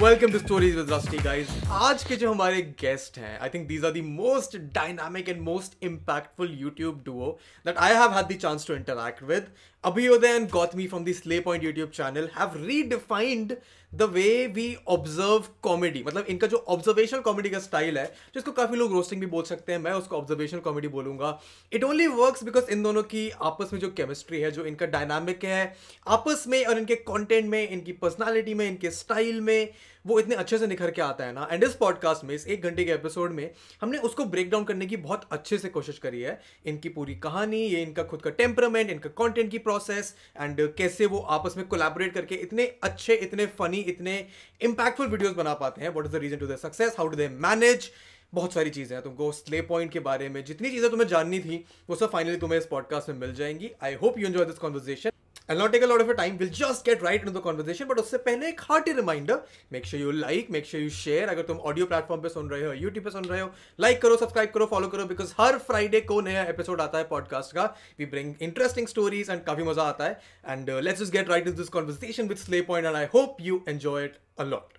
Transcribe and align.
Welcome 0.00 0.32
to 0.32 0.38
stories 0.38 0.74
with 0.76 0.90
Rusty 0.92 1.18
guys 1.24 1.48
आज 1.72 2.02
के 2.04 2.16
जो 2.16 2.32
हमारे 2.32 2.60
गेस्ट 2.80 3.16
हैं 3.18 3.38
I 3.38 3.48
think 3.54 3.66
these 3.68 3.84
are 3.84 3.92
the 3.92 4.02
most 4.06 4.56
dynamic 4.74 5.28
and 5.28 5.40
most 5.42 5.84
impactful 5.84 6.50
YouTube 6.60 7.02
duo 7.04 7.30
that 7.66 7.78
I 7.84 7.94
have 7.94 8.12
had 8.14 8.26
the 8.32 8.36
chance 8.40 8.66
to 8.66 8.74
interact 8.74 9.22
with 9.30 9.46
Abhyodaya 9.84 10.36
and 10.36 10.50
Gautami 10.50 10.88
from 10.88 11.04
the 11.04 11.12
Slay 11.12 11.40
Point 11.40 11.62
YouTube 11.62 11.92
channel, 11.92 12.26
have 12.34 12.54
redefined 12.54 13.56
the 13.96 14.02
way 14.02 14.46
we 14.46 14.76
observe 14.88 15.44
comedy 15.62 16.02
मतलब 16.06 16.26
इनका 16.28 16.46
जो 16.46 16.56
observation 16.68 17.20
comedy 17.20 17.50
का 17.50 17.58
style 17.58 17.98
है, 17.98 18.04
जिसको 18.34 18.52
काफ़ी 18.52 18.76
लोग 18.76 18.92
roasting 18.92 19.20
भी 19.20 19.26
बोल 19.26 19.44
सकते 19.44 19.72
हैं, 19.72 19.78
मैं 19.78 19.92
उसको 19.92 20.16
ऑब्जर्वेशन 20.16 20.58
कॉमेडी 20.58 20.88
बोलूँगा। 20.88 21.38
इट 21.72 21.84
ओनली 21.84 22.06
वर्क्स 22.06 22.44
बिकॉज़ 22.44 22.70
इन 22.70 22.82
दोनों 22.82 23.02
की 23.02 23.28
आपस 23.30 23.70
में 23.72 23.80
जो 23.80 23.90
केमिस्ट्री 23.90 24.40
है, 24.40 24.50
जो 24.50 24.64
इनका 24.64 24.86
डायनामिक 24.86 25.44
है, 25.44 25.76
आपस 26.06 26.44
में 26.48 26.64
और 26.64 26.78
इनके 26.78 26.94
कॉन्टेंट 26.94 27.50
में, 27.50 27.68
इनकी 27.68 27.92
पर्सनैलिटी 27.92 28.54
में, 28.54 28.68
इनके 28.68 28.90
स्टाइल 28.90 29.40
में 29.40 29.68
वो 30.06 30.18
इतने 30.20 30.34
अच्छे 30.34 30.58
से 30.58 30.66
निखर 30.66 30.90
के 30.90 31.02
आता 31.02 31.24
है 31.24 31.32
ना। 31.32 31.48
एंड 31.52 31.64
इस 31.64 31.74
पॉडकास्ट 31.74 32.24
में, 32.24 32.34
इस 32.34 32.46
एक 32.46 32.62
घंटे 32.62 32.84
के 32.84 32.92
एपिसोड 32.92 33.32
में, 33.32 33.50
हमने 33.80 33.98
उसको 33.98 34.24
ब्रेक 34.24 34.50
डाउन 34.50 34.64
करने 34.64 34.86
की 34.86 34.96
बहुत 34.96 35.28
अच्छे 35.32 35.58
से 35.58 35.68
कोशिश 35.68 35.98
करी 35.98 36.20
है। 36.20 36.40
इनकी 36.66 36.88
पूरी 36.88 37.14
कहानी, 37.14 37.58
ये 37.58 37.82
इनका 37.82 38.02
खुद 38.02 38.22
का 38.22 38.30
टेम्परामेंट 38.30 38.90
इनका 38.90 39.10
कॉन्टेंट 39.10 39.50
की 39.50 39.58
प्रोसेस 39.58 40.14
एंड 40.40 40.60
कैसे 40.74 41.06
वो 41.06 41.18
आपस 41.18 41.56
में 41.56 41.66
कोलेबोरेट 41.68 42.14
करके 42.14 42.34
इतने 42.34 42.66
अच्छे, 42.82 43.14
इतने 43.14 43.46
फनी 43.58 43.78
इतने 43.78 44.18
इंपैक्टफुल 44.60 45.06
वीडियोज़ 45.06 45.34
बना 45.34 45.54
पाते 45.54 45.82
हैं। 45.82 45.90
What 45.90 46.06
is 46.06 46.12
the 46.12 46.16
reason 46.16 46.36
to 46.36 46.46
the 46.46 46.56
success 46.56 46.94
how 46.98 47.08
do 47.08 47.16
they 47.16 47.28
manage 47.28 47.90
बहुत 48.34 48.52
सारी 48.52 48.70
चीज़ें 48.70 48.96
हैं 48.96 49.02
तुमको 49.04 49.32
स्ले 49.32 49.60
पॉइंट 49.62 49.92
के 49.92 50.00
बारे 50.00 50.28
में। 50.28 50.44
जितनी 50.44 50.70
चीज़ें 50.70 50.90
तुम्हें 50.90 51.08
जाननी 51.08 51.40
थी, 51.40 51.64
वो 51.90 51.96
सब 51.96 52.10
फाइनली 52.10 52.36
तुम्हें 52.36 52.58
इस 52.58 52.66
पॉडकास्ट 52.66 53.08
में 53.08 53.16
मिल 53.16 53.34
जाएँगी। 53.34 53.70
I 53.82 53.94
hope 53.94 54.18
you 54.18 54.26
enjoy 54.26 54.44
this 54.44 54.58
conversation 54.58 55.10
I'll 55.48 55.58
not 55.58 55.72
take 55.72 55.82
a 55.82 55.86
lot 55.86 56.00
of 56.00 56.08
your 56.08 56.16
time. 56.16 56.36
We'll 56.38 56.48
just 56.50 56.84
get 56.84 57.02
right 57.02 57.20
into 57.20 57.30
the 57.30 57.40
conversation. 57.40 57.86
But 57.88 57.98
उससे 57.98 58.18
पहले 58.22 58.48
एक 58.48 58.60
hearty 58.68 58.92
reminder. 58.94 59.36
Make 59.72 59.84
sure 59.84 60.00
you 60.00 60.12
like, 60.12 60.48
make 60.50 60.64
sure 60.70 60.80
you 60.80 60.90
share. 60.96 61.28
अगर 61.30 61.42
तुम 61.50 61.58
audio 61.70 61.86
platform 61.86 62.22
पे 62.22 62.28
सुन 62.28 62.48
रहे 62.50 62.64
हो 62.64 62.72
YouTube 62.72 63.04
पे 63.04 63.10
सुन 63.10 63.24
रहे 63.24 63.40
हो 63.40 63.50
लाइक 63.80 64.00
करो 64.02 64.16
सब्सक्राइब 64.16 64.50
करो 64.54 64.66
फॉलो 64.66 64.88
करो 64.88 65.04
बिकॉज़ 65.06 65.34
हर 65.40 65.58
फ्राइडे 65.68 66.00
को 66.10 66.20
नया 66.20 66.42
एपिसोड 66.54 66.80
आता 66.80 66.98
है 66.98 67.04
पॉडकास्ट 67.08 67.54
का 67.54 67.64
we 67.98 68.06
bring 68.14 68.34
interesting 68.42 68.88
stories 68.88 69.30
and 69.30 69.44
काफ़ी 69.44 69.64
मज़ा 69.64 69.82
आता 69.84 70.04
है 70.04 70.20
and 70.46 70.70
let's 70.70 71.00
just 71.00 71.12
get 71.12 71.28
right 71.28 71.48
in 71.48 71.54
this 71.56 71.68
conversation 71.78 72.28
with 72.28 72.38
Slayy 72.38 72.60
Point 72.72 72.86
and 72.86 72.96
I 72.96 73.06
hope 73.14 73.36
you 73.40 73.64
enjoy 73.68 74.04
it 74.04 74.20
a 74.38 74.44
lot 74.44 74.78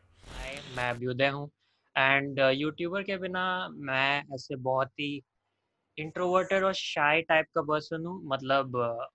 मैं 0.77 0.89
अभ्युदय 0.89 1.27
हूँ 1.27 1.49
एंड 1.95 2.39
यूट्यूबर 2.39 2.99
uh, 2.99 3.05
के 3.05 3.17
बिना 3.17 3.43
मैं 3.91 4.23
ऐसे 4.35 4.55
बहुत 4.55 4.91
ही 4.99 5.21
इंट्रोवर्टेड 5.97 6.63
और 6.63 6.73
शाई 6.73 7.21
टाइप 7.29 7.45
का 7.55 7.61
पर्सन 7.69 8.05
हूँ 8.05 8.21
मतलब 8.33 8.77
uh, 8.77 9.05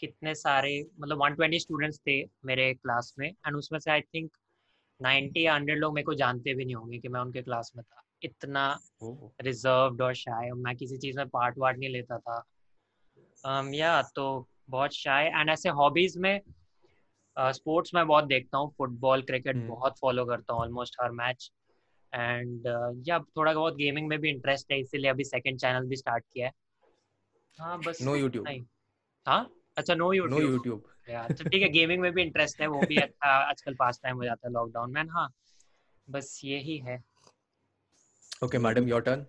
कितने 0.00 0.34
सारे 0.34 0.86
मतलब 1.00 1.18
120 1.18 1.62
स्टूडेंट्स 1.62 1.98
थे 1.98 2.24
मेरे 2.44 2.74
क्लास 2.74 3.14
में 3.18 3.28
एंड 3.28 3.56
उसमें 3.56 3.78
से 3.78 3.90
आई 3.90 4.00
थिंक 4.00 4.30
90 5.02 5.46
या 5.46 5.54
100 5.58 5.78
लोग 5.78 5.94
मेरे 5.94 6.04
को 6.04 6.14
जानते 6.14 6.54
भी 6.54 6.64
नहीं 6.64 6.74
होंगे 6.74 6.98
कि 6.98 7.08
मैं 7.08 7.20
उनके 7.20 7.42
क्लास 7.42 7.72
में 7.76 7.84
था। 7.84 8.02
इतना 8.22 8.80
रिजर्व्ड 9.42 10.02
और 10.02 10.14
शाय 10.14 10.50
मैं 10.50 10.76
किसी 10.76 10.98
चीज़ 10.98 11.16
में 11.16 11.28
पार्ट 11.28 11.58
वार्ट 11.58 11.78
नहीं 11.78 11.90
लेता 11.90 12.18
था। 12.18 12.44
Um, 13.46 13.74
या 13.74 14.02
तो 14.02 14.48
बहुत 14.70 14.92
शाय 14.92 15.26
एंड 15.26 15.50
ऐसे 15.50 15.68
हॉबीज 15.68 16.18
में 16.18 16.40
स्पोर्ट्स 17.38 17.90
uh, 17.90 17.96
मैं 17.96 18.06
बहुत 18.06 18.24
देखता 18.24 18.58
हूँ 18.58 18.74
फुटबॉल 18.78 19.22
क्रिकेट 19.22 19.56
बहुत 19.56 19.98
फॉलो 20.00 20.24
करता 20.24 20.52
हूँ 20.52 20.60
ऑलमोस्ट 20.60 20.96
हर 21.02 21.10
मैच 21.10 21.52
एंड 22.14 22.62
या 23.08 23.18
थोड़ा 23.18 23.54
बहुत 23.54 23.76
गेमिंग 23.76 24.08
में 24.08 24.18
भी 24.18 24.30
इंटरेस्ट 24.30 24.72
है 24.72 24.80
इसीलिए 24.80 25.10
अभी 25.10 25.24
सेकंड 25.24 25.58
चैनल 25.58 25.86
भी 25.86 25.96
स्टार्ट 25.96 26.24
किया 26.34 26.46
है। 26.46 26.52
हाँ 27.58 27.78
बस 27.78 28.02
नो 28.02 28.16
यूट्यूब 28.16 28.48
हाँ? 29.28 29.50
अच्छा 29.76 29.94
नो 29.94 30.12
यूट्यूब 30.12 30.40
नो 30.40 30.46
यूट्यूब 30.48 30.84
अच्छा 31.14 31.44
ठीक 31.44 31.62
है 31.62 31.68
गेमिंग 31.68 32.02
में 32.02 32.12
भी 32.12 32.22
इंटरेस्ट 32.22 32.60
है 32.60 32.66
वो 32.66 32.80
भी 32.80 32.96
अच्छा 33.06 33.28
आजकल 33.28 33.74
पास 33.74 34.00
टाइम 34.02 34.16
हो 34.16 34.24
जाता 34.24 34.48
है 34.48 34.52
लॉकडाउन 34.52 34.92
में 34.92 35.02
हाँ 35.02 35.32
बस 36.10 36.40
यही 36.44 36.78
है। 36.78 37.04
ओके 38.44 38.58
मैडम 38.58 38.88
योर 38.88 39.00
टर्न 39.00 39.26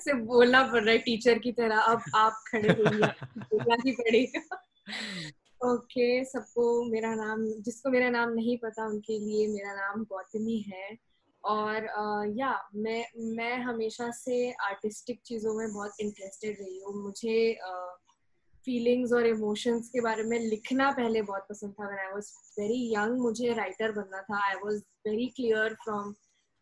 से 0.00 0.12
बोलना 0.14 0.62
पड़ 0.62 0.82
रहा 0.82 0.92
है 0.92 0.98
टीचर 0.98 1.38
की 1.38 1.52
तरह 1.52 1.78
अब 1.78 2.02
आप 2.14 2.42
खड़े 2.48 2.74
बोलना 2.74 3.76
ही 3.86 3.92
पड़ेगा 3.92 4.66
ओके 5.72 6.24
सबको 6.24 6.84
मेरा 6.84 7.14
नाम 7.14 7.46
जिसको 7.46 7.90
मेरा 7.90 8.10
नाम 8.10 8.30
नहीं 8.30 8.58
पता 8.58 8.86
उनके 8.86 9.18
लिए 9.18 9.48
मेरा 9.48 9.74
नाम 9.74 10.04
गौतमी 10.04 10.58
है। 10.58 10.98
और 11.44 11.84
या 12.38 12.68
uh, 12.68 12.76
मैं 12.76 13.04
मैं 13.16 13.56
हमेशा 13.56 14.10
से 14.10 14.52
आर्टिस्टिक 14.52 15.20
चीज़ों 15.24 15.54
में 15.54 15.72
बहुत 15.72 15.92
इंटरेस्टेड 16.00 16.56
रही 16.60 16.80
हूँ। 16.80 17.02
मुझे 17.02 17.58
uh, 17.68 18.09
फीलिंग्स 18.64 19.12
और 19.12 19.26
इमोशंस 19.26 19.88
के 19.88 20.00
बारे 20.00 20.22
में 20.22 20.38
लिखना 20.38 20.90
पहले 20.92 21.22
बहुत 21.22 21.46
पसंद 21.50 21.72
था। 21.80 21.86
आई 22.00 22.12
वाज 22.12 22.32
वेरी 22.58 22.80
यंग 22.94 23.18
मुझे 23.20 23.52
राइटर 23.58 23.92
बनना 23.92 24.22
था। 24.22 24.44
I 24.48 24.54
was 24.64 24.82
very 25.06 25.26
clear 25.36 25.74
from 25.84 26.12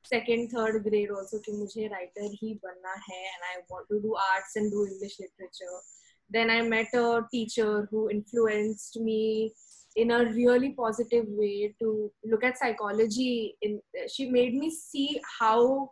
second 0.05 0.49
third 0.53 0.83
grade 0.83 1.11
also 1.11 1.39
कि 1.39 1.53
मुझे 1.53 1.87
राइटर 1.87 2.37
ही 2.43 2.55
बनना 2.65 2.95
है। 3.09 3.25
And 3.27 3.45
I 3.45 3.63
want 3.73 3.89
to 3.89 3.99
do 4.09 4.13
arts 4.27 4.57
and 4.57 4.71
do 4.73 4.85
English 4.87 5.17
literature 5.21 5.81
then 6.33 6.51
I 6.51 6.69
met 6.69 6.95
a 6.97 7.19
teacher 7.33 7.89
who 7.93 8.09
influenced 8.11 9.03
me 9.03 9.53
in 10.01 10.11
a 10.15 10.19
really 10.25 10.69
positive 10.75 11.29
way 11.37 11.75
to 11.83 11.93
look 12.33 12.45
at 12.45 12.59
psychology 12.59 13.57
in, 13.63 13.81
she 14.09 14.27
made 14.35 14.55
me 14.55 14.71
see 14.71 15.21
how 15.39 15.91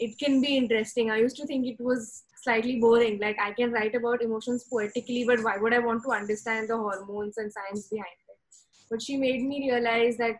it 0.00 0.16
can 0.22 0.40
be 0.40 0.56
interesting. 0.56 1.10
I 1.10 1.18
used 1.18 1.36
to 1.36 1.46
think 1.46 1.66
it 1.66 1.82
was 1.88 2.23
slightly 2.44 2.78
boring. 2.78 3.18
Like 3.20 3.38
I 3.40 3.52
can 3.52 3.72
write 3.72 3.94
about 3.94 4.22
emotions 4.22 4.64
poetically, 4.70 5.24
but 5.24 5.42
why 5.42 5.56
would 5.56 5.74
I 5.74 5.78
want 5.78 6.02
to 6.04 6.12
understand 6.12 6.68
the 6.68 6.76
hormones 6.76 7.38
and 7.38 7.52
science 7.52 7.88
behind 7.88 8.20
it? 8.28 8.56
But 8.90 9.02
she 9.02 9.16
made 9.16 9.42
me 9.42 9.70
realize 9.70 10.16
that 10.18 10.36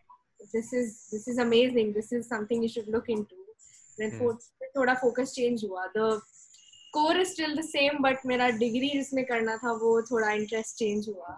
this 0.53 0.73
is 0.73 1.09
this 1.11 1.27
is 1.27 1.39
amazing. 1.39 1.93
This 1.93 2.13
is 2.13 2.29
something 2.29 2.63
you 2.63 2.69
should 2.69 2.89
look 2.89 3.09
into. 3.09 3.35
Then 3.99 4.11
hmm. 4.13 4.31
thoda 4.77 4.99
focus 5.01 5.35
change 5.35 5.63
hua. 5.63 5.85
The 5.95 6.21
core 6.93 7.17
is 7.17 7.33
still 7.33 7.57
the 7.57 7.69
same, 7.71 8.03
but 8.03 8.25
मेरा 8.33 8.51
degree 8.59 8.93
जिसमें 8.95 9.25
करना 9.27 9.57
था 9.65 9.73
वो 9.83 9.91
थोड़ा 10.11 10.33
interest 10.41 10.79
change 10.83 11.09
हुआ. 11.09 11.37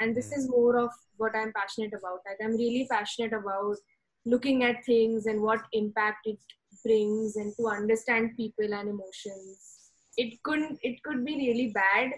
And 0.00 0.16
this 0.16 0.30
hmm. 0.30 0.40
is 0.40 0.48
more 0.48 0.76
of 0.78 0.90
what 1.18 1.36
I'm 1.36 1.52
passionate 1.52 1.92
about. 1.98 2.20
Like 2.26 2.38
I'm 2.42 2.56
really 2.56 2.86
passionate 2.90 3.32
about 3.32 3.76
looking 4.24 4.64
at 4.64 4.84
things 4.84 5.26
and 5.26 5.42
what 5.42 5.60
impact 5.72 6.26
it 6.26 6.38
brings 6.84 7.36
and 7.36 7.54
to 7.56 7.68
understand 7.68 8.36
people 8.36 8.74
and 8.74 8.88
emotions 8.88 9.79
it 10.22 10.42
couldn't 10.42 10.78
it 10.82 11.02
could 11.02 11.24
be 11.24 11.36
really 11.42 11.68
bad 11.76 12.12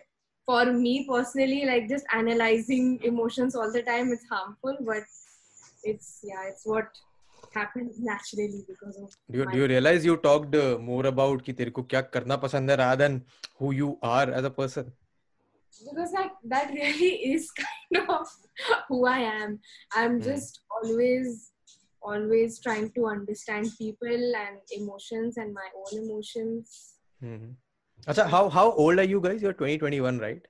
for 0.47 0.65
me 0.73 0.95
personally 1.09 1.65
like 1.71 1.89
just 1.89 2.07
analyzing 2.21 2.99
emotions 3.11 3.55
all 3.55 3.73
the 3.73 3.83
time 3.83 4.13
it's 4.17 4.29
harmful 4.31 4.77
but 4.81 5.03
it's 5.85 6.09
yeah 6.31 6.49
it's 6.49 6.67
what 6.73 6.89
happens 7.55 8.01
naturally 8.01 8.65
because 8.67 8.97
of 8.97 9.15
do 9.31 9.39
you, 9.39 9.47
do 9.53 9.59
you 9.59 9.67
realize 9.67 10.05
you 10.05 10.17
talked 10.17 10.55
uh, 10.55 10.79
more 10.79 11.07
about 11.07 11.45
ki 11.49 11.55
tere 11.61 11.71
ko 11.79 11.85
kya 11.95 12.03
karna 12.17 12.39
pasand 12.45 12.75
hai 12.75 12.81
rather 12.83 13.01
than 13.05 13.23
who 13.61 13.73
you 13.79 13.95
are 14.17 14.27
as 14.41 14.51
a 14.51 14.53
person 14.59 14.93
because 15.89 16.13
like 16.19 16.37
that 16.55 16.75
really 16.81 17.13
is 17.33 17.51
kind 17.63 18.03
of 18.17 18.37
who 18.89 19.01
i 19.15 19.19
am 19.31 19.59
i'm 20.03 20.21
mm. 20.21 20.25
just 20.29 20.63
always 20.79 21.41
always 22.13 22.61
trying 22.63 22.89
to 22.95 23.07
understand 23.07 23.75
people 23.81 24.39
and 24.45 24.79
emotions 24.79 25.37
and 25.43 25.55
my 25.59 25.69
own 25.83 25.99
emotions 26.05 26.73
mm-hmm. 27.25 27.53
Acha, 28.07 28.29
how 28.29 28.49
how 28.49 28.73
old 28.73 28.99
are 28.99 29.05
you 29.05 29.21
guys? 29.21 29.43
You're 29.43 29.53
20, 29.53 29.79
21, 29.79 30.19
right? 30.19 30.47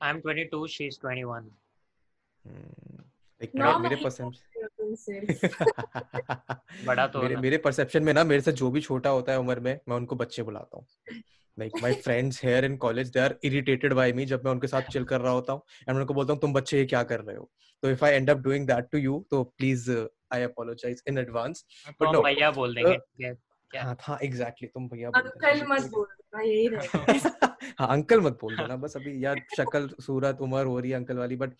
I'm 0.00 0.20
22. 0.20 0.66
She's 0.68 0.98
21. 0.98 1.50
Hmm. 2.44 2.86
like 3.40 3.54
no, 3.54 3.78
मेरे 3.80 3.96
perception 3.96 4.44
बड़ा 6.86 7.06
तो 7.06 7.22
मेरे 7.22 7.36
मेरे 7.36 7.56
perception 7.64 8.02
में 8.02 8.12
ना 8.14 8.24
मेरे 8.24 8.40
से 8.40 8.52
जो 8.60 8.70
भी 8.70 8.80
छोटा 8.80 9.10
होता 9.10 9.32
है 9.32 9.38
उम्र 9.38 9.60
में 9.60 9.78
मैं 9.88 9.96
उनको 9.96 10.16
बच्चे 10.16 10.42
बुलाता 10.42 10.76
हूँ 10.76 10.86
like 11.56 11.72
my 11.82 11.94
friends 12.04 12.42
here 12.44 12.64
in 12.64 12.76
college 12.84 13.10
they 13.10 13.20
are 13.20 13.36
irritated 13.44 13.92
by 13.94 14.12
me 14.12 14.26
जब 14.26 14.44
मैं 14.44 14.52
उनके 14.52 14.66
साथ 14.66 14.90
चिल 14.92 15.04
कर 15.12 15.20
रहा 15.20 15.32
होता 15.32 15.52
हूँ 15.52 15.62
एंड 15.80 15.94
मैं 15.94 16.00
उनको 16.00 16.14
बोलता 16.14 16.32
हूँ 16.32 16.40
तुम 16.40 16.52
बच्चे 16.52 16.78
ये 16.78 16.84
क्या 16.86 17.02
कर 17.12 17.20
रहे 17.20 17.36
हो 17.36 17.50
तो 17.82 17.90
if 17.90 18.04
I 18.04 18.12
end 18.12 18.30
up 18.30 18.38
doing 18.48 18.66
that 18.66 18.88
to 18.92 18.98
you 18.98 19.24
तो 19.30 19.42
please 19.58 19.90
I 20.32 20.42
apologize 20.42 21.02
in 21.08 21.18
advance 21.18 21.64
but 22.00 22.12
no 22.12 22.22
भैया 22.22 22.50
बोल 22.60 22.74
देंगे 22.74 22.96
क्या 22.96 23.32
हाँ 23.74 23.94
था 23.94 24.18
एग्जैक्टली 24.22 24.68
तुम 24.68 24.88
भैया 24.88 25.08
अंकल 25.08 25.66
मत 25.66 25.90
बोल 25.90 26.06
यही 26.44 26.68
हाँ 27.78 27.88
अंकल 27.88 28.20
मत 28.20 28.38
बोल 28.40 28.56
देना 28.56 28.76
बस 28.76 28.96
अभी 28.96 29.24
यार 29.24 29.40
शक्ल 29.56 29.88
सूरत 30.00 30.38
उम्र 30.40 30.64
हो 30.64 30.78
रही 30.80 30.90
है 30.90 30.96
अंकल 30.96 31.16
वाली 31.16 31.36
but 31.36 31.52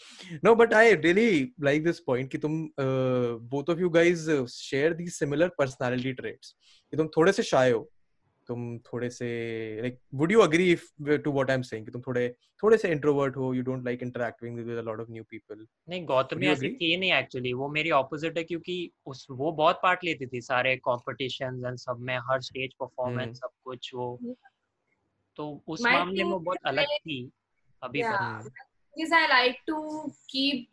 no 0.45 0.55
but 0.55 0.75
I 0.75 0.95
really 0.95 1.55
like 1.61 1.85
this 1.85 2.01
point 2.01 2.31
कि 2.31 2.39
तुम 2.39 2.69
both 2.81 3.71
of 3.71 3.79
you 3.79 3.91
guys 3.91 4.27
share 4.51 4.95
the 4.95 5.09
similar 5.09 5.49
personality 5.49 6.13
traits 6.13 6.55
कि 6.91 6.97
तुम 6.97 7.09
थोड़े 7.09 7.33
से 7.33 7.43
शाय 7.43 7.71
हो 7.71 7.91
तुम 8.49 8.79
थोड़े 8.79 9.11
से 9.11 9.27
like 9.81 10.01
would 10.15 10.33
you 10.33 10.41
agree 10.41 10.73
if 10.73 11.17
to 11.17 11.33
what 11.33 11.51
I 11.51 11.57
am 11.57 11.63
saying 11.63 11.87
कि 11.87 11.93
तुम 11.93 12.03
थोड़े 12.03 12.35
थोड़े 12.63 12.79
से 12.79 12.91
इंट्रोवर्ट 12.91 13.37
हो 13.37 13.55
you 13.55 13.63
don't 13.63 13.85
like 13.85 14.03
interacting 14.03 14.57
with 14.57 14.79
a 14.79 14.83
lot 14.83 15.01
of 15.01 15.11
new 15.11 15.25
people 15.25 15.67
नहीं 15.89 16.07
गौतमी 16.07 16.47
ऐसी 16.47 16.69
थी 16.69 16.97
नहीं 16.97 17.13
एक्चुअली 17.13 17.53
वो 17.53 17.69
मेरी 17.69 17.91
ऑपोजिट 17.91 18.39
है 18.39 18.45
क्योंकि 18.45 18.91
उस 19.07 19.27
वो 19.31 19.53
बहुत 19.53 19.81
पार्ट 19.83 20.05
लेती 20.05 20.27
थी 20.27 20.41
सारे 20.41 20.77
कॉम्पिटिशंस 20.77 21.65
एंड 21.65 21.77
सब 21.77 21.97
में 22.01 22.19
हर 22.19 22.41
स्टेज 22.41 22.75
परफॉर्मेंस 22.75 23.37
सब 23.37 23.49
कुछ 23.65 23.95
वो। 23.95 24.21
तो 25.37 25.65
उस 25.69 25.83
मामले 25.83 26.25
में 26.25 26.45
बहुत 26.45 26.59
अलग 26.65 26.85
थी 26.85 27.31
अभी 27.83 28.03
पर 28.03 28.51
I 29.13 29.25
like 29.31 29.57
to 29.71 29.79
keep 30.35 30.69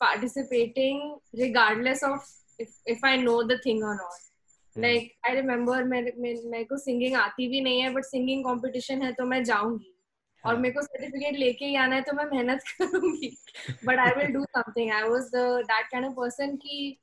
participating 0.00 1.18
regardless 1.38 2.02
of 2.02 2.16
if 2.58 2.70
if 2.86 3.04
I 3.04 3.16
know 3.16 3.36
the 3.46 3.58
thing 3.58 3.82
or 3.82 3.94
not. 3.94 4.27
Like 4.78 5.06
I 5.28 5.34
remember 5.36 5.76
मेरे 5.84 6.64
को 6.64 6.76
singing 6.78 7.14
आती 7.16 7.48
भी 7.48 7.60
नहीं 7.60 7.80
है 7.80 7.94
but 7.94 8.02
singing 8.14 8.42
competition 8.46 9.04
है 9.04 9.12
तो 9.12 9.24
मैं 9.24 9.44
जाऊँगी। 9.44 9.94
और 10.44 10.52
हाँ. 10.54 10.62
मेरे 10.62 10.74
को 10.74 10.82
सर्टिफिकेट 10.82 11.38
लेके 11.38 11.64
ही 11.64 11.76
आना 11.76 11.94
है 11.94 12.02
तो 12.02 12.12
मैं 12.12 12.24
मेहनत 12.24 12.60
करूँगी। 12.82 13.36
But 13.86 13.98
I 13.98 14.12
will 14.12 14.26
do 14.26 14.44
something 14.44 14.90
I 14.92 15.02
was 15.02 15.22
the 15.22 15.36
that 15.64 15.86
kind 15.86 16.06
of 16.06 16.12
person 16.12 16.56
की 16.56 17.00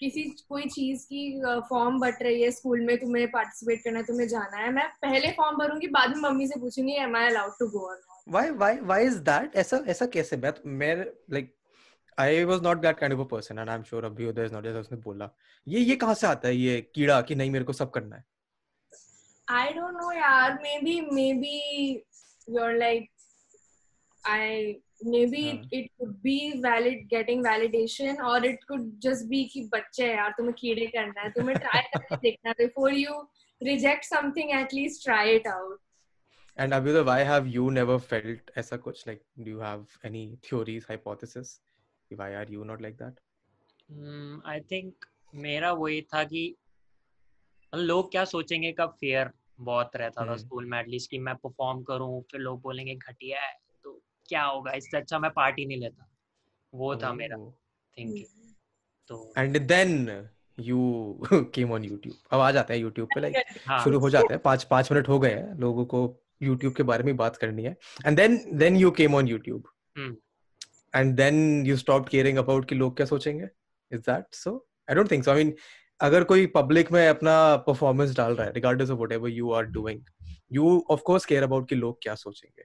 किसी 0.00 0.22
कोई 0.48 0.62
चीज़ 0.62 1.04
की 1.04 1.42
फॉर्म 1.70 2.00
बट 2.00 2.22
रही 2.22 2.42
है 2.42 2.50
स्कूल 2.50 2.80
में 2.80 2.98
तुम्हें 2.98 3.30
पार्टिसिपेट 3.30 3.80
करना 3.84 3.98
है 3.98 4.04
तुम्हें 4.04 4.28
जाना 4.28 4.56
है। 4.56 4.72
मैं 4.72 4.88
पहले 4.88 5.30
फॉर्म 5.30 5.56
भरूँगी 5.56 5.86
बाद 5.86 6.16
में 6.16 6.30
मम्मी 6.30 6.46
से 6.46 6.60
पूछूँगी 6.60 6.92
am 6.92 7.16
I 7.16 7.26
allowed 7.26 7.52
to 7.60 7.66
go 7.66 7.78
और 7.78 8.00
why 8.34 8.42
why 8.60 8.72
why 8.90 8.98
is 9.08 9.16
that? 9.24 9.56
ऐसा 9.56 9.84
ऐसा 9.88 10.06
कैसे? 10.06 10.36
मैं 10.36 10.52
मैं 10.68 11.04
like 12.18 12.38
I 12.40 12.44
was 12.44 12.60
not 12.62 12.82
that 12.82 12.98
kind 12.98 13.12
of 13.12 13.20
a 13.20 13.24
person 13.24 13.58
and 13.58 13.70
I'm 13.70 13.84
sure 13.84 14.02
अभी 14.02 14.50
not 14.52 14.64
जैसा 14.64 14.80
उसने 14.80 14.98
बोला 15.02 15.30
ये 15.68 15.80
ये 15.80 15.96
कहाँ 15.96 16.14
से 16.14 16.26
आता 16.26 16.48
है 16.48 16.56
ये 16.56 16.80
कीड़ा 16.94 17.20
कि 17.22 17.34
नहीं 17.34 17.50
मेरे 17.50 17.64
को 17.64 17.72
सब 17.72 17.90
करना 17.90 18.16
है 18.16 18.24
I 19.48 19.72
don't 19.72 19.92
know, 19.92 20.10
yaar. 20.10 20.58
Maybe, 20.62 21.02
maybe 21.02 22.04
you're 22.48 22.78
like, 22.78 23.10
I 24.24 24.80
maybe 25.02 25.48
it, 25.48 25.56
हाँ. 25.56 25.68
it 25.70 25.90
could 25.98 26.22
be 26.22 26.60
valid 26.62 27.08
getting 27.10 27.42
validation 27.42 28.16
or 28.24 28.44
it 28.44 28.58
could 28.66 29.00
just 29.00 29.28
be 29.28 29.44
कि 29.52 29.68
बच्चे 29.72 30.04
हैं 30.04 30.16
यार 30.16 30.30
तुम्हें 30.38 30.54
कीड़े 30.58 30.86
करना 30.96 31.20
है 31.20 31.30
तुम्हें 31.30 31.56
try 31.56 31.82
करके 31.94 32.16
देखना 32.16 32.50
है 32.50 32.66
before 32.66 32.92
you 32.92 33.14
reject 33.60 34.04
something 34.04 34.52
at 34.52 34.72
least 34.72 35.04
try 35.04 35.24
it 35.26 35.46
out 35.46 35.78
and 36.56 36.72
Abhyuday 36.72 37.04
why 37.04 37.18
have 37.22 37.46
you 37.46 37.70
never 37.70 37.98
felt 37.98 38.50
ऐसा 38.56 38.76
कुछ 38.86 39.06
like 39.08 39.22
do 39.42 39.50
you 39.50 39.58
have 39.58 39.84
any 40.04 40.38
theories 40.48 40.84
hypothesis 40.84 41.60
why 42.10 42.30
are 42.34 42.46
you 42.48 42.64
not 42.64 42.80
like 42.86 42.98
that? 42.98 43.14
I 44.50 44.60
think 44.70 45.04
मेरा 45.34 45.72
वही 45.72 46.00
था 46.12 46.22
कि 46.24 46.42
लोग 47.72 48.10
क्या 48.10 48.24
सोचेंगे 48.24 48.70
का 48.72 48.86
फेयर 48.86 49.30
बहुत 49.60 49.96
रहता 49.96 50.20
था 50.20 50.26
हम्म। 50.26 50.36
स्कूल 50.36 50.64
में 50.70 50.78
एटलीस्ट 50.80 51.10
कि 51.10 51.18
मैं 51.18 51.34
परफॉर्म 51.36 51.82
करूँ 51.90 52.20
फिर 52.30 52.40
लोग 52.40 52.60
बोलेंगे 52.62 52.94
घटिया 52.94 53.40
है 53.40 53.52
तो 53.84 54.00
क्या 54.28 54.42
होगा? 54.44 54.72
इससे 54.72 54.96
अच्छा 54.96 55.18
मैं 55.18 55.30
पार्टी 55.36 55.66
नहीं 55.66 55.78
लेता। 55.80 56.08
वो 56.72 56.94
था 56.96 57.12
मेरा 57.12 57.36
Oh. 57.36 57.50
थिंकिंग 57.96 58.24
तो 59.10 59.32
and 59.38 59.56
then 59.72 59.90
you 60.58 60.80
came 61.56 61.72
on 61.76 61.84
YouTube 61.90 62.16
अब 62.32 62.40
आ 62.40 62.50
जाते 62.52 62.74
हैं 62.74 62.84
YouTube 62.84 63.06
पे 63.14 63.20
like 63.20 63.36
हाँ। 63.66 63.82
शुरू 63.84 63.98
हो 64.00 64.10
जाते 64.10 64.34
हैं। 64.34 64.42
पाँच 64.42 64.64
पाँच 64.70 64.92
मिनट 64.92 65.08
हो 65.08 65.18
गए 65.20 65.34
हैं 65.34 65.54
लोगों 65.60 65.84
को 65.94 66.00
YouTube 66.42 66.76
के 66.76 66.82
बारे 66.82 67.04
में 67.04 67.16
बात 67.16 67.36
करनी 67.36 67.64
है। 67.64 67.76
And 68.06 68.18
then 68.20 68.38
then 68.62 68.80
you 68.82 68.92
came 69.00 69.14
on 69.20 69.30
YouTube 69.34 69.62
and 70.94 71.16
then 71.20 71.38
you 71.68 71.76
stopped 71.80 72.10
caring 72.14 72.40
about 72.42 72.68
कि 72.68 72.74
लोग 72.74 72.96
क्या 72.96 73.06
सोचेंगे? 73.06 73.48
Is 73.90 74.02
that 74.08 74.40
so? 74.40 74.52
I 74.88 74.96
don't 74.98 75.12
think 75.12 75.24
so. 75.24 75.34
I 75.34 75.42
mean 75.42 75.52
अगर 76.00 76.24
कोई 76.24 76.46
पब्लिक 76.54 76.92
में 76.92 77.06
अपना 77.08 77.34
परफॉर्मेंस 77.66 78.16
डाल 78.16 78.34
रहा 78.36 78.46
है 78.46 78.52
regardless 78.54 78.90
of 78.90 79.02
whatever 79.02 79.32
you 79.32 79.52
are 79.58 79.66
doing 79.76 80.00
you 80.52 80.70
of 80.90 81.04
course 81.10 81.26
care 81.32 81.42
about 81.48 81.68
कि 81.68 81.74
लोग 81.74 81.98
क्या 82.02 82.14
सोचेंगे. 82.14 82.64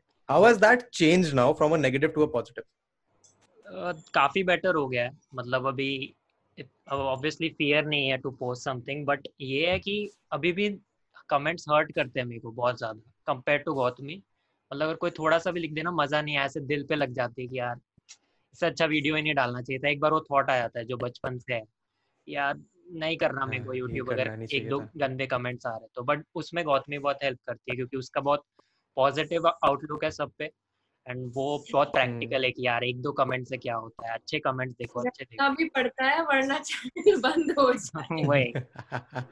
That 0.59 0.83
changed 1.01 1.35
now 1.39 1.47
from 1.61 1.75
a 1.75 1.81
negative 1.85 2.15
to 2.15 2.23
a 2.23 2.31
positive? 2.35 2.65
अ, 3.67 3.91
काफ़ी 4.13 4.43
बेटर 4.43 4.75
हो 4.75 4.87
गया 4.87 5.03
है. 5.03 5.11
मतलब 5.35 5.67
अभी 5.67 6.15
ऑब्वियसली 6.91 7.49
फियर 7.57 7.85
नहीं 7.85 8.07
है 8.09 8.17
टू 8.17 8.31
पोस्ट 8.31 8.63
समथिंग 8.63 9.05
बट 9.05 9.27
ये 9.41 9.69
है 9.71 9.79
कि 9.79 10.09
अभी 10.31 10.51
भी 10.51 10.69
कमेंट्स 11.29 11.65
हर्ट 11.69 11.91
करते 11.91 12.19
हैं 12.19 12.27
मेरे 12.27 12.41
को 12.41 12.51
बहुत 12.51 12.77
ज़्यादा 12.77 13.11
कंपेयर 13.27 13.59
टू 13.59 13.73
गौतमी. 13.73 14.21
मतलब 14.73 14.85
अगर 14.85 14.95
कोई 14.95 15.11
थोड़ा 15.19 15.37
सा 15.39 15.51
भी 15.51 15.59
लिख 15.59 15.73
देना 15.73 15.91
मज़ा 15.91 16.21
नहीं 16.21 16.37
आया 16.37 16.45
ऐसे 16.45 16.59
दिल 16.59 16.83
पे 16.89 16.95
लग 16.95 17.13
जाती 17.13 17.41
है 17.41 17.47
कि 17.47 17.59
यार 17.59 17.75
इससे 18.53 18.65
अच्छा 18.65 18.85
वीडियो 18.85 19.15
ही 19.15 19.21
नहीं 19.21 19.33
डालना 19.33 19.61
चाहिए 19.61 19.79
था। 19.79 19.89
एक 19.89 19.99
बार 19.99 20.11
वो 20.11 20.19
थॉट 20.21 20.49
आ 20.49 20.57
जाता 20.57 20.79
है 20.79 20.85
जो 20.85 20.97
बचपन 20.97 21.37
से 21.37 21.53
है। 21.53 21.63
यार 22.27 22.59
नहीं 22.91 23.17
करना 23.17 23.45
मेरे 23.45 23.63
को 23.63 23.69
हाँ, 23.69 23.77
यूट्यूब 23.77 24.11
अगर 24.11 24.47
एक 24.53 24.69
दो 24.69 24.79
गंदे 24.97 25.27
कमेंट्स 25.27 25.65
आ 25.65 25.71
रहे 25.71 25.87
तो। 25.95 26.03
बट 26.03 26.25
उसमें 26.35 26.65
गौतमी 26.65 26.97
बहुत 26.97 27.23
हेल्प 27.23 27.39
करती 27.47 27.71
है 27.71 27.75
क्योंकि 27.75 27.97
उसका 27.97 28.21
बहुत 28.21 28.43
पॉजिटिव 28.95 29.47
आउटलुक 29.47 30.03
है 30.03 30.11
सब 30.11 30.31
पे। 30.37 30.51
एंड 31.07 31.31
वो 31.35 31.65
बहुत। 31.73 31.91
प्रैक्टिकल 31.91 32.43
है 32.43 32.51
कि 32.51 32.67
यार 32.67 32.83
एक 32.83 33.01
दो 33.01 33.11
कमेंट 33.11 33.47
से 33.47 33.57
क्या 33.57 33.75
होता 33.75 34.07
है? 34.07 34.13
अच्छे 34.13 34.39
कमेंट्स 34.39 34.77
देखो 34.77 34.99
अच्छे 34.99 35.25
देखो 35.25 35.49
भी 35.55 35.65
पड़ता 35.65 36.05
है 36.05 36.23
वरना 36.23 36.59
चैनल 36.59 37.21
बंद 37.21 37.51
हो 37.59 37.73
जाए। 37.77 38.25
वही 38.25 38.53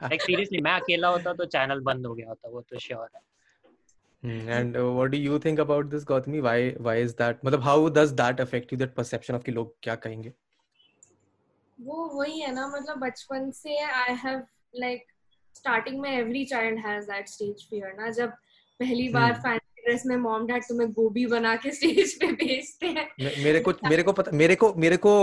लाइक 0.02 0.22
सीरियसली 0.22 0.60
मैं 0.60 0.72
अकेला 0.72 1.08
होता 1.08 1.32
तो 1.32 1.44
चैनल 1.44 1.80
बंद 1.80 2.06
हो 2.06 2.14
गया 2.14 2.28
होता 2.28 2.48
वो 2.48 2.60
तो 2.60 2.78
श्योर 2.78 3.08
है। 3.16 3.20
And 4.22 4.76
uh, 4.76 4.92
what 4.92 5.10
do 5.10 5.18
you 5.18 5.38
think 5.38 5.58
about 5.58 5.90
this 5.90 6.04
Gautami? 6.04 6.40
Why 6.40 6.74
why 6.80 6.96
is 6.96 7.14
that 7.14 7.44
मतलब 7.44 7.62
how 7.62 7.88
does 7.88 8.14
that 8.14 8.40
affect 8.40 8.72
you 8.72 8.78
that 8.78 8.94
perception 8.96 9.34
of 9.34 9.44
कि 9.44 9.52
लोग 9.52 9.74
क्या 9.82 9.94
कहेंगे? 9.94 10.32
वो 11.78 12.06
वही 12.08 12.40
है 12.40 12.52
ना 12.54 12.66
मतलब 12.68 12.98
बचपन 12.98 13.50
से 13.50 13.78
आई 13.84 14.14
हैव 14.24 14.42
लाइक 14.76 15.06
स्टार्टिंग 15.56 16.00
में 16.00 16.10
every 16.10 16.44
child 16.44 16.78
has 16.86 17.04
that 17.04 17.28
stage 17.28 17.66
fear 17.70 17.94
ना 18.00 18.10
जब 18.10 18.30
पहली 18.80 19.08
बार 19.08 19.32
हम्म। 19.32 19.42
फैंसी 19.42 19.82
ड्रेस 19.82 20.06
में 20.06 20.16
मॉम 20.16 20.46
डैड 20.46 20.64
तुम्हें 20.64 20.90
गोभी 20.92 21.26
बना 21.26 21.54
के 21.56 21.70
स्टेज 21.70 22.14
पे 22.20 22.32
भेजते 22.32 22.86
हैं। 22.86 23.08
मेरे 23.44 23.60
को 23.60 23.72
मेरे 23.88 24.02
को 24.02 24.12
पता 24.12 24.30
मेरे 24.32 24.56
को 24.56 24.74
मेरे 24.74 24.96
को 24.96 25.14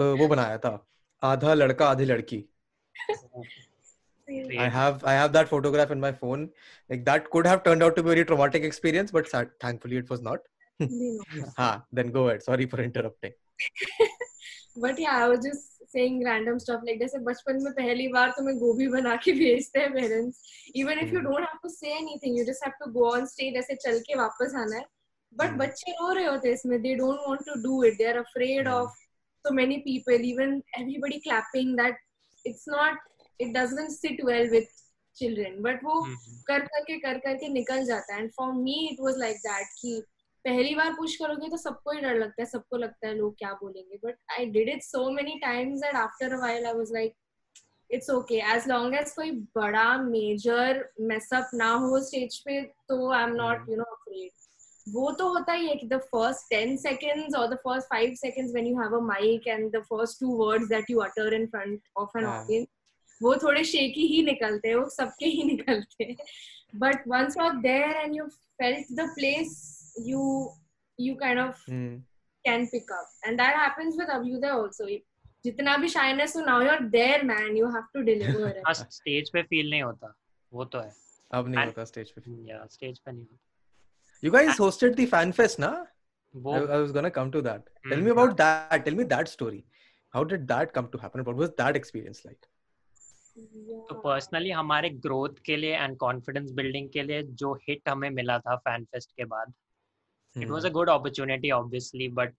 वो 0.00 0.28
बनाया 0.28 0.58
था 0.58 0.86
आधा 1.22 1.54
लड़का 1.54 1.86
आधी 1.86 2.04
लड़की। 2.04 2.44
I 4.29 4.67
have 4.75 5.03
I 5.03 5.13
have 5.13 5.33
that 5.33 5.47
photograph 5.49 5.91
in 5.91 5.99
my 5.99 6.11
phone. 6.11 6.45
Like 6.89 7.05
that 7.05 7.29
could 7.29 7.45
have 7.47 7.63
turned 7.63 7.83
out 7.87 7.95
to 7.97 8.03
be 8.03 8.09
a 8.09 8.13
very 8.13 8.25
traumatic 8.25 8.63
experience, 8.63 9.11
but 9.11 9.27
sad, 9.33 9.51
thankfully 9.65 9.97
it 9.97 10.09
was 10.09 10.21
not. 10.21 10.39
Ha, 11.57 11.83
then 11.91 12.11
go 12.11 12.27
ahead. 12.29 12.43
Sorry 12.43 12.65
for 12.75 12.81
interrupting. 12.89 13.33
But 14.83 14.99
yeah 14.99 15.11
I 15.17 15.27
was 15.29 15.39
just 15.45 15.85
saying 15.91 16.23
random 16.27 16.57
stuff 16.63 16.81
like 16.85 16.99
जैसे 16.99 17.19
बचपन 17.27 17.61
में 17.63 17.71
पहली 17.73 18.07
बार 18.15 18.31
तुम्हें 18.37 18.57
गोभी 18.59 18.87
बना 18.95 19.15
के 19.25 19.31
भेजते 19.33 19.79
हैं 19.79 19.91
parents 19.93 20.41
even 20.81 20.99
if 21.03 21.13
you 21.13 21.19
Hmm. 21.19 21.27
Don't 21.29 21.39
have 21.47 21.59
to 21.63 21.69
say 21.75 21.93
anything 21.97 22.37
you 22.37 22.43
just 22.45 22.65
have 22.65 22.73
to 22.83 22.91
go 22.99 23.05
on 23.11 23.25
stage 23.33 23.55
ऐसे 23.57 23.75
चल 23.85 23.99
के 24.07 24.15
वापस 24.19 24.55
आना 24.63 24.75
है 24.75 24.83
बट 25.33 25.49
Hmm. 25.49 25.59
बच्चे 25.59 25.91
रो 26.01 26.11
रहे 26.13 26.25
होते 26.25 26.47
हैं 26.47 26.55
इसमें 26.55 26.81
they 26.81 26.95
don't 27.03 27.19
want 27.27 27.45
to 27.47 27.55
do 27.67 27.83
it 27.91 27.97
they 27.97 28.05
are 28.09 28.17
afraid 28.25 28.67
Hmm. 28.67 28.73
Of 28.73 29.01
so 29.45 29.51
many 29.55 29.75
people 29.87 30.23
even 30.33 30.53
everybody 30.81 31.17
clapping 31.27 31.73
that 31.79 31.97
it's 32.51 32.67
not 32.75 33.01
it 33.40 33.52
doesn't 33.54 33.92
sit 33.92 34.22
well 34.28 34.48
with 34.52 34.68
children 35.16 35.60
but 35.62 35.84
वो 35.84 36.00
हम्म, 36.00 36.40
कर 36.48 36.66
करके 36.66 36.98
कर 37.00 37.18
करके 37.18 37.48
निकल 37.52 37.84
जाता 37.84 38.14
है. 38.14 38.20
And 38.20 38.30
for 38.32 38.52
me 38.54 38.78
it 38.88 39.00
was 39.00 39.18
like 39.18 39.36
that 39.38 39.66
कि 39.80 40.00
पहली 40.44 40.74
बार 40.74 40.92
पुश 40.94 41.16
करोगे 41.16 41.48
तो 41.50 41.56
सबको 41.56 41.92
ही 41.92 42.00
डर 42.00 42.18
लगता 42.18 42.42
है 42.42 42.46
सबको 42.48 42.76
लगता 42.76 43.08
है 43.08 43.14
लोग 43.16 43.34
क्या 43.38 43.52
बोलेंगे. 43.62 43.96
But 44.04 44.16
I 44.38 44.46
did 44.50 44.68
it 44.68 44.82
so 44.82 45.10
many 45.12 45.38
times 45.40 45.80
that 45.80 45.94
after 45.96 46.36
while 46.36 46.66
I 46.66 46.72
was 46.74 46.92
like 46.92 47.14
it's 47.90 48.10
okay 48.10 48.36
as 48.54 48.68
long 48.68 48.94
as 48.94 49.12
कोई 49.12 49.30
बड़ा 49.56 49.96
मेजर 50.02 50.84
मेसअप 51.08 51.50
ना 51.54 51.70
हो 51.84 52.00
स्टेज 52.04 52.38
पे 52.44 52.62
तो 52.88 53.10
I 53.10 53.22
am 53.22 53.34
not 53.36 53.68
you 53.70 53.76
know 53.76 53.84
afraid 53.94 54.30
वो 54.86 55.10
तो 55.12 55.28
होता 55.28 55.52
ही 55.52 55.66
है 55.68 55.74
कि 55.76 55.86
द 55.86 55.96
फ़र्स्ट 56.04 56.48
टेन 56.50 56.76
सेकेंड्स 56.76 57.34
और 57.36 57.46
the 57.48 57.56
first 57.64 57.88
five 57.88 58.14
seconds 58.16 58.52
when 58.52 58.66
you 58.66 58.78
have 58.80 58.96
a 58.96 59.00
mic 59.06 59.46
and 59.48 59.70
the 59.72 59.82
first 59.90 60.20
two 60.20 60.36
words 60.36 60.68
that 60.68 60.90
you 60.90 60.98
utter 61.00 61.34
in 61.34 61.46
front 61.46 61.80
of 61.96 62.18
an. 62.18 62.24
Audience 62.26 62.66
वो 63.22 63.36
थोड़े 63.36 63.64
shaky 63.64 64.06
ही 64.06 64.22
निकलते 64.22 64.68
हैं 64.68 64.74
वो 64.74 64.88
सबके 64.90 65.26
ही 65.26 65.42
निकलते 65.52 66.16
but 66.76 67.08
once 67.08 67.36
of 67.38 67.56
there 67.56 67.96
and 67.96 68.16
you 68.16 68.26
felt 68.28 68.86
the 68.92 69.08
place 69.14 69.94
you 70.00 70.54
you 71.00 71.14
kind 71.14 71.40
of 71.40 71.64
can 72.44 72.66
pick 72.66 72.92
up 72.92 73.12
and 73.26 73.40
that 73.40 73.56
happens 73.56 73.96
with 73.98 74.08
Abhyudaya 74.08 74.48
also 74.48 74.88
जितना 75.44 75.76
भी 75.76 75.88
shyness 75.88 76.36
हो 76.36 76.40
now 76.40 76.62
you 76.62 76.68
are 76.68 76.80
there 76.80 77.24
man 77.24 77.56
you 77.56 77.66
have 77.66 77.82
to 77.94 78.00
deliver 78.00 78.50
first 78.50 78.92
stage 78.92 79.30
पे 79.30 79.42
feel 79.42 79.70
नहीं 79.70 79.82
होता। 79.82 80.14
वो 80.52 80.64
तो 80.64 80.80
है। 80.80 80.92
अब 81.32 81.48
नहीं 81.48 81.64
होता 81.64 81.84
स्टेज 81.84 82.10
पे 82.10 82.48
या 82.48 82.66
स्टेज 82.70 82.96
hmm, 82.96 83.04
पे 83.04 83.12
नहीं 83.12 83.26
you 84.24 84.30
guys 84.30 84.60
hosted 84.60 84.94
the 84.94 85.06
fan 85.06 85.32
fest 85.32 85.60
ना 85.60 85.86
वो 86.36 86.54
I 86.54 86.80
was 86.80 86.92
gonna 86.92 87.08
come 87.08 87.30
to 87.30 87.40
that 87.40 87.60
tell 87.90 88.00
me 88.00 88.10
about 88.10 88.32
that 88.32 88.84
tell 88.84 88.94
me 88.94 89.04
that 89.04 89.28
story 89.28 89.64
how 90.14 90.24
did 90.24 90.40
that 90.40 90.70
come 90.70 90.86
to 90.86 90.98
happen 90.98 91.20
what 91.20 91.36
was 91.36 91.48
that 91.48 91.76
experience 91.76 92.22
like 92.26 92.46
तो 93.38 94.00
personally 94.00 94.50
हमारे 94.50 94.90
growth 94.90 95.34
के 95.44 95.56
लिए 95.56 95.76
and 95.76 95.96
confidence 95.96 96.50
building 96.52 96.88
के 96.90 97.02
लिए 97.02 97.22
जो 97.22 97.54
hit 97.54 97.88
हमें 97.88 98.10
मिला 98.10 98.38
था 98.38 98.56
फ़ैन 98.56 98.84
फेस्ट 98.84 99.10
के 99.10 99.24
बाद 99.24 99.52
it 100.36 100.48
was 100.48 100.66
a. 100.66 100.68
Good 100.68 100.90
opportunity 100.90 101.50
obviously 101.50 102.08
but 102.08 102.34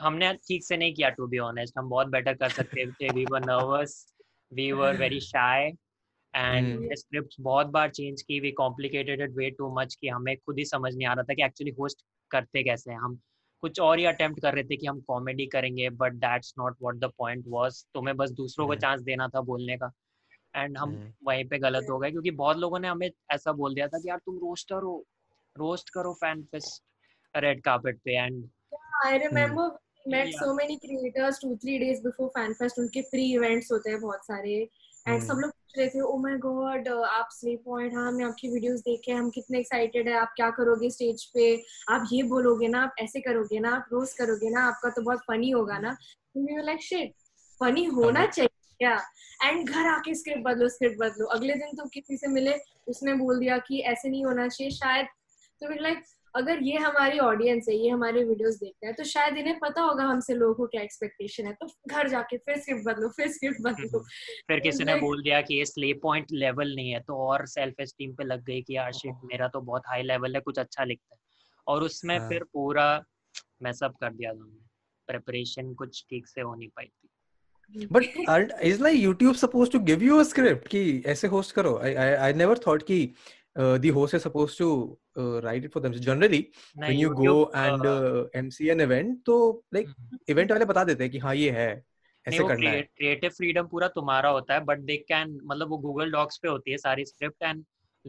हमने 0.00 0.32
ठीक 0.34 0.64
से 0.64 0.76
नहीं 0.76 0.94
किया 0.94 1.08
टू 1.08 1.26
बी 1.26 1.38
ऑनेस्ट 1.38 1.78
हम 1.78 1.88
बहुत 1.88 2.06
बेटर 2.06 2.34
कर 2.34 2.48
सकते 2.48 2.86
थे. 2.86 3.08
We 3.08 3.24
were 3.24 3.40
nervous 3.40 4.14
we 4.52 4.72
were 4.72 4.96
very 4.96 5.20
shy 5.20 5.72
and. 6.34 6.94
Script 6.94 7.34
बहुत 7.40 7.66
बार 7.66 7.90
चेंज 7.90 8.22
की. 8.22 8.40
We 8.40 8.50
complicated 8.50 9.20
it 9.20 9.30
way 9.30 9.50
too 9.50 9.74
much 9.74 9.94
कि 9.94 10.08
हमें 10.08 10.36
खुद 10.36 10.58
ही 10.58 10.64
समझ 10.64 10.94
नहीं 10.94 11.06
आ 11.06 11.12
रहा 11.12 11.22
था 11.22 11.34
कि 11.34 11.42
एक्चुअली 11.42 11.72
होस्ट 11.80 12.04
करते 12.30 12.62
कैसे 12.62 12.90
हैं 12.90 12.98
हम. 12.98 13.20
कुछ 13.60 13.80
और 13.80 13.98
ही 13.98 14.04
अटेम्प्ट 14.04 14.42
कर 14.42 14.54
रहे 14.54 14.64
थे 14.64 14.76
कि 14.76 14.86
हम 14.86 15.00
कॉमेडी 15.00 15.46
करेंगे 15.46 15.90
but 15.90 16.12
that's 16.12 16.54
not 16.58 16.76
what 16.82 16.94
the 16.94 17.04
point 17.18 17.44
was 17.48 17.84
तुम्हें 17.94 18.16
बस 18.16 18.30
दूसरों 18.30 18.66
को. 18.66 18.74
चांस 18.74 19.00
देना 19.00 19.28
था 19.28 19.40
बोलने 19.40 19.76
का 19.76 19.92
एंड 20.56 20.78
हम 20.78 20.96
Hmm. 20.96 21.12
वहीं 21.24 21.44
पे 21.48 21.58
गलत 21.58 21.86
हो 21.90 21.98
गए 21.98 22.10
क्योंकि 22.10 22.30
बहुत 22.30 22.56
लोगों 22.56 22.78
ने 22.78 22.88
हमें 22.88 23.10
ऐसा 23.30 23.52
बोल 23.52 23.74
दिया 23.74 23.88
था 23.88 23.98
कि 23.98 24.08
यार 24.08 24.18
तुम 24.18 24.36
रोस्टर 24.36 24.82
हो 24.82 25.04
रोस्ट 25.56 25.90
करो 25.90 26.12
फ़ैन 26.12 26.42
फेस्ट 26.42 26.82
रेड 27.36 27.62
कार्पेट 27.62 27.98
पे 28.04 28.16
and 28.16 28.48
I 29.06 29.18
remember 29.18 29.64
met 30.06 30.28
Yeah. 30.28 30.40
so 30.40 30.52
many 30.54 30.76
creators 30.78 31.38
two 31.38 31.50
three 31.56 31.78
days 31.78 32.00
before 32.06 32.28
FanFest 32.36 32.78
उनके 32.78 33.00
प्री 33.00 33.32
इवेंट्स 33.34 33.72
होते 33.72 33.90
हैं 33.90 34.00
बहुत 34.00 34.24
सारे 34.24 34.54
एंड 35.08 35.16
हम्म। 35.16 35.26
सब 35.26 35.38
लोग 35.40 35.50
पूछ 35.50 35.78
रहे 35.78 35.88
थे 35.88 36.00
ओ 36.00 36.16
माय 36.18 36.36
गॉड 36.38 36.88
आप 36.88 37.28
स्लीप 37.32 37.62
पॉइंट 37.64 37.94
हाँ 37.94 38.06
हमने 38.08 38.24
आपकी 38.24 38.48
वीडियोस 38.48 38.80
देखे 38.80 39.12
हम 39.12 39.30
कितने 39.30 39.58
एक्साइटेड 39.58 40.08
है 40.08 40.14
आप 40.14 40.32
क्या 40.36 40.50
करोगे 40.50 40.90
स्टेज 40.90 41.24
पे? 41.34 41.46
आप 41.88 42.08
ये 42.12 42.22
बोलोगे 42.22 42.68
ना 42.68 42.82
आप 42.82 42.94
ऐसे 43.00 43.20
करोगे 43.20 43.60
ना 43.60 43.70
आप 43.70 43.86
रोज 43.92 44.12
करोगे 44.12 44.50
ना 44.50 44.66
आपका 44.68 44.90
तो 44.90 45.02
बहुत 45.02 45.22
फनी 45.28 45.50
होगा 45.50 45.78
ना? 45.78 45.96
लाइक 46.36 46.82
शिट 46.82 47.12
फनी 47.60 47.84
होना 47.84 48.20
हाँ। 48.20 48.26
चाहिए 48.26 48.48
क्या? 48.80 48.96
एंड 49.44 49.68
घर 49.68 49.86
आके 49.86 50.14
स्क्रिप्ट 50.14 50.42
बदलो 50.42 50.68
स्क्रिप्ट 50.68 50.98
बदलो. 50.98 51.26
अगले 51.26 51.54
दिन 51.54 51.76
तो 51.76 51.88
किसी 51.88 52.16
से 52.16 52.28
मिले 52.28 52.54
उसने 52.88 53.14
बोल 53.14 53.38
दिया 53.38 53.58
कि 53.58 53.80
ऐसे 53.92 54.08
नहीं 54.08 54.24
होना 54.24 54.48
चाहिए 54.48 54.70
शायद। 54.70 55.06
तो 55.60 55.82
लाइक 55.82 56.04
अगर 56.36 56.62
ये 56.62 56.76
हमारी 56.76 57.18
ऑडियंस 57.18 57.66
है 57.68 57.76
ये 57.76 57.88
हमारे 57.88 58.24
वीडियोस 58.24 58.54
देखते 58.54 58.86
हैं 58.86 58.96
तो 58.96 59.04
शायद 59.04 59.36
इन्हें 59.36 59.58
पता 59.58 59.82
होगा 59.82 60.04
हमसे 60.04 60.34
लोगों 60.34 60.54
को 60.54 60.66
क्या 60.66 60.82
एक्सपेक्टेशन 60.82 61.46
है। 61.46 61.52
तो 61.52 61.68
घर 61.88 62.08
जाके 62.08 62.36
फिर 62.36 62.58
स्क्रिप्ट 62.58 62.84
बदलो 62.84 63.08
फिर 63.08 63.28
स्क्रिप्ट 63.28 63.60
बदलो। 63.60 63.98
फिर 64.48 64.60
किसी 64.60 64.84
ने 64.84 64.94
बोल 64.94 65.22
दिया 65.22 65.40
कि 65.40 65.54
ये 65.54 65.64
स्लीप 65.64 66.00
पॉइंट 66.02 66.26
लेवल 66.32 66.74
नहीं 66.74 66.90
है 66.90 67.00
तो 67.00 67.14
और 67.14 67.46
सेल्फ 67.46 67.80
एस्टीम 67.80 68.12
पे 68.12 68.24
लग 68.24 68.44
गई 68.44 68.62
कि 68.62 68.76
यार 68.76 68.92
शिट 68.92 69.14
मेरा 69.24 69.48
तो 69.48 69.60
बहुत 69.60 69.82
हाई 69.86 70.02
लेवल 70.02 70.34
है 70.34 70.40
कुछ 70.40 70.58
अच्छा 70.58 70.84
लिखता 70.84 71.14
है। 71.14 71.20
और 71.66 71.82
उसमें 71.82 72.18
हाँ। 72.18 72.28
फिर 72.28 72.44
पूरा 72.44 73.04
मैसअप 73.62 73.94
कर 74.00 74.12
दिया 74.12 74.32
था 74.32 74.50
प्रिपरेशन 75.06 75.74
कुछ 75.74 76.06
ठीक 76.10 76.26
से 76.26 76.40
हो 76.40 76.54
नहीं 76.54 76.68
पाई 76.68 76.84
थी। 76.84 77.08
But 77.86 78.60
is 78.62 78.82
like 78.82 79.00
YouTube 79.00 79.36
supposed 79.36 79.72
to 79.72 79.78
give 79.78 80.02
you 80.02 80.20
a 80.20 80.24
script 80.24 80.68
कि 80.68 81.02
ऐसे 81.06 81.28
host 81.28 81.50
करो? 81.50 81.80
I 81.84 82.30
I 82.30 82.36
never 82.36 82.56
thought 82.56 82.82
कि 82.82 83.14
uh, 83.58 83.78
the 83.78 83.88
host 83.88 84.14
is 84.14 84.22
supposed 84.22 84.58
to 84.58 84.98
uh, 85.16 85.40
write 85.42 85.64
it 85.64 85.72
for 85.72 85.80
them. 85.80 85.94
So 85.94 86.00
generally 86.00 86.40
when 86.74 86.84
नहीं 86.84 87.00
you 87.00 87.14
go 87.14 87.24
YouTube, 87.24 87.54
and 87.54 87.86
a, 87.86 87.92
uh, 87.92 88.24
MC 88.34 88.70
an 88.70 88.80
event 88.80 89.24
तो 89.26 89.64
like 89.74 89.86
हम्म, 89.86 90.18
event 90.30 90.52
वाले 90.52 90.64
बता 90.64 90.84
देते 90.84 91.04
हैं 91.04 91.12
कि 91.12 91.18
हाँ 91.18 91.34
ये 91.34 91.50
है 91.50 91.70
ऐसे 92.26 92.38
करना 92.48 92.70
है। 92.70 92.82
क्रिएटिव 92.82 93.30
फ्रीडम 93.30 93.66
पूरा 93.66 93.88
तुम्हारा 93.88 94.28
होता 94.28 94.54
है 94.54 94.64
बट 94.64 94.78
दे 94.78 94.96
कैन 94.96 95.38
मतलब 95.44 95.68
वो 95.68 95.78
गूगल 95.78 96.10
डॉक्स 96.10 96.38
पे 96.38 96.48
होती 96.48 96.70
है 96.70 96.76
सारी 96.76 97.04
स्क्रिप्ट 97.04 97.42
एंड 97.42 97.64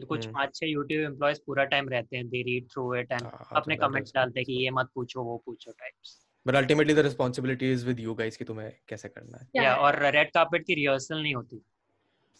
कुछ 0.08 0.24
हम्म। 0.24 0.34
पाँच 0.34 0.54
छह 0.56 0.66
यूट्यूब 0.66 1.02
एम्प्लॉयज़ 1.02 1.38
पूरा 1.46 1.64
टाइम 1.64 1.88
रहते 1.88 2.16
हैं 2.16 2.28
they 2.28 2.42
read 2.42 2.68
through 2.68 2.94
it 2.94 3.12
and 3.12 3.22
हाँ, 3.22 3.30
हाँ, 3.30 3.48
अपने 3.56 3.76
तो 3.76 3.88
कमेंट्स 3.88 4.12
डालते 4.14 4.40
हैं 4.40 4.44
कि 4.46 4.52
ये 4.52 4.70
मत 4.70 4.90
पूछो 4.94 5.22
वो 5.22 5.42
पूछो 5.46 5.72
types 5.72 6.18
but 6.46 6.54
ultimately 6.54 6.94
the 6.94 7.02
responsibility 7.04 7.68
is 7.70 7.82
with 7.84 7.98
you 8.00 8.14
guys 8.14 8.36
कि 8.36 8.44
तुम्हें 8.44 8.72
कैसे 8.88 9.08
करना 9.08 9.38
है। 9.38 9.62
या 9.62 9.72
है? 9.72 9.76
और 9.78 9.98
रेड 10.02 10.30
कार्पेट 10.30 10.66
की 10.66 10.74
रिहर्सल 10.74 11.22
नहीं 11.22 11.34
होती। 11.34 11.62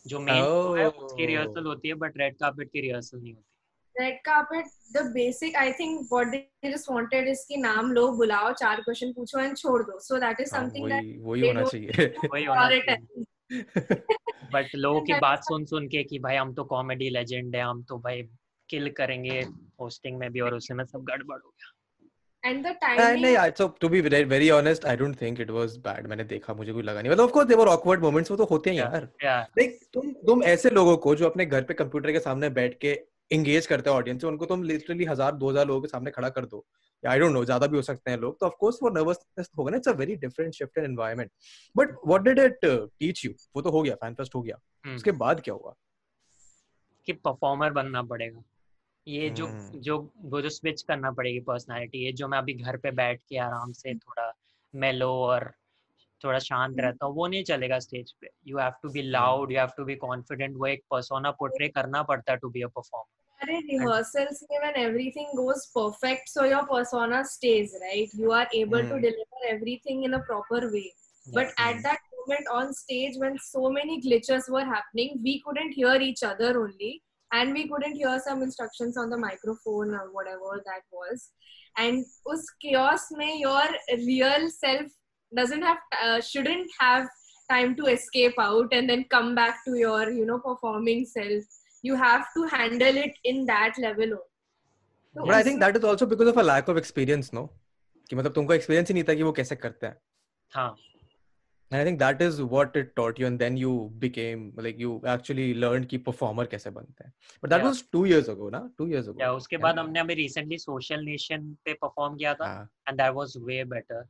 जो 0.07 0.21
मेन 0.21 0.42
oh. 0.42 0.78
है 0.78 0.88
उसकी. 0.88 1.26
रिहर्सल 1.26 1.66
होती 1.66 1.88
है 1.88 1.95
बट 1.95 2.12
रेड 2.16 2.35
कार्पेट 2.35 2.69
की 2.69 2.80
रिहर्सल 2.80 3.19
नहीं 3.19 3.35
होती। 3.35 4.04
Red 4.04 4.19
carpet 4.19 4.64
the 4.92 5.11
basic 5.12 5.57
I 5.57 5.73
think 5.73 6.09
what 6.12 6.26
they 6.26 6.73
just 6.73 6.90
wanted 6.90 7.28
is 7.28 7.45
कि 7.49 7.57
नाम 7.57 7.92
लो 7.92 8.12
बुलाओ 8.12 8.52
चार 8.52 8.80
क्वेश्चन 8.80 9.12
पूछो 9.12 9.38
एंड 9.38 9.57
छोड़ 9.57 9.83
दो। 9.83 9.99
So 9.99 10.19
that 10.19 10.40
is 10.40 10.49
something 10.49 10.88
that 10.88 11.16
वही 11.21 11.47
होना 11.47 11.64
चाहिए। 11.64 11.90
वही 12.33 12.45
होना 12.45 12.69
चाहिए। 12.71 13.25
बट 14.52 14.66
लोगों 14.75 15.00
की 15.00 15.12
बात 15.12 15.38
सुन 15.38 15.64
सुन 15.64 15.88
के 15.88 16.04
कि 16.04 16.19
भाई 16.19 16.37
हम 16.37 16.54
तो 16.54 16.64
कॉमेडी 16.64 17.11
लेजेंड 17.11 17.57
है 17.57 17.62
हम 17.62 17.83
तो 17.83 17.99
भाई 17.99 18.23
किल 18.69 18.90
करेंगे 18.90 19.40
होस्टिंग 19.80 20.19
में 20.19 20.30
भी 20.33 20.40
और 20.40 20.54
उसमें 20.54 20.85
सब 20.85 21.04
गड़बड़ 21.04 21.38
हो 21.38 21.49
गया। 21.49 21.73
नहीं 22.44 22.73
टाइमिंग 22.75 23.23
नहीं 23.25 23.50
so 23.56 23.68
to 23.82 23.88
be 23.90 24.00
very 24.02 24.25
very 24.28 24.50
honest 24.56 24.85
I 24.90 24.94
don't 25.00 25.18
think 25.23 25.40
it 25.44 25.50
was 25.56 25.76
bad. 25.87 26.06
मैंने 26.09 26.25
देखा 26.25 26.54
मुझे 26.54 26.73
कोई 26.73 26.82
लगा 26.82 27.02
नहीं। 27.02 27.12
मतलब 27.12 27.28
of 27.28 27.32
course 27.35 27.49
there 27.49 27.59
were 27.61 27.70
awkward 27.73 28.04
moments 28.04 28.30
वो 28.30 28.37
तो 28.37 28.44
होते 28.50 28.70
हैं 28.70 28.76
Yeah. 28.76 28.92
यार। 28.92 29.09
या 29.25 29.40
देख 29.56 29.78
तुम 29.94 30.12
तुम 30.26 30.42
ऐसे 30.52 30.70
लोगों 30.70 30.97
को 31.06 31.14
जो 31.14 31.28
अपने 31.28 31.47
घर 31.47 31.62
पे 31.62 31.75
कंप्यूटर 31.75 32.12
के 32.12 32.20
सामने 32.20 32.49
बैठ 32.59 32.78
के 32.80 32.99
एंगेज 33.30 33.66
करते 33.66 33.90
हैं 33.90 33.97
ऑडियंस 33.97 34.20
से 34.20 34.26
उनको 34.26 34.47
तुम 34.47 34.62
लिटरली 34.62 35.04
हज़ार 35.04 35.35
दो 35.35 35.50
हज़ार 35.50 35.66
लोगों 35.66 35.80
के 35.80 35.88
सामने 35.88 36.11
खड़ा 36.11 36.28
कर 36.28 36.44
दो। 36.47 36.64
आई 37.04 37.18
डोंट 37.18 37.32
नो 37.32 37.44
ज़्यादा 37.44 37.66
भी 37.66 37.76
हो 37.76 37.82
सकते 37.82 38.11
हैं 38.11 38.18
लोग। 38.18 38.38
तो 38.40 38.47
ऑफ़ 38.47 38.54
कोर्स 38.61 38.78
वो 38.82 38.90
नर्वसनेस 38.90 39.50
होगा 39.59 39.70
ना 39.70 39.76
it's 39.76 39.88
a 39.88 39.92
very 39.99 40.16
different 40.25 40.54
shift 40.54 40.78
in 40.78 40.85
environment 40.85 41.30
but 41.76 41.94
what 42.06 42.23
did 42.23 42.38
it 42.38 42.59
teach 42.64 43.25
you 43.25 43.32
वो 43.56 43.62
तो 43.62 43.70
हो 43.70 43.82
गया 43.82 43.94
फ़ैन 43.94 44.14
फेस्ट 44.14 44.35
हो 44.35 44.42
गया। 44.42 44.56
हम्म। 44.85 44.97
उसके 44.97 45.12
बाद 45.23 45.40
क्या 45.40 45.54
हुआ? 45.54 45.75
कि 47.06 47.12
परफॉर्मर 47.12 47.70
बनना 47.73 48.02
पड़ेगा। 48.02 48.42
ये 49.11 49.29
जो 49.31 49.47
हम्म। 49.47 49.81
जो 49.81 49.99
वो 50.25 50.40
जो 50.43 50.49
स्विच 50.50 50.83
करना 50.83 51.11
पड़ेगी 51.12 51.40
पर्सनालिटी 51.47 52.05
ये 52.05 52.12
जो 52.12 52.29
मैं 52.29 52.38
अभी 52.38 52.55
घर 52.55 52.76
पे 52.76 52.90
बैठ 53.00 53.21
के 53.29 53.38
आराम 53.38 53.73
से 53.73 53.88
हम्म। 53.88 53.99
थोड़ा 53.99 54.33
मेलो 54.75 55.11
और 55.23 55.50
थोड़ा 56.25 56.38
शांत 56.38 56.71
हम्म। 56.71 56.81
रहता 56.81 57.07
हूँ 57.07 57.14
वो 57.14 57.26
नहीं 57.26 57.45
चलेगा 57.45 57.79
स्टेज 57.79 58.12
पे। 58.21 58.29
You 58.47 58.59
have 58.59 58.73
to 58.83 58.88
be 58.88 59.02
loud 59.02 59.52
you 59.52 59.59
have 59.59 59.71
to 59.76 59.85
be 59.85 59.95
confident 60.05 60.57
वो 60.57 60.67
एक 60.67 60.83
पर्सोना 60.90 61.31
पोर्ट्रे 61.40 61.69
करना 61.69 62.02
पड़ता 62.11 62.33
है 62.33 62.38
टू 62.38 62.49
बी 62.49 62.62
अ 62.62 62.69
परफॉर्मर 62.76 63.19
अरे 63.40 63.59
रिहर्सल्स 63.61 64.43
में 64.50 64.59
when 64.59 64.75
everything 64.76 65.37
goes 65.37 65.67
perfect 65.75 66.29
so 66.29 66.45
your 66.45 66.62
persona 66.71 67.23
stage 67.29 67.75
right 67.83 68.11
you 68.17 68.31
are 68.33 68.57
able 68.57 68.88
to 68.88 68.97
deliver 68.99 69.47
everything 69.49 70.05
in 70.05 70.12
a 70.12 70.19
proper 70.26 70.67
way 70.73 70.83
but 71.26 71.61
at 71.61 71.76
that 71.87 72.00
moment 72.17 72.49
on 72.55 72.73
stage 72.73 73.19
when 73.21 73.37
so 73.43 73.71
many 73.71 73.97
glitches 74.00 74.47
were 74.50 74.67
happening 74.67 75.23
we 75.23 75.38
couldn't 75.45 75.75
hear 75.76 76.02
each 76.02 76.25
other 76.25 76.57
only 76.57 76.93
and 77.32 77.54
we 77.54 77.68
couldn't 77.70 77.96
hear 77.96 78.20
some 78.25 78.42
instructions 78.42 78.98
on 78.98 79.10
the 79.10 79.18
microphone 79.18 79.94
or 79.94 80.06
whatever 80.12 80.62
that 80.65 80.84
was 80.92 81.32
and 81.77 82.06
us 82.34 82.46
chaos 82.65 83.08
mein 83.22 83.39
your 83.39 83.65
real 84.04 84.50
self 84.50 84.92
doesn't 85.32 85.68
have 85.70 85.82
uh, 86.04 86.22
shouldn't 86.22 86.77
have 86.80 87.10
time 87.50 87.75
to 87.75 87.89
escape 87.96 88.39
out 88.39 88.77
and 88.77 88.89
then 88.89 89.04
come 89.15 89.36
back 89.42 89.60
to 89.65 89.75
your 89.82 90.04
you 90.12 90.25
know 90.25 90.39
performing 90.46 91.04
self 91.06 91.60
you 91.84 91.96
have 91.96 92.24
to 92.38 92.48
handle 92.56 93.04
it 93.08 93.20
in 93.24 93.46
that 93.51 93.84
level 93.88 94.15
only. 94.15 94.32
तो 95.15 95.25
but 95.25 95.34
I 95.34 95.44
think 95.44 95.60
that 95.60 95.75
is 95.77 95.86
also 95.86 96.06
because 96.13 96.30
of 96.30 96.38
a 96.39 96.42
lack 96.42 96.70
of 96.70 96.77
experience 96.77 97.30
no 97.34 97.46
कि 98.10 98.15
मतलब 98.15 98.34
तुमको 98.34 98.54
experience 98.54 98.88
ही 98.88 98.94
नहीं 98.94 99.04
था 99.10 99.13
कि 99.20 99.24
वो 99.24 99.32
कैसे 99.38 99.56
करते 99.56 99.88
हैं 99.88 99.98
हाँ 100.56 100.75
And 101.73 101.81
I 101.81 101.85
think 101.85 102.00
that 102.00 102.21
is 102.21 102.43
what 102.43 102.75
it 102.75 102.97
taught 102.97 103.19
you, 103.21 103.27
and 103.27 103.39
then 103.39 103.57
you 103.57 103.73
became 104.00 104.53
like 104.57 104.79
you 104.79 105.00
actually 105.07 105.55
learned 105.55 105.87
कि 105.89 105.99
performer 106.07 106.47
कैसे 106.55 106.71
बनते 106.71 107.05
हैं. 107.05 107.12
But 107.43 107.50
that 107.50 107.61
Yeah. 107.62 107.69
was 107.69 107.83
two 107.97 108.05
years 108.12 108.31
ago, 108.33 108.49
ना? 108.55 108.62
Two 108.81 108.87
years 108.93 109.11
ago. 109.12 109.29
उसके 109.37 109.57
है 109.57 109.62
बाद 109.62 109.77
ना? 109.77 109.83
हमने 109.83 110.00
अभी 110.00 110.15
रिसेंटली 110.15 110.59
सोशल 110.59 111.05
नेशन 111.05 111.45
पे 111.65 111.75
परफॉर्म 111.85 112.17
किया 112.17 112.35
था 112.41 112.47
हाँ, 112.47 112.69
and 112.89 112.99
that 113.03 113.15
was 113.21 113.37
way 113.50 113.61
better 113.75 114.00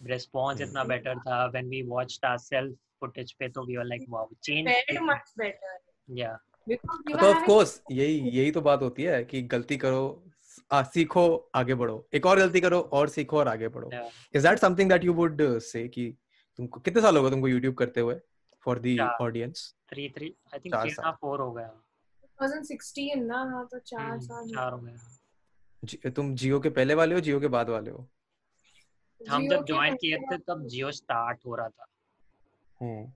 response 0.00 0.60
Hmm. 0.60 0.68
इतना 0.68 0.84
better 0.92 1.16
था 1.26 1.40
when 1.56 1.72
we 1.74 1.82
watched 1.94 2.24
ourselves 2.30 2.78
footage 3.02 3.34
पे 3.38 3.48
तो 3.58 3.66
we 3.66 3.80
were 3.80 3.88
like 3.90 4.06
wow 4.16 4.24
change 4.48 4.70
very 4.70 5.02
much 5.10 5.34
better 5.44 5.74
yeah 6.22 6.38
तो 6.70 7.26
having 7.26 7.44
course 7.50 7.76
यही 7.90 8.18
यही 8.38 8.50
तो 8.52 8.60
बात 8.70 8.82
होती 8.82 9.02
है 9.02 9.22
कि 9.24 9.42
गलती 9.58 9.76
करो 9.76 10.02
आ, 10.72 10.82
सीखो 10.82 11.26
आगे 11.54 11.74
बढ़ो 11.74 12.08
एक 12.14 12.26
और 12.26 12.38
गलती 12.38 12.60
करो 12.60 12.80
और 12.98 13.08
सीखो 13.08 13.38
और 13.38 13.48
आगे 13.48 13.68
बढ़ो 13.76 13.90
is 14.34 14.46
that 14.48 14.58
something 14.58 14.90
that 14.90 15.04
you 15.04 15.12
would 15.14 15.42
say 15.72 15.86
कि 15.88 16.12
तुमको 16.60 16.80
कितने 16.80 17.02
साल 17.02 17.16
हो 17.16 17.22
गए 17.22 17.30
तुमको 17.30 17.48
YouTube 17.48 17.74
करते 17.78 18.00
हुए? 18.00 18.20
For 18.64 18.78
the. 18.78 18.98
Audience 19.20 19.74
three 19.92 20.08
three 20.16 20.30
I 20.54 20.58
think 20.58 20.74
चार 20.74 20.82
three 20.82 20.94
and 20.94 21.04
a 21.04 21.08
half, 21.08 21.18
four 21.24 21.38
हो 21.40 21.52
गया। 21.52 21.70
2016 22.42 23.14
ना 23.16 23.36
हाँ 23.36 23.66
तो 23.66 23.78
चार 23.78 24.00
हम्म, 24.00 24.20
साल। 24.20 24.48
चार 24.48 24.72
हो 24.72 24.78
गया। 24.78 26.10
तुम 26.10 26.34
जियो 26.34 26.60
के 26.60 26.70
पहले 26.70 26.94
वाले 26.94 27.14
हो 27.14 27.20
जियो 27.20 27.40
के 27.40 27.48
बाद 27.48 27.68
वाले 27.68 27.90
हो? 27.90 28.08
हम 29.20 29.48
जब 29.48 29.64
ज्वाइन 29.66 29.94
किए 29.94 30.18
थे 30.18 30.38
तब 30.38 30.66
जियो 30.66 30.90
स्टार्ट 30.92 31.38
हो 31.46 31.54
रहा 31.54 31.68
था। 31.68 31.86
हम्म। 32.80 33.12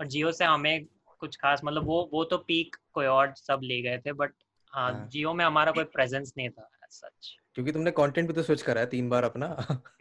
और 0.00 0.06
जियो 0.06 0.32
से 0.32 0.44
हमें 0.44 0.84
कुछ 1.18 1.36
खास 1.36 1.60
मतलब 1.64 1.84
वो 1.84 2.10
वो 2.12 2.24
तो 2.24 2.38
पीक 2.38 2.76
कोई 2.92 3.06
और 3.06 3.34
सब 3.36 3.60
ले 3.62 3.80
गए 3.82 3.98
थे 3.98 4.12
बट 4.12 4.32
हाँ 4.72 4.92
हाँ। 4.92 5.08
जियो 5.08 5.34
में 5.34 5.44
हमारा 5.44 5.72
कोई 5.72 5.84
प्रेजेंस 5.84 6.32
नहीं 6.36 6.50
था 6.50 6.70
सच 6.90 7.36
क्योंकि 7.54 7.72
तुमने 7.72 7.90
कंटेंट 7.90 8.28
भी 8.28 8.34
तो 8.34 8.42
स्विच 8.42 8.62
करा 8.62 8.80
है 8.80 8.86
तीन 8.86 9.08
बार 9.08 9.24
अपना। 9.24 9.46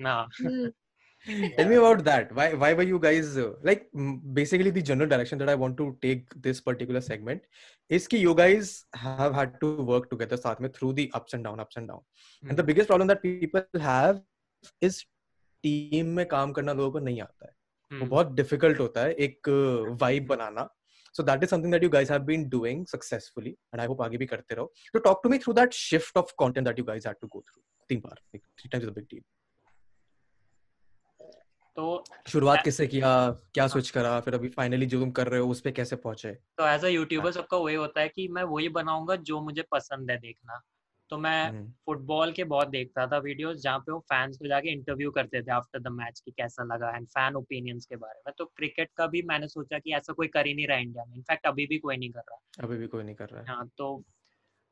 ना 0.02 0.14
हम्म, 0.42 0.72
Tell 1.26 1.68
me 1.68 1.76
about 1.76 2.04
that. 2.06 2.32
Why 2.32 2.54
why 2.54 2.74
were 2.74 2.84
you 2.84 3.00
guys 3.00 3.38
uh, 3.38 3.52
like 3.64 3.90
mm, 3.94 4.20
basically 4.34 4.70
the 4.72 4.82
general 4.82 5.10
direction 5.10 5.40
that 5.40 5.50
I 5.50 5.56
want 5.56 5.78
to 5.78 5.98
take 6.02 6.34
this 6.42 6.62
particular 6.62 7.02
segment 7.02 7.42
is 7.90 8.08
कि 8.08 8.22
you 8.22 8.36
guys 8.36 8.86
have 8.96 9.34
had 9.34 9.60
to 9.62 9.84
work 9.90 10.10
together 10.10 10.38
साथ 10.38 10.62
में 10.62 10.70
through 10.74 10.94
the 10.94 11.12
ups 11.20 11.34
and 11.34 11.44
down 11.44 11.60
ups 11.60 11.76
and 11.76 11.88
down. 11.88 12.00
mm-hmm. 12.00 12.50
And 12.50 12.58
the 12.58 12.64
biggest 12.64 12.88
problem 12.88 13.08
that 13.08 13.22
people 13.22 13.64
have 13.88 14.22
is 14.82 15.04
team 15.64 16.16
में 16.16 16.26
काम 16.26 16.52
करना 16.54 16.74
लोगों 16.74 16.92
को 16.92 17.00
नहीं 17.00 17.22
आता 17.22 17.46
है. 17.46 17.54
वो 17.92 17.98
हम्म, 17.98 18.10
बहुत 18.10 18.36
difficult 18.38 18.80
होता 18.80 19.02
है 19.02 19.14
एक 19.28 19.50
vibe 20.02 20.28
banana. 20.28 20.70
So 21.14 21.24
that 21.24 21.44
is 21.44 21.50
something 21.50 21.72
that 21.72 21.82
you 21.82 21.90
guys 21.90 22.10
have 22.10 22.26
been 22.26 22.48
doing 22.50 22.86
successfully 22.86 23.58
and 23.74 23.82
I 23.82 23.88
hope 23.88 24.02
आगे 24.06 24.18
भी 24.18 24.26
करते 24.26 24.56
रहो. 24.56 24.72
So 24.94 25.00
talk 25.00 25.24
to 25.24 25.30
me 25.30 25.40
through 25.40 25.56
that 25.60 25.74
shift 25.74 26.18
of 26.18 26.36
content 26.42 26.68
that 26.70 26.78
you 26.78 26.86
guys 26.86 27.06
had 27.06 27.20
to 27.22 27.30
go 27.36 27.44
through. 27.48 27.64
तीन 27.90 28.02
बार, 28.02 28.18
like 28.34 28.44
three 28.62 28.70
times 28.70 28.84
is 28.84 28.90
a 28.90 28.96
big 29.00 29.08
deal. 29.10 29.24
तो 31.78 32.04
शुरुआत 32.28 32.64
किससे 32.64 32.88
किया? 32.88 33.10
क्या 33.54 33.68
स्विच 33.68 33.90
करा? 33.90 34.20
फिर 34.20 34.34
अभी 34.34 34.50
फाइनली 34.50 34.86
जो 34.86 35.00
तुम 35.00 35.12
कर 35.12 35.28
रहे 35.28 35.40
हो 35.40 35.50
उस 35.50 35.62
पे 35.62 35.72
कैसे 35.72 35.96
पहुँचे? 35.96 36.32
तो 36.58 36.68
एज 36.68 36.86
अ 36.86 36.88
यूट्यूबर 36.88 37.32
सबका 37.32 37.58
वही 37.58 37.76
होता 37.76 38.02
है 38.02 38.10
कि 38.10 38.28
मैं 38.28 38.44
वही 38.44 38.70
बनाऊँगा 38.70 39.16
जो 39.16 39.42
मुझे 39.42 39.64
पसंद 39.72 40.12
है 40.12 40.18
देखना। 40.18 40.60
तो 41.10 41.18
मैं 41.18 41.48
हम्म, 41.48 41.68
फुटबॉल 41.86 42.32
के 42.32 42.44
बहुत 42.44 42.68
देखता 42.68 43.06
था 43.08 43.18
वीडियोस 43.18 43.62
जहाँ 43.62 43.80
पे 43.80 43.92
वो 43.92 44.00
फैंस 44.00 44.38
को 44.38 44.48
जाके 44.48 44.72
इंटरव्यू 44.72 45.12
करते 45.12 45.42
थे 45.42 45.52
आफ्टर 45.52 45.80
द 45.80 45.88
मैच 45.92 46.20
कि 46.20 46.32
कैसा 46.32 46.64
लगा 46.64 46.90
एंड 46.96 47.08
फ़ैन 47.08 47.36
ओपिनियंस 47.36 47.86
के 47.86 47.96
बारे 47.96 48.22
में। 48.28 48.34
तो 48.38 48.46
क्रिकेट 48.46 48.90
का 48.98 49.08
भी 49.08 49.22
मैंने 49.22 49.48
सोचा 49.48 49.80
कि 49.80 49.94
ऐसा 49.94 50.14
कोई 50.14 50.28
कर 50.28 50.48
ही 50.48 50.54
नहीं 50.54 50.68
रहा 50.68 50.78
इंडिया 50.78 51.06
में। 51.06 51.16
इनफैक्ट 51.16 51.48
अभी 51.48 51.66
भी 51.66 51.78
कोई 51.78 51.98
नहीं 51.98 52.12
कर 52.12 52.20
रहा। 52.20 52.40
अभी 52.64 52.78
भी 52.78 52.88
कोई 52.88 53.04
नहीं 53.04 53.16
कर 53.16 53.30
रहा 53.30 53.42
है। 53.42 53.48
हाँ 53.48 53.70
तो 53.78 54.04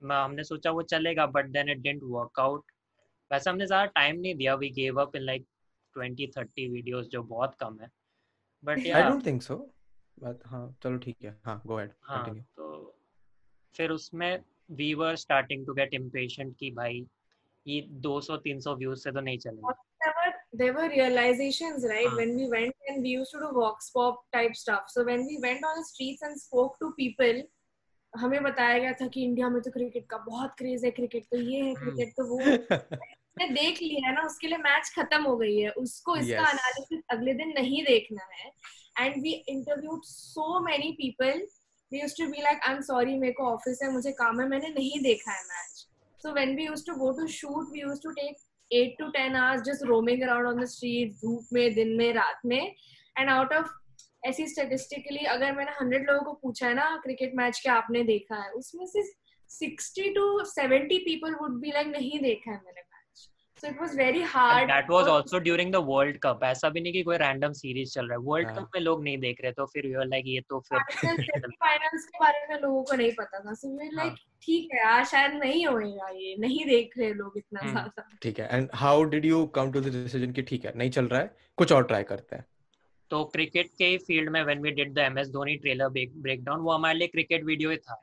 मैं 0.02 0.16
हमने 0.16 0.44
सोचा 0.44 0.72
वो 0.72 0.82
चलेगा 0.82 1.26
but 1.28 1.46
then 1.50 1.70
it 1.70 1.78
didn't 1.78 2.02
work 2.04 2.40
out 2.40 2.64
वैसे 3.32 3.50
हमने 3.50 3.66
ज़्यादा 3.66 3.86
टाइम 3.86 4.20
नहीं 4.20 4.36
दिया। 4.36 4.56
We 4.56 4.70
gave 4.70 5.02
up 5.02 5.16
in 5.16 5.22
like 5.22 5.46
twenty 5.96 6.28
thirty 6.38 6.68
videos 6.70 7.08
जो 7.08 7.24
बहुत 7.24 7.56
कम 7.60 7.80
है। 7.82 7.90
But 8.64 8.78
I 8.78 9.04
don't 9.04 9.25
think 9.25 9.42
so 9.44 9.56
but 10.20 10.46
हाँ 10.46 10.66
चलो 10.84 10.98
ठीक 10.98 11.24
है। 11.24 11.38
हाँ 11.46 11.62
गो 11.66 11.75
अहेड 11.75 11.92
हाँ 12.04 12.24
कंटिन्यू 12.25 12.44
तो 12.58 12.96
फिर 13.75 13.92
उसमें 13.92 14.44
we 14.72 14.94
were 14.94 15.16
starting 15.16 15.66
to 15.66 15.74
get 15.74 15.94
impatient 15.94 16.56
कि 16.60 16.72
भाई 16.72 17.06
ये 17.66 17.82
200 18.06 18.38
300 18.48 18.75
व्यूज़ 18.78 19.00
से 19.00 19.12
तो 19.12 19.22
नहीं 19.22 19.38
चलेगा। 19.38 19.74
There 20.02 20.14
were 20.16 20.32
there 20.60 20.74
were 20.74 20.88
realizations 20.90 21.86
right? 21.92 22.08
हाँ. 22.08 22.18
when 22.18 22.36
we 22.40 22.48
went 22.50 22.92
and 22.92 23.08
we 23.08 23.14
used 23.16 23.34
to 23.36 23.40
do 23.40 23.52
vox 23.58 23.90
pop 23.96 24.20
type 24.36 24.56
stuff. 24.56 24.92
So 24.96 25.06
when 25.10 25.25
we 25.30 25.38
went 25.46 25.66
on 25.70 25.80
the 25.80 25.86
streets 25.88 26.25
and 26.28 26.42
spoke 26.42 26.80
to 26.84 26.92
people 27.00 27.42
हमें 28.14 28.44
बताया 28.44 28.78
गया 28.80 28.92
था 28.94 29.08
कि 29.14 29.24
इंडिया 29.24 29.50
में 29.50 29.62
तो 29.62 29.72
क्रिकेट 29.72 30.06
का 30.10 30.18
बहुत 30.25 30.54
क्रेज 30.58 30.86
है 30.86 30.92
क्रिकेट 30.92 31.24
तो 31.32 31.38
ये 31.38 31.62
है। 31.64 31.74
क्रिकेट 31.75 32.14
तो 32.18 32.25
वो 32.28 32.38
है। 32.40 32.58
उसने 33.38 33.48
देख 33.54 33.82
लिया 33.82 34.08
है 34.08 34.13
ना 34.15 34.22
उसके 34.22 34.48
लिए 34.48 34.58
मैच 34.58 34.89
खत्म 34.96 35.22
हो 35.24 35.36
गई 35.38 35.58
है। 35.58 35.70
उसको 35.77 36.15
इसका 36.15 36.44
Yes. 36.44 36.54
एनालिसिस 36.54 37.01
अगले 37.12 37.34
दिन 37.34 37.50
नहीं 37.50 37.84
देखना 37.86 38.27
है। 38.34 38.51
And 39.00 39.22
we 39.24 39.32
interviewed 39.50 40.04
so 40.06 40.60
many 40.65 40.92
people 40.92 41.42
we 41.92 42.00
used 42.01 42.18
to 42.18 42.30
be 42.32 42.42
like 42.42 42.60
I 42.68 42.74
am 42.74 42.82
sorry 42.82 43.18
मेरे 43.20 43.34
को 43.34 43.44
ऑफ़िस 43.54 43.80
है 43.84 43.92
मुझे 43.94 44.12
काम 44.20 44.39
है 44.42 44.48
मैंने 44.50 44.70
नहीं 44.70 45.00
देखा 45.04 45.32
है 45.32 45.44
match 45.44 45.86
so 46.24 46.34
when 46.34 46.56
we 46.56 46.65
used 46.65 46.86
to 46.88 46.96
go 46.96 47.12
to 47.20 47.27
shoot 47.34 47.72
we 47.74 47.82
used 47.82 48.04
to 48.04 48.12
take 48.22 48.44
8 48.72 48.94
to 49.00 49.08
10 49.15 49.36
hours 49.39 49.60
just 49.65 49.84
roaming 49.88 50.24
around 50.27 50.48
on 50.51 50.62
the 50.62 50.68
street 50.70 51.12
धूप 51.18 51.50
में 51.54 51.74
दिन 51.74 51.89
में 51.98 52.13
रात 52.13 52.39
में। 52.46 52.62
एंड 53.15 53.30
आउट 53.30 53.54
ऑफ़ 53.54 53.68
ऐसी 54.27 54.48
स्टेटिस्टिकली 54.48 55.25
अगर 55.34 55.51
मैंने 55.56 55.72
100 55.72 56.08
लोगों 56.08 56.24
को 56.25 56.34
पूछा 56.42 56.68
है 56.68 56.74
ना 56.74 56.88
क्रिकेट 57.04 57.36
मैच 57.36 57.60
क्या 57.63 57.74
आपने 57.74 58.04
देखा 58.04 58.42
है 58.44 58.51
उसमें 58.62 58.86
से 58.86 59.04
sixty 59.50 60.10
to 60.13 60.24
seventy 60.46 60.98
people 61.06 61.36
would 61.42 61.60
be 61.62 61.72
like 61.72 61.88
नहीं 61.88 62.20
देखा 62.20 62.51
है 62.51 62.58
मैंने 62.58 62.82
so 63.62 63.68
it 63.68 63.78
was 63.82 63.94
very 63.98 64.22
hard 64.32 64.68
that 64.70 64.90
was 64.90 65.08
also 65.10 65.40
during 65.40 65.72
the 65.74 65.80
world 65.88 66.18
cup 66.24 66.40
ऐसा 66.44 66.70
भी 66.70 66.82
नहीं 66.82 66.94
कि 66.94 67.04
कोई 67.04 67.18
रैंडम 67.18 67.52
सीरीज़ 67.60 67.94
चल 67.94 68.08
रहा 68.08 68.18
है। 68.18 68.24
वर्ल्ड 68.26 68.48
हाँ. 68.48 68.56
कप 68.56 68.70
में 68.76 68.82
लोग 68.82 69.04
नहीं 69.04 69.18
देख 69.18 69.42
रहे 69.44 69.52
तो 69.52 69.66
फिर 69.66 69.86
यू 69.86 70.04
लाइक 70.06 70.26
ये 70.28 70.42
तो 70.50 70.60
फिर 70.70 70.80
सेमीफाइनल्स 70.96 72.06
के 72.10 72.20
बारे 72.20 72.46
में 72.50 72.62
लोगों 72.62 72.84
को 72.84 72.96
नहीं 72.96 73.12
पता 73.20 73.40
था। 73.40 73.54
सो 73.54 73.70
वी 73.70 73.86
हाँ. 73.86 73.94
लाइक 73.96 74.16
ठीक 74.44 74.74
है 74.74 74.80
यार 74.80 75.06
शायद 75.06 75.34
नहीं 75.34 75.66
होएगा 75.66 76.10
ये 76.10 76.36
नहीं 76.40 76.66
देख 76.66 76.98
रहे 76.98 77.14
लोग 77.14 77.38
इतना 77.38 77.60
हम्म. 77.60 77.72
ज़्यादा। 77.72 78.08
ठीक 78.22 78.40
है। 78.40 78.50
And 78.52 78.70
how 78.74 79.04
did 79.14 79.26
you 79.26 79.46
come 79.56 79.72
to 79.72 79.82
the 79.82 79.94
decision 79.94 80.32
कि 80.32 80.42
ठीक 80.52 80.66
है 80.66 80.74
नहीं 80.78 80.90
चल 80.98 81.06
रहा 81.06 81.22
है 81.22 81.36
कुछ 81.58 81.72
और 81.72 81.84
ट्राई 81.84 82.04
करते 82.12 82.36
हैं? 82.36 82.46
तो 83.12 83.24
क्रिकेट 83.34 83.68
के 83.80 83.98
फ़ील्ड 84.06 84.30
में 84.30 84.44
when 84.44 84.62
we 84.62 84.72
did 84.72 84.94
the 84.94 84.98
MS 85.00 85.30
Dhoni 85.32 85.56
trailer 85.58 85.90
breakdown 85.90 86.60
वो 86.60 86.72
हमारे 86.72 86.98
लिए 86.98 87.08
क्रिकेट 87.08 87.44
वीडियो 87.46 87.70
ही 87.72 87.78
था। 87.78 88.02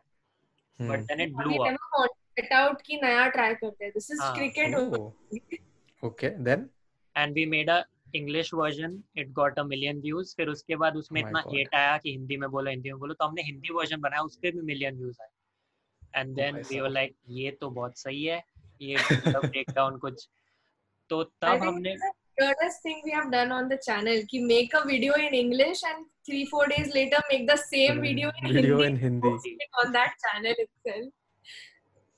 But 0.78 1.00
then 1.02 1.20
it 1.20 1.32
blew 1.36 1.62
up 1.64 2.08
उट 2.40 2.82
की 2.82 2.96
नया 2.96 3.28
ट्राई 3.28 3.54
करते 3.54 3.84
हैं। 3.84 3.92
This 3.94 4.10
is 4.10 4.20
cricket 4.22 4.74
okay 6.04 6.28
then 6.28 6.70
and 7.16 7.34
we 7.34 7.46
made 7.46 7.70
a 7.70 7.82
English 8.14 8.54
version 8.54 9.02
it 9.16 9.30
got 9.32 9.58
a 9.58 9.62
million 9.62 10.00
views 10.00 10.34
फिर 10.36 10.48
उसके 10.48 10.76
बाद 10.76 10.96
उसमें 10.96 11.22
oh 11.22 11.26
इतना 11.26 11.44
हेट 11.46 11.74
आया 11.74 11.98
कि 11.98 12.10
हिंदी 12.10 12.36
में 12.36 12.50
बोलो 12.50 12.70
हिंदी 12.70 12.90
में 12.90 12.98
बोलो 12.98 13.14
तो 13.14 13.24
हमने 13.24 13.42
हिंदी 13.42 13.74
वर्जन 13.74 14.00
बनाया 14.00 14.22
उसके 14.22 14.50
भी 14.50 14.60
मिलियन 14.60 14.96
व्यूज़ 14.96 15.16
आए। 15.22 15.28
And 16.20 16.36
then 16.36 16.56
we 16.56 16.80
were 16.80 16.88
like 16.88 17.16
ये 17.28 17.50
तो 17.50 17.70
बहुत 17.70 17.98
सही 17.98 18.24
है 18.24 18.44
ये 18.82 18.96
मतलब 19.12 19.46
ब्रेक 19.46 19.70
डाउन 19.70 19.98
कुछ 19.98 20.28
तो 21.08 21.24
तब 21.24 21.62
हमने 21.62 21.96
Curious 22.40 22.76
thing 22.82 23.02
we 23.04 23.12
have 23.12 23.30
done 23.32 23.52
on 23.52 23.68
the 23.68 23.76
channel 23.76 24.22
ki 24.26 24.38
make 24.40 24.74
a 24.74 24.86
video 24.86 25.14
in 25.14 25.34
English 25.34 25.82
and 25.84 26.06
three 26.26 26.46
four 26.46 26.66
days 26.66 26.94
later 26.94 27.18
make 27.30 27.46
the 27.46 27.56
same 27.56 27.92
hmm, 27.92 28.00
video 28.00 28.30
in 28.30 28.54
video 28.54 28.78
Hindi, 28.78 28.88
in 28.88 28.96
Hindi. 28.96 29.56
on. 30.94 31.12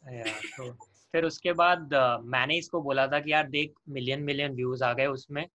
तो 0.09 0.71
फिर 1.13 1.25
उसके 1.25 1.53
बाद 1.53 1.95
मैंने 2.25 2.57
इसको 2.59 2.81
बोला 2.83 3.07
था 3.07 3.21
कि 3.21 3.33
यार 3.33 3.49
देख 3.49 3.73
मिलियन 3.89 4.23
मिलियन 4.23 4.53
व्यूज़ 4.53 4.85
आ 4.85 4.93
गए 4.93 5.07
उसमें। 5.07 5.47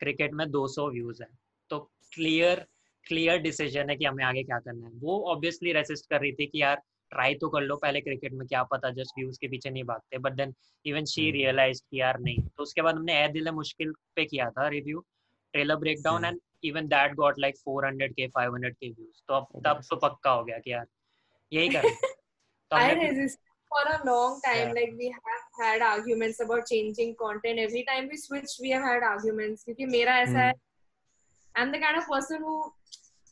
क्रिकेट 0.00 0.32
में 0.34 0.50
200 0.50 0.88
व्यूज़ 0.90 1.22
हैं। 1.22 1.30
तो 1.70 1.78
क्लियर 2.14 2.66
क्लियर 3.06 3.38
डिसीज़न 3.38 3.90
है 3.90 3.96
कि 3.96 4.04
हमें 4.04 4.24
आगे 4.24 4.42
क्या 4.42 4.58
करना 4.58 4.86
है। 4.86 4.92
वो 4.94 5.20
ऑब्वियसली 5.32 5.72
रेसिस्ट 5.72 6.10
कर 6.10 6.20
रही 6.20 6.32
थी 6.32 6.46
कि 6.46 6.62
यार 6.62 6.76
ट्राई 7.10 7.34
तो 7.34 7.48
कर 7.48 7.60
लो 7.60 7.76
पहले 7.76 8.00
क्रिकेट 8.00 8.32
में 8.32 8.46
क्या 8.48 8.62
पता 8.62 8.90
जस्ट 8.90 9.18
व्यूज़ 9.18 9.38
के 9.40 9.48
पीछे 9.48 9.70
नहीं 9.70 9.84
भागते। 9.84 10.18
But 10.18 10.32
then 10.32 10.54
even 10.86 11.04
she. 11.04 11.30
Realise 11.30 11.82
कि 11.90 12.00
यार 12.00 12.18
नहीं। 12.20 12.38
तो 12.56 12.62
उसके 12.62 12.82
बाद 12.82 12.94
हमने 12.94 13.24
ए 13.24 13.28
दिल 13.28 13.50
मुश्किल 13.50 13.92
पे 14.16 14.24
किया 14.24 14.50
था 14.50 14.68
review 14.68 15.04
trailer 15.52 15.76
breakdown 15.76 16.16
hmm. 16.16 16.26
And 16.26 16.40
even 16.64 16.86
that 16.86 17.14
got 17.14 17.38
like 17.38 17.54
400 17.58 18.12
के 18.12 18.26
500 18.28 18.74
के 18.74 18.90
व्यूज़ 18.90 19.22
तो 19.28 19.34
अब 19.34 19.46
Oh, 19.54 19.64
तब 19.64 19.80
तो 19.90 19.96
पक्का 19.96 20.30
हो 20.30 20.44
गया 20.44 20.58
कि 20.58 20.72
यार 20.72 20.86
यही 21.52 21.68
कर 21.68 21.82
हमने 22.72 23.10
resisted 23.10 23.43
for 23.74 23.82
a 23.92 23.98
long 24.06 24.40
time. 24.44 24.62
Yeah. 24.68 24.74
Like 24.78 24.94
we 24.98 25.08
have 25.16 25.44
had 25.60 25.82
arguments 25.88 26.40
about 26.46 26.66
changing 26.72 27.14
content. 27.22 27.62
Every 27.66 27.84
time 27.90 28.08
we 28.12 28.18
switch, 28.24 28.54
we 28.66 28.70
have 28.76 28.86
had 28.90 29.06
arguments. 29.10 29.64
क्योंकि 29.64 29.86
मेरा 29.96 30.16
ऐसा 30.22 30.32
Hmm. 30.32 30.46
है 30.48 30.54
I'm 31.54 31.72
the 31.72 31.80
kind 31.84 31.98
of 32.02 32.08
person 32.14 32.46
who 32.48 32.56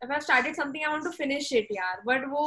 if 0.02 0.10
I've 0.10 0.22
started 0.24 0.56
something, 0.56 0.84
I 0.84 0.92
want 0.92 1.04
to 1.04 1.12
finish 1.16 1.50
it, 1.62 1.72
यार. 1.78 2.02
But 2.10 2.28
वो 2.34 2.44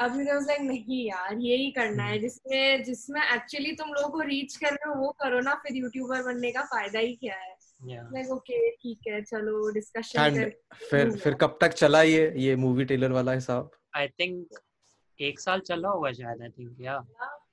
अभी 0.00 0.26
I 0.26 0.34
was 0.34 0.46
like 0.50 0.60
नहीं 0.62 0.98
यार 1.06 1.38
यही 1.44 1.70
करना 1.78 2.04
है 2.08 2.16
Hmm. 2.16 2.22
जिसमें 2.22 2.82
जिसमें 2.84 3.20
एक्चुअली 3.22 3.72
तुम 3.80 3.88
लोगों 3.94 4.10
को 4.10 4.20
रीच 4.28 4.56
कर 4.56 4.72
रहे 4.74 4.88
हो 4.88 4.94
वो 5.00 5.10
करो 5.22 5.40
ना 5.48 5.54
फिर 5.66 5.76
यूट्यूबर 5.76 6.22
बनने 6.32 6.52
का 6.58 6.62
फ़ायदा 6.74 6.98
ही 7.08 7.14
क्या 7.24 7.36
है 7.38 7.56
Yeah. 7.88 8.06
लाइक 8.12 8.30
ओके 8.32 8.70
ठीक 8.82 9.06
है 9.08 9.20
चलो 9.22 9.70
डिस्कशन 9.74 10.36
कर 10.38 10.50
फिर 10.90 11.10
फिर 11.24 11.34
कब 11.42 11.58
तक 11.60 11.72
चला 11.80 12.00
ये 12.02 12.32
ये 12.44 12.54
मूवी 12.62 12.84
टेलर 12.92 13.12
वाला 13.12 13.32
हिसाब 13.32 13.70
आई 13.96 14.08
थिंक 14.20 14.58
एक 15.20 15.40
साल 15.40 15.60
चला 15.60 15.88
होगा 15.88 16.12
शायद 16.12 16.42
आई 16.42 16.48
थिंक 16.48 16.80
या 16.80 17.02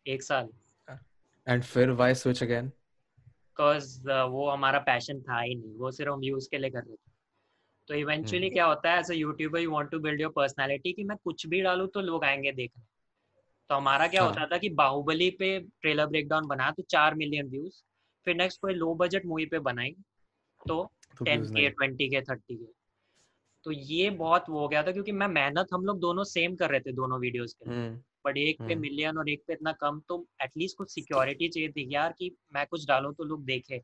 एक 0.08 0.24
साल। 0.24 0.50
एंड 1.48 1.64
फिर 1.64 1.92
व्हाई 1.92 2.14
स्विच 2.16 2.44
अगेन 2.44 2.68
बिकॉज़ 2.68 4.10
वो 4.10 4.50
हमारा 4.50 4.80
पैशन 4.88 5.22
था 5.22 5.40
ही 5.40 5.56
नहीं 5.56 5.76
वो 5.78 5.92
सिर्फ़ 5.92 6.12
हम 6.12 6.24
यूज़ 6.24 6.50
के 6.52 6.58
लिए 6.58 6.70
कर 6.70 6.84
रहे 6.84 6.96
थे। 6.96 7.14
तो 7.90 7.94
इवेंचुअली 7.94 8.46
हम्म। 8.46 8.54
क्या 8.54 8.66
होता 8.66 8.92
है 8.92 9.00
as 9.00 9.12
a 9.12 9.14
YouTuber 9.14 9.60
you 9.60 9.72
want 9.72 9.90
to 9.92 10.00
build 10.00 10.22
your 10.22 10.32
personality 10.36 10.94
कि 10.94 11.04
मैं 11.04 11.18
कुछ 11.24 11.46
भी 11.48 11.62
डालूं 11.62 11.88
तो 11.88 12.02
लोग 12.02 12.24
आएँगे 12.24 12.52
देखने। 12.52 12.84
तो 13.70 13.76
हमारा 13.76 14.08
क्या 14.08 14.22
हाँ। 14.22 14.30
होता 14.30 14.46
था 14.46 14.58
कि 14.58 14.70
बाहुबली 14.80 15.30
पे 15.40 15.60
ट्रेलर 15.60 16.06
ब्रेकडाउन 16.06 16.48
बनाया 16.48 16.72
तो 16.72 16.84
चार 16.90 17.16
मिलियन 17.16 17.50
व्यूज़ 17.50 17.82
फिर 18.28 18.36
नेक्स्ट 18.36 18.62
कोई 18.62 18.74
लो 18.74 18.94
बजट 18.96 19.26
मूवी 19.26 19.46
पे 19.46 19.60
बनाई 19.60 19.96
तो 20.68 20.84
ten 21.24 21.44
K 21.54 21.70
twenty 21.70 22.10
K 22.10 22.22
thirty 22.22 22.56
K 22.56 22.66
तो 23.66 23.72
ये 23.72 24.10
बहुत 24.10 24.46
वो 24.50 24.60
हो 24.60 24.68
गया 24.68 24.84
था 24.84 24.92
क्योंकि 24.92 25.12
मैं 25.12 25.28
मेहनत 25.28 25.68
हम 25.74 25.86
लोग 25.86 26.00
दोनों 26.00 26.24
सेम 26.24 26.56
कर 26.56 26.70
रहे 26.70 26.80
थे 26.80 26.92
दोनों 26.92 27.20
वीडियोस 27.20 27.54
के 27.54 27.70
लिए। 27.70 27.80
हम्म 27.80 28.02
बट 28.26 28.38
एक 28.38 28.60
पे 28.60 28.64
हम्म। 28.64 28.82
मिलियन 28.82 29.18
और 29.18 29.30
एक 29.30 29.44
पे 29.48 29.54
इतना 29.54 29.72
कम 29.72 30.00
तो 30.08 30.26
एटलीस्ट 30.44 30.78
कुछ 30.78 30.94
सिक्योरिटी 30.94 31.48
चाहिए 31.48 31.70
थी 31.70 31.88
यार 31.94 32.14
कि 32.20 32.32
मैं 32.54 32.66
कुछ 32.68 32.88
डालूं 32.88 33.14
तो 33.14 33.24
लोग 33.24 33.44
देखे। 33.46 33.82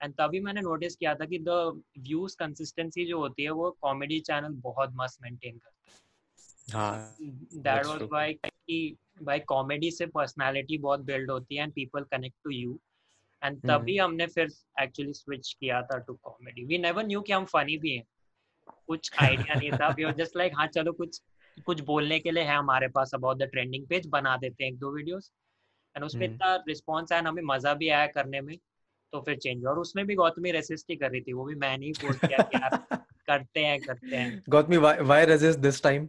एंड 0.00 0.14
तभी 0.14 0.40
मैंने 0.40 0.60
नोटिस 0.60 0.96
किया 0.96 1.14
था 1.14 1.24
कि 1.24 1.38
द 1.38 1.82
व्यूज़ 1.98 2.36
कंसिस्टेंसी 2.36 3.04
जो 3.06 3.18
होती 3.18 3.42
है 3.42 3.50
वो 3.50 3.70
कॉमेडी 3.80 4.20
चैनल 4.20 4.54
बहुत 4.62 4.92
मस्त 4.94 5.22
मेंटेन 5.22 5.58
करता 5.58 5.90
है। 5.90 5.94
दैट 7.62 7.86
वाज 7.86 8.02
व्हाई 8.02 8.32
कि 8.34 8.96
भाई 9.22 9.38
कॉमेडी 9.38 9.90
से 9.90 10.06
पर्सनालिटी 10.06 10.78
बहुत 10.78 11.00
बिल्ड 11.00 11.30
होती 11.30 11.56
है 11.56 11.62
and 11.62 11.72
people 11.72 12.04
connect 12.10 12.36
to 12.44 12.50
you 12.50 12.78
and 13.42 13.56
hmm. 13.56 13.68
तभी 13.68 13.96
हमने 13.98 14.26
फिर 14.26 14.52
एक्चुअली 14.82 15.12
स्विच 15.12 15.52
किया 15.60 15.82
था 15.82 15.98
to 15.98 16.14
comedy 16.22 16.64
we 16.64 16.78
never 16.78 17.06
knew 17.06 17.20
कि 17.20 17.32
हम 17.32 17.44
फनी 17.44 17.76
भी 17.76 17.96
हैं। 17.96 18.04
कुछ 18.86 19.10
आइडिया 19.22 19.54
नहीं 19.54 19.70
था। 19.72 19.88
वी 19.98 20.12
जस्ट 20.18 20.36
लाइक 20.36 20.52
हाँ 20.56 20.66
चलो 20.76 20.92
कुछ 20.92 21.20
कुछ 21.66 21.80
बोलने 21.84 22.18
के 22.20 22.30
लिए 22.30 22.42
है 22.44 22.56
हमारे 22.56 22.88
पास 22.94 23.14
अबाउट 23.14 23.38
द 23.38 23.48
ट्रेंडिंग 23.52 23.86
पेज 23.88 24.06
बना 24.12 24.36
देते 24.36 24.64
हैं 24.64 24.70
एक 24.70 24.78
दो 24.78 24.90
वीडियोस 24.94 25.30
एंड 25.96 26.04
उसमें 26.04 26.26
हम्म। 26.26 26.34
इतना 26.34 26.54
रिस्पॉन्स 26.68 27.12
आया 27.12 27.28
हमें 27.28 27.42
मज़ा 27.46 27.74
भी 27.74 27.88
आया 27.88 28.06
करने 28.16 28.40
में 28.40 28.56
तो 29.12 29.20
फिर 29.26 29.36
चेंज 29.38 29.64
और 29.66 29.78
उसमें 29.78 30.04
भी 30.06 30.14
गौतमी 30.14 30.50
रेसिस्ट 30.52 30.90
ही 30.90 30.96
कर 30.96 31.10
रही 31.10 31.20
थी 31.20 31.32
वो 31.32 31.44
भी 31.44 31.54
मैंने 31.64 31.86
ही 31.86 31.92
फोर्स 32.00 32.18
किया 32.20 32.42
कि 32.42 32.58
यार 32.62 32.76
करते 33.28 33.64
हैं 33.64 33.80
करते 33.80 34.16
हैं। 34.16 34.42
Got 34.54 34.68
me 34.72 34.78
why 34.84 34.94
why 35.10 35.20
resist 35.30 35.62
this 35.62 35.80
time? 35.86 36.08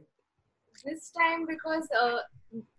this 0.86 1.06
time 1.12 1.46
because 1.46 1.88
uh, 2.00 2.20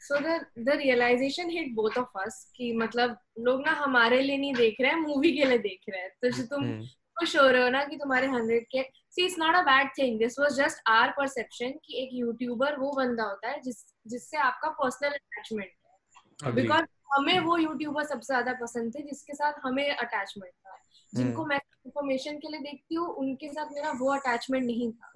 so 0.08 0.18
the 0.26 0.34
the 0.66 0.76
realization 0.82 1.50
hit 1.50 1.72
both 1.78 1.96
of 2.02 2.20
us 2.24 2.36
कि 2.56 2.72
मतलब 2.76 3.16
लोग 3.48 3.64
ना 3.66 3.72
हमारे 3.80 4.20
लिए 4.22 4.36
नहीं 4.38 4.54
देख 4.54 4.76
रहे 4.80 4.90
हैं 4.90 5.00
मूवी 5.00 5.32
के 5.36 5.44
लिए 5.44 5.58
देख 5.64 5.80
रहे 5.90 6.00
हैं। 6.00 6.10
तो 6.22 6.30
जो 6.30 6.42
तुम 6.54 6.64
हम्म। 6.64 6.86
खुश 7.20 7.36
हो 7.36 7.46
रहे 7.48 7.62
हो 7.62 7.68
ना 7.68 7.84
कि 7.84 7.96
तुम्हारे 7.96 8.26
हंड्रेड 8.26 8.66
के 8.66 8.82
see 9.10 9.24
it's 9.24 9.38
not 9.38 9.56
a 9.56 9.62
bad 9.62 9.88
thing 9.98 10.18
this 10.18 10.38
was 10.38 10.56
just 10.56 10.82
our 10.88 11.10
perception 11.10 11.70
कि 11.70 12.02
एक 12.02 12.08
यूट्यूबर 12.12 12.76
वो 12.76 12.92
बंदा 12.92 13.24
होता 13.24 13.48
है 13.48 13.60
जिस 13.60 13.84
जिससे 14.06 14.36
आपका 14.36 14.68
पर्सनल 14.68 15.10
अटैचमेंट 15.10 15.70
है। 15.70 16.52
बिकॉज़ 16.54 16.84
हमें 17.14 17.38
वो 17.40 17.56
यूट्यूबर 17.56 18.04
सबसे 18.04 18.26
ज़्यादा 18.26 18.52
पसंद 18.52 18.94
थे 18.94 19.02
जिसके 19.02 19.34
साथ 19.34 19.52
हमें 19.64 19.90
अटैचमेंट 19.90 20.52
था। 20.52 20.76
जिनको 21.12 21.44
मैं 21.46 21.56
इन्फॉर्मेशन 21.56 22.38
के 22.38 22.48
लिए 22.48 22.60
देखती 22.60 22.94
हूँ 22.94 23.08
उनके 23.08 23.48
साथ 23.48 23.72
मेरा 23.72 23.90
वो 23.90 24.12
अटैचमेंट 24.14 24.64
नहीं 24.64 24.92
था। 24.92 25.12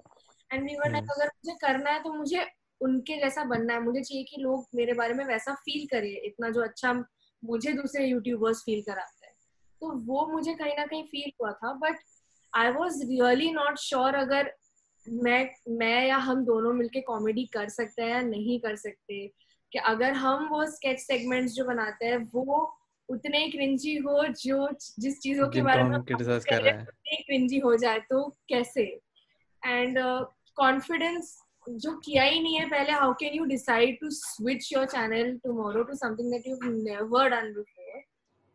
And 0.51 0.63
we 0.63 0.75
like. 0.89 1.11
अगर 1.11 1.27
मुझे 1.27 1.57
करना 1.61 1.89
है 1.89 2.03
तो 2.03 2.13
मुझे 2.13 2.45
उनके 2.81 3.17
जैसा 3.17 3.43
बनना 3.43 3.73
है। 3.73 3.81
मुझे 3.81 4.01
चाहिए 4.01 4.23
कि 4.23 4.41
लोग 4.41 4.67
मेरे 4.75 4.93
बारे 4.93 5.13
में 5.13 5.25
वैसा 5.25 5.53
फील 5.53 5.85
करे 5.85 6.13
इतना 6.25 6.49
जो 6.49 6.61
अच्छा 6.61 6.93
मुझे 7.43 7.71
दूसरे 7.73 8.05
यूट्यूबर्स 8.05 8.61
फील 8.61 8.81
कराते 8.81 9.22
तो 9.83 9.91
वो 10.05 10.25
मुझे 10.25 10.53
कहीं 10.53 10.73
ना 10.77 10.85
कहीं 10.85 11.03
फील 11.03 11.31
हुआ 11.41 11.51
था 11.51 11.73
but 11.73 11.95
I 12.55 12.71
was 12.71 13.03
really 13.05 13.51
not 13.51 13.77
sure 13.77 14.15
अगर 14.15 14.53
मैं 15.09 15.49
मैं 15.69 16.07
या 16.07 16.17
हम 16.17 16.45
दोनों 16.45 16.73
मिलके 16.73 17.01
कॉमेडी 17.01 17.45
कर 17.45 17.69
सकते 17.69 18.01
हैं 18.01 18.09
या 18.09 18.21
नहीं 18.21 18.59
कर 18.59 18.75
सकते। 18.75 19.27
कि 19.71 19.79
अगर 19.79 20.13
हम 20.13 20.47
वो 20.47 20.65
स्केच 20.65 20.99
सेगमेंट्स 20.99 21.53
जो 21.53 21.65
बनाते 21.65 22.05
हैं 22.05 22.29
वो 22.33 22.77
उतने 23.09 23.49
क्रिंजी 23.49 23.97
हो 23.97 24.27
जो 24.27 24.69
जिस 24.99 25.19
चीज़ों 25.19 25.49
के 25.49 25.61
बारे 25.61 25.83
में 25.83 26.01
कर 26.03 26.61
रहे 26.61 26.71
हैं। 26.71 26.81
उतने 26.81 27.15
क्रिंजी 27.15 27.59
हो 27.59 27.75
जाए 27.75 27.99
तो 27.99 28.29
कैसे? 28.29 28.99
एंड 29.65 29.99
कॉन्फिडेंस 30.55 31.37
uh, 31.69 31.75
जो 31.77 31.97
किया 31.97 32.23
ही 32.23 32.39
नहीं 32.39 32.59
है 32.59 32.69
पहले 32.69 32.91
how 32.91 33.13
can 33.13 33.33
you 33.33 33.45
decide 33.45 33.99
to 34.01 34.09
switch 34.09 34.73
your 34.73 34.85
channel 34.85 35.37
tomorrow 35.37 35.83
to 35.83 35.93
something 35.93 36.31
that 36.31 36.47
you 36.47 36.55
never 36.63 37.29
done 37.29 37.53
before 37.53 37.82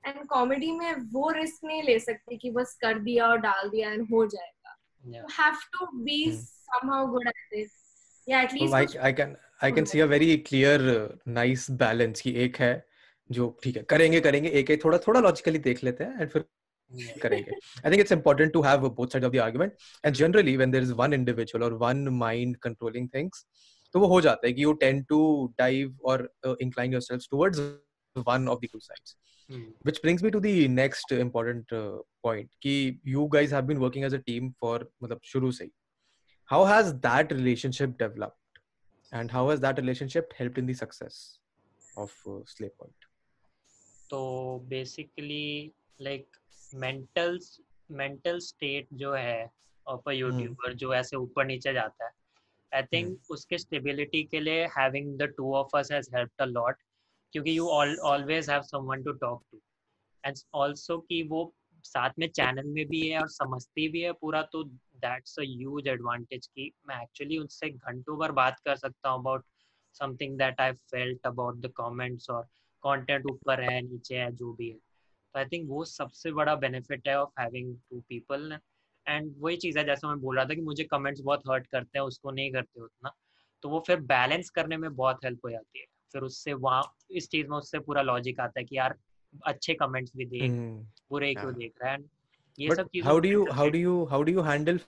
and 0.09 0.27
comedy 0.27 0.71
में 0.73 0.92
वो 1.12 1.31
रिस्क 1.31 1.64
नहीं 1.64 1.83
ले 1.83 1.99
सकते 2.01 2.37
कि 2.37 2.51
बस 2.51 2.77
कर 2.81 2.99
दिया 2.99 3.27
और 3.27 3.38
डाल 3.38 3.68
दिया 3.68 3.90
एंड 3.92 4.07
हो 4.12 4.27
जाएगा। 4.27 5.27
Have 5.40 5.55
to 5.73 5.87
be 6.05 6.21
somehow 6.33 7.07
good 7.07 7.29
at 7.29 7.57
this 7.57 7.71
या 8.29 8.40
at least 8.42 8.97
I 8.97 9.12
can 9.12 9.37
I 9.64 9.73
can 9.73 9.85
see 9.85 10.01
a 10.01 10.05
very 10.07 10.37
clear 10.49 10.81
nice 11.29 11.71
balance 11.81 12.21
कि 12.21 12.33
एक 12.44 12.57
है 12.57 12.73
जो 13.31 13.49
ठीक 13.62 13.77
है 13.77 13.83
करेंगे 13.83 14.21
करेंगे 14.21 14.49
एक 14.61 14.71
एक 14.71 14.85
थोड़ा 14.85 14.99
थोड़ा 14.99 15.21
लॉजिकली 15.21 15.59
देख 15.59 15.83
लेते 15.85 16.05
हैं 16.05 16.21
एंड 16.21 16.31
फिर 16.31 16.44
करेंगे। 17.23 17.51
I 17.53 17.90
think 17.90 18.01
it's 18.01 18.12
important 18.12 18.53
to 18.53 18.62
have 18.62 18.88
both 18.90 19.07
side 19.12 19.25
of 19.25 19.33
the 19.33 19.38
argument 19.38 19.73
and 20.05 20.14
generally 20.14 20.57
when 20.57 20.71
there 20.71 20.85
is 20.85 20.92
one 20.92 21.12
individual 21.12 21.64
और 21.64 21.75
वन 21.79 22.09
माइंड 22.18 22.57
कंट्रोलिंग 22.57 23.09
थिंग्स 23.14 23.44
तो 23.94 24.01
वो 24.01 24.07
हो 24.07 24.21
जाता 24.21 24.47
है 24.47 24.53
कि 24.53 24.62
यू 24.62 24.73
टेंड 24.83 25.05
टू 25.07 25.21
डाइव 25.59 25.99
और 26.05 26.31
incline 26.61 26.92
yourself 26.92 27.23
towards 27.31 27.59
one 28.16 28.49
of 28.49 28.59
the 28.59 28.68
two 28.73 28.79
sides 28.79 29.16
sides 29.47 29.49
Hmm. 29.49 29.63
which 29.82 30.02
brings 30.02 30.23
me 30.23 30.30
to 30.32 30.39
the 30.39 30.67
next 30.67 31.12
important 31.12 31.71
uh, 31.73 31.97
point 32.26 32.49
कि 32.62 32.99
you 33.04 33.23
guys 33.32 33.52
have 33.52 33.67
been 33.67 33.80
working 33.80 34.04
as 34.04 34.13
a 34.13 34.19
team 34.19 34.54
for 34.63 34.80
मतलब 35.04 35.19
शुरू 35.23 35.52
से 35.52 35.63
ही 35.63 35.71
how 36.49 36.60
has 36.65 36.91
that 37.06 37.32
relationship 37.32 37.97
developed 37.97 38.62
and 39.12 39.32
how 39.32 39.49
has 39.49 39.60
that 39.60 39.82
relationship 39.82 40.34
helped 40.38 40.58
in 40.58 40.65
the 40.65 40.76
success 40.84 41.39
of 41.97 42.15
uh, 42.28 42.39
slay 42.45 42.69
point 42.80 43.10
तो 44.10 44.21
basically 44.69 45.71
like 46.02 46.26
mental 46.76 47.39
mental 47.91 48.39
state 48.39 48.88
जो 48.93 49.13
है 49.13 49.49
of 49.88 50.04
a 50.08 50.12
YouTuber 50.12 50.73
जो 50.73 50.93
ऐसे 50.93 51.17
ऊपर 51.17 51.45
नीचे 51.45 51.73
जाता 51.73 52.06
है 52.06 52.12
आई 52.71 52.84
थिंक 52.93 53.32
उसके 53.32 53.58
स्टेबिलिटी 53.58 54.23
के 54.23 54.39
लिए 54.39 54.65
having 54.78 55.17
the 55.17 55.23
two 55.38 55.54
of 55.56 55.69
us 55.76 55.91
has 55.91 56.10
helped 56.15 56.41
a 56.41 56.45
lot 56.45 56.76
क्योंकि 57.33 57.59
you 57.59 57.69
always 57.69 58.51
have 58.51 58.62
someone 58.62 59.03
to 59.03 59.12
talk 59.12 59.45
to 59.53 59.61
and 60.25 60.37
also 60.55 60.99
कि 60.99 61.23
वो 61.23 61.55
साथ 61.85 62.11
में 62.19 62.29
चैनल 62.29 62.67
में 62.67 62.87
भी 62.88 63.09
है 63.09 63.21
और 63.21 63.29
समझती 63.29 63.88
भी 63.88 64.01
है 64.01 64.12
पूरा 64.12 64.43
तो 64.43 64.64
दैट्स 64.97 65.38
अ 65.38 65.43
ह्यूज 65.43 65.88
एडवांटेज 65.88 66.47
कि 66.47 66.73
मैं 66.88 67.03
एक्चुअली 67.03 67.38
उनसे 67.38 67.71
घंटों 67.71 68.19
भर 68.19 68.33
बात 68.33 68.61
कर 68.61 68.77
सकता 68.77 69.09
हूँ 69.09 69.21
about 69.21 69.45
something 69.93 70.38
that 70.38 70.61
I 70.61 70.73
felt 70.73 71.27
about 71.27 71.57
the 71.57 71.73
comments 71.77 72.31
और 72.31 72.43
कंटेंट 72.85 73.27
ऊपर 73.27 73.61
है, 73.61 73.81
नीचे 73.83 74.17
है, 74.17 74.33
जो 74.33 74.53
भी 74.53 74.69
है। 74.71 74.77
तो 74.77 75.38
आई 75.38 75.45
थिंक 75.45 75.69
वो 75.71 75.85
सबसे 75.85 76.33
बड़ा 76.33 76.55
बेनिफिट 76.55 77.09
है 77.09 77.19
of 77.21 77.41
having 77.41 77.77
two 77.91 78.01
people 78.01 78.59
and 79.07 79.35
वही 79.38 79.57
चीज़ 79.57 79.79
है, 79.79 79.85
जैसे 79.85 80.07
मैं 80.07 80.21
बोल 80.21 80.37
रहा 80.37 80.45
था 80.45 80.55
कि 80.55 80.61
मुझे 80.61 80.85
कमेंट्स 80.85 81.21
बहुत 81.21 81.43
हर्ट 81.51 81.67
करते 81.67 81.99
हैं, 81.99 82.07
उसको 82.07 82.31
नहीं 82.31 82.53
करते 82.53 82.81
उतना। 82.81 83.12
तो 83.62 83.69
वो 83.69 83.85
फिर 83.87 84.01
बैलेंस 84.01 84.51
करने 84.51 84.77
में 84.77 84.95
बहुत 84.97 85.25
हेल्प 85.25 85.41
हो 85.45 85.51
जाती 85.51 85.79
है। 85.79 85.85
फिर 86.14 86.23
उससे 86.23 86.53
वहाँ 86.57 86.83
इस 87.12 87.29
चीज़ 87.31 87.49
में 87.49 87.57
उससे 87.59 87.79
पूरा 87.81 88.03
लॉजिक 88.03 88.40
आता 88.40 88.61
है 88.61 88.64
कि 88.64 88.77
यार 88.77 88.94
अच्छे 89.47 89.75
कमेंट्स 89.75 90.12
भी 90.16 90.25
देख 90.27 90.42
हम्म। 90.42 90.79
बुरे 91.11 91.27
हाँ। 91.29 91.42
क्यों 91.42 91.55
देख 91.55 91.73
रहा 91.83 91.92
है? 91.92 91.99
ये 92.59 92.75
सब 92.75 92.88
चीज़ 92.88 93.05
how 93.05 93.18
do 93.18 93.29
you 93.29 93.44
how 93.53 93.68
do 93.71 93.79
you 93.79 94.05
how 94.11 94.23
do 94.23 94.33
you 94.33 94.42
handle 94.42 94.79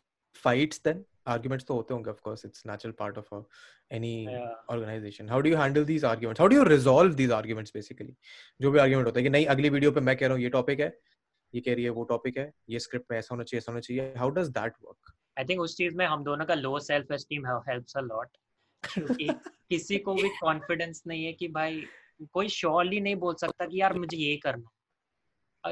fights 0.44 0.80
then 0.84 1.04
arguments 1.28 1.66
तो 1.66 1.74
होते 1.74 1.94
होंगे 1.94 2.10
of 2.10 2.20
course 2.24 2.44
it's 2.44 2.66
natural 2.66 2.94
part 2.98 3.18
of 3.18 3.34
any 3.94 4.14
organisation 4.26 5.28
how 5.28 5.40
do 5.40 5.48
you 5.50 5.56
handle 5.56 5.84
these 5.84 6.04
arguments 6.04 6.40
how 6.40 6.48
do 6.48 6.56
you 6.56 6.62
resolve 6.64 7.14
these 7.14 7.30
arguments 7.32 7.72
basically 7.74 8.14
जो 8.60 8.70
भी 8.70 8.78
argument 8.78 9.06
होता 9.06 9.18
है 9.18 9.22
कि 9.22 9.30
नहीं 9.30 9.46
अगली 9.54 9.68
वीडियो 9.70 9.92
पे 9.92 10.00
मैं 10.00 10.16
कह 10.16 10.26
रहा 10.26 10.34
हूँ 10.34 10.42
ये 10.42 10.48
टॉपिक 10.50 10.80
है 10.80 10.92
ये 11.54 11.60
कह 11.60 11.74
रही 11.74 11.84
है 11.84 11.90
वो 11.90 12.04
टॉपिक 12.04 12.38
है 12.38 12.50
ये 12.70 12.78
स्क्रिप्ट 12.78 13.10
में 13.10 13.18
ऐसा 13.18 13.34
होना 13.34 13.44
चाहिए 13.44 13.58
ऐसा 13.58 13.72
होना 13.72 13.80
चाहिए। 13.80 14.12
How 14.16 14.30
does 14.30 14.48
that 14.50 14.74
work 14.82 15.12
I 15.38 15.44
think 15.44 15.60
उस 15.60 15.76
चीज़ 15.76 15.96
में 15.96 16.04
हम 16.06 16.22
दोनों 16.24 16.44
का 16.46 16.54
low 16.56 16.78
self 16.80 17.12
esteem 17.12 17.46
helps 17.68 17.96
a 17.96 18.00
lot 18.02 18.36
क्योंकि 18.82 19.28
किसी 19.68 19.98
को 19.98 20.14
भी 20.14 20.28
कॉन्फिडेंस 20.28 21.02
नहीं 21.06 21.24
है 21.24 21.32
कि 21.32 21.48
भाई 21.48 21.84
कोई 22.32 22.48
श्योरली 22.48 23.00
नहीं 23.00 23.16
बोल 23.16 23.34
सकता 23.34 23.66
कि 23.66 23.80
यार 23.80 23.98
मुझे 23.98 24.16
ये 24.16 24.36
करना 24.36 24.70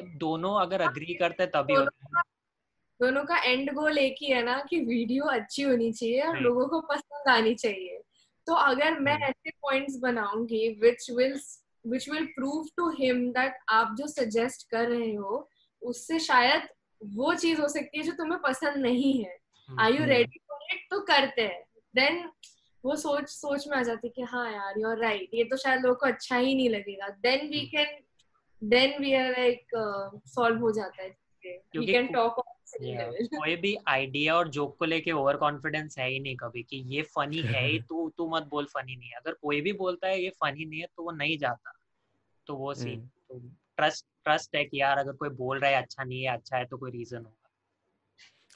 दोनों 0.00 0.60
अगर 0.60 0.80
अग्री 0.80 1.14
करते 1.14 1.46
तभी 1.46 1.74
होता 1.74 2.06
है। 2.06 2.22
दोनों 3.00 3.24
का 3.24 3.36
एंड 3.42 3.72
गोल 3.72 3.98
एक 3.98 4.16
ही 4.20 4.26
है 4.26 4.42
ना 4.42 4.66
कि 4.70 4.80
वीडियो 4.80 5.24
अच्छी 5.24 5.62
होनी 5.62 5.92
चाहिए 5.92 6.22
और 6.22 6.38
लोगों 6.38 6.68
को 6.68 6.80
पसंद 6.80 7.28
आनी 7.28 7.54
चाहिए। 7.54 8.02
तो 8.46 8.54
अगर 8.54 8.98
मैं 9.00 9.14
Hmm. 9.14 9.24
ऐसे 9.24 9.50
पॉइंट्स 9.50 9.96
बनाऊँगी 9.96 10.68
which 10.80 11.10
will 11.10 11.40
which 11.86 12.08
will 12.08 12.26
prove 12.26 12.66
to 12.76 12.90
him 12.90 13.30
that 13.32 13.58
आप 13.68 13.94
जो 13.98 14.06
सजेस्ट 14.06 14.70
कर 14.70 14.88
रहे 14.88 15.14
हो 15.14 15.50
उससे 15.82 16.18
शायद 16.18 16.68
वो 17.04 17.34
चीज़ 17.34 17.60
हो 17.60 17.68
सकती 17.68 17.98
है 17.98 18.04
जो 18.04 18.12
तुम्हें 18.12 18.40
पसंद 18.40 18.76
नहीं 18.76 19.24
है। 19.24 19.38
Are 19.80 19.92
you. 19.92 20.04
Ready 20.04 20.38
for 20.48 20.58
it 20.72 20.86
तो 20.90 21.00
करते 21.00 21.42
हैं। 21.42 21.64
देन 21.94 22.30
वो 22.84 22.96
सोच 22.96 23.28
सोच 23.28 23.66
में 23.68 23.76
आ 23.78 23.82
जाती 23.82 24.08
कि 24.08 24.22
हाँ 24.22 24.50
यार 24.52 24.78
यू 24.80 24.88
आर 24.88 24.98
राइट 24.98 25.34
ये 25.34 25.44
तो 25.44 25.56
शायद 25.56 25.82
लोगों 25.82 25.94
को 25.94 26.06
अच्छा 26.06 26.36
ही 26.36 26.54
नहीं 26.54 26.68
लगेगा. 26.70 27.08
Then 27.08 27.48
we 27.48 27.60
can 27.66 27.98
then 28.62 28.98
we 29.00 29.14
are 29.14 29.30
like 29.30 29.66
solve 30.26 30.60
हो 30.60 30.70
जाता 30.72 31.02
है 31.02 31.08
वी 31.08 31.52
क्योंकि 31.72 31.92
कैन 31.92 32.06
टॉक 32.12 32.44
Yeah. 32.80 33.10
कोई 33.34 33.54
भी 33.56 33.74
आइडिया 33.88 34.34
और 34.36 34.48
जोक 34.48 34.76
को 34.78 34.84
लेके 34.84 35.12
ओवर 35.12 35.36
कॉन्फिडेंस 35.36 35.98
है 35.98 36.08
ही 36.08 36.18
नहीं 36.20 36.36
कभी 36.36 36.62
कि 36.62 36.76
ये 36.86 37.02
फनी 37.02 37.38
है 37.42 37.64
ही 37.66 37.78
तू 37.88 38.08
तू 38.16 38.28
मत 38.30 38.42
बोल 38.42 38.64
फनी 38.64 38.96
नहीं 38.96 39.08
है. 39.08 39.16
अगर 39.16 39.32
कोई 39.32 39.60
भी 39.60 39.72
बोलता 39.72 40.08
है 40.08 40.20
ये 40.22 40.30
फनी 40.30 40.64
नहीं 40.64 40.80
है 40.80 40.86
तो 40.96 41.02
वो 41.02 41.10
नहीं 41.10 41.38
जाता. 41.38 41.72
तो 42.46 42.54
वो 42.56 42.74
सीन 42.74 43.08
ट्रस्ट 43.76 44.06
ट्रस्ट 44.24 44.56
है 44.56 44.64
कि 44.64 44.80
यार 44.80 44.98
अगर 44.98 45.12
कोई 45.12 45.28
बोल 45.28 45.58
रहा 45.58 45.70
है 45.70 45.82
अच्छा 45.82 46.04
नहीं 46.04 46.22
है 46.22 46.36
अच्छा 46.36 46.56
है 46.56 46.64
तो 46.64 46.76
कोई 46.76 46.90
रीजन 46.90 47.16
होगा. 47.16 47.47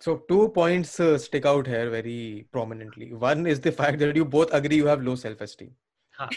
So 0.02 0.16
two 0.28 0.48
points 0.48 0.98
uh, 0.98 1.16
stick 1.16 1.44
out 1.46 1.68
here 1.68 1.88
very 1.88 2.46
prominently. 2.50 3.12
One 3.14 3.46
is 3.46 3.60
the 3.60 3.70
fact 3.70 4.00
that 4.00 4.16
you 4.16 4.24
both 4.24 4.52
agree 4.52 4.76
you 4.76 4.86
have 4.86 5.02
low 5.08 5.14
self-esteem, 5.14 5.70
हाँ 6.18 6.28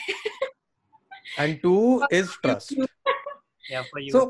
and 1.39 1.61
two 1.63 2.03
is 2.11 2.35
trust. 2.43 2.73
या 3.71 3.81
for 3.81 4.01
you 4.01 4.11
So 4.11 4.21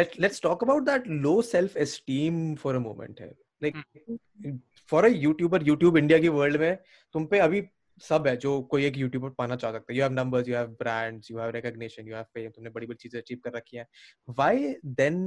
let 0.00 0.14
let's 0.24 0.38
talk 0.44 0.62
about 0.66 0.84
that 0.90 1.08
low 1.24 1.40
self-esteem 1.48 2.36
for 2.56 2.76
a 2.76 2.82
moment 2.84 3.22
here. 3.24 3.34
Like 3.60 3.80
hmm. 4.04 4.54
for 4.92 5.04
a 5.06 5.10
YouTuber, 5.24 5.60
YouTube 5.70 5.98
India 6.02 6.20
की 6.20 6.28
world 6.36 6.60
में 6.60 6.76
तुम 7.14 7.26
पे 7.26 7.38
अभी 7.48 7.62
सब 8.02 8.26
है 8.26 8.36
जो 8.46 8.60
कोई 8.70 8.84
एक 8.84 8.96
यूट्यूबर 8.96 9.30
पाना 9.38 9.56
चाह 9.56 9.72
सकता 9.72 9.92
है 9.92 9.96
you 9.98 10.02
have 10.04 10.12
numbers 10.12 10.48
you 10.48 10.56
have 10.56 10.76
brands 10.78 11.30
you 11.30 11.38
have 11.38 11.50
recognition 11.58 12.08
you 12.08 12.14
have 12.14 12.24
fame 12.34 12.50
तुमने 12.50 12.70
बड़ी 12.70 12.86
बड़ी 12.86 12.96
चीज़ें 13.02 13.20
अचीव 13.20 13.40
कर 13.44 13.52
रखी 13.56 13.76
हैं 13.76 13.86
why 14.30 14.74
then 15.02 15.20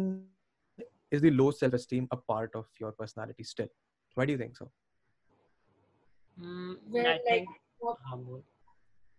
is 1.16 1.20
the 1.22 1.30
low 1.30 1.50
self 1.50 1.74
esteem 1.78 2.08
a 2.12 2.16
part 2.32 2.54
of 2.60 2.66
your 2.84 2.92
personality 3.02 3.44
still 3.52 3.68
why 4.14 4.26
do 4.30 4.32
you 4.32 4.38
think 4.44 4.56
so 4.62 4.70
Well, 6.38 7.06
I 7.06 7.18
like, 7.30 7.30
थिंk 7.30 7.48
what- 7.86 7.98
हाँ 8.08 8.18
बोल 8.24 8.42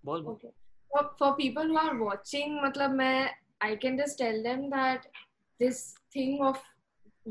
बोल 0.06 0.21
बोल 0.23 0.34
Okay. 0.36 0.51
For, 0.93 1.03
for 1.19 1.36
people 1.38 1.63
who 1.73 1.77
are 1.82 1.97
watching, 2.03 2.60
मतलब 2.63 2.91
मैं 3.01 3.29
I 3.67 3.75
can 3.84 3.97
just 3.97 4.17
tell 4.21 4.41
them 4.43 4.69
that 4.71 5.06
this 5.63 5.79
thing 6.15 6.41
of 6.49 6.60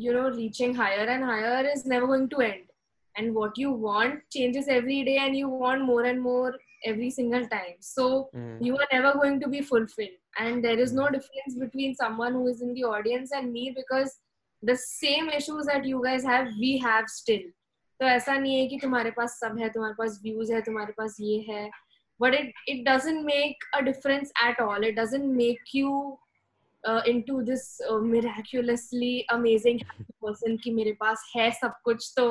you 0.05 0.13
know 0.17 0.29
reaching 0.37 0.75
higher 0.75 1.05
and 1.15 1.25
higher 1.31 1.65
is 1.73 1.85
never 1.93 2.07
going 2.13 2.29
to 2.35 2.41
end. 2.47 2.69
And 3.17 3.35
what 3.39 3.59
you 3.63 3.71
want 3.87 4.23
changes 4.37 4.69
every 4.77 4.99
day, 5.09 5.17
and 5.27 5.37
you 5.37 5.49
want 5.63 5.83
more 5.91 6.03
and 6.11 6.23
more 6.27 6.53
every 6.93 7.11
single 7.17 7.47
time. 7.55 7.75
So 7.89 8.07
Mm. 8.35 8.65
you 8.69 8.79
are 8.85 8.89
never 8.93 9.13
going 9.23 9.39
to 9.45 9.49
be 9.55 9.61
fulfilled. 9.73 10.17
And 10.45 10.65
there 10.69 10.79
is 10.87 10.95
no 11.01 11.09
difference 11.17 11.59
between 11.65 11.95
someone 12.03 12.39
who 12.41 12.47
is 12.55 12.63
in 12.69 12.73
the 12.79 12.85
audience 12.93 13.35
and 13.41 13.53
me 13.59 13.65
because 13.81 14.17
the 14.63 14.77
same 14.77 15.29
issues 15.29 15.67
that 15.67 15.85
you 15.85 16.03
guys 16.03 16.25
have, 16.25 16.49
we 16.59 16.79
have 16.79 17.09
still. 17.09 17.51
तो 18.01 18.07
ऐसा 18.09 18.35
नहीं 18.39 18.55
है 18.59 18.67
कि 18.69 18.79
तुम्हारे 18.83 19.11
पास 19.17 19.39
सब 19.41 19.59
है 19.59 19.69
तुम्हारे 19.73 19.95
पास 19.99 20.19
views 20.23 20.51
है 20.53 20.61
तुम्हारे 20.63 20.93
पास 20.99 21.17
ये 21.21 21.39
है 21.49 21.71
but 22.21 22.35
it 22.39 22.51
it 22.73 22.85
doesn't 22.85 23.25
make 23.27 23.65
a 23.79 23.83
difference 23.85 24.33
at 24.47 24.59
all 24.65 24.85
it 24.89 24.97
doesn't 24.97 25.37
make 25.37 25.73
you 25.73 26.19
uh, 26.85 27.01
into 27.13 27.43
this 27.45 27.81
uh, 27.89 27.99
miraculously 27.99 29.25
amazing 29.37 29.81
happy 29.87 30.15
person 30.25 30.59
कि 30.65 30.71
मेरे 30.75 30.93
पास 31.01 31.25
है 31.37 31.51
सब 31.61 31.81
कुछ 31.85 32.13
तो 32.17 32.27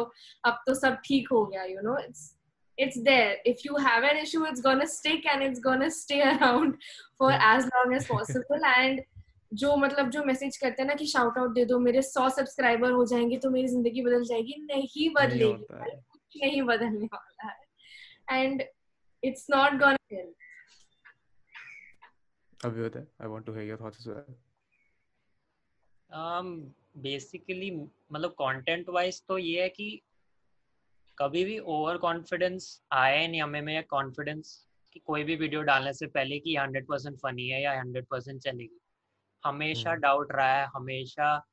अब 0.46 0.62
तो 0.67 0.74
सब 0.82 0.98
ठीक 1.06 1.30
हो 1.32 1.46
गया 1.46 1.65
you 1.72 1.86
know 1.88 1.98
it's 2.04 2.24
it's 2.78 3.02
there 3.08 3.34
if 3.54 3.65
you 3.65 3.82
have 3.88 4.10
an 4.12 4.22
issue 4.26 4.44
it's 4.52 4.65
gonna 4.67 4.88
stick 4.88 5.26
and 5.34 5.44
it's 5.44 5.63
gonna 5.70 5.91
stay 6.02 6.22
around 6.34 6.78
for 7.17 7.32
as 7.32 7.70
long 7.76 7.96
as 8.00 8.08
possible 8.08 8.70
and 8.76 9.02
जो 9.57 9.77
मतलब 9.77 10.11
जो 10.11 10.23
मैसेज 10.25 10.57
करते 10.57 10.83
हैं 10.83 10.87
ना 10.88 10.95
कि 10.95 11.07
शाउट 11.07 11.38
आउट 11.38 11.55
दे 11.55 11.64
दो 11.64 11.79
मेरे 11.79 12.03
सौ 12.03 12.29
सब्सक्राइबर 12.31 12.90
हो 12.92 13.05
जाएँगे 13.07 13.37
तो 13.38 13.51
मेरी 13.51 13.69
ज़िंदगी 13.69 14.03
बदल 14.03 14.25
जाएगी। 14.25 14.55
नहीं 14.62 15.09
बदलेगी। 15.14 15.62
कुछ 15.83 16.42
नहीं 16.42 16.62
बदलने 16.62 17.07
वाला 17.14 17.49
है। 17.49 18.42
And 18.42 18.62
it's 19.23 19.47
not 19.51 19.73
gonna 19.73 19.97
help 20.12 20.35
Abhyuday, 22.61 23.01
I 23.23 23.27
want 23.31 23.45
to 23.47 23.53
hear 23.55 23.64
your 23.64 23.77
thoughts 23.81 23.99
as 24.01 24.07
well. 24.09 24.29
Basically 26.97 27.71
मतलब 28.12 28.31
कंटेंट 28.31 28.88
वाइज 28.88 29.23
तो 29.29 29.37
ये 29.38 29.62
है 29.62 29.69
कि 29.69 29.88
कभी 31.19 31.45
भी 31.45 31.59
ओवर 31.75 31.97
कॉन्फिडेंस 31.97 32.69
आए 32.92 33.27
नहीं 33.27 33.42
हमें 33.42 33.61
में 33.62 33.83
कॉन्फिडेंस 33.90 34.55
कि 34.92 35.01
कोई 35.01 35.25
भी 35.25 35.37
वीडियो 35.37 35.62
डालने 35.71 35.92
से 35.92 36.07
पहले 36.07 36.38
कि 36.38 36.57
हंड्रेड 36.57 36.87
परसेंट 36.87 37.19
फनी 37.19 37.49
है 37.49 37.62
या 37.62 37.73
हंड्रेड 37.81 38.07
परसेंट 38.07 38.40
चलेगी। 38.42 38.81
हमेशा 39.47 39.91
हम्म। 39.91 40.01
डाउट 40.01 40.33
रहा 40.33 40.61
है 40.61 40.67
हमेशा 40.67 41.47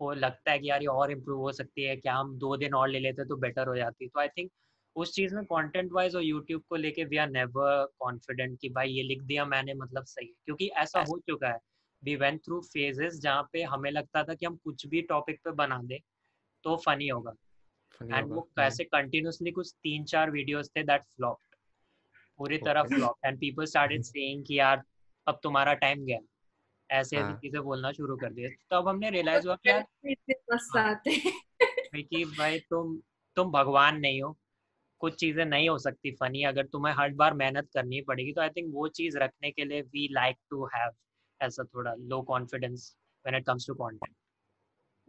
हो 0.00 0.12
लगता 0.12 0.50
है 0.50 0.58
कि 0.58 0.70
यार 0.70 0.80
ये 0.80 0.86
और 0.86 1.10
इम्प्रूव 1.10 1.40
हो 1.40 1.52
सकती 1.52 1.84
है 1.84 1.96
क्या 1.96 2.14
हम 2.14 2.38
दो 2.38 2.56
दिन 2.56 2.74
और 2.74 2.88
ले 2.88 2.98
लेते 2.98 3.24
तो 3.24 3.36
बेटर 3.36 3.68
हो 3.68 3.76
जाती। 3.76 4.08
तो 4.08 4.20
आई 4.20 4.28
थिंक 4.28 4.50
उस 4.96 5.12
चीज़ 5.14 5.34
में 5.34 5.44
कंटेंट 5.44 5.92
वाइज 5.92 6.16
और 6.16 6.22
यूट्यूब 6.22 6.62
को 6.68 6.76
लेके 6.76 7.04
वी 7.04 7.16
आर 7.16 7.28
नेवर 7.30 7.86
कॉन्फिडेंट 7.98 8.58
कि 8.60 8.68
भाई 8.68 8.88
ये 8.88 9.02
लिख 9.02 9.22
दिया 9.22 9.44
मैंने 9.44 9.74
मतलब 9.74 10.04
सही 10.04 10.26
है। 10.26 10.32
क्योंकि 10.44 10.66
ऐसा 10.66 11.00
हो 11.00 11.18
चुका 11.18 11.48
है। 11.48 11.58
वी 12.02 12.16
वेंट 12.16 12.40
थ्रू 12.44 12.60
फेजेस 12.60 13.20
जहाँ 13.20 13.48
पे 13.52 13.62
हमें 13.62 13.90
लगता 13.90 14.24
था 14.24 14.34
कि 14.34 14.46
हम 14.46 14.56
कुछ 14.56 14.86
भी 14.86 15.02
टॉपिक 15.02 15.40
पे 15.44 15.50
बना 15.50 15.80
दे 15.82 16.00
तो 16.64 16.76
फनी 16.76 17.08
होगा। 17.08 17.32
एंड 18.00 18.28
वो 18.28 18.40
हम्म, 18.40 18.50
कैसे 18.56 18.84
कंटिन्यूसली 18.84 19.50
कुछ 19.50 19.72
तीन 19.82 20.04
चार 20.04 20.30
वीडियोस 20.30 20.70
थे 20.76 20.82
दैट 20.82 21.02
फ्लॉप्ड 21.02 21.56
पूरी 22.38 22.58
तरह 22.58 22.82
flop 22.82 23.16
and 23.24 23.38
people 23.40 23.64
started 23.64 24.02
saying 24.02 24.44
कि 24.44 24.58
यार 24.58 24.82
अब 25.26 25.40
तुम्हारा 25.42 25.74
टाइम 25.74 26.04
गया 26.04 26.18
ऐसे 26.92 27.16
ऐसी 27.16 27.24
हाँ। 27.24 27.38
चीज़ें 27.42 27.62
बोलना 27.62 27.92
शुरू 27.92 28.16
कर 28.16 28.32
दिए 28.32 28.48
तो 28.70 28.76
अब 28.76 28.88
हमने 28.88 29.10
रियलाइज़ 29.10 29.46
हुआ 29.46 29.54
कि 29.56 29.68
यार 29.68 29.84
इतने 30.10 30.34
मस्त 30.52 30.76
हाँ। 30.76 30.84
आते 30.90 31.10
हैं 31.10 32.04
कि 32.04 32.24
भाई 32.38 32.58
तुम 32.70 32.96
तुम 33.36 33.52
भगवान 33.52 33.98
नहीं 34.00 34.22
हो 34.22 34.36
कुछ 35.00 35.14
चीज़ें 35.20 35.44
नहीं 35.44 35.68
हो 35.68 35.78
सकती 35.78 36.10
फनी 36.20 36.42
अगर 36.44 36.66
तुम्हें 36.72 36.94
हर 36.98 37.12
बार 37.20 37.34
मेहनत 37.34 37.68
करनी 37.74 38.00
पड़ेगी 38.08 38.32
तो 38.32 38.40
आई 38.40 38.48
थिंक 38.56 38.72
वो 38.74 38.88
चीज़ 38.98 39.18
रखने 39.18 39.50
के 39.50 39.64
लिए 39.64 39.82
वी 39.82 40.08
लाइक 40.12 40.36
टू 40.50 40.64
हैव 40.74 40.90
ऐसा 41.40 41.64
थोड़ा 41.64 41.94
low 41.98 42.20
confidence 42.32 42.94
when 43.26 43.36
it 43.38 43.46
comes 43.46 43.66
to 43.66 43.74
content 43.74 44.14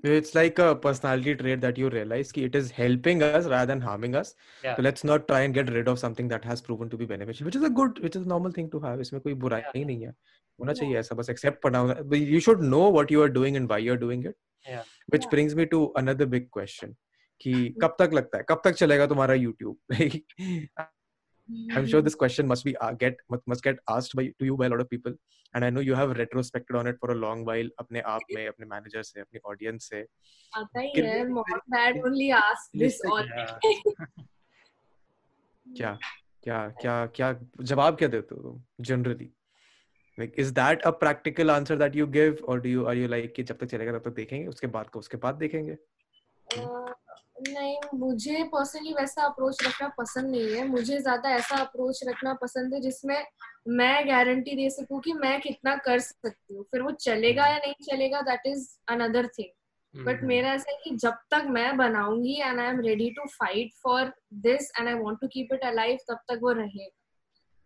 It's 0.03 0.33
like 0.35 0.57
a 0.59 0.75
personality 0.75 1.33
trait 1.33 1.61
that 1.61 1.77
you 1.77 1.89
realize 1.89 2.31
कि 2.31 2.41
it 2.45 2.55
is 2.55 2.71
helping 2.71 3.21
us 3.23 3.45
rather 3.45 3.67
than 3.67 3.81
harming 3.81 4.15
us. 4.21 4.31
Yeah. 4.63 4.75
So 4.75 4.81
let's 4.81 5.05
not 5.09 5.27
try 5.27 5.37
and 5.41 5.53
get 5.57 5.69
rid 5.69 5.91
of 5.91 5.99
something 5.99 6.27
that 6.27 6.43
has 6.43 6.61
proven 6.61 6.89
to 6.89 6.97
be 6.97 7.05
beneficial, 7.05 7.45
which 7.45 7.55
is 7.55 7.63
a 7.63 7.69
good, 7.69 8.01
which 8.05 8.17
is 8.17 8.25
a 8.25 8.29
normal 8.31 8.55
thing 8.57 8.69
to 8.73 8.81
have. 8.87 9.01
इसमें 9.01 9.21
कोई 9.21 9.33
बुराई 9.43 9.61
Yeah. 9.61 9.85
नहीं 9.85 10.01
है. 10.01 10.13
होना 10.59 10.73
चाहिए 10.73 10.97
ऐसा 10.97 11.15
बस 11.15 11.29
accept 11.29 11.61
पढ़ना 11.61 11.79
होगा 11.79 12.17
you 12.17 12.39
should 12.39 12.63
know 12.63 12.91
what 12.91 13.11
you 13.11 13.21
are 13.21 13.27
doing 13.27 13.55
and 13.55 13.67
why 13.67 13.83
you 13.83 13.93
are 13.93 13.99
doing 13.99 14.25
it 14.25 14.35
which 15.11 15.25
brings 15.25 15.55
me 15.55 15.65
to 15.65 15.85
another 15.85 16.25
big 16.25 16.49
question 16.53 16.95
कि 17.41 17.69
कब 17.81 17.95
तक 17.99 18.09
लगता 18.13 18.37
है 18.37 18.43
कब 18.49 18.61
तक 18.63 18.71
चलेगा 18.71 19.07
तुम्हारा 19.07 19.35
YouTube? 19.35 19.75
I 19.91 21.77
am 21.77 21.85
sure 21.85 22.01
this 22.01 22.15
question 22.15 22.45
must 22.45 22.65
be 22.65 22.73
get 22.81 23.17
must 23.49 23.63
get 23.63 23.79
asked 23.89 24.17
by 24.17 24.27
to 24.27 24.45
you 24.45 24.55
by 24.57 24.69
lot 24.69 24.79
of 24.79 24.87
people 24.87 25.17
and 25.55 25.63
I 25.63 25.71
know 25.71 25.81
you 25.81 25.95
have 25.95 26.11
retrospected 26.11 26.77
on 26.77 26.87
it 26.87 26.95
for 26.95 27.11
a 27.11 27.13
long 27.13 27.45
while 27.45 27.71
अपने 27.79 28.01
आप 28.01 28.21
में 28.35 28.47
अपने 28.47 28.65
manager 28.65 29.03
से 29.03 29.21
अपनी 29.21 29.39
audience 29.45 29.89
से। 29.89 30.07
आता 30.57 30.79
ही 30.79 30.93
है 30.97 31.27
mock 31.27 31.51
bad 31.69 32.03
only 32.05 32.29
ask 32.29 32.77
this 32.77 32.99
all 33.11 33.29
क्या 35.77 35.97
क्या 36.43 36.67
क्या 36.81 37.05
क्या 37.05 37.39
जवाब 37.61 37.95
क्या 37.95 38.07
देते 38.07 38.35
हो 38.35 38.41
तुम 38.41 38.63
generally 38.83 39.31
Like 40.17 40.35
is 40.37 40.53
that 40.53 40.83
a 40.85 40.91
practical 40.91 41.51
answer 41.51 41.75
that 41.75 41.95
you 41.95 42.05
give, 42.05 42.41
or 42.43 42.59
do 42.59 42.69
you 42.69 42.85
are 42.87 42.93
you 42.95 43.07
like 43.07 43.31
कि 43.35 43.43
जब 43.43 43.57
तक 43.57 43.65
चलेगा 43.65 43.91
तब 43.91 44.03
तक 44.05 44.15
देखेंगे, 44.15 44.47
उसके 44.47 44.67
बाद 44.67 44.89
को 44.89 44.99
उसके 44.99 45.17
बाद 45.17 45.35
देखेंगे? 45.35 45.77
नहीं 47.47 47.77
मुझे 47.99 48.43
पर्सनली 48.43 48.93
वैसा 48.93 49.23
अप्रोच 49.23 49.63
रखना 49.67 49.87
पसंद 49.97 50.29
नहीं 50.31 50.53
है 50.55 50.67
मुझे 50.67 50.97
ज़्यादा 50.97 51.29
ऐसा 51.35 51.55
अप्रोच 51.55 51.99
रखना 52.07 52.33
पसंद 52.33 52.73
है 52.73 52.79
जिसमें 52.81 53.25
मैं 53.67 54.07
गारंटी 54.09 54.55
दे 54.55 54.69
सकूँ 54.69 54.99
कि 55.01 55.13
मैं 55.13 55.39
कितना 55.41 55.75
कर 55.85 55.99
सकती 55.99 56.53
हूँ 56.55 56.63
फिर 56.71 56.81
वो 56.81 56.91
चलेगा 57.01 57.47
या 57.47 57.57
नहीं 57.57 57.73
चलेगा 57.83 58.21
that 58.21 58.47
is 58.47 58.67
another 58.87 59.27
thing 59.39 60.05
but. 60.05 60.23
मेरा 60.23 60.53
ऐसा 60.53 60.71
है 60.71 60.77
कि 60.83 60.95
जब 60.95 61.17
तक 61.31 61.45
मैं 61.49 61.75
बनाऊँगी 61.77 62.39
and 62.41 62.59
I 62.59 62.67
am 62.67 62.79
ready 62.81 63.09
to 63.09 63.25
fight 63.29 63.73
for 63.83 64.13
this 64.45 64.71
and 64.79 64.87
I 64.87 64.93
want 64.93 65.19
to 65.21 65.27
keep 65.27 65.53
it 65.53 65.63
alive 65.65 65.97
तब 66.09 66.19
तक 66.31 66.39
वो 66.43 66.51
रहेगा 66.51 66.99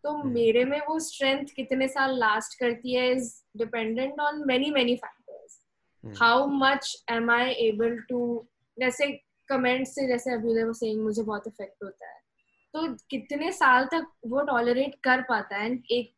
तो 0.08 0.14
हम्म। 0.14 0.34
मेरे 0.34 0.64
में 0.66 0.80
वो 0.88 1.00
स्ट्रेंथ 1.00 1.46
कितने 1.56 1.88
साल 1.88 2.18
लास्ट 2.20 2.60
करती 2.60 2.96
है 2.96 3.12
is 3.12 3.32
dependent 3.58 4.20
on 4.20 4.44
many 4.48 4.70
many 4.72 4.96
factors 4.96 5.60
hmm, 6.04 6.16
how 6.20 6.46
much 6.48 7.04
am 7.12 7.32
I 7.32 7.50
able 7.50 7.98
to 8.10 8.48
जैसे 8.80 9.08
कमेंट 9.50 9.88
से 9.88 10.08
जैसे 10.08 10.34
अभी 10.34 10.64
वो 10.64 10.74
सेइंग 10.74 11.04
मुझे 11.04 11.24
बहुत 11.24 11.44
इफ़ेक्ट 11.48 11.84
होता 11.84 12.08
है। 12.08 12.20
तो 12.74 12.88
कितने 13.10 13.52
साल 13.52 13.86
तक 13.86 14.08
वो 14.28 14.42
टॉलरेट 14.42 14.96
कर 15.04 15.22
पाता 15.22 15.58
है? 15.58 15.84
एक 15.92 16.14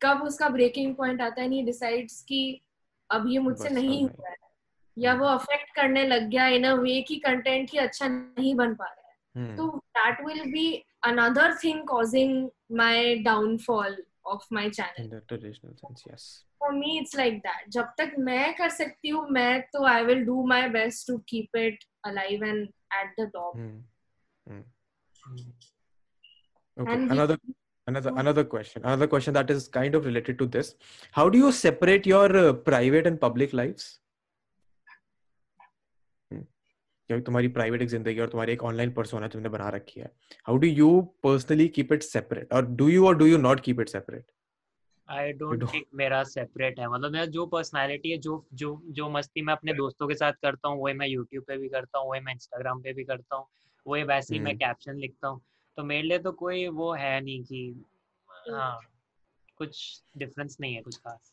कब 0.00 0.22
उसका 0.22 0.48
ब्रेकिंग 0.48 0.94
पॉइंट 0.94 1.20
आता 1.20 1.42
है? 1.42 1.48
नहीं 1.48 1.64
डिसाइड्स 1.64 2.22
कि 2.22 2.60
अब 3.10 3.26
ये 3.28 3.38
मुझसे 3.38 3.68
नहीं 3.68 4.02
हो 4.02 4.08
रहा 4.08 4.30
है। 4.30 4.36
या 4.96 5.14
वो 5.14 5.26
अफेक्ट 5.26 5.74
करने 5.74 6.06
लग 6.06 6.28
गया 6.28 6.46
इन 6.46 6.64
अ 6.64 6.74
वे 6.74 7.00
की 7.02 7.16
कंटेंट 7.16 7.70
ही 7.72 7.78
अच्छा 7.78 8.08
नहीं 8.08 8.54
बन 8.54 8.74
पा 8.74 8.84
रहा 8.84 9.08
है। 9.08 9.16
हम्म, 9.34 9.56
तो 9.56 9.68
that 9.98 10.26
will 10.26 10.42
be 10.52 10.84
Another 11.07 11.53
thing 11.63 11.81
causing 11.87 12.49
my 12.77 13.15
downfall 13.29 14.03
of 14.33 14.47
my 14.53 14.69
channel 14.69 15.03
in 15.03 15.09
the 15.15 15.21
traditional 15.31 15.75
sense, 15.83 16.03
yes. 16.11 16.23
For 16.59 16.71
me 16.73 16.97
it's 16.99 17.15
like 17.15 17.37
that 17.47 17.69
जब 17.73 17.91
तक 17.97 18.15
मैं 18.29 18.53
कर 18.57 18.69
सकती 18.77 19.09
हूँ 19.09 19.27
मैं 19.31 19.61
तो 19.73 19.85
I 19.87 20.03
will 20.05 20.23
do 20.25 20.45
my 20.47 20.67
best 20.69 21.07
to 21.07 21.17
keep 21.29 21.57
it 21.57 21.83
alive 22.05 22.43
and 22.43 22.67
at 23.01 23.13
the 23.21 23.29
top 23.33 23.57
Hmm. 24.47 24.59
Okay, 26.77 26.93
And 26.93 27.03
we- 27.05 27.11
another 27.15 27.35
another 27.87 28.11
Oh. 28.11 28.19
another 28.21 28.43
question 28.53 28.83
another 28.89 29.07
question 29.13 29.33
that 29.37 29.49
is 29.53 29.67
kind 29.77 29.95
of 29.99 30.05
related 30.09 30.37
to 30.41 30.45
this 30.55 30.69
how 31.17 31.25
do 31.35 31.39
you 31.43 31.51
separate 31.59 32.05
your 32.11 32.25
uh, 32.41 32.53
private 32.69 33.07
and 33.11 33.19
public 33.23 33.55
lives 33.59 33.87
क्योंकि 37.12 37.24
तुम्हारी 37.24 37.48
private 37.48 37.82
एक 37.82 37.88
ज़िंदगी 37.88 38.20
और 38.20 38.28
तुम्हारी 38.28 38.52
एक 38.52 38.62
online 38.62 38.92
persona 38.92 39.28
तुमने 39.28 39.48
बना 39.48 39.68
रखी 39.68 40.00
है। 40.00 40.10
How 40.46 40.56
do 40.56 40.66
you 40.66 41.00
personally 41.22 41.68
keep 41.68 41.92
it 41.92 42.02
separate 42.02 42.52
और 42.52 42.66
डू 42.66 42.88
यू 42.88 43.06
और 43.06 43.16
do 43.16 43.26
you 43.26 43.38
not 43.38 43.60
keep 43.60 43.80
it 43.80 43.88
separate 43.88 44.24
I 45.08 45.32
don't 45.32 45.58
don't- 45.60 45.74
think 45.74 45.86
मेरा 45.94 46.22
सेपरेट 46.24 46.78
है। 46.78 46.88
मतलब 46.88 47.12
मेरा 47.12 47.24
जो 47.26 47.46
पर्सनालिटी 47.46 48.10
है 48.10 48.18
जो 48.18 48.46
जो 48.54 48.82
जो 48.86 49.08
मस्ती 49.10 49.42
मैं 49.42 49.52
अपने 49.52 49.72
दोस्तों 49.72 50.08
के 50.08 50.14
साथ 50.14 50.32
करता 50.32 50.68
हूँ 50.68 50.82
वही 50.82 50.94
मैं 50.94 51.06
यूट्यूब 51.06 51.44
पे 51.44 51.56
भी 51.56 51.68
करता 51.68 51.98
हूँ 51.98 52.10
वही 52.10 52.20
मैं 52.20 52.32
इंस्टाग्राम 52.32 52.80
पे 52.80 52.92
भी 52.92 53.04
करता 53.04 53.36
हूँ 53.36 53.46
वही 53.86 54.02
वैसे 54.02 54.34
ही 54.34 54.40
मैं। 54.40 54.56
कैप्शन 54.58 54.96
लिखता 54.96 55.28
हूँ। 55.28 55.40
तो 55.76 55.84
मेरे 55.84 56.02
लिए 56.02 56.18
तो 56.18 56.32
कोई 56.32 56.68
वो 56.68 56.92
है 56.92 57.20
नहीं 57.20 57.42
कि 57.44 57.84
हाँ 58.50 58.80
कुछ 59.56 60.02
डिफरेंस 60.16 60.56
नहीं 60.60 60.74
है 60.74 60.82
कुछ 60.82 60.96
खास। 60.96 61.32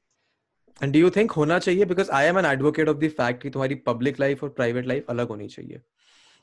एंड 0.84 0.94
डू 0.94 1.00
यू 1.00 1.10
थिंक 1.16 1.32
होना 1.32 1.60
चाहिए 1.60 1.86
because 1.86 2.12
I 2.12 2.26
am 2.26 2.40
an 2.40 2.46
advocate 2.46 2.90
of 2.90 2.98
the 2.98 3.10
fact 3.18 3.42
कि 3.44 3.50
तुम्हारी 3.50 3.76
पब्लिक 3.88 4.20
लाइफ 4.20 4.44
और 4.44 4.50
प्राइवेट 4.60 4.86
लाइफ 4.88 5.10
अलग 5.10 5.28
होनी 5.28 5.48
चाहिए 5.48 5.82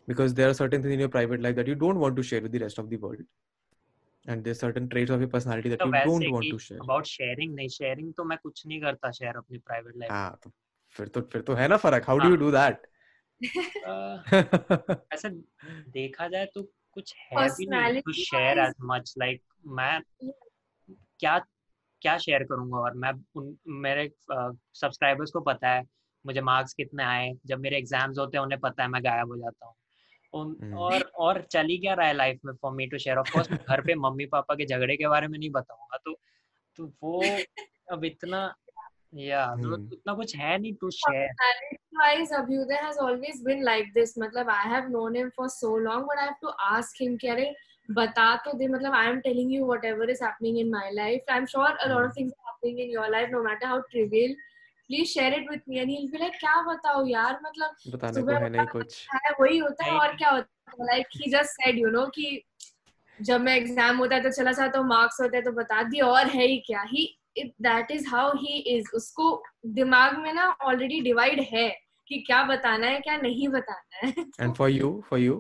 because 0.09 0.35
there 0.35 0.49
are 0.49 0.55
certain 0.55 0.83
things 0.83 0.95
in 0.95 1.01
your 1.01 1.09
private 1.09 1.41
life 1.41 1.57
that 1.57 1.67
you 1.67 1.75
don't 1.75 1.99
want 1.99 2.17
to 2.17 2.23
share 2.23 2.41
with 2.41 2.53
the 2.53 2.59
rest 2.59 2.79
of 2.79 2.91
the 2.91 2.97
world 2.97 3.23
and 4.27 4.45
there's 4.45 4.61
certain 4.61 4.89
traits 4.89 5.11
of 5.11 5.21
your 5.21 5.31
personality 5.33 5.69
that 5.69 5.81
तो 5.81 5.87
you 5.87 5.93
वैसे 5.93 6.11
don't 6.11 6.33
want 6.35 6.51
to 6.51 6.59
share 6.67 6.79
about 6.81 7.07
sharing 7.07 7.55
नहीं 7.55 7.69
sharing 7.69 8.13
तो 8.17 8.25
मैं 8.25 8.39
कुछ 8.43 8.67
नहीं 8.67 8.81
करता 8.81 9.11
share 9.19 9.37
अपनी 9.37 9.59
private 9.67 9.97
life 9.97 10.13
हाँ 10.13 10.39
तो 10.45 10.51
फिर 10.97 11.09
तो 11.09 11.21
फिर 11.33 11.43
तो 11.43 11.55
है 11.55 11.69
ना 11.69 11.77
फ़र्क 11.77 12.09
हाउ 12.09 12.19
डू 12.19 12.29
यू 12.29 12.31
हाँ। 12.31 12.39
डू 12.41 12.51
दैट 12.51 12.87
ऐसे 15.15 15.31
देखा 15.99 16.29
जाए 16.29 16.47
तो 16.55 16.63
कुछ 16.93 17.15
है 17.17 17.49
भी 17.49 17.67
नहीं 17.67 18.01
to 18.01 18.13
Personality 18.13 18.25
share 18.25 18.59
as 18.59 18.75
much 18.93 19.15
like 19.19 19.43
मैं 19.79 20.01
क्या 21.21 21.39
क्या 22.07 22.17
शेयर 22.19 22.45
करूँगा? 22.45 22.79
और 22.79 22.95
मैं 22.95 23.13
उन 23.37 23.57
मेरे 23.85 24.09
सब्सक्राइबर्स 24.31 25.31
को 25.31 25.41
पता 25.41 25.69
है 25.69 25.83
मुझे 26.25 26.41
मार्क्स 26.41 26.75
कितने 26.75 27.05
आए 27.05 27.33
जब 27.47 27.61
मेरे 27.61 27.79
एग्ज़ाम्स 27.79 28.19
होते 28.19 28.37
हैं 28.37 28.45
उन्हें 28.45 28.61
पता 28.61 28.83
है 28.83 28.89
मैं 28.89 29.03
गायब 29.05 29.29
हो 29.29 29.37
जाता 29.37 29.67
हूँ। 29.67 29.75
उन 30.33 30.57
हम्म। 30.63 30.79
और 30.79 31.03
और 31.17 31.41
चल 31.51 31.67
ही 31.67 31.79
क्या 31.79 31.95
रहा 31.95 32.07
है 32.07 32.15
लाइफ 32.15 32.41
में 32.45 32.53
for 32.63 32.73
me 32.73 32.87
to 32.87 32.99
share 32.99 33.19
of 33.19 33.33
course 33.33 33.53
घर 33.53 33.81
पे 33.81 33.95
मम्मी 33.95 34.27
पापा 34.35 34.55
के 34.55 34.67
झगड़े 34.67 34.97
के 34.97 35.09
बारे 35.09 35.29
में 35.29 35.39
नहीं 35.39 35.51
बताऊँगा 35.51 35.99
तो 36.05 36.15
तो 36.79 36.91
वो 37.03 37.21
अब 37.93 38.05
इतना 38.05 38.43
या 39.15 39.45
तो 39.47 39.75
हम्म। 39.75 39.93
उतना 39.93 40.15
कुछ 40.15 40.37
है 40.37 40.59
नहीं 40.59 40.75
to 40.81 40.91
share 40.91 41.75
wise 41.99 42.33
abhyuday 42.39 42.79
has 42.79 42.99
always 43.03 43.39
been 43.45 43.63
like 43.65 43.87
this. 43.93 44.11
मतलब 44.19 44.49
i 44.49 44.65
have 44.71 44.89
known 44.89 45.15
him 45.15 45.31
for 45.37 45.47
so 45.53 45.69
long 45.85 46.03
but 46.09 46.19
i 46.19 46.27
have 46.27 46.41
to 46.41 46.51
ask 46.71 46.99
him 47.03 47.17
कि 47.21 47.29
अरे 47.29 47.47
बता 47.91 48.35
तो 48.37 48.53
दे 48.59 48.69
मतलब 48.69 48.95
I 48.95 49.07
am 49.07 49.19
telling 49.21 49.53
you 49.55 49.65
whatever 49.85 50.11
is 50.11 50.25
happening 50.25 50.59
in 50.59 50.71
my 50.71 50.91
life 50.95 51.31
I 51.31 51.39
am 51.39 51.47
sure 51.47 51.77
a lot 51.77 52.05
of 52.05 52.17
things 52.17 52.33
happening 52.47 52.81
in 52.81 52.91
your 52.91 53.11
life 53.11 53.31
no 53.31 53.43
matter 53.43 53.67
how 53.67 53.81
trivial 53.91 54.35
please 54.91 55.09
share 55.09 55.35
it 55.35 55.51
with 55.51 55.59
me 55.69 55.79
and 55.79 55.89
he 55.91 56.07
क्या 56.31 56.61
बताओ 56.63 57.07
यार? 57.07 57.39
मतलब 57.45 57.77
बताने 57.93 58.49
नहीं 58.49 58.67
कुछ। 58.67 59.07
है 59.15 59.31
वही 59.41 59.59
होता 59.59 59.85
है 59.85 59.93
और 59.93 60.17
क्या 60.17 60.31
होता 60.31 60.71
है? 60.71 60.87
Like 60.87 61.07
he 61.17 61.31
just 61.31 61.51
said 61.53 61.79
you 61.79 61.91
know 61.91 62.07
कि 62.15 62.43
जब 63.19 63.41
मैं 63.41 63.57
एग्ज़ाम 63.57 63.99
होता 63.99 64.15
है 64.17 64.23
तो 64.23 64.31
चला 64.31 64.53
जाता 64.53 64.79
हूँ 64.79 64.87
मार्क्स 64.89 65.21
होते 65.21 65.37
है 65.37 65.43
तो 65.43 65.53
बता 65.53 65.83
दिए 65.83 66.01
और 66.03 66.27
है 66.27 66.47
ही 66.47 66.59
क्या? 66.67 66.83
He 66.89 67.07
that 67.39 67.91
is 67.91 68.09
how 68.09 68.33
he 68.37 68.59
is 68.77 68.91
उसको 68.95 69.43
दिमाग 69.75 70.19
में 70.19 70.33
ना 70.33 70.47
ऑलरेडी 70.63 71.01
डिवाइड 71.01 71.41
है 71.53 71.69
कि 72.09 72.19
क्या 72.27 72.43
बताना 72.45 72.87
है 72.87 73.01
क्या 73.01 73.17
नहीं 73.17 73.49
बताना 73.49 73.97
है। 73.97 74.25
And 74.41 74.55
for 74.55 74.71
you 74.71 74.91
for 75.11 75.19
you 75.19 75.35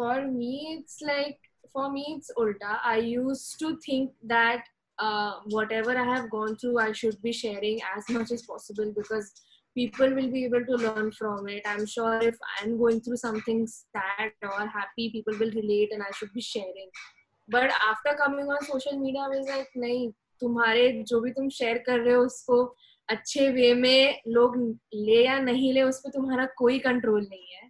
for 0.00 0.26
me 0.26 0.78
it's 0.78 1.00
like 1.02 1.38
for 1.72 1.90
me 1.90 2.04
it's 2.16 2.30
ulta 2.42 2.78
i 2.84 2.96
used 2.96 3.58
to 3.58 3.76
think 3.86 4.10
that 4.22 4.62
uh, 4.98 5.32
whatever 5.56 5.96
i 5.96 6.06
have 6.14 6.30
gone 6.30 6.56
through 6.56 6.78
i 6.78 6.92
should 6.92 7.20
be 7.22 7.32
sharing 7.32 7.80
as 7.96 8.08
much 8.16 8.30
as 8.30 8.42
possible 8.42 8.92
because 9.00 9.32
people 9.74 10.14
will 10.18 10.30
be 10.34 10.44
able 10.44 10.64
to 10.68 10.76
learn 10.82 11.10
from 11.12 11.48
it 11.48 11.66
i'm 11.72 11.86
sure 11.94 12.18
if 12.30 12.36
i'm 12.58 12.78
going 12.78 13.00
through 13.00 13.16
something 13.16 13.66
sad 13.66 14.32
or 14.42 14.66
happy 14.78 15.10
people 15.16 15.38
will 15.38 15.52
relate 15.62 15.92
and 15.92 16.02
i 16.02 16.12
should 16.18 16.32
be 16.32 16.40
sharing 16.40 16.88
but 17.48 17.70
after 17.90 18.16
coming 18.22 18.46
on 18.46 18.70
social 18.70 18.98
media 18.98 19.20
i 19.20 19.28
was 19.28 19.50
like 19.56 19.82
nahi 19.86 19.98
तुम्हारे 20.40 20.80
जो 21.08 21.20
भी 21.20 21.30
तुम 21.30 21.48
share 21.48 21.78
कर 21.86 22.00
रहे 22.00 22.14
हो 22.14 22.22
उसको 22.22 22.56
अच्छे 23.08 23.48
वे 23.50 23.72
में 23.74 24.20
लोग 24.28 24.56
ले 24.94 25.24
या 25.24 25.38
नहीं 25.40 25.72
ले 25.72 25.82
उस 25.82 25.98
पर 26.00 26.10
तुम्हारा 26.10 26.46
कोई 26.58 26.78
कंट्रोल 26.78 27.20
नहीं 27.20 27.46
है 27.54 27.69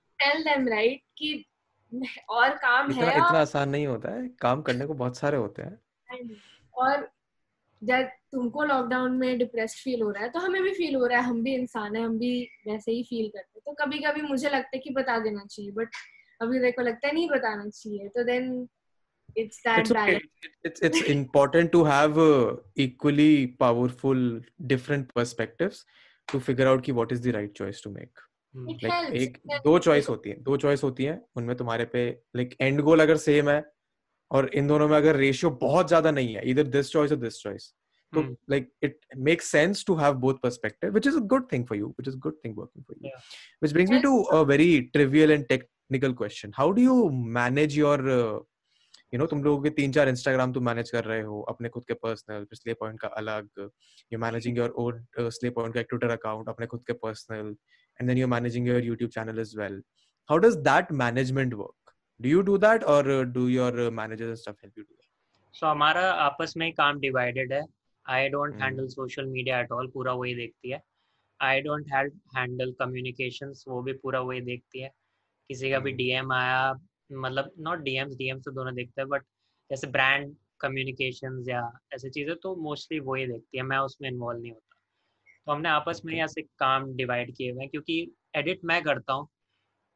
tell 0.21 0.43
them 0.49 0.67
right 0.73 1.01
कि 1.17 1.45
और 2.29 2.49
काम 2.57 2.91
इतना 2.91 3.05
है 3.05 3.17
इतना 3.17 3.39
आसान 3.39 3.69
नहीं 3.69 3.87
होता 3.87 4.13
है 4.13 4.27
काम 4.41 4.61
करने 4.61 4.85
को 4.85 4.93
बहुत 4.93 5.17
सारे 5.17 5.37
होते 5.37 5.61
हैं 5.61 6.39
और 6.73 7.09
जब 7.81 8.09
तुमको 8.31 8.63
लॉकडाउन 8.63 9.11
में 9.17 9.37
डिप्रेस्ड 9.37 9.77
फील 9.83 10.01
हो 10.01 10.09
रहा 10.11 10.23
है 10.23 10.29
तो 10.31 10.39
हमें 10.39 10.61
भी 10.63 10.73
फील 10.73 10.95
हो 10.95 11.05
रहा 11.05 11.19
है 11.19 11.25
हम 11.25 11.41
भी 11.43 11.53
इंसान 11.55 11.95
है 11.95 12.03
हम 12.03 12.17
भी 12.19 12.33
वैसे 12.67 12.91
ही 12.91 13.03
फील 13.03 13.27
करते 13.27 13.59
हैं 13.59 13.63
तो 13.65 13.73
कभी 13.83 13.99
कभी 13.99 14.21
मुझे 14.21 14.49
लगता 14.49 14.75
है 14.75 14.79
कि 14.79 14.89
बता 14.89 15.17
देना 15.19 15.45
चाहिए 15.45 15.71
बट 15.71 15.95
अभी 16.41 16.59
देखो 16.59 16.81
लगता 16.81 17.07
है 17.07 17.13
नहीं 17.13 17.29
बताना 17.29 17.69
चाहिए 17.69 18.07
तो 18.07 18.23
then 18.23 18.67
it's 19.37 19.61
that 19.67 19.87
it's 19.87 19.91
okay. 19.91 20.19
It's 20.63 20.81
it's 20.87 21.01
important 21.11 21.71
to 21.73 21.83
have 21.85 22.17
uh, 22.17 22.55
equally 22.85 23.47
powerful 23.63 24.23
different 24.73 25.13
perspectives 25.19 25.85
to 26.27 26.39
figure 26.39 26.67
out 26.67 26.83
कि 26.83 26.93
what 26.93 27.15
is 27.15 27.21
the 27.21 27.33
right 27.37 27.53
choice 27.61 27.81
to 27.81 27.93
make. 27.99 28.27
Hmm. 28.55 28.69
Like 28.83 29.03
like, 29.03 29.21
एक 29.21 29.37
दो 29.63 29.77
चॉइस 29.79 30.09
होती 30.09 30.29
है 30.29 30.35
दो 30.43 30.55
चॉइस 30.57 30.83
होती 30.83 31.03
है 31.03 31.21
उनमें 31.35 31.55
तुम्हारे 31.57 31.85
पे 31.85 32.09
लाइक 32.35 32.55
एंड 32.61 32.81
गोल 32.81 33.01
अगर 33.01 33.17
सेम 33.17 33.49
है 33.49 33.63
और 34.31 34.49
इन 34.53 34.67
दोनों 34.67 34.87
में 34.87 34.95
अगर 34.97 35.15
रेशियो 35.15 35.51
बहुत 35.61 35.87
ज़्यादा 35.87 36.11
नहीं 36.11 36.33
है 36.35 36.49
इधर 36.49 36.67
दिस 36.69 36.91
चॉइस 36.91 37.11
और 37.11 37.17
दिस 37.17 37.39
चॉइस 37.39 37.73
तो 38.13 38.21
like 38.49 38.69
it 38.83 38.99
makes 39.19 39.51
sense 39.51 39.85
to 39.87 39.95
have 39.95 40.13
both 40.19 40.41
perspective 40.43 40.91
which 40.91 41.07
is 41.07 41.17
a 41.17 41.21
good 41.27 41.47
thing 41.51 41.65
for 41.67 41.77
you 41.77 41.87
which 41.89 42.07
is 42.07 42.17
good 42.17 42.37
thing 42.45 42.57
working 42.57 42.83
for 42.83 42.97
you 42.97 43.09
which 43.09 43.73
brings 43.73 43.91
me 43.91 43.99
to 44.01 44.21
a 44.23 44.41
very 44.45 44.79
trivial 44.93 45.31
and 45.31 45.45
technical 45.47 46.13
question 46.13 46.51
how 46.55 46.71
do 46.71 46.81
you 46.81 47.09
manage 47.39 47.77
your 47.77 48.03
you 49.13 49.19
know 49.19 49.25
तुम 49.27 49.43
लोगों 49.43 49.61
के 49.63 49.69
तीन 49.77 49.91
चार 49.91 50.09
Instagram 50.09 50.53
तुम 50.53 50.65
manage 50.65 50.91
कर 50.91 51.03
रहे 51.03 51.21
हो 51.21 51.41
अपने 51.49 51.69
खुद 51.69 51.85
के 51.87 51.93
पर्सनल 52.05 52.45
फिर 52.45 52.57
स्ले 52.57 52.73
पॉइंट 52.79 52.99
का 52.99 53.07
अलग 53.21 53.69
you 54.13 54.19
managing 54.19 54.57
your 54.57 54.69
own 54.85 55.05
Slay 55.19 55.49
Point 55.59 55.73
का 55.73 55.79
एक 55.79 55.87
ट्विटर 55.89 56.11
अकाउंट 56.11 56.49
अपने 56.49 56.67
खुद 56.73 56.83
के 56.87 56.93
personal 57.05 57.55
and 57.99 58.09
then 58.09 58.17
you 58.17 58.27
managing 58.27 58.67
your 58.67 58.83
YouTube 58.85 59.11
channel 59.11 59.39
as 59.39 59.53
well 59.57 59.81
how 60.29 60.37
does 60.47 60.55
that 60.69 60.91
management 61.03 61.53
work 61.53 61.93
do 62.19 62.29
you 62.29 62.41
do 62.49 62.57
that 62.65 62.83
और 62.95 63.13
do 63.33 63.47
your 63.49 63.89
managers 64.01 64.29
and 64.29 64.37
stuff 64.37 64.63
help 64.63 64.77
you 64.77 64.83
do 64.83 64.93
that 64.93 65.09
so 65.53 65.63
हमारा 65.63 66.01
आपस 66.23 66.53
में 66.57 66.71
काम 66.73 66.99
divided 66.99 67.53
है. 67.53 67.63
I 68.05 68.29
don't. 68.29 68.61
Handle 68.61 68.87
social 68.87 69.25
media 69.25 69.59
at 69.59 69.71
all 69.71 69.87
पूरा 69.93 70.13
वही 70.13 70.35
देखती 70.35 70.69
है. 70.71 70.79
आई 71.39 71.61
डोंट 71.61 71.91
हैंडल 72.35 72.71
कम्युनिकेशंस 72.79 73.63
वो 73.67 73.81
भी 73.81 73.93
पूरा 74.03 74.19
वही 74.19 74.41
देखती 74.41 74.81
है. 74.81 74.89
किसी 75.49 75.71
का 75.71 75.79
भी। 75.79 75.91
डीएम 75.91 76.31
आया 76.33 76.71
मतलब 77.11 77.51
नॉट 77.59 77.79
डीएम्स 77.79 78.15
डीएम्स 78.15 78.45
तो 78.45 78.51
दोनों 78.51 78.73
देखते 78.75 79.01
हैं 79.01 79.09
बट 79.09 79.23
जैसे 79.69 79.87
ब्रांड 79.87 80.35
कम्युनिकेशन 80.61 81.43
या 81.49 81.61
ऐसी 81.93 82.09
चीज़ें 82.09 82.35
तो 82.35 82.55
मोस्टली 82.55 82.99
वो 82.99 83.15
ही 83.15 83.25
देखती 83.27 83.57
है 83.57 83.63
मैं 83.63 83.77
उसमें 83.77 84.09
इन्वॉल्व 84.09 84.41
नहीं 84.41 84.51
होता। 84.51 84.77
तो 85.47 85.51
हमने 85.51 85.69
आपस 85.69 86.01
में 86.05 86.13
ऐसे 86.21 86.41
काम 86.59 86.93
डिवाइड 86.95 87.35
किए 87.35 87.51
हुए 87.51 87.61
हैं 87.61 87.69
क्योंकि 87.69 87.99
एडिट 88.35 88.59
मैं 88.65 88.81
करता 88.83 89.13
हूँ 89.13 89.27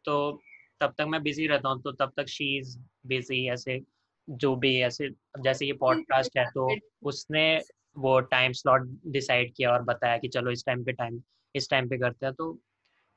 तो 0.05 0.41
तब 0.81 0.93
तक 0.97 1.05
मैं 1.05 1.21
बिज़ी 1.23 1.47
रहता 1.47 1.69
हूँ 1.69 1.81
तो 1.81 1.91
तब 1.91 2.11
तक 2.17 2.27
शी 2.27 2.57
इज़ 2.59 2.77
बिज़ी 3.07 3.47
ऐसे 3.49 3.81
जो 4.29 4.55
भी 4.55 4.75
ऐसे 4.81 5.09
जैसे 5.43 5.65
ये 5.65 5.73
पॉडकास्ट 5.73 6.37
है 6.37 6.45
तो 6.51 6.67
उसने 7.03 7.45
वो 7.97 8.19
टाइम 8.19 8.51
स्लॉट 8.51 8.87
डिसाइड 9.07 9.53
किया 9.57 9.71
और 9.71 9.83
बताया 9.83 10.17
कि 10.17 10.27
चलो 10.27 10.51
इस 10.51 10.65
टाइम 10.65 10.83
पे 10.83 10.91
टाइम 10.93 11.21
इस 11.55 11.69
टाइम 11.69 11.89
पे 11.89 11.97
करते 11.97 12.25
हैं 12.25 12.35
तो 12.35 12.51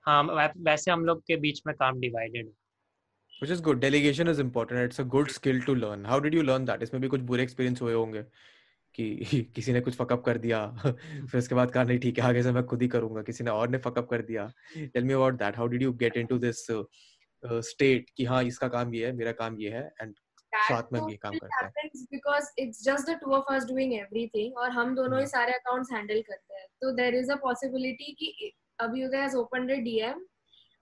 हाँ 0.07 0.23
वैसे 0.59 0.91
हम 0.91 1.05
लोग 1.05 1.23
के 1.23 1.37
बीच 1.37 1.63
में 1.67 1.75
काम 1.77 2.01
डिवाइडेड 2.01 2.47
है। 2.47 2.53
Which 3.43 3.51
is 3.51 3.61
good 3.61 3.81
delegation 3.81 4.29
is 4.29 4.39
important 4.41 4.81
it's 4.81 4.99
a 4.99 5.05
good 5.07 5.31
skill 5.31 5.61
to 5.63 5.75
learn 5.77 6.05
how 6.05 6.19
did 6.21 6.35
you 6.35 6.43
learn 6.43 6.65
that 6.67 6.83
इसमें 6.83 7.01
भी 7.03 7.09
कुछ 7.09 7.21
बुरे 7.23 7.43
एक्सपीरियंस 7.43 7.83
हुए 7.83 7.93
होंगे 7.95 8.23
कि 8.95 9.47
किसी 9.55 9.73
ने 9.73 9.81
कुछ 9.81 9.97
फकअप 9.97 10.25
कर 10.25 10.39
दिया 10.39 10.67
फिर 10.83 11.39
उसके 11.39 11.55
बाद 11.55 11.71
कहा 11.71 11.85
नहीं 11.85 11.99
ठीक 11.99 12.19
है 12.19 12.25
आगे 12.25 12.43
से 12.43 12.53
मैं 12.53 12.65
खुद 12.67 12.83
ही 12.83 12.89
करूँगा 12.89 13.23
किसी 13.23 13.45
ने 13.45 13.51
और 13.51 13.69
ने 13.71 13.79
फकअप 13.81 14.09
कर 14.11 14.23
दिया 14.23 14.51
tell 14.77 15.05
me 15.05 15.13
about 15.13 15.39
that 15.39 15.57
how 15.57 15.67
did 15.67 15.83
you 15.83 15.93
get 16.01 16.17
into 16.17 16.39
this 16.39 16.65
state 17.67 18.11
कि 18.17 18.25
हाँ 18.25 18.43
इसका 18.45 18.69
काम 18.69 18.95
ये 18.95 19.07
है 19.07 19.13
मेरा 19.17 19.33
काम 19.35 19.59
ये 19.61 19.71
है 19.71 19.85
एंड 20.03 20.15
साथ 20.53 20.93
में 20.93 21.01
ये 21.01 21.17
काम 21.17 21.33
करते 21.35 21.57
हैं 21.57 21.65
happens 21.65 22.07
because 22.11 22.47
it's 22.57 22.83
just 22.85 23.11
the 23.11 23.17
two 23.19 23.35
of 23.35 23.51
us 23.55 23.67
doing 23.67 23.93
everything 23.97 24.57
और 24.57 24.71
हम 24.73 24.95
दोनों 24.95 25.19
ही 25.19 25.23
हम्म। 25.23 25.31
सारे 25.31 25.53
अकाउंट्स 25.55 25.93
हैंडल 25.93 26.23
करते 26.23 26.55
हैं 26.55 26.67
तो 26.83 26.93
there 26.97 27.21
is 27.21 27.33
a 27.35 27.39
possibility 27.41 28.15
कि 28.15 28.53
Abhyuday 28.79 29.21
has 29.21 29.35
opened 29.35 29.71
a 29.71 29.79
DM 29.83 30.19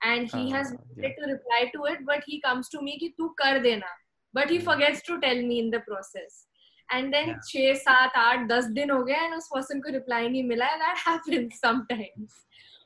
and 0.00 0.28
he 0.28 0.52
uh, 0.52 0.56
has 0.56 0.68
हाँ, 0.68 0.78
yeah. 0.96 1.08
to 1.10 1.32
reply 1.32 1.70
to 1.74 1.84
it 1.84 2.04
but 2.04 2.22
he 2.26 2.40
comes 2.40 2.68
to 2.68 2.82
me 2.82 2.98
कि 2.98 3.14
तू 3.18 3.28
कर 3.40 3.58
देना 3.62 3.88
but 4.34 4.50
he 4.50 4.58
hmm. 4.58 4.64
forgets 4.64 5.02
to 5.02 5.18
tell 5.20 5.42
me 5.42 5.58
in 5.60 5.70
the 5.70 5.80
process 5.80 6.46
and 6.88 7.12
then 7.12 7.28
Yeah. 7.28 7.40
छह 7.48 7.74
सात 7.74 8.16
आठ 8.16 8.46
दस 8.48 8.64
दिन 8.78 8.90
हो 8.90 9.02
गए 9.04 9.20
and 9.26 9.34
उस 9.34 9.48
person 9.56 9.82
को 9.82 9.92
reply 9.98 10.22
नहीं 10.28 10.42
मिला 10.48 10.68
that 10.78 10.98
happens 11.06 11.60
sometimes 11.64 12.40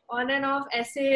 on 0.08 0.30
and 0.30 0.44
off 0.44 0.68
ऐसे 0.74 1.08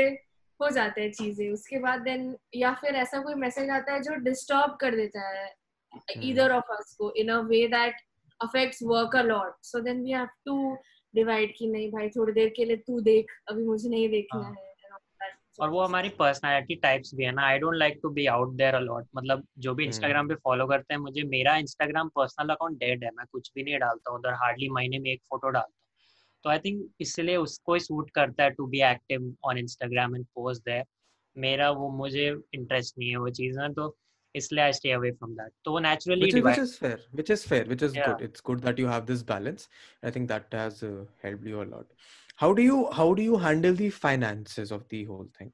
हो 0.61 0.69
जाते 0.71 1.01
हैं 1.03 1.11
चीज़ें 1.13 1.51
उसके 1.53 1.79
बाद 1.79 2.01
देन 2.01 2.35
या 2.57 2.73
फिर 2.81 2.95
ऐसा 2.97 3.21
कोई 3.23 3.35
मैसेज 3.35 3.71
आता 3.77 3.93
है 3.93 4.01
जो 4.03 4.15
डिस्टर्ब 4.25 4.77
कर 4.81 4.97
देता 4.97 5.29
है 5.29 5.53
either 6.17 6.51
of 6.51 6.71
us 6.77 6.95
को 7.01 7.13
in 7.23 7.31
a 7.31 7.41
way 7.43 7.67
that 7.69 7.95
affects 8.41 8.83
work 8.83 9.15
a 9.15 9.23
lot 9.23 9.57
so 9.63 9.81
then 9.81 10.03
we 10.03 10.11
have 10.11 10.33
to 10.49 10.55
divide 11.15 11.53
कि 11.59 11.67
नहीं 11.73 11.91
भाई 11.91 12.09
थोड़ी 12.17 12.33
देर 12.33 12.49
के 12.57 12.65
लिए 12.65 12.77
तू 12.87 13.01
देख 13.01 13.33
अभी 13.51 13.65
मुझे 13.65 13.89
नहीं 13.89 14.09
देखना 14.09 14.43
हाँ। 14.43 14.55
और 15.59 15.71
वो 15.71 15.83
हमारी 15.83 16.09
पर्सनालिटी 16.19 16.75
टाइप्स 16.83 17.15
भी 17.15 17.25
है 17.25 17.33
ना 17.33 17.43
I 17.47 17.59
don't 17.59 17.75
like 17.77 17.99
to 18.03 18.11
be 18.11 18.27
out 18.27 18.55
there 18.57 18.75
a lot 18.75 19.07
मतलब 19.17 19.47
जो 19.59 19.75
भी 19.75 19.85
हम्म। 19.85 19.93
इंस्टाग्राम 19.93 20.29
पे 20.29 20.35
फॉलो 20.45 20.67
करते 20.67 20.95
हैं 20.95 21.01
मुझे 21.01 21.23
मेरा 21.29 21.57
इंस्टाग्राम 21.57 22.09
पर्सनल 22.17 22.49
अकाउंट 22.55 22.79
डेड 22.79 23.05
है 23.05 23.11
मैं 23.17 23.27
कुछ 23.33 23.51
भी 23.55 23.63
नहीं 23.63 23.79
डालता 23.79 24.11
हूँ 24.11 24.19
उधर 24.19 24.35
हार्डली 24.43 24.69
महीने 24.71 24.99
में 24.99 25.11
एक 25.11 25.21
फ़ोटो 25.31 25.49
डालता 25.49 25.67
हूँ। 25.67 25.73
तो 26.45 26.51
आई 26.51 26.59
थिंक 26.59 26.89
इसलिए 27.01 27.37
उसको 27.37 27.75
ही 27.75 27.81
सूट 27.81 28.11
करता 28.15 28.45
है 28.45 28.51
to 28.51 28.67
be 28.67 28.81
active 28.91 29.35
on 29.45 29.59
Instagram 29.59 30.17
and 30.17 30.25
post 30.35 30.65
there 30.65 30.85
मेरा 31.37 31.71
वो 31.71 31.91
मुझे 31.91 32.29
इंटरेस्ट 32.55 32.99
नहीं 32.99 33.11
है 33.11 33.17
वो 33.17 33.31
चीज़ 33.39 33.59
में 33.59 33.73
तो 33.75 33.97
इसलिए 34.35 34.63
I 34.65 34.73
stay 34.73 34.91
away 34.93 35.11
from 35.13 35.35
that 35.35 35.53
तो 35.65 35.73
वो 35.73 35.79
naturally 35.79 36.31
which 36.33 36.37
is, 36.37 36.45
which 36.45 36.63
is 36.65 36.77
fair 36.77 36.99
which 37.19 37.31
is 37.31 37.45
fair 37.45 37.65
which 37.65 37.83
is 37.83 37.95
Yeah. 37.95 38.07
good. 38.07 38.23
It's 38.23 38.41
good 38.41 38.63
that 38.63 38.79
you 38.79 38.89
have 38.89 39.07
this 39.07 39.23
balance. 39.23 39.69
I 40.03 40.11
think 40.11 40.29
that 40.29 40.53
has 40.53 40.83
uh, 40.83 41.05
helped 42.36 42.60
you 42.60 42.76
a 42.76 42.82
lot 42.82 42.94
how 42.94 43.14
do 43.14 43.22
you 43.22 43.22
how 43.22 43.22
do 43.22 43.22
you 43.22 43.38
handle 43.38 43.74
the 43.74 43.90
finances 43.90 44.72
of 44.72 44.88
the 44.90 45.04
whole 45.06 45.28
thing 45.38 45.52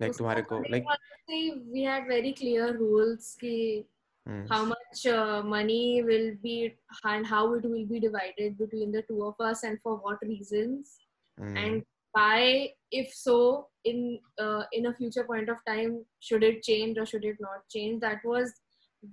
like 0.00 0.10
उसको 0.10 0.18
तुम्हारे 0.18 0.42
को 0.42 0.60
करने 0.60 0.70
like 0.70 0.82
के 0.82 0.88
बाद 0.88 0.98
से 1.30 1.72
we 1.72 1.82
had 1.82 2.06
very 2.06 2.32
clear 2.32 2.72
rules 2.78 3.36
कि 3.42 3.84
hmm, 4.26 4.46
how 4.46 4.64
much 4.64 5.06
uh, 5.06 5.42
money 5.42 6.02
will 6.02 6.34
be 6.42 6.74
and 7.04 7.26
how 7.26 7.54
it 7.54 7.64
will 7.64 7.86
be 7.86 8.00
divided 8.00 8.58
between 8.58 8.92
the 8.92 9.02
two 9.02 9.24
of 9.24 9.34
us 9.40 9.62
and 9.62 9.78
for 9.82 9.96
what 9.96 10.18
reasons 10.22 10.96
hmm, 11.38 11.56
and 11.56 11.84
why 12.12 12.72
if 12.90 13.12
so 13.14 13.68
in 13.84 14.18
uh, 14.38 14.64
in 14.72 14.86
a 14.86 14.94
future 14.94 15.24
point 15.24 15.48
of 15.48 15.58
time 15.66 16.04
should 16.20 16.42
it 16.42 16.62
change 16.62 16.98
or 16.98 17.06
should 17.06 17.24
it 17.24 17.36
not 17.40 17.68
change 17.68 18.00
that 18.00 18.18
was 18.24 18.52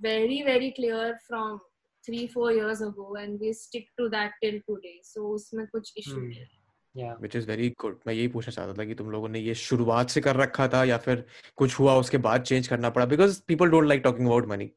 very 0.02 0.42
very 0.44 0.72
clear 0.72 1.20
from 1.28 1.62
three 2.09 2.27
four 2.35 2.53
years 2.53 2.85
ago 2.89 3.09
and 3.23 3.47
we 3.47 3.53
stick 3.63 3.91
to 4.01 4.09
that 4.17 4.39
till 4.45 4.61
today. 4.71 4.97
So 5.11 5.27
उसमें 5.35 5.67
कुछ 5.67 5.93
issue 5.99 6.15
Hmm. 6.15 6.25
नहीं 6.25 6.39
है। 6.39 6.49
या 6.95 7.17
which 7.23 7.35
is 7.39 7.47
very 7.49 7.71
good. 7.83 7.95
मैं 8.07 8.15
यही 8.15 8.29
पूछना 8.29 8.53
चाहता 8.53 8.75
था 8.75 8.85
कि 8.85 8.95
तुम 8.95 9.11
लोगों 9.11 9.29
ने 9.29 9.41
ये 9.41 9.55
शुरुआत 9.63 10.11
से 10.11 10.21
कर 10.21 10.37
रखा 10.37 10.69
था 10.69 10.83
या 10.85 10.97
फिर 11.07 11.25
कुछ 11.57 11.79
हुआ 11.79 11.95
उसके 12.01 12.19
बाद 12.27 12.43
चेंज 12.43 12.69
करना 12.69 12.91
पड़ा? 12.91 13.07
Because 13.07 13.41
people 13.49 13.71
don't 13.71 13.89
like 13.89 14.03
talking 14.05 14.27
about 14.27 14.49
money 14.49 14.71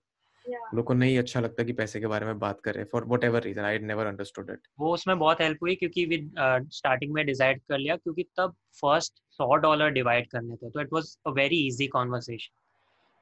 Yeah. 0.46 0.62
लोगों 0.76 0.84
को 0.84 0.94
नहीं 0.94 1.18
अच्छा 1.20 1.40
लगता 1.40 1.64
कि 1.64 1.74
पैसे 1.74 2.00
के 2.00 2.08
बारे 2.08 2.26
में 2.26 2.40
बात 2.40 2.62
करें 2.62 2.84
for 2.92 3.04
whatever 3.24 3.44
reason 3.44 3.62
I 3.62 3.80
never 3.80 4.06
understood 4.06 4.50
it 4.52 4.68
वो 4.80 4.94
उसमें 4.94 5.18
बहुत 5.20 5.42
हेल्प 5.42 5.58
हुई 5.62 5.76
क्योंकि 5.76 6.06
विद 6.06 6.34
स्टार्टिंग 6.74 7.14
में 7.14 7.26
डिसाइड 7.26 7.62
कर 7.70 7.78
लिया 7.78 7.96
क्योंकि 7.96 8.24
तब 8.38 8.56
फ़र्स्ट 8.82 9.14
सौ 9.32 9.56
डॉलर 9.66 9.90
डिवाइड 9.98 10.30
करने 10.32 10.56
थे। 10.56 10.70
तो 10.70 10.82
it 10.82 10.94
was 10.94 11.16
a 11.28 11.32
very 11.32 11.60
easy 11.68 11.88
conversation 11.88 12.54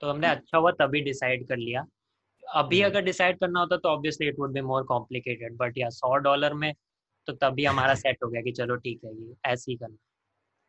तो 0.01 0.09
हमने 0.09 0.27
अच्छा 0.27 0.57
हुआ 0.57 0.71
तभी 0.81 1.01
डिसाइड 1.01 1.47
कर 1.47 1.57
लिया। 1.57 1.85
अभी 2.55 2.81
हम्म। 2.81 2.91
अगर 2.91 3.01
डिसाइड 3.01 3.39
करना 3.39 3.59
होता 3.59 3.77
तो 3.77 3.89
obviously 3.89 4.27
it 4.27 4.35
would 4.39 4.53
be 4.53 4.61
more 4.61 4.83
complicated 4.83 5.57
but 5.57 5.77
या 5.77 5.89
सौ 5.89 6.15
डॉलर 6.15 6.53
में 6.53 6.73
तो 7.27 7.33
तभी 7.33 7.65
हमारा 7.65 7.93
सेट 8.05 8.17
हो 8.23 8.29
गया 8.29 8.41
कि 8.41 8.51
चलो 8.51 8.75
ठीक 8.75 9.01
है 9.05 9.15
ये 9.15 9.35
ऐसे 9.45 9.71
ही 9.71 9.77
करना। 9.77 9.97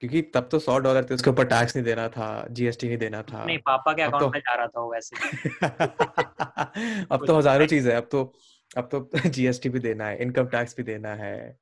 क्योंकि 0.00 0.22
तब 0.22 0.48
तो 0.52 0.58
सौ 0.58 0.78
डॉलर 0.78 1.04
थे 1.04 1.14
उसके 1.14 1.30
ऊपर 1.30 1.44
टैक्स 1.44 1.76
नहीं 1.76 1.84
देना 1.84 2.08
था 2.08 2.46
जीएसटी 2.50 2.86
नहीं 2.86 2.98
देना 2.98 3.22
था। 3.22 3.44
नहीं 3.44 3.58
पापा 3.58 3.92
के 3.92 4.02
अकाउंट 4.02 4.24
तो- 4.24 4.32
में 4.32 4.40
जा 4.40 4.54
रहा 4.54 4.66
था 4.66 4.80
वो 4.80 4.92
वैसे। 4.92 5.16
अब 7.14 7.26
तो 7.26 7.38
हज़ारों 7.38 7.66
चीज़ 7.66 7.88
है 7.88 7.96
अब 7.96 8.08
तो 8.12 8.32
अब 8.76 8.88
तो 8.92 9.10
जीएसटी 9.28 9.68
भी 9.68 9.78
देना 9.78 10.06
है 10.06 10.22
इनकम 10.22 10.46
टैक्स 10.46 10.76
भी 10.76 10.82
देना 10.82 11.14
है 11.14 11.58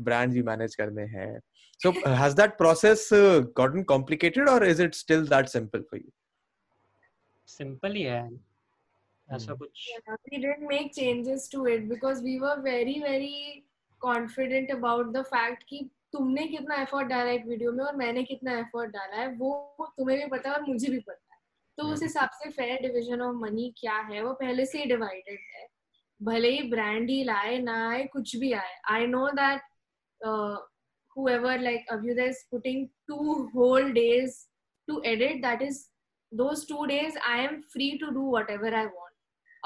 ब्रांड 0.00 0.32
भी 0.32 0.42
मैनेज 0.42 0.74
करने 0.74 1.02
हैं। 1.02 1.40
Has 2.16 2.34
that 2.34 2.56
process 2.58 3.12
uh, 3.12 3.40
gotten 3.54 3.84
complicated 3.84 4.48
or 4.48 4.62
is 4.64 4.78
it 4.80 4.94
still 4.94 5.26
that 5.26 5.50
simple 5.50 5.82
for 5.90 5.98
you? 5.98 6.10
Simple 7.46 7.92
ही 7.92 8.02
है। 8.02 8.45
ऐसा 9.32 9.52
हम्म। 9.52 9.58
कुछ। 9.58 9.90
We 10.08 10.36
didn't 10.36 10.68
make 10.68 10.94
changes 10.94 11.50
to 11.52 11.66
it 11.66 11.84
because 11.84 12.22
we 12.24 12.38
were 12.38 12.60
very 12.60 13.00
very 13.00 13.66
confident 14.00 14.70
about 14.70 15.12
the 15.12 15.22
fact 15.22 15.62
कि 15.62 15.90
तुमने 16.12 16.46
कितना 16.46 16.74
effort 16.74 17.08
डाला 17.08 17.30
है 17.30 17.34
एक 17.34 17.46
video 17.46 17.72
में 17.72 17.84
और 17.84 17.96
मैंने 17.96 18.22
कितना 18.24 18.58
एफर्ट 18.58 18.90
डाला 18.90 19.16
है 19.16 19.28
वो 19.28 19.94
तुम्हें 19.98 20.18
भी 20.18 20.26
पता 20.26 20.50
है 20.50 20.56
और 20.56 20.62
मुझे 20.62 20.90
भी 20.90 20.98
पता 20.98 21.34
है। 21.34 21.40
तो 21.78 21.82
उस 21.82 21.88
हम्म। 21.88 22.02
हिसाब 22.02 22.30
से 22.30 22.50
फेयर 22.50 22.80
डिवीज़न 22.82 23.20
ऑफ़ 23.20 23.36
मनी 23.36 23.74
क्या 23.78 23.98
है 23.98 24.22
वो 24.24 24.32
पहले 24.32 24.66
से 24.66 24.78
ही 24.78 24.84
डिवाइडेड 24.84 25.38
है। 25.54 25.68
भले 26.22 26.50
ही 26.50 26.70
ब्रांड 26.70 27.10
ही 27.10 27.24
लाए 27.24 27.58
ना 27.58 27.90
आए 27.90 28.04
कुछ 28.04 28.36
भी 28.36 28.52
आए। 28.52 28.80
I 28.90 29.06
know 29.06 29.28
that 29.28 29.60
like 31.60 31.86
Abhyudaya 31.90 32.28
is 32.28 32.44
two 33.08 33.32
whole 33.32 33.92
days 33.92 34.46
to 34.86 35.02
edit 35.02 35.42
that 35.42 35.62
is 35.62 35.86
though 36.34 36.48
I 37.18 37.40
am 37.40 37.60
free 37.60 37.98
to 37.98 38.06
do 38.06 38.36
whatever 38.50 38.74
I 38.74 38.84
want 38.84 39.15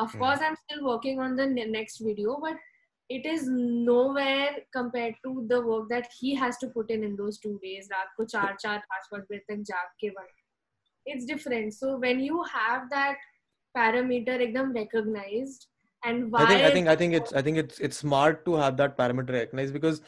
of 0.03 0.13
Hmm. 0.13 0.21
course 0.23 0.43
i'm 0.49 0.57
still 0.65 0.83
working 0.89 1.19
on 1.25 1.35
the 1.41 1.47
ne- 1.55 1.71
next 1.79 2.05
video 2.09 2.37
but 2.45 2.69
it 3.11 3.25
is 3.31 3.47
nowhere 3.89 4.51
compared 4.77 5.17
to 5.25 5.33
the 5.53 5.59
work 5.71 5.89
that 5.93 6.07
he 6.19 6.35
has 6.43 6.59
to 6.59 6.69
put 6.77 6.93
in 6.97 7.07
in 7.09 7.17
those 7.23 7.39
two 7.47 7.55
days 7.65 7.89
रात 7.93 8.13
को 8.17 8.25
चार 8.35 8.57
चार 8.61 8.79
पाँच 8.93 9.09
पाँच 9.13 9.25
बजे 9.31 9.39
तक 9.51 9.63
जाग 9.73 9.89
के 10.05 10.11
बना 10.19 11.13
it's 11.15 11.27
different 11.33 11.75
so 11.81 11.93
when 12.05 12.23
you 12.29 12.43
have 12.53 12.89
that 12.95 13.27
parameter 13.75 14.39
एकदम 14.47 14.73
recognized 14.79 15.67
and 16.03 16.31
why 16.35 16.45
I 16.45 16.49
think 16.51 16.67
I 16.67 16.71
think 16.77 16.89
I 16.95 16.97
think 17.01 17.17
it's 17.21 17.35
I 17.41 17.43
think 17.47 17.63
it's 17.65 17.81
it's 17.89 18.03
smart 18.05 18.45
to 18.45 18.55
have 18.63 18.77
that 18.83 18.97
parameter 19.01 19.37
recognized 19.39 19.75
because 19.79 20.01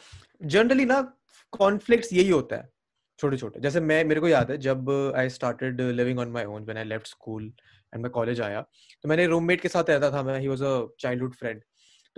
generally 0.55 0.85
ना 0.93 0.99
conflicts 1.59 2.13
यही 2.13 2.29
होता 2.29 2.55
है 2.55 2.69
छोटे 3.19 3.37
छोटे 3.37 3.59
जैसे 3.61 3.79
मैं 3.91 4.03
मेरे 4.11 4.21
को 4.21 4.27
याद 4.27 4.51
है 4.51 4.57
जब 4.67 4.89
I 5.17 5.29
started 5.29 5.81
living 6.01 6.19
on 6.19 6.31
my 6.37 6.45
own 6.55 6.63
when 6.65 6.77
I 6.77 6.83
left 6.83 7.07
school 7.07 7.51
and 7.93 8.01
मैं 8.03 8.11
कॉलेज 8.11 8.41
आया। 8.41 8.61
तो 9.03 9.09
मैंने 9.09 9.25
रूममेट 9.27 9.61
के 9.61 9.69
साथ 9.69 9.89
रहता 9.89 10.11
था 10.11 10.23
मैं 10.23 10.39
ही 10.39 10.47
वाज 10.47 10.63
अ 10.63 10.85
चाइल्डहुड 10.99 11.35
फ्रेंड 11.35 11.61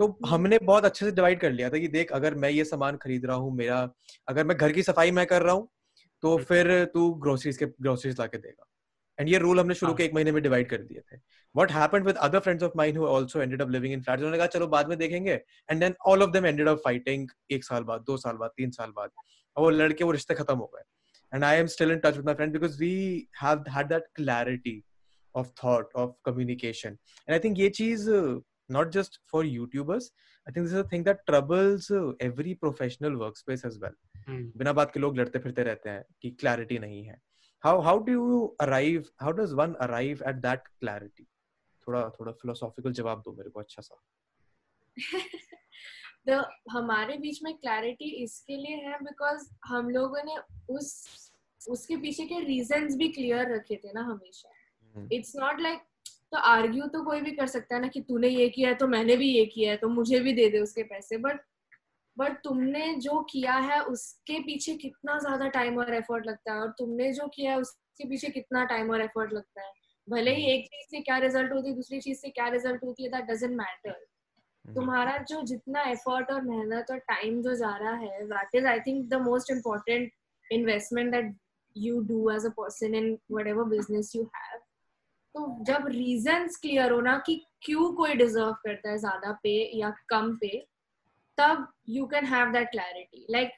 तो 0.00 0.06
हमने 0.26 0.58
बहुत 0.62 0.84
अच्छे 0.84 1.04
से 1.04 1.12
डिवाइड 1.12 1.40
कर 1.40 1.50
लिया 1.50 1.70
था 1.70 1.78
कि 1.78 1.88
देख 1.88 2.12
अगर 2.12 2.34
मैं 2.34 2.50
ये 2.50 2.64
सामान 2.64 2.96
खरीद 3.02 3.26
रहा 3.26 3.36
हूँ 3.36 3.54
मेरा 3.56 3.78
अगर 4.28 4.44
मैं 4.44 4.56
घर 4.56 4.72
की 4.72 4.82
सफ़ाई 4.82 5.10
मैं 5.10 5.26
कर 5.26 5.42
रहा 5.42 5.54
हूँ 5.54 5.68
तो 6.22 6.36
फिर 6.38 6.84
तू 6.94 7.10
ग्रोसरीज 7.24 7.56
के 7.56 7.66
ग्रोसरीज 7.66 8.20
ला 8.20 8.26
के 8.26 8.38
देगा। 8.38 8.66
एंड 9.18 9.28
ये 9.28 9.38
रूल 9.38 9.60
हमने 9.60 9.74
शुरू 9.74 9.90
हाँ। 9.92 9.96
के 9.96 10.04
एक 10.04 10.14
महीने 10.14 10.32
में 10.32 10.42
डिवाइड 10.42 10.68
कर 10.70 10.82
दिए 10.82 11.00
थे। 11.00 11.18
What 11.54 11.70
happened 11.70 12.08
with 12.08 12.18
other 12.24 12.40
friends 12.46 12.64
of 12.66 12.74
mine 12.80 12.96
who 13.00 13.06
also 13.10 13.40
ended 13.44 13.62
up 13.64 13.70
living 13.74 13.92
in 13.96 14.02
flats? 14.06 14.22
उन्होंने 14.22 14.38
कहा 14.38 14.46
चलो 14.54 14.66
बाद 14.66 14.88
में 14.88 14.96
देखेंगे। 14.98 15.38
And 15.72 15.84
then 15.84 15.94
all 16.10 16.24
of 16.24 16.34
them 16.34 16.48
ended 16.50 16.70
up 16.72 16.82
fighting 16.86 17.24
एक 17.50 17.64
साल 17.64 17.84
बाद 17.84 18.04
दो 18.06 18.16
साल 18.16 18.36
बाद 18.36 18.50
तीन 18.56 18.70
साल 18.70 18.90
बाद। 18.96 19.10
और 19.56 19.62
वो 19.62 19.70
लड़के 19.70 20.04
वो 20.04 20.10
रिश्ते 20.10 20.34
खत्म 20.34 20.56
हो 20.56 20.70
गए। 20.74 20.82
And 21.32 21.44
I 21.44 21.54
am 21.62 21.70
still 21.76 21.94
in 21.94 22.02
touch 22.02 22.18
with 22.18 22.28
my 22.28 22.34
friends 22.34 22.56
because 22.58 22.78
we 22.80 22.92
have 23.42 23.66
had 23.76 23.88
that 23.94 24.12
clarity 24.20 24.74
of 25.36 25.52
thought 25.60 25.96
of 26.04 26.12
communication. 26.28 26.98
And 27.28 27.36
I 27.36 27.38
think 27.38 27.58
ये 27.58 27.68
चीज़ 27.70 28.10
uh, 28.10 28.40
not 28.70 28.90
just 28.96 29.18
for 29.32 29.44
YouTubers 29.44 30.06
I 30.46 30.52
think 30.52 30.66
this 30.66 30.72
is 30.72 30.80
a 30.80 30.88
thing 30.88 31.04
that 31.04 31.24
troubles 31.26 31.90
uh, 31.90 32.12
every 32.20 32.54
professional 32.54 33.16
workspace 33.22 33.64
as 33.64 33.78
well. 33.84 33.96
हम्म, 34.28 34.52
बिना 34.56 34.72
बात 34.72 34.92
के 34.92 35.00
लोग 35.00 35.18
लड़ते 35.18 35.38
फिरते 35.38 35.62
रहते 35.62 35.90
हैं 35.90 36.04
कि 36.22 36.30
क्लैरिटी 36.30 36.78
नहीं 36.78 37.04
है। 37.04 37.20
How 37.64 37.80
how 37.80 37.98
do 37.98 38.12
you 38.12 38.40
arrive 38.60 39.04
how 39.20 39.32
does 39.32 39.52
one 39.52 39.74
arrive 39.74 40.22
at 40.28 40.36
that 40.36 40.68
clarity 40.80 41.26
थोड़ा 41.86 42.08
थोड़ा 42.20 42.32
फिलोसॉफिकल 42.32 42.92
जवाब 42.92 43.20
दो 43.20 43.32
मेरे 43.32 43.50
को 43.50 43.60
अच्छा 43.60 43.82
सा। 43.82 44.02
The 46.28 46.42
हमारे 46.70 47.16
बीच 47.16 47.42
में 47.42 47.56
क्लैरिटी 47.56 48.10
इसके 48.24 48.56
लिए 48.56 48.76
है 48.76 48.98
बिकॉज़ 48.98 49.48
हम 49.66 49.90
लोगों 49.90 50.22
ने 50.24 50.36
उस 50.74 50.88
उसके 51.68 51.96
पीछे 51.96 52.24
के 52.26 52.40
रीजंस 52.40 52.96
भी 52.96 53.08
क्लियर 53.08 53.54
रखे 53.54 53.76
थे 53.76 53.92
ना 53.92 54.00
हमेशा। 54.00 54.48
इट्स 55.12 55.32
नॉट 55.36 55.60
लाइक 55.60 55.78
तो 56.32 56.38
आर्ग्यू 56.38 56.86
तो 56.86 57.02
कोई 57.04 57.20
भी 57.20 57.30
कर 57.30 57.46
सकता 57.46 57.74
है 57.74 57.80
ना 57.82 57.88
कि 57.88 58.00
तूने 58.00 58.28
ये 58.28 58.48
किया 58.48 58.68
है 58.68 58.74
तो 58.74 58.86
मैंने 58.88 59.16
भी 59.16 59.28
ये 59.30 59.44
किया 59.46 59.70
है 59.70 59.76
तो 59.76 59.88
मुझे 59.88 60.20
भी 60.20 60.32
दे 60.32 60.48
दे 60.50 60.58
उसके 60.58 60.82
पैसे। 60.82 61.16
बट 61.18 61.40
बट 62.16 62.32
तुमने 62.44 62.94
जो 62.94 63.20
किया 63.22 63.54
है 63.54 63.80
उसके 63.84 64.38
पीछे 64.40 64.74
कितना 64.76 65.18
ज़्यादा 65.18 65.48
टाइम 65.48 65.78
और 65.78 65.94
एफर्ट 65.94 66.26
लगता 66.26 66.52
है? 66.52 66.60
और 66.60 66.70
तुमने 66.78 67.12
जो 67.12 67.26
किया 67.28 67.52
है 67.52 67.58
उसके 67.58 68.08
पीछे 68.08 68.28
कितना 68.28 68.64
टाइम 68.64 68.90
और 68.90 69.00
एफर्ट 69.02 69.32
लगता 69.32 69.62
है? 69.62 69.72
भले 70.08 70.34
ही 70.34 70.44
एक 70.52 70.66
चीज़ 70.66 70.88
से 70.90 71.00
क्या 71.00 71.18
रिज़ल्ट 71.18 71.52
होती 71.52 71.68
है 71.68 71.74
दूसरी 71.74 72.00
चीज़ 72.00 72.18
से 72.18 72.28
क्या 72.30 72.48
रिज़ल्ट 72.48 72.84
होती 72.84 73.04
है 73.04 73.08
दैट 73.10 73.24
डजेंट 73.24 73.56
मैटर 73.56 73.90
हम्म, 73.90 74.74
तुम्हारा 74.74 75.16
जो 75.28 75.42
जितना 75.42 75.82
एफर्ट 75.82 76.30
और 76.30 76.42
मेहनत 76.42 76.90
और 76.90 76.98
टाइम 76.98 77.40
जो 77.42 77.54
जा 77.54 77.76
रहा 77.76 77.94
है 77.94 78.26
that 78.26 78.54
is 78.54 78.66
I 78.66 78.80
think 78.80 79.08
the 79.08 79.20
most 79.22 79.50
important 79.52 80.12
investment 80.50 81.10
that 81.12 81.34
you 81.76 82.00
do 82.02 82.30
as 82.30 82.46
a 82.46 82.50
person 82.58 82.94
in 82.94 83.18
whatever 83.46 83.64
business 83.64 84.12
you 84.16 84.22
have 84.36 84.55
तो 85.36 85.46
जब 85.64 85.86
रीजंस 85.88 86.56
क्लियर 86.56 86.92
हो 86.92 87.00
ना 87.00 87.16
कि 87.26 87.34
क्यों 87.62 87.92
कोई 87.94 88.14
डिजर्व 88.14 88.52
करता 88.64 88.90
है 88.90 88.98
ज़्यादा 88.98 89.32
पे 89.42 89.50
या 89.78 89.90
कम 90.08 90.36
पे 90.40 90.48
तब 91.38 91.66
you 91.88 92.06
can 92.06 92.24
have 92.26 92.52
that 92.52 92.70
clarity 92.70 93.26
like 93.30 93.50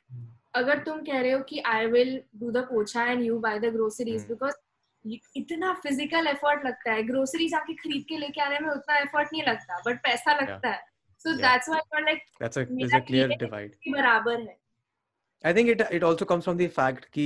अगर 0.55 0.79
तुम 0.85 1.01
कह 1.03 1.21
रहे 1.21 1.33
हो 1.33 1.41
कि 1.49 1.61
I 1.67 1.87
will 1.87 2.21
do 2.37 2.51
the 2.51 2.65
pocha 2.71 3.05
and 3.05 3.23
you 3.23 3.39
buy 3.39 3.59
the 3.59 3.73
groceries. 3.73 4.27
Because 4.27 4.55
इतना 5.37 5.73
फ़िज़िकल 5.83 6.27
एफर्ट 6.27 6.65
लगता 6.67 6.93
है। 6.93 7.03
ग्रोसरी 7.03 7.49
जाके 7.49 7.75
खरीद 7.75 8.05
के 8.09 8.17
लेके 8.19 8.41
आने 8.41 8.59
में 8.59 8.71
उतना 8.71 8.97
एफर्ट 8.99 9.29
नहीं 9.33 9.43
लगता 9.43 9.79
बट 9.87 10.03
पैसा 10.03 10.33
लगता 10.33 10.69
yeah. 10.69 10.73
है 10.73 10.87
so 11.25 11.37
that's 11.37 11.69
why 11.69 12.03
like 12.03 12.23
there's 12.41 12.71
मेरा 12.71 12.99
a 12.99 13.07
clear 13.11 13.29
बराबर 13.93 14.41
है। 14.41 14.57
I 15.45 15.55
think 15.55 15.69
it 15.71 15.81
it 15.93 16.03
also 16.05 16.25
comes 16.25 16.45
from 16.45 16.57
the 16.59 16.67
fact 16.71 17.05
कि 17.07 17.25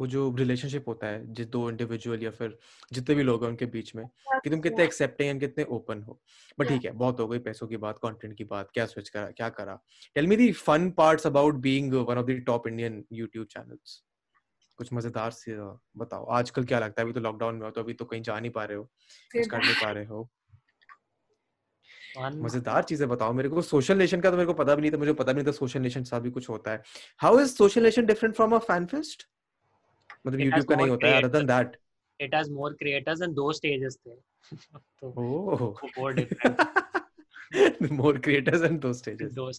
वो 0.00 0.06
जो 0.06 0.28
रिलेशनशिप 0.38 0.88
होता 0.88 1.06
है 1.06 1.32
जिस 1.34 1.46
दो 1.48 1.68
इंडिविजुअल 1.70 2.22
या 2.22 2.30
फिर 2.30 2.58
जितने 2.92 3.14
भी 3.14 3.22
लोग 3.22 3.42
हैं 3.44 3.50
उनके 3.50 3.66
बीच 3.66 3.94
में 3.94 4.04
हाँ 4.26 4.40
कि 4.44 4.50
तुम 4.50 4.60
कितने 4.60 4.84
हाँ। 4.84 4.84
एक्सेप्टिंग 4.84 5.28
एंड 5.30 5.40
कितने 5.40 5.64
ओपन 5.70 6.02
हो। 6.02 6.20
बट 6.58 6.66
हाँ। 6.66 6.68
ठीक 6.68 6.84
है 6.84 6.90
बहुत 6.94 7.20
हो 7.20 7.26
गई 7.28 7.38
पैसों 7.40 7.66
की 7.68 7.76
बात 7.78 7.98
कंटेंट 8.02 8.36
की 8.36 8.44
बात 8.44 8.70
क्या 8.74 8.86
स्विच 8.86 9.08
करा 9.08 9.30
क्या 9.32 9.48
करा। 9.50 9.78
Tell 10.16 10.26
me 10.26 10.36
the 10.36 10.50
fun 10.54 10.90
parts 10.98 11.26
about 11.26 11.54
being 11.62 11.92
one 11.94 12.18
of 12.18 12.26
the 12.26 12.38
top 12.46 12.66
Indian 12.68 13.04
YouTube 13.12 13.46
channels 13.48 14.02
कुछ 14.78 14.92
मज़ेदार 14.94 15.30
से 15.32 15.56
बताओ। 15.98 16.26
आजकल 16.32 16.64
क्या 16.66 16.78
लगता 16.80 17.02
है? 17.02 17.06
अभी 17.06 17.14
तो 17.14 17.20
लॉकडाउन 17.20 17.56
में 17.56 17.64
हो 17.64 17.70
तो 17.72 17.80
अभी 17.80 17.94
तो 17.94 18.04
कहीं 18.06 18.22
जा 18.22 18.40
नहीं 18.40 18.52
पा 18.52 18.64
रहे 18.64 18.78
हो 18.78 18.84
कुछ 19.30 19.46
कर 19.48 19.62
नहीं 19.62 19.76
पा 19.76 19.92
रहे 19.92 20.04
हो। 20.06 20.30
मज़ेदार 22.18 22.82
चीज़ें 22.84 23.08
बताओ 23.08 23.32
मेरे 23.32 23.48
को। 23.48 23.62
सोशल 23.62 23.98
नेशन 23.98 24.20
का 24.20 24.30
तो 24.30 24.36
मेरे 24.36 24.46
को 24.46 24.52
पता 24.54 24.74
भी 24.74 24.82
नहीं 24.82 24.90
था 24.92 24.96
मुझे 24.98 25.12
पता 25.12 25.32
भी 25.32 25.42
नहीं 25.42 25.46
था 25.46 25.56
सोशल 25.56 25.80
नेशन 25.80 26.04
सा 26.04 26.18
भी 26.18 26.30
कुछ 26.30 26.48
होता 26.48 26.70
है। 26.70 26.82
How 27.18 27.40
is 27.40 27.54
Social 27.56 27.82
Nation 27.82 28.06
different 28.06 28.34
from 28.34 28.54
a 28.54 28.58
fan 28.58 28.86
fest 28.86 29.26
मतलब 30.26 30.40
It 30.40 30.44
has 30.44 30.52
YouTube 30.52 30.68
का 30.68 30.76
नहीं 30.76 30.88
होता 30.88 31.08
है 31.08 31.16
other 31.16 31.28
than 31.28 31.46
that 31.46 31.76
it 32.20 32.34
has 32.34 32.48
more 32.50 32.70
creators 32.74 33.20
and 33.26 33.36
those 33.38 33.58
stages 33.58 33.96
थे। 33.96 34.14
तो 35.00 35.08
ओह 35.08 35.58
वो 35.58 35.88
more 35.98 36.12
different 36.16 37.92
more 37.92 38.18
creators 38.18 38.62
and 38.62 38.80
two 38.80 38.92
stages 38.92 39.32
though 39.34 39.50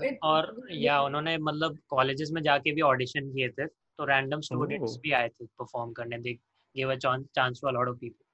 it 0.00 0.18
और 0.22 0.54
या 0.72 1.00
उन्होंने 1.02 1.36
मतलब 1.38 1.78
कॉलेजेस 1.88 2.30
में 2.32 2.42
जाके 2.42 2.72
भी 2.72 2.80
ऑडिशन 2.80 3.30
किए 3.32 3.48
थे 3.48 3.66
तो 3.66 4.04
रैंडम 4.04 4.40
स्टूडेंट्स 4.40 4.92
Oh. 4.92 5.00
भी 5.02 5.12
आए 5.12 5.28
थे 5.28 5.44
परफॉर्म 5.44 5.92
करने। 5.92 6.18
They 6.18 6.32
give 6.32 6.92
a 6.92 6.96
chance 6.96 7.60
to 7.60 7.68
a 7.68 7.70
lot 7.70 7.88
of 7.88 7.96
people. 7.96 8.24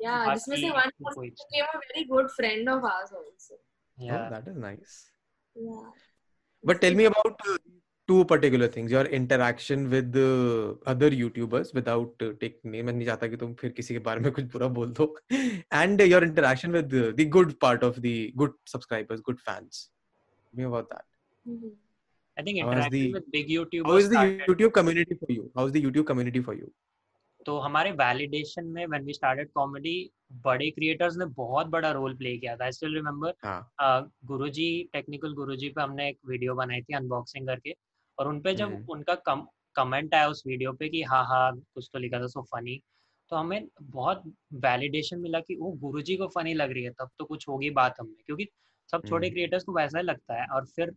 yeah 0.00 0.34
जिसमें 0.34 0.56
से 0.56 0.70
बाकी 0.70 0.76
one 0.80 0.92
person 1.06 1.14
कोई 1.20 1.30
became 1.42 1.72
a 1.76 1.80
very 1.86 2.04
good 2.14 2.30
friend 2.36 2.68
of 2.76 2.84
ours 2.92 3.12
also 3.22 3.58
या 4.08 4.18
Oh, 4.18 4.30
that 4.34 4.52
is 4.52 4.60
nice. 4.68 4.94
yeah 5.68 5.88
But 6.64 6.80
tell 6.82 6.94
me 6.98 7.04
about 7.08 7.42
uh, 7.50 7.56
two 8.10 8.24
particular 8.30 8.66
things. 8.74 8.92
Your 8.94 9.02
interaction 9.18 9.82
with 9.90 10.16
uh, 10.22 10.74
other 10.92 11.08
YouTubers 11.18 11.68
without 11.78 12.24
uh, 12.26 12.30
taking 12.40 12.72
name. 12.74 12.86
मैं 12.88 12.92
नहीं 12.92 13.06
चाहता 13.06 13.26
कि 13.32 13.36
तुम 13.42 13.52
फिर 13.60 13.70
किसी 13.76 13.94
के 13.94 14.00
बारे 14.08 14.20
में 14.20 14.30
कुछ 14.38 14.44
बुरा 14.54 14.68
बोल 14.78 14.92
दो. 14.98 15.06
And 15.82 16.02
your 16.12 16.20
interaction 16.28 16.74
with 16.78 16.96
uh, 17.02 17.12
the 17.20 17.26
good 17.36 17.52
part 17.66 17.84
of 17.90 18.00
the 18.06 18.14
good 18.42 18.56
subscribers, 18.72 19.20
good 19.28 19.40
fans. 19.48 19.78
Tell 19.84 20.62
me 20.62 20.66
about 20.72 20.90
that. 20.94 21.06
Mhm. 21.52 21.70
I 22.38 22.44
think 22.46 22.58
How 22.64 22.72
is 22.72 22.74
interacting 22.74 23.06
the- 23.06 23.14
with 23.14 23.30
big 23.36 23.46
How 23.46 23.54
YouTubers 23.54 24.04
is 24.04 24.10
the 24.16 24.24
YouTube 24.50 24.74
community 24.80 25.20
for 25.22 25.32
you? 25.36 25.46
How 25.60 25.66
is 25.70 25.76
the 25.78 25.84
YouTube 25.86 26.08
community 26.12 26.42
for 26.48 26.56
you? 26.62 26.72
तो 27.45 27.57
हमारे 27.59 27.91
validation 27.93 28.65
में 28.67 28.85
when 28.85 29.03
we 29.03 29.13
started 29.13 29.49
comedy 29.51 29.95
बड़े 30.43 30.69
creators 30.71 31.17
ने 31.17 31.25
बहुत 31.35 31.67
बड़ा 31.67 31.91
role 31.91 32.15
play 32.17 32.37
किया 32.37 32.55
था 32.55 32.65
I 32.65 32.71
still 32.71 32.93
remember 32.95 33.33
हाँ. 33.45 34.11
गुरुजी 34.25 34.67
टेक्निकल 34.93 35.33
गुरुजी 35.33 35.69
पे 35.69 35.81
हमने 35.81 36.07
एक 36.09 36.19
वीडियो 36.27 36.55
बनाई 36.55 36.81
थी 36.81 36.95
अनबॉक्सिंग 36.95 37.47
करके 37.47 37.73
और 38.17 38.27
उनपे 38.27 38.53
जब 38.53 38.67
हम्म। 38.67 38.91
उनका 38.91 39.15
कम 39.25 39.45
कमेंट 39.75 40.15
आया 40.15 40.27
उस 40.27 40.43
वीडियो 40.47 40.73
पे 40.73 40.89
कि 40.89 41.01
हाँ 41.03 41.23
हाँ 41.25 41.51
कुछ 41.55 41.89
तो 41.93 41.99
लिखा 41.99 42.19
था 42.19 42.27
सो 42.27 42.41
फनी 42.45 42.81
तो 43.31 43.35
हमें 43.35 43.67
बहुत 43.81 44.23
वैलिडेशन 44.63 45.19
मिला 45.19 45.39
कि 45.39 45.55
वो 45.55 45.71
गुरुजी 45.81 46.15
को 46.17 46.27
फनी 46.27 46.53
लग 46.53 46.71
रही 46.71 46.83
है 46.83 46.89
तब 46.91 47.09
तो 47.19 47.25
कुछ 47.25 47.47
होगी 47.47 47.69
बात 47.73 47.95
हमें 47.99 48.15
क्योंकि 48.25 48.47
सब 48.89 49.05
छोटे 49.07 49.27
हम्म। 49.27 49.33
क्रिएटर्स 49.33 49.63
को 49.63 49.73
वैसा 49.73 49.97
ही 49.97 50.03
लगता 50.03 50.41
है 50.41 50.47
और 50.47 50.65
फिर 50.65 50.91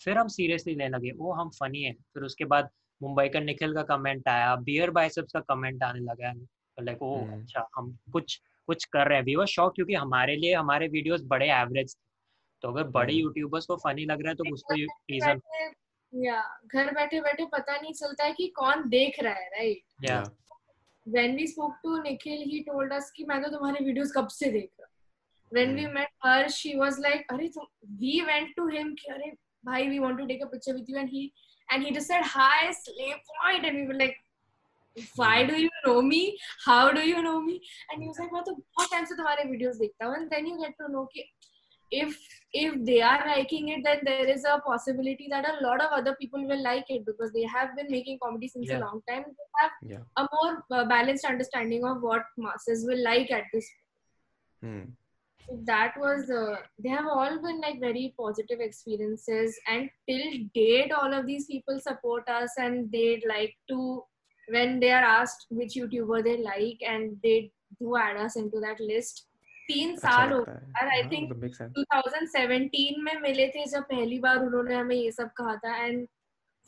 फिर 0.00 0.18
हम 0.18 0.28
सीरियसली 0.28 0.74
लेने 0.74 0.96
लगे 0.96 1.12
वो 1.12 1.32
हम 1.32 1.50
फनी 1.50 1.82
है 1.82 1.92
फिर 1.92 2.22
उसके 2.22 2.44
बाद 2.44 2.68
मुंबई 3.00 3.28
का 3.28 3.40
निखिल 3.40 3.74
का 3.74 3.82
कमेंट 3.90 4.28
आया 4.28 4.54
बियर 4.68 4.90
बाइसेप्स 4.98 5.32
का 5.32 5.40
कमेंट 5.54 5.82
आने 5.82 6.00
लगा 6.00 6.32
लाइक 6.78 7.02
ओ 7.02 7.14
हम्म। 7.16 7.40
अच्छा 7.40 7.66
हम 7.76 7.96
कुछ 8.12 8.40
कुछ 8.68 8.84
कर 8.92 9.08
रहे 9.08 9.18
हैं 9.18 9.24
वी 9.24 9.34
वर 9.36 9.46
शॉक 9.46 9.74
क्योंकि 9.74 9.94
हमारे 9.94 10.36
लिए 10.36 10.54
हमारे 10.54 10.88
वीडियोस 10.88 11.22
बड़े 11.30 11.50
एवरेज 11.52 11.96
तो 12.62 12.68
अगर 12.68 12.84
बड़े 12.96 13.12
हम्म। 13.12 13.22
यूट्यूबर्स 13.22 13.66
को 13.66 13.76
फनी 13.84 14.04
लग 14.04 14.22
रहा 14.22 14.30
है 14.30 14.36
तो 14.36 14.52
उसको 14.52 14.74
रीजन 14.74 15.40
या 16.12 16.42
घर 16.66 16.92
बैठे 16.94 17.20
बैठे 17.20 17.44
पता 17.52 17.76
नहीं 17.80 17.92
चलता 17.92 18.24
है 18.24 18.32
कि 18.32 18.46
कौन 18.56 18.88
देख 18.88 19.22
रहा 19.22 19.34
है 19.34 19.48
राइट 19.48 20.10
या 20.10 20.22
when 21.06 21.34
we 21.34 21.44
spoke 21.46 21.76
to 21.84 21.90
Nikhil, 22.02 22.40
he 22.44 22.58
told 22.64 22.92
us 22.92 23.10
कि 23.10 23.24
मैं 23.24 23.40
तो 23.42 23.48
तुम्हारे 23.50 23.84
वीडियोस 23.84 24.12
कब 24.16 24.28
से 24.30 24.50
देख 24.52 24.70
रहा 24.80 24.88
when 25.52 25.72
we 25.76 25.84
Hmm. 25.84 25.94
met 25.94 26.10
her 26.24 26.48
she 26.48 26.72
was 26.76 26.98
like 27.04 27.32
अरे 27.32 27.48
we 28.00 28.12
went 28.26 28.52
to 28.58 28.66
him 28.74 28.92
कि 28.96 29.12
अरे 29.12 29.30
भाई 29.64 29.88
we 29.88 30.00
want 30.00 30.20
to 30.22 30.26
take 30.26 30.44
a 30.44 30.50
picture 30.50 30.74
with 30.74 30.90
you 30.90 30.98
and 30.98 31.12
he 31.14 31.22
and 31.71 31.83
he 31.83 31.91
just 31.91 32.07
said 32.07 32.23
hi 32.35 32.71
slay 32.83 33.13
point 33.31 33.65
and 33.65 33.77
we 33.81 33.87
were 33.87 33.99
like 34.03 34.15
why 35.15 35.43
do 35.47 35.55
you 35.61 35.69
know 35.85 36.01
me 36.01 36.19
how 36.65 36.91
do 36.97 37.01
you 37.07 37.21
know 37.23 37.39
me 37.41 37.55
and 37.89 38.01
he 38.01 38.07
was 38.07 38.19
like 38.19 38.31
मैं 38.33 38.43
तो 38.43 38.53
बहुत 38.55 38.91
time 38.91 39.05
से 39.05 39.15
तुम्हारे 39.15 39.43
videos 39.49 39.75
देखता 39.77 40.05
हूँ 40.05 40.15
and 40.17 40.29
then 40.35 40.47
you 40.51 40.57
get 40.61 40.77
to 40.83 40.91
know 40.95 41.05
कि 41.15 41.25
if 41.91 42.13
if 42.59 42.77
they 42.85 43.01
are 43.07 43.19
liking 43.27 43.67
it 43.73 43.83
then 43.87 43.99
there 44.05 44.27
is 44.35 44.45
a 44.51 44.55
possibility 44.67 45.27
that 45.33 45.47
a 45.49 45.53
lot 45.65 45.83
of 45.85 45.91
other 45.97 46.13
people 46.21 46.45
will 46.51 46.63
like 46.67 46.89
it 46.95 47.05
because 47.09 47.33
they 47.35 47.43
have 47.55 47.75
been 47.79 47.91
making 47.95 48.17
comedy 48.23 48.49
since 48.53 48.71
Yeah. 48.71 48.79
a 48.79 48.83
long 48.85 49.01
time 49.09 49.25
they 49.41 49.49
have 49.59 49.75
Yeah. 49.91 50.05
a 50.17 50.27
more 50.33 50.53
uh, 50.71 50.85
balanced 50.93 51.27
understanding 51.33 51.85
of 51.91 52.07
what 52.09 52.31
masses 52.45 52.85
will 52.91 53.03
like 53.09 53.31
at 53.39 53.51
this 53.53 53.69
Hmm. 54.63 54.83
so 55.49 55.59
that 55.65 55.93
was 55.97 56.29
uh, 56.29 56.55
they 56.79 56.89
have 56.89 57.05
all 57.05 57.39
been 57.41 57.61
like 57.61 57.79
very 57.79 58.13
positive 58.17 58.59
experiences 58.59 59.59
and 59.67 59.89
till 60.09 60.25
date 60.53 60.91
all 60.91 61.13
of 61.13 61.27
these 61.27 61.45
people 61.45 61.79
support 61.79 62.27
us 62.29 62.49
and 62.57 62.91
they'd 62.91 63.23
like 63.27 63.55
to 63.67 64.03
when 64.47 64.79
they 64.79 64.91
are 64.91 65.03
asked 65.03 65.45
which 65.49 65.75
youtuber 65.75 66.23
they 66.23 66.37
like 66.37 66.81
and 66.87 67.15
they 67.23 67.51
do 67.79 67.95
add 67.97 68.17
us 68.17 68.35
into 68.35 68.59
that 68.59 68.79
list 68.79 69.25
तीन 69.67 69.93
अच्छा 69.93 70.09
साल 70.09 70.31
हो 70.31 70.39
लगता 70.39 70.51
है 70.51 70.57
और 70.57 70.89
I 70.89 71.01
हाँ, 71.01 71.09
think 71.11 71.29
मतलब 71.29 71.43
make 71.43 71.55
sense. 71.55 71.73
2017 71.77 72.97
में 73.03 73.19
मिले 73.21 73.47
थे 73.55 73.65
जब 73.69 73.83
पहली 73.83 74.19
बार 74.25 74.37
उन्होंने 74.45 74.75
हमें 74.75 74.95
ये 74.95 75.11
सब 75.11 75.31
कहा 75.37 75.55
था 75.63 75.75
and 75.85 76.07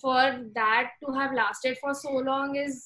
for 0.02 0.32
that 0.56 0.88
to 1.02 1.14
have 1.20 1.34
lasted 1.34 1.78
for 1.82 1.94
so 1.94 2.22
long 2.22 2.58
is 2.58 2.82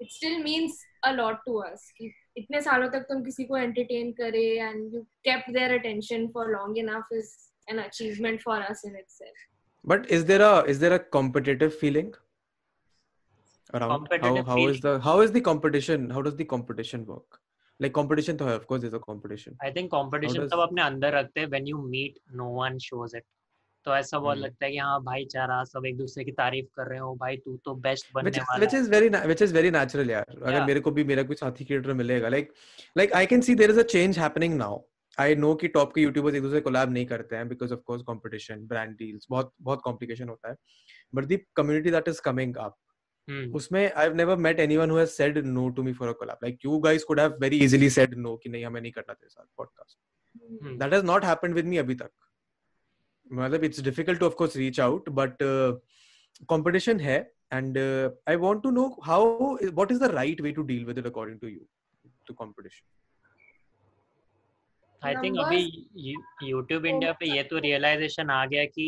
it 0.00 0.10
still 0.10 0.42
means 0.44 0.84
a 1.04 1.10
lot 1.12 1.40
to 1.46 1.56
us 1.62 1.90
कि 1.98 2.12
इतने 2.37 2.61
सालों 2.61 2.89
तक 2.89 3.05
तुम 3.09 3.23
किसी 3.23 3.43
को 3.45 3.57
एंटरटेन 3.57 4.11
करे 4.19 4.45
and 4.59 4.93
you 4.93 5.01
keep 5.27 5.49
their 5.53 5.77
attention 5.79 6.27
for 6.33 6.51
long 6.51 6.77
enough 6.77 7.13
is 7.13 7.33
an 7.69 7.77
achievement 7.83 8.41
for 8.41 8.61
us 8.61 8.81
in 8.85 8.95
itself 8.97 9.45
but 9.85 10.11
is 10.11 10.25
there 10.27 10.41
a 10.41 10.63
is 10.69 10.79
there 10.81 10.93
a 10.93 10.97
competitive 11.11 11.69
feeling 11.81 12.13
around 13.73 14.13
how 14.23 14.43
how 14.43 14.69
is 14.69 14.81
the 14.81 14.99
how 15.03 15.23
is 15.23 15.31
the 15.33 15.41
competition 15.45 16.11
how 16.11 16.21
does 16.21 16.41
the 16.41 16.47
competition 16.51 17.03
work 17.09 17.39
like 17.79 17.93
competition 17.95 18.37
तो 18.37 18.45
है 18.45 18.55
of 18.55 18.65
course 18.65 18.83
is 18.83 18.95
a 18.95 18.99
competition 18.99 19.57
I 19.63 19.71
think 19.71 19.89
competition 19.91 20.47
सब 20.47 20.59
अपने 20.59 20.81
अंदर 20.81 21.13
रखते 21.13 21.39
हैं. 21.39 21.47
When 21.47 21.67
you 21.67 21.81
meet 21.87 22.19
no 22.35 22.45
one 22.53 22.77
shows 22.85 23.15
it 23.15 23.23
तो 23.87 23.95
ऐसा 23.95 24.19
बहुत 24.19 24.35
हम्म। 24.35 24.45
लगता 24.45 24.65
है 24.65 24.71
कि 24.71 24.77
हाँ 24.77 25.01
भाई 25.03 25.25
चाह 25.31 25.45
रहा 25.45 25.63
सब 25.65 25.85
एक 25.85 25.97
दूसरे 25.97 26.23
की 26.25 26.31
तारीफ़ 26.39 26.65
कर 26.75 26.87
रहे 26.87 26.99
हो 26.99 27.13
भाई 27.15 27.37
तू 27.37 27.55
तो 27.65 27.75
बेस्ट 27.85 28.13
बनने 28.13 28.39
वाला 28.39 28.65
which 28.65 28.75
is 28.79 28.89
very 28.93 29.11
which 29.31 29.43
is 29.45 29.53
very 29.57 29.71
natural 29.75 30.09
यार। 30.09 30.25
yeah. 30.29 30.47
अगर 30.47 30.65
मेरे 30.65 30.79
को 30.79 30.91
भी 30.91 31.03
मेरा 31.11 31.23
कुछ 31.23 31.39
साथी 31.39 31.65
क्रिएटर 31.65 31.93
मिलेगा 31.93 32.29
like 32.29 32.51
like 32.97 33.13
I 33.13 33.25
can 33.25 33.41
see 33.41 33.55
there 33.55 33.71
is 33.71 33.79
a 33.79 33.83
change 33.93 34.19
happening 34.19 34.57
now 34.57 34.79
I 35.17 35.35
know 35.35 35.53
कि 35.61 35.67
टॉप 35.75 35.93
के 35.93 36.01
यूट्यूबर्स 36.01 36.35
एक 36.35 36.41
दूसरे 36.41 36.61
कोलैब 36.61 36.91
नहीं 36.93 37.05
करते 37.05 37.35
हैं 37.35 37.47
because 37.49 37.73
of 37.73 37.79
course 37.85 38.01
competition 38.07 38.67
brand 38.67 38.95
deals 38.97 39.27
बहुत 39.29 39.53
बहुत 39.61 39.81
कॉम्प्लिकेशन 39.83 40.29
होता 40.29 40.49
है। 40.49 40.55
But 41.15 41.25
the 41.25 41.37
community 41.55 41.91
that 41.91 42.07
is 42.07 42.21
coming 42.25 42.55
up 42.57 42.77
उसमें 43.55 43.81
I 43.81 44.03
have 44.03 44.15
never 44.15 44.35
met 44.47 44.59
anyone 44.59 44.91
who 44.91 44.97
has 44.97 45.09
said 45.11 45.37
no 45.45 45.67
to 45.69 45.83
me 45.83 45.93
for 45.93 46.09
a 46.09 46.13
collab 46.19 46.37
like 46.43 46.59
you 46.65 46.77
guys 46.79 47.03
could 47.03 47.19
have 47.19 47.37
very 47.41 47.57
easily 47.65 47.89
said 47.89 48.15
no 48.17 48.35
कि 48.37 48.49
नहीं 48.49 48.65
हमें 48.65 48.81
नहीं 48.81 48.91
करना 48.91 49.13
तेरे 49.13 49.29
साथ 49.29 49.45
podcast 49.57 50.79
that 50.79 50.93
has 50.93 51.05
not 51.05 51.25
happened 51.25 51.53
with 51.55 51.65
me 51.65 51.77
अभी 51.77 51.95
तक। 51.95 52.09
मतलब 53.31 53.61
it's 53.61 53.81
difficult 53.81 54.19
to 54.19 54.25
of 54.25 54.35
course 54.35 54.55
reach 54.55 54.79
out 54.79 55.09
but 55.13 55.41
uh, 55.41 55.73
है 57.07 57.25
and 57.51 57.77
uh, 57.77 58.09
I 58.27 58.35
want 58.35 58.63
to 58.63 58.71
know 58.71 58.97
how 59.03 59.57
what 59.73 59.91
is 59.91 59.99
the 59.99 60.11
right 60.13 60.39
way 60.41 60.51
to 60.51 60.63
deal 60.63 60.85
with 60.85 60.97
it 60.97 61.05
according 61.05 61.39
to 61.39 61.47
you 61.47 61.65
to 62.27 62.33
competition? 62.33 62.85
I 65.05 65.15
think 65.15 65.37
अभी 65.39 65.59
YouTube 66.49 66.85
India 66.85 67.11
पे 67.19 67.25
ये 67.35 67.41
तो 67.49 67.57
realization 67.65 68.29
आ 68.29 68.45
गया 68.45 68.63
कि 68.65 68.85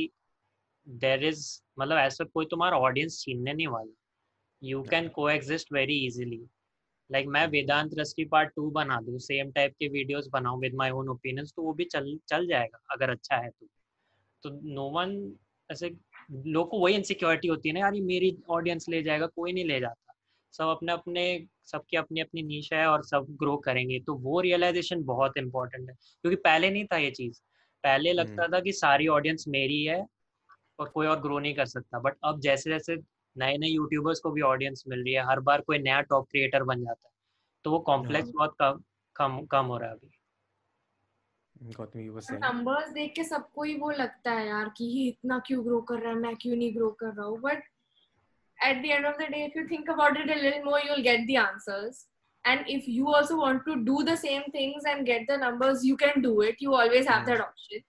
there 0.88 1.24
is 1.24 1.42
मतलब 1.80 1.98
ऐसा 1.98 2.24
कोई 2.34 2.46
तुम्हारा 2.52 2.78
ऑडियंस 2.78 3.20
छीनने 3.22 3.54
नहीं 3.54 3.68
वाला 3.68 3.94
you 4.62 4.82
can 4.84 5.08
coexist 5.30 5.74
very 5.74 5.98
easily 6.06 6.42
like 7.10 7.28
मैं 7.36 7.46
वेदांत 7.48 7.92
रस्टी 8.00 8.26
पार्ट 8.32 8.54
टू 8.56 8.70
बना 8.72 9.00
दूँ 9.02 9.20
सेम 9.28 9.52
टाइप 9.52 9.76
के 9.80 9.88
वीडियोस 9.98 10.30
बनाऊँ 10.34 10.60
विद 10.62 10.76
माय 10.82 10.92
ओन 10.92 11.10
ओपिनियंस 11.10 11.54
तो 11.56 11.64
वो 11.64 11.74
भी 11.74 11.86
चल 11.94 12.18
चल 12.30 12.48
जाएगा 12.48 12.80
अगर 12.94 13.10
अच्छा 13.10 13.36
है 13.36 13.50
तो 13.50 13.68
तो 14.44 14.50
नो 14.64 14.84
वन 14.90 15.38
ऐसे 15.72 15.96
लोग 16.32 16.70
को 16.70 16.80
वही 16.80 16.96
इनसिक्योरिटी 16.96 17.48
होती 17.48 17.70
है 17.70 17.74
ना 17.74 17.80
यार 17.80 17.96
ये 17.96 18.02
मेरी 18.02 18.38
ऑडियंस 18.50 18.86
ले 18.90 19.04
जाएगा 19.04 19.26
कोई 19.26 19.54
नहीं 19.54 19.66
ले 19.66 19.80
जाता। 19.80 20.14
सब 20.52 20.64
अपने 20.64 20.92
अपने 20.92 21.48
सबकी 21.66 21.98
अपनी 21.98 22.22
अपनी 22.22 22.44
नीश 22.44 22.74
है 22.74 22.88
और 22.88 23.04
सब 23.04 23.26
ग्रो 23.30 23.58
करेंगे। 23.58 24.00
तो 24.00 24.16
वो 24.16 24.42
रियलाइजेशन 24.42 25.04
बहुत 25.04 25.38
इंपॉर्टेंट 25.38 25.90
है। 25.90 25.96
क्योंकि 25.96 26.36
पहले 26.36 26.72
नहीं 26.72 26.86
था 26.86 26.98
ये 26.98 27.12
चीज़। 27.12 27.42
पहले 27.84 28.14
लगता 28.14 28.48
था 28.48 28.60
कि 28.60 28.72
सारी 28.72 29.08
ऑडियंस 29.08 29.46
मेरी 29.48 29.84
है 29.84 30.06
और 30.80 30.90
कोई 30.90 31.08
और 31.08 31.20
ग्रो 31.22 31.40
नहीं 31.40 31.54
कर 31.54 31.66
सकता। 31.66 32.00
बट 32.00 32.14
अब 32.24 32.40
जैसे 32.40 32.70
जैसे 32.70 32.96
नए 33.38 33.58
नए 33.58 33.68
यूट्यूबर्स 33.68 34.20
को 34.20 34.32
भी 34.32 34.42
ऑडियंस 34.42 34.84
मिल 34.88 35.04
रही 35.04 35.14
है 35.14 35.26
हर 35.26 35.40
बार 35.40 35.62
कोई 35.62 35.78
नया 35.78 36.02
टॉप 36.02 36.28
क्रिएटर 36.32 36.64
बन 36.64 36.82
जाता 36.82 37.08
है। 37.08 37.12
तो 37.64 37.72
वो 37.72 37.80
कॉम्प्लेक्स 37.80 38.30
बहुत 38.30 38.56
कम 38.60 38.82
कम 39.16 39.46
कम 39.46 39.66
हो 39.66 39.78
रहा 39.78 39.90
है 39.90 39.96
अभी। 39.96 40.19
नंबर्स 42.42 42.90
देख 42.90 43.14
के 43.16 43.24
सबको 43.24 43.64
ही 43.64 43.74
वो 43.76 43.90
लगता 43.92 44.32
है 44.32 44.48
यार 44.48 44.70
कि 44.78 44.86
ये 44.86 45.08
इतना 45.08 45.40
क्यों 45.48 45.64
ग्रो 45.66 45.82
कर 45.82 46.00
रहा 46.00 46.12
है 46.12 46.18
मैं 46.18 46.36
क्यों 46.36 46.56
नहीं 46.56 46.76
ग्रो 46.76 46.90
कर 47.00 47.14
रहा 47.14 47.26
हूँ? 47.26 47.40
But 47.40 47.64
at 48.60 48.82
the 48.82 48.86
end 48.86 49.06
of 49.06 49.18
the 49.18 49.28
day 49.32 49.46
if 49.46 49.58
you 49.60 49.66
think 49.68 49.90
about 49.90 50.18
it 50.18 50.28
little 50.38 50.64
more 50.64 50.80
you 50.80 50.94
will 50.94 51.04
get 51.04 51.28
the 51.28 51.38
answers 51.38 52.06
and 52.46 52.68
if 52.70 52.84
you 52.88 53.12
also 53.12 53.38
want 53.38 53.62
to 53.66 53.76
do 53.90 54.02
the 54.04 54.16
same 54.16 54.42
things 54.56 54.86
and 54.88 55.06
get 55.06 55.28
the 55.32 55.40
numbers 55.42 55.86
you 55.86 55.96
can 55.96 56.22
do 56.22 56.42
it 56.44 56.62
you 56.62 56.74
always 56.74 57.08
have 57.08 57.26
that 57.26 57.42
option 57.42 57.80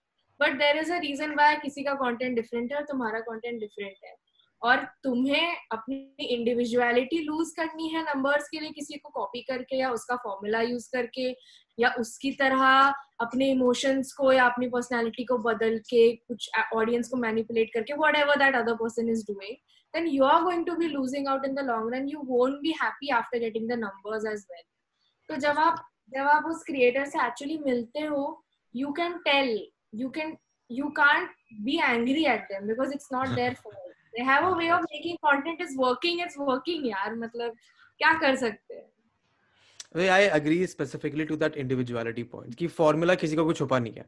but 0.41 0.59
there 0.59 0.77
is 0.77 0.93
a 0.93 0.99
reason 0.99 1.35
why 1.35 1.57
किसी 1.57 1.83
का 1.83 1.95
content 1.95 2.35
different 2.37 2.73
है 2.73 2.79
और 2.79 2.85
तुम्हारा 2.85 3.21
content 3.21 3.61
different 3.61 3.97
है। 4.05 4.15
और 4.63 4.77
तुम्हें 5.05 5.57
अपनी 5.73 6.25
individuality 6.25 7.19
loose 7.19 7.51
करनी 7.57 7.89
है 7.89 8.03
नंबर्स 8.03 8.49
के 8.49 8.61
लिए 8.61 8.71
किसी 8.71 8.99
को 8.99 9.09
कॉपी 9.09 9.41
करके 9.43 9.77
या 9.77 9.91
उसका 9.91 10.17
फॉर्मूला 10.17 10.61
यूज़ 10.61 10.89
करके। 10.93 11.33
या 11.81 11.89
उसकी 11.99 12.31
तरह 12.41 12.65
अपने 13.21 13.51
इमोशंस 13.51 14.13
को 14.13 14.33
या 14.33 14.45
अपनी 14.45 14.69
पर्सनालिटी 14.69 15.25
को 15.25 15.39
बदल 15.49 15.79
के 15.91 16.11
कुछ 16.17 16.51
ऑडियंस 16.75 17.09
को 17.09 17.17
मैनिपुलेट 17.17 17.71
करके 17.75 17.95
whatever 18.17 18.37
that 18.45 18.55
other 18.57 18.75
person 18.85 19.09
is 19.11 19.25
doing 19.33 19.57
then 19.95 20.05
you 20.07 20.25
are 20.25 20.43
going 20.43 20.65
to 20.67 20.77
be 20.77 20.89
losing 20.89 21.25
out 21.27 21.45
in 21.47 21.55
the 21.55 21.63
long 21.63 21.87
run 21.93 22.05
you 22.09 22.21
won't 22.23 22.61
be 22.63 22.75
happy 22.81 23.11
after 23.11 23.39
getting 23.39 23.67
the 23.67 23.77
numbers 23.77 24.27
as 24.33 24.45
well 24.51 24.67
तो 25.29 25.37
जब 25.37 25.59
आप 25.59 25.81
जब 26.15 26.27
आप 26.27 26.45
उस 26.51 26.63
क्रिएटर 26.67 27.05
से 27.07 27.19
एक्चुअली 27.27 27.59
मिलते 27.65 28.01
हो 28.13 28.23
you 28.75 28.93
can 28.99 29.19
tell 29.27 29.51
you 30.01 30.11
can 30.17 30.37
you 30.71 30.91
can't 30.99 31.31
be 31.65 31.81
angry 31.89 32.27
at 32.27 32.49
them 32.51 32.67
because 32.67 32.95
it's 32.97 33.11
not 33.13 33.35
their 33.35 33.55
fault 33.55 33.99
they 34.15 34.25
have 34.25 34.45
a 34.45 34.53
way 34.61 34.71
of 34.71 34.87
making 34.93 35.19
content 35.25 35.61
is 35.67 35.77
working 35.83 36.25
it's 36.27 36.39
working 36.45 36.87
यार 36.87 37.15
मतलब 37.17 37.57
क्या 38.01 38.13
कर 38.21 38.37
सकते 38.37 38.75
हैं 38.75 38.89
I 39.95 40.27
agree 40.29 40.67
specifically 40.67 41.25
to 41.25 41.37
that 41.37 41.57
individuality 41.57 42.67
formula 42.69 43.15
किसी 43.15 43.37
को 43.37 43.53
छुपा 43.53 43.79
नहीं 43.79 43.93
है। 43.93 44.05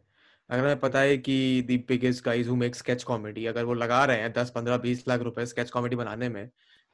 अगर 0.51 0.61
हमें 0.61 0.81
पता 0.81 1.01
है 1.01 1.17
कि 1.19 1.63
the 1.69 1.77
biggest 1.89 2.25
guys 2.25 2.49
who 2.49 2.57
make 2.57 2.75
sketch 2.75 3.03
comedy 3.05 3.47
अगर 3.47 3.65
वो 3.65 3.75
लगा 3.75 4.05
रहे 4.05 4.21
हैं 4.21 4.33
दस 4.33 4.53
पंद्रह 4.55 4.77
बीस 4.79 5.05
लाख 5.09 5.21
रुपए 5.21 5.47
स्केच 5.47 5.71
कॉमेडी 5.71 5.97
बनाने 5.97 6.29
में 6.29 6.49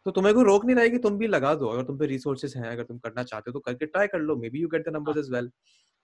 तो 0.06 0.10
तुम्हें 0.10 0.34
कोई 0.34 0.44
रोक 0.44 0.64
नहीं 0.64 0.76
रहा 0.76 0.86
कि 0.86 0.98
तुम 0.98 1.18
भी 1.18 1.26
लगा 1.26 1.54
दो। 1.54 1.66
अगर 1.66 1.82
तुम 1.82 1.98
पे 1.98 2.06
रिसोर्सेज 2.06 2.56
हैं 2.56 2.68
अगर 2.70 2.82
तुम 2.82 2.98
करना 2.98 3.22
चाहते 3.22 3.50
हो 3.50 3.52
तो 3.52 3.60
करके 3.60 3.86
ट्राई 3.86 4.06
कर 4.06 4.18
लो। 4.20 4.36
Maybe 4.50 4.60
you 4.60 4.68
get 4.68 4.88
the 4.88 4.92
numbers 4.94 5.18
as 5.18 5.30
well 5.32 5.50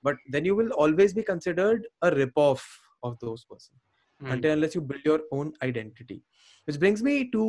but 0.05 0.19
then 0.33 0.47
you 0.47 0.57
will 0.57 0.71
always 0.85 1.15
be 1.15 1.23
considered 1.23 1.87
a 2.03 2.09
rip 2.15 2.39
off 2.39 2.63
of 3.05 3.15
those 3.25 3.47
person 3.51 3.79
hmm, 4.24 4.34
until 4.34 4.52
unless 4.52 4.76
you 4.76 4.82
build 4.82 5.06
your 5.06 5.20
own 5.32 5.52
identity 5.64 6.22
which 6.68 6.80
brings 6.80 7.02
me 7.02 7.14
to 7.32 7.44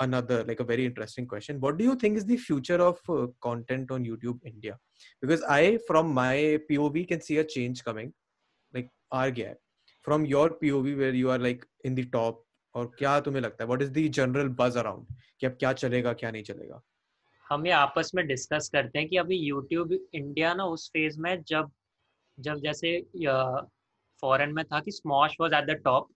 another 0.00 0.38
like 0.44 0.60
a 0.60 0.64
very 0.64 0.84
interesting 0.84 1.26
question 1.26 1.60
what 1.60 1.76
do 1.76 1.84
you 1.84 1.94
think 1.94 2.18
is 2.18 2.24
the 2.30 2.36
future 2.36 2.80
of 2.86 2.98
uh, 3.08 3.26
content 3.40 3.92
on 3.96 4.04
youtube 4.04 4.40
india 4.44 4.76
because 5.22 5.44
i 5.48 5.78
from 5.90 6.12
my 6.12 6.58
pov 6.70 6.98
can 7.08 7.20
see 7.20 7.38
a 7.38 7.44
change 7.44 7.84
coming 7.84 8.12
like 8.74 8.90
our 9.12 9.30
gap 9.30 9.56
from 10.02 10.24
your 10.24 10.48
pov 10.62 10.90
where 11.02 11.14
you 11.14 11.30
are 11.30 11.38
like 11.38 11.68
in 11.84 12.00
the 12.00 12.06
top 12.16 12.40
और 12.74 12.86
क्या 12.98 13.18
तुम्हें 13.20 13.40
लगता 13.42 13.64
है 13.64 13.66
what 13.68 13.82
is 13.82 13.90
the 13.90 14.06
general 14.16 14.48
buzz 14.58 14.76
around 14.76 15.06
कि 15.40 15.46
अब 15.46 15.56
क्या 15.60 15.72
चलेगा 15.72 16.12
क्या 16.20 16.30
नहीं 16.30 16.42
चलेगा 16.42 16.80
हम 17.50 17.66
ये 17.66 17.72
आपस 17.72 18.10
में 18.14 18.26
डिस्कस 18.26 18.68
करते 18.72 18.98
हैं 18.98 19.08
कि 19.08 19.16
अभी 19.16 19.36
यूट्यूब 19.36 19.92
इंडिया 19.92 20.52
ना 20.54 20.64
उस 20.74 20.88
फेज 20.92 21.18
में 21.18 21.42
जब 21.48 21.70
जब 22.38 22.60
जैसे 22.64 22.96
फॉरेन 24.21 24.53
में 24.53 24.63
था 24.65 24.79
कि 24.79 24.91
Smosh 24.91 25.35
was 25.41 25.53
at 25.53 25.65
the 25.67 25.81
top 25.83 26.07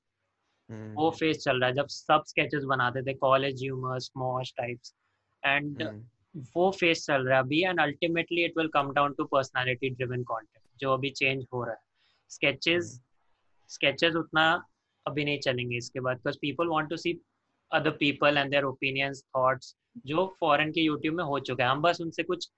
hmm, 0.70 0.94
वो 0.94 1.10
फ़ेज़ 1.12 1.38
चल 1.40 1.60
रहा 1.60 1.70
है 1.70 1.76
जब 1.76 1.88
सब 1.90 2.24
स्केचेस 2.28 2.64
बनाते 2.66 3.02
थे 3.04 3.14
College 3.18 3.62
Humor 3.64 4.00
Smosh 4.00 4.54
types 4.58 4.94
and 5.44 5.82
hmm, 5.84 6.04
वो 6.56 6.70
फेस 6.72 7.06
चल 7.06 7.28
रहा 7.28 7.38
है 7.38 7.44
अभी 7.44 7.62
and 7.64 7.80
ultimately 7.82 8.44
it 8.46 8.58
will 8.58 8.68
come 8.74 8.92
down 8.94 9.14
to 9.14 9.24
personality 9.32 9.90
driven 9.90 10.24
content 10.24 10.64
जो 10.80 10.94
अभी 10.94 11.10
चेंज 11.12 11.46
हो 11.54 11.64
रहा 11.64 11.74
है। 11.74 11.80
स्केचेस 12.32 13.00
स्केचेस 13.70 14.16
उतना 14.16 14.44
अभी 15.06 15.26
नहीं 15.26 15.40
चलेंगे 15.40 15.78
इसके 15.78 16.00
बाद 16.00 16.18
because 16.18 16.38
people 16.42 16.68
want 16.68 16.90
to 16.90 16.98
see 16.98 17.20
other 17.72 17.92
people 18.00 18.38
and 18.38 18.50
their 18.52 18.64
opinions 18.64 19.24
thoughts 19.38 19.76
जो 20.06 20.26
फॉरेन 20.40 20.72
के 20.72 20.82
यूट्यूब 20.82 21.16
में 21.16 21.24
हो 21.24 21.40
चुका 21.40 21.64
है। 21.64 21.70
हम 21.70 21.82
बस 21.82 22.02
उनसे 22.02 22.24
कुछ 22.24 22.50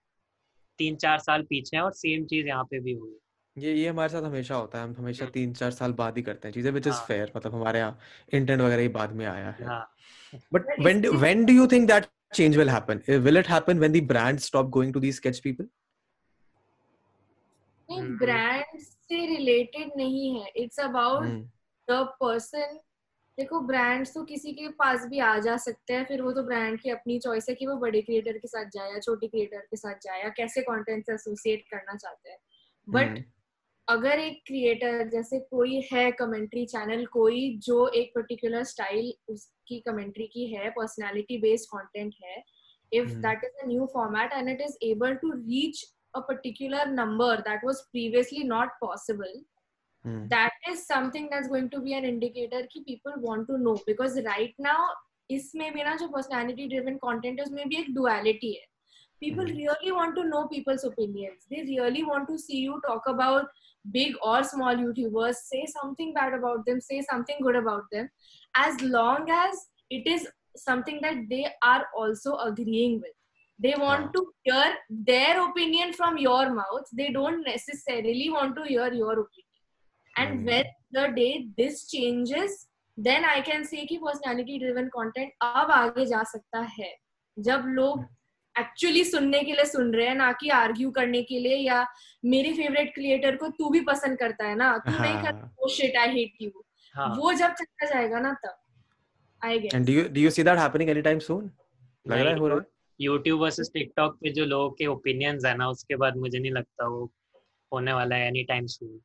तीन 0.79 0.95
चार 0.95 1.19
साल 1.19 1.43
पीछे 1.49 1.75
हैं 1.77 1.83
और 1.83 1.91
सेम 1.93 2.25
चीज़ 2.25 2.47
यहाँ 2.47 2.63
पे 2.63 2.79
भी 2.79 2.93
हुई 2.93 3.11
ये 3.57 3.73
ये 3.73 3.87
हमारे 3.87 4.09
साथ 4.09 4.23
हमेशा 4.23 4.55
होता 4.55 4.77
है 4.77 4.83
हम 4.83 4.95
हमेशा 4.97 5.23
हम्म। 5.23 5.33
तीन 5.33 5.53
चार 5.53 5.71
साल 5.71 5.91
बाद 5.93 6.17
ही 6.17 6.21
करते 6.23 6.47
हैं 6.47 6.53
चीज़ें 6.53 6.71
विच 6.71 6.87
इज़ 6.87 6.93
हाँ। 6.93 7.05
फेयर 7.07 7.31
मतलब 7.35 7.55
हमारे 7.55 7.79
यहाँ 7.79 7.97
इंटरनेट 8.33 8.65
वगैरह 8.65 8.81
ही 8.81 8.87
बाद 8.95 9.11
में 9.15 9.25
आया 9.25 9.49
है 9.51 9.67
बट 10.53 10.61
But 10.61 10.85
when 10.85 11.01
do, 11.01 11.09
इससे- 11.09 11.21
when 11.23 11.45
do 11.47 11.55
you 11.55 11.67
think 11.73 11.89
that 11.89 12.07
change 12.33 12.57
will 12.59 12.71
happen 12.73 13.01
Uh, 13.07 13.17
will 13.25 13.39
it 13.41 13.49
happen 13.49 13.81
when 13.83 13.95
the 13.95 14.01
brands 14.11 14.45
stop 14.45 14.71
going 14.77 14.93
to 14.95 15.01
these 15.03 15.19
sketch 15.21 15.41
people 15.43 15.67
नहीं 17.89 17.99
हम्म। 17.99 18.17
ब्रांड 18.17 18.79
से 18.79 19.25
रिलेटेड 19.27 19.91
नहीं 19.97 20.39
है 20.39 20.51
it's 20.63 20.79
about 20.79 21.23
Hmm. 21.25 21.43
The 21.87 22.01
person 22.21 22.79
देखो 23.37 23.59
brands 23.67 24.13
तो 24.13 24.23
किसी 24.25 24.51
के 24.53 24.67
पास 24.79 25.05
भी 25.09 25.19
आ 25.19 25.37
जा 25.45 25.55
सकते 25.57 25.93
हैं 25.93 26.05
फिर 26.05 26.21
वो 26.21 26.31
तो 26.31 26.43
ब्रांड 26.43 26.79
की 26.79 26.89
अपनी 26.89 27.19
चॉइस 27.19 27.45
है 27.49 27.55
कि 27.55 27.65
वो 27.67 27.75
बड़े 27.77 28.01
क्रिएटर 28.01 28.37
के 28.37 28.47
साथ 28.47 28.65
जाए 28.73 28.91
या 28.91 28.99
छोटे 28.99 29.27
क्रिएटर 29.27 29.59
के 29.69 29.77
साथ 29.77 29.95
जाए 30.03 30.21
या 30.23 30.29
कैसे 30.37 30.61
कंटेंट 30.61 31.05
से 31.05 31.13
एसोसिएट 31.13 31.63
करना 31.71 31.95
चाहते 31.95 32.29
हैं 32.29 32.37
बट 32.87 33.17
Hmm. 33.17 33.23
अगर 33.87 34.19
एक 34.19 34.41
क्रिएटर 34.47 35.07
जैसे 35.09 35.39
कोई 35.39 35.81
है 35.91 36.11
कमेंट्री 36.11 36.65
चैनल 36.65 37.05
कोई 37.05 37.57
जो 37.63 37.87
एक 37.95 38.11
पर्टिकुलर 38.15 38.63
स्टाइल 38.63 39.13
उसकी 39.29 39.79
कमेंट्री 39.79 40.27
की 40.27 40.45
है 40.53 40.69
पर्सनालिटी 40.69 41.37
बेस्ड 41.37 41.69
कंटेंट 41.69 42.13
है 42.23 42.43
if 42.91 43.09
that 43.25 43.43
is 43.43 43.63
a 43.63 43.67
new 43.67 43.85
format 43.93 44.33
and 44.33 44.49
it 44.49 44.61
is 44.61 44.77
able 44.83 45.15
to 45.15 45.31
reach 45.31 45.83
a 46.15 46.19
particular 46.19 46.87
number 46.91 47.41
that 47.41 47.65
was 47.65 47.81
previously 47.91 48.43
not 48.43 48.69
possible 48.81 49.43
that 50.05 50.69
is 50.69 50.79
something 50.83 51.27
that's 51.29 51.49
going 51.49 51.69
to 51.69 51.79
be 51.81 51.93
an 51.93 52.05
indicator 52.05 52.67
की 52.71 52.79
people 52.79 53.19
want 53.19 53.47
to 53.47 53.57
know 53.57 53.73
because 53.85 54.19
right 54.19 54.53
now 54.61 54.93
इसमें 55.29 55.71
भी 55.73 55.83
ना 55.83 55.95
जो 55.95 56.07
personality 56.07 56.67
driven 56.67 56.97
content 56.97 57.39
है 57.39 57.45
उसमें 57.45 57.67
भी 57.69 57.75
एक 57.75 57.93
duality 57.95 58.53
है। 58.53 58.65
People 59.21 59.45
hmm. 59.45 59.57
really 59.57 59.91
want 59.91 60.15
to 60.15 60.23
know 60.23 60.39
people's 60.47 60.83
opinions. 60.83 61.45
They 61.49 61.61
really 61.63 62.03
want 62.03 62.27
to 62.29 62.37
see 62.37 62.57
you 62.57 62.79
talk 62.85 63.05
about 63.07 63.61
big 63.92 64.14
or 64.22 64.42
small 64.44 64.74
youtubers 64.74 65.34
say 65.34 65.64
something 65.66 66.12
bad 66.14 66.34
about 66.34 66.64
them 66.66 66.80
say 66.80 67.00
something 67.10 67.36
good 67.42 67.56
about 67.56 67.84
them 67.92 68.08
as 68.56 68.80
long 68.80 69.30
as 69.30 69.62
it 69.90 70.06
is 70.06 70.28
something 70.56 70.98
that 71.02 71.16
they 71.30 71.46
are 71.62 71.86
also 71.96 72.36
agreeing 72.36 73.00
with 73.00 73.14
they 73.58 73.74
want 73.78 74.06
हाँ. 74.06 74.12
to 74.12 74.32
hear 74.42 74.74
their 74.90 75.48
opinion 75.48 75.92
from 75.92 76.18
your 76.18 76.50
mouth 76.54 76.88
they 76.92 77.10
don't 77.10 77.44
necessarily 77.46 78.30
want 78.30 78.56
to 78.56 78.64
hear 78.64 78.92
your 78.92 79.12
opinion 79.12 79.48
and 80.16 80.40
Hmm. 80.40 80.44
when 80.46 80.64
the 80.90 81.08
day 81.16 81.48
this 81.56 81.88
changes 81.90 82.66
then 83.08 83.24
i 83.24 83.40
can 83.40 83.64
say 83.64 83.86
कि 83.86 83.98
personality 84.04 84.58
driven 84.58 84.90
content 84.94 85.30
अब 85.42 85.70
आगे 85.70 86.06
जा 86.06 86.22
सकता 86.34 86.60
है 86.78 86.92
जब 87.38 87.64
लोग 87.80 88.06
actually 88.59 89.03
सुनने 89.03 89.43
के 89.43 89.51
लिए 89.51 89.65
सुन 89.65 89.93
रहे 89.93 90.07
हैं 90.07 90.15
ना 90.15 90.31
कि 90.31 90.49
आर्ग्यू 90.49 90.91
करने 90.91 91.21
के 91.23 91.39
लिए 91.39 91.55
या 91.55 91.85
मेरे 92.25 92.53
फेवरेट 92.53 92.93
क्रिएटर 92.95 93.35
को 93.35 93.47
तू 93.47 93.69
भी 93.69 93.79
पसंद 93.81 94.17
करता 94.17 94.47
है 94.47 94.55
ना? 94.55 94.77
तू 94.77 94.91
नहीं 94.91 95.13
हाँ. 95.13 95.23
करता 95.23 95.55
वो 95.59 95.67
शिट 95.67 95.97
आई 95.97 96.07
हेट 96.07 96.41
यू 96.41 96.49
वो 97.21 97.33
जब 97.33 97.53
चला 97.53 97.85
जाएगा 97.85 98.19
ना 98.19 98.33
तब 98.33 98.55
I 99.45 99.59
guess 99.59 99.73
and 99.73 99.89
do 99.89 99.95
you 99.97 100.03
do 100.17 100.25
you 100.25 100.31
see 100.35 100.45
that 100.49 100.59
happening 100.63 100.91
anytime 100.95 101.23
soon? 101.29 101.47
लग 102.07 102.19
रहा 102.19 102.33
है 102.33 102.39
हो 102.39 102.47
रहा 102.47 102.57
है? 102.57 102.63
यूट्यूब 103.01 103.41
वर्सेस 103.41 103.71
टिकटॉक 103.73 104.15
पे 104.15 104.29
जो 104.29 104.45
लोगों 104.45 104.69
के 104.71 104.85
ओपिनियंस 104.85 105.45
है 105.45 105.57
ना 105.57 105.69
उसके 105.69 105.95
बाद 105.95 106.17
मुझे 106.17 106.39
नहीं 106.39 106.51
लगता 106.51 106.87
वो 106.87 107.11
होने 107.73 107.93
वाला 107.93 108.15
है 108.15 108.27
any 108.27 108.43
time 108.43 108.65
soon 108.65 108.99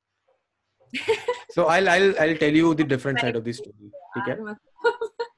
so 1.55 1.67
i'll 1.75 1.89
i'll 1.95 2.11
i'll 2.25 2.39
tell 2.43 2.57
you 2.61 2.75
the 2.81 2.89
different 2.95 3.21
side 3.25 3.37
of 3.41 3.45
the 3.45 3.55
story 3.61 3.91
ठीक 4.17 4.29
है? 4.29 4.37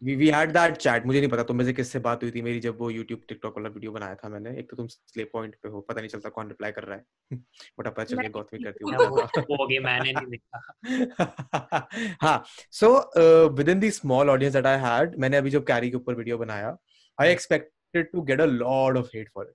we 0.07 0.14
we 0.20 0.28
had 0.34 0.53
that 0.57 0.76
chat 0.82 1.07
मुझे 1.07 1.20
नहीं 1.20 1.30
पता 1.30 1.42
तुम 1.42 1.57
में 1.57 1.64
से 1.64 1.72
किससे 1.72 1.98
बात 1.98 2.22
हुई 2.22 2.30
थी 2.30 2.42
मेरी 2.42 2.61
जब 2.61 2.78
वो 2.78 2.90
YouTube 2.92 3.22
TikTok 3.32 3.57
वाला 3.57 3.68
वीडियो 3.68 3.92
बनाया 3.92 4.14
था 4.14 4.28
मैंने। 4.28 4.51
एक 4.61 4.70
तो 4.70 4.76
तुम 4.76 4.86
स्ले 4.86 5.24
पॉइंट 5.24 5.55
पे 5.62 5.68
हो 5.68 5.80
पता 5.80 6.01
नहीं 6.01 6.09
चलता 6.09 6.28
कौन 6.28 6.48
रिप्लाई 6.48 6.72
कर 6.72 6.84
रहा 6.84 6.96
है। 6.96 7.05
बट 7.78 7.86
अब 7.86 7.92
पता 7.92 8.05
चल 8.05 8.20
गया 8.20 8.28
गौतमी 8.28 8.62
करती 8.64 8.84
होगी 8.90 9.40
वो 9.40 9.57
होगी 9.57 9.78
मैंने 9.78 10.12
नहीं 10.12 10.26
देखा। 10.26 11.88
हाँ 12.22 12.44
so 12.72 13.48
within 13.68 13.80
the 13.80 13.90
small 13.90 14.30
audience 14.30 14.55
that 14.55 14.66
I 14.66 14.78
had 14.78 15.18
मैंने 15.18 15.36
अभी 15.36 15.51
जब 15.51 15.66
कैरी 15.66 15.90
के 15.90 15.96
ऊपर 15.96 16.14
वीडियो 16.14 16.38
बनाया 16.38 16.76
I 17.20 17.32
expected 17.32 18.11
to 18.12 18.22
get 18.22 18.40
a 18.40 18.46
lot 18.46 18.96
of 18.96 19.07
hate 19.16 19.30
for. 19.34 19.55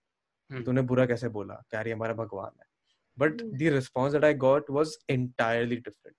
It 0.52 0.66
तूने 0.66 0.82
बुरा 0.82 1.06
कैसे 1.06 1.30
बोला? 1.30 1.54
कैरी 1.72 1.92
हमारा 1.92 2.14
भगवान 2.14 2.52
है। 2.60 2.66
But 3.18 3.42
Hmm. 3.42 3.58
The 3.60 3.74
response 3.74 4.14
that 4.14 4.26
I 4.26 4.34
got 4.46 4.72
entirely 5.10 5.82
different. 5.82 6.18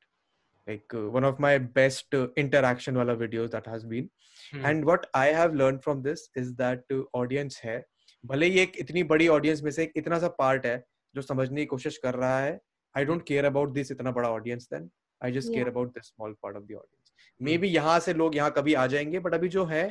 Like 0.67 0.95
uh, 0.95 1.09
one 1.11 1.25
of 1.25 1.39
my 1.39 1.59
best 1.75 2.15
uh, 2.15 2.27
interaction 2.37 2.97
wala 2.97 3.15
videos 3.17 3.51
that 3.51 3.67
has 3.67 3.85
been. 3.85 4.09
Hmm, 4.53 4.67
and 4.67 4.85
what 4.85 5.07
I 5.17 5.33
have 5.33 5.55
learn 5.55 5.79
from 5.79 6.03
this 6.03 6.29
is 6.39 6.53
that 6.55 6.93
audience 7.15 7.61
है 7.65 7.83
भले 8.25 8.47
ही 8.47 8.59
एक 8.59 8.77
इतनी 8.79 9.03
बड़ी 9.13 9.29
audience 9.29 9.63
में 9.63 9.71
से 9.71 9.83
एक 9.83 9.93
इतना 9.97 10.19
सा 10.19 10.29
पार्ट 10.39 10.67
है 10.67 10.83
जो 11.15 11.23
समझने 11.23 11.61
की 11.61 11.67
कोशिश 11.67 11.97
कर 11.99 12.15
रहा 12.15 12.39
है 12.41 12.59
I 12.95 13.05
don't 13.05 13.23
care 13.27 13.45
about 13.45 13.73
this 13.73 13.91
इतना 13.91 14.11
बड़ा 14.11 14.31
audience 14.31 14.69
then 14.73 14.91
I 15.21 15.33
just 15.33 15.53
care 15.53 15.69
about 15.69 15.95
this 15.95 16.07
small 16.07 16.37
part 16.43 16.57
of 16.57 16.63
the 16.63 16.75
audience 16.75 17.13
maybe 17.59 17.69
यहाँ 17.69 17.99
से 18.01 18.15
लोग 18.15 18.37
यहाँ 18.37 18.51
कभी 18.51 18.75
आ 18.75 18.87
जाएँगे 18.87 19.19
बट 19.19 19.35
अभी 19.35 19.49
जो 19.49 19.65
है 19.65 19.85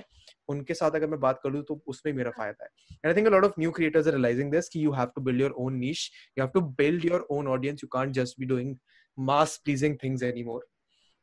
उनके 0.50 0.74
साथ 0.74 0.92
अगर 0.92 1.08
मैं 1.08 1.20
बात 1.20 1.40
करूँ 1.44 1.64
तो 1.64 1.82
उसमें 1.88 2.12
मेरा 2.14 2.32
फ़ायदा 2.32 2.64
है। 2.64 2.70
And 2.92 3.08
I 3.08 3.14
think 3.14 3.28
a 3.28 3.32
lot 3.32 3.46
of 3.46 3.54
new 3.60 3.72
creators 3.72 4.08
are 4.08 4.14
realising 4.14 4.52
this 4.52 4.70
कि 4.70 4.86
you 4.86 4.92
have 4.92 5.12
to 5.16 5.22
build 5.22 5.42
your 5.42 5.52
own 5.58 5.76
niche 5.76 6.10
you 6.38 6.44
have 6.44 6.52
to 6.54 6.62
build 6.78 7.06
your 7.06 7.28
own 7.32 7.48
audience 7.48 7.84
you 7.84 7.88
can't 7.88 8.14
just 8.14 8.40
be 8.40 8.46
doing 8.46 8.76
mass 9.18 9.58
pleasing 9.66 9.98
things 10.04 10.24
anymore 10.24 10.66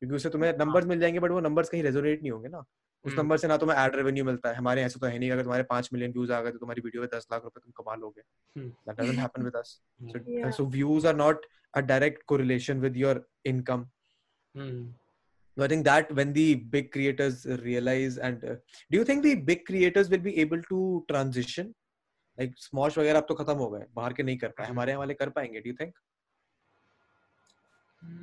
क्योंकि 0.03 0.17
उससे 0.17 0.31
तुम्हें 0.31 0.53
numbers 0.59 0.87
मिल 0.87 1.01
जाएँगे 1.01 1.21
but 1.21 1.31
वो 1.31 1.41
numbers 1.41 1.69
कहीं 1.69 1.83
resonate 1.83 2.23
नहीं 2.23 2.31
होंगे 2.31 2.49
ना। 2.49 2.59
उस 2.59 3.13
हम्म। 3.13 3.21
नंबर 3.21 3.37
से 3.37 3.49
ना 3.49 3.57
तुम्हें 3.57 3.79
एड 3.79 3.97
रेवेन्यू 3.97 4.25
मिलता 4.25 4.49
है। 4.49 4.55
हमारे 4.55 4.83
ऐसे 4.83 5.01
तो 5.01 5.07
है 5.07 5.19
नहीं 5.19 5.31
अगर 5.31 5.43
तुम्हारे 5.43 5.63
पाँच 5.71 5.89
मिलियन 5.93 6.13
व्यूज़ 6.13 6.33
आ 6.33 6.41
गए 6.41 6.51
तो 6.51 6.59
तुम्हारी 6.59 6.83
वीडियो 6.85 7.03
में 7.03 7.09
दस 7.15 7.27
लाख 7.33 7.45
रुपए 7.45 7.61
तुम 7.61 7.73
कमा 7.83 7.95
लोगे। 7.95 8.23
हम्म। 8.57 8.69
That 8.69 9.01
doesn't 9.01 9.19
happen 9.19 9.43
with 9.43 9.57
us 9.57 10.61
views 10.75 11.05
are 11.05 11.15
not 11.17 11.47
a 11.75 11.83
direct 11.83 12.25
correlation 12.33 12.83
with 12.85 12.97
your 13.03 13.15
income. 13.51 13.85
Hmm, 14.55 14.95
so 15.58 15.64
i 15.64 15.68
think 15.74 15.86
that 15.86 16.12
when 16.20 16.32
the 16.34 16.48
big 16.76 16.92
creators 16.96 17.46
realize 17.64 18.18
and 18.30 18.44
uh, 18.46 18.56
do 18.92 18.98
you 19.00 19.06
think 19.12 19.24
the 19.24 19.36
big 19.52 19.66
creators 19.70 20.10
will 20.10 20.26
be 20.30 20.36
able 20.46 20.62
to 20.72 20.82
transition 21.12 21.72
like 22.38 22.54
smosh 22.66 22.98
वगैरह 22.98 23.20
अब 23.20 23.26
तो 23.30 23.36
खत्म 23.36 23.58
हो 23.58 23.70
गए 23.70 23.86
बाहर 23.96 24.14
के 24.14 24.24
नहीं 24.24 24.38
कर 24.38 24.48
पाए 24.58 24.66
हम्म। 24.66 24.74
हमारे 24.76 24.92
यहाँ 24.92 25.00
वाले 25.00 25.14
कर 25.22 25.30
पाएंगे 25.40 25.62
do 25.62 25.70
you 25.72 25.78
think 25.82 25.94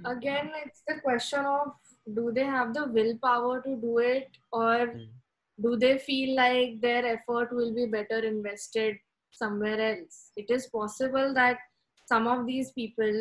again 0.07 0.51
it's 0.65 0.83
the 0.89 0.95
question 1.01 1.45
of 1.47 1.73
do 2.19 2.31
they 2.33 2.45
have 2.45 2.73
the 2.75 2.85
willpower 2.97 3.61
to 3.67 3.77
do 3.85 3.99
it 3.99 4.39
or 4.53 4.77
Hmm. 4.95 5.11
do 5.59 5.77
they 5.83 5.93
feel 6.05 6.31
like 6.37 6.81
their 6.85 7.03
effort 7.09 7.53
will 7.57 7.73
be 7.75 7.87
better 7.97 8.17
invested 8.29 8.97
somewhere 9.41 9.81
else 9.89 10.17
it 10.43 10.49
is 10.57 10.67
possible 10.77 11.35
that 11.35 11.59
some 12.13 12.27
of 12.35 12.47
these 12.47 12.71
people 12.79 13.19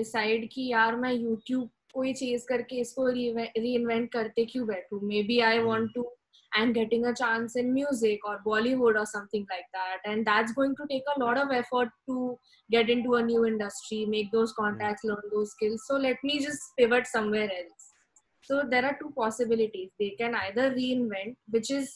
decide 0.00 0.48
कि 0.54 0.66
यार 0.72 0.96
मैं 1.04 1.12
YouTube 1.18 1.68
कोई 1.93 2.13
चीज़ 2.13 2.45
करके 2.47 2.79
इसको 2.81 3.07
री 3.09 3.73
invent 3.75 4.11
करते 4.11 4.45
क्यों 4.45 4.65
बैठू? 4.67 4.99
Maybe 5.23 5.39
I 5.41 5.59
want 5.59 5.93
to 5.95 6.03
and 6.51 6.73
getting 6.73 7.05
a 7.05 7.11
chance 7.11 7.55
in 7.57 7.71
music 7.73 8.25
और 8.25 8.41
बॉलीवुड 8.45 8.97
और 8.97 9.05
something 9.05 9.45
like 9.51 9.65
that 9.75 10.05
and 10.07 10.23
that's 10.25 10.53
going 10.53 10.75
to 10.77 10.85
take 10.85 11.09
a 11.09 11.13
lot 11.19 11.37
of 11.37 11.53
effort 11.53 11.89
to 12.07 12.27
get 12.69 12.89
into 13.03 13.13
a 13.13 13.21
industry 13.47 14.05
make 14.09 14.29
those 14.31 14.51
contact 14.51 15.05
learn 15.05 15.29
two 15.29 15.43
skills 15.45 15.87
so 15.87 15.97
let 15.97 16.19
me 16.25 16.39
just 16.39 16.71
pivot 16.77 17.07
somewhere 17.07 17.51
else 17.51 17.91
so 18.43 18.61
there 18.69 18.85
are 18.85 18.93
two 18.93 19.09
possibilities 19.15 19.89
they 19.99 20.09
can 20.17 20.35
either 20.35 20.71
reinvent 20.91 21.37
which 21.51 21.71
is 21.71 21.89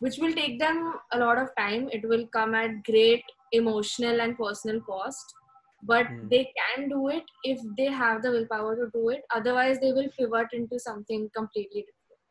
which 0.00 0.20
will 0.20 0.32
take 0.32 0.58
them 0.58 0.86
a 1.12 1.16
lot 1.16 1.38
of 1.38 1.48
time 1.56 1.88
it 1.92 2.06
will 2.06 2.24
come 2.32 2.56
at 2.56 2.76
great 2.86 3.32
emotional 3.54 4.20
and 4.20 4.34
personal 4.36 4.80
cost 4.86 5.36
but 5.83 6.07
Hmm. 6.07 6.27
they 6.29 6.43
can 6.59 6.87
do 6.89 7.07
it 7.15 7.23
if 7.43 7.59
they 7.77 7.85
have 7.85 8.21
the 8.21 8.31
willpower 8.35 8.75
to 8.75 8.85
do 8.93 9.09
it 9.15 9.21
otherwise 9.39 9.79
they 9.83 9.91
will 9.97 10.09
pivot 10.17 10.55
into 10.59 10.79
something 10.85 11.29
completely 11.35 11.83
different 11.87 12.23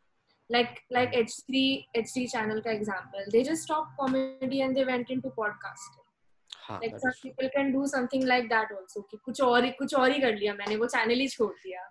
like 0.57 0.81
like 0.97 1.15
h3 1.21 1.63
h3 2.01 2.25
channel 2.33 2.63
ka 2.67 2.71
example 2.81 3.31
they 3.37 3.43
just 3.51 3.63
stopped 3.69 3.95
comedy 4.01 4.61
and 4.67 4.77
they 4.77 4.85
went 4.91 5.11
into 5.17 5.33
podcasting 5.39 6.05
हाँ 6.67 6.81
like 6.83 6.93
that 6.93 7.01
some 7.05 7.11
is 7.15 7.21
true. 7.21 7.31
people 7.31 7.51
can 7.57 7.73
do 7.77 7.87
something 7.95 8.27
like 8.33 8.49
that 8.55 8.73
also 8.79 9.03
कि 9.11 9.17
कुछ 9.25 9.41
और 9.51 9.65
ही 9.65 9.71
कुछ 9.79 9.95
और 9.95 10.11
ही 10.13 10.21
कर 10.21 10.35
लिया 10.43 10.55
मैंने 10.55 10.77
वो 10.83 10.87
चैनल 10.97 11.21
ही 11.21 11.29
छोड़ 11.37 11.53
दिया 11.67 11.83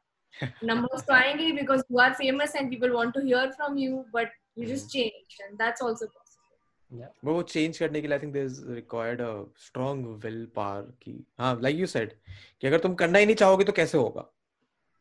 numbers 0.69 1.05
तो 1.07 1.13
आएंगे 1.13 1.43
ही 1.45 1.51
because 1.61 1.83
you 1.89 1.99
are 2.05 2.13
famous 2.21 2.55
and 2.61 2.69
people 2.75 2.93
want 2.99 3.13
to 3.17 3.21
hear 3.31 3.45
from 3.57 3.77
you 3.85 4.03
but 4.13 4.29
you 4.55 4.67
just 4.75 4.91
change 4.97 5.39
and 5.47 5.57
that's 5.63 5.81
also 5.81 6.05
possible 6.05 6.18
वो 6.92 7.34
वो 7.34 7.42
चेंज 7.42 7.78
करने 7.78 8.00
के 8.00 8.06
लिए 8.08 8.16
I 8.16 8.22
think 8.22 8.32
there 8.32 8.46
is 8.46 8.68
required 8.68 9.20
a 9.20 9.44
strong 9.56 10.06
will 10.06 10.48
power 10.56 10.82
की। 10.82 11.26
हाँ 11.38 11.60
लाइक 11.62 11.76
यू 11.76 11.86
सेड 11.86 12.12
कि 12.60 12.66
अगर 12.66 12.78
तुम 12.78 12.94
करना 12.94 13.18
ही 13.18 13.26
नहीं 13.26 13.36
चाहोगे 13.36 13.64
तो 13.64 13.72
कैसे 13.72 13.98
होगा? 13.98 14.32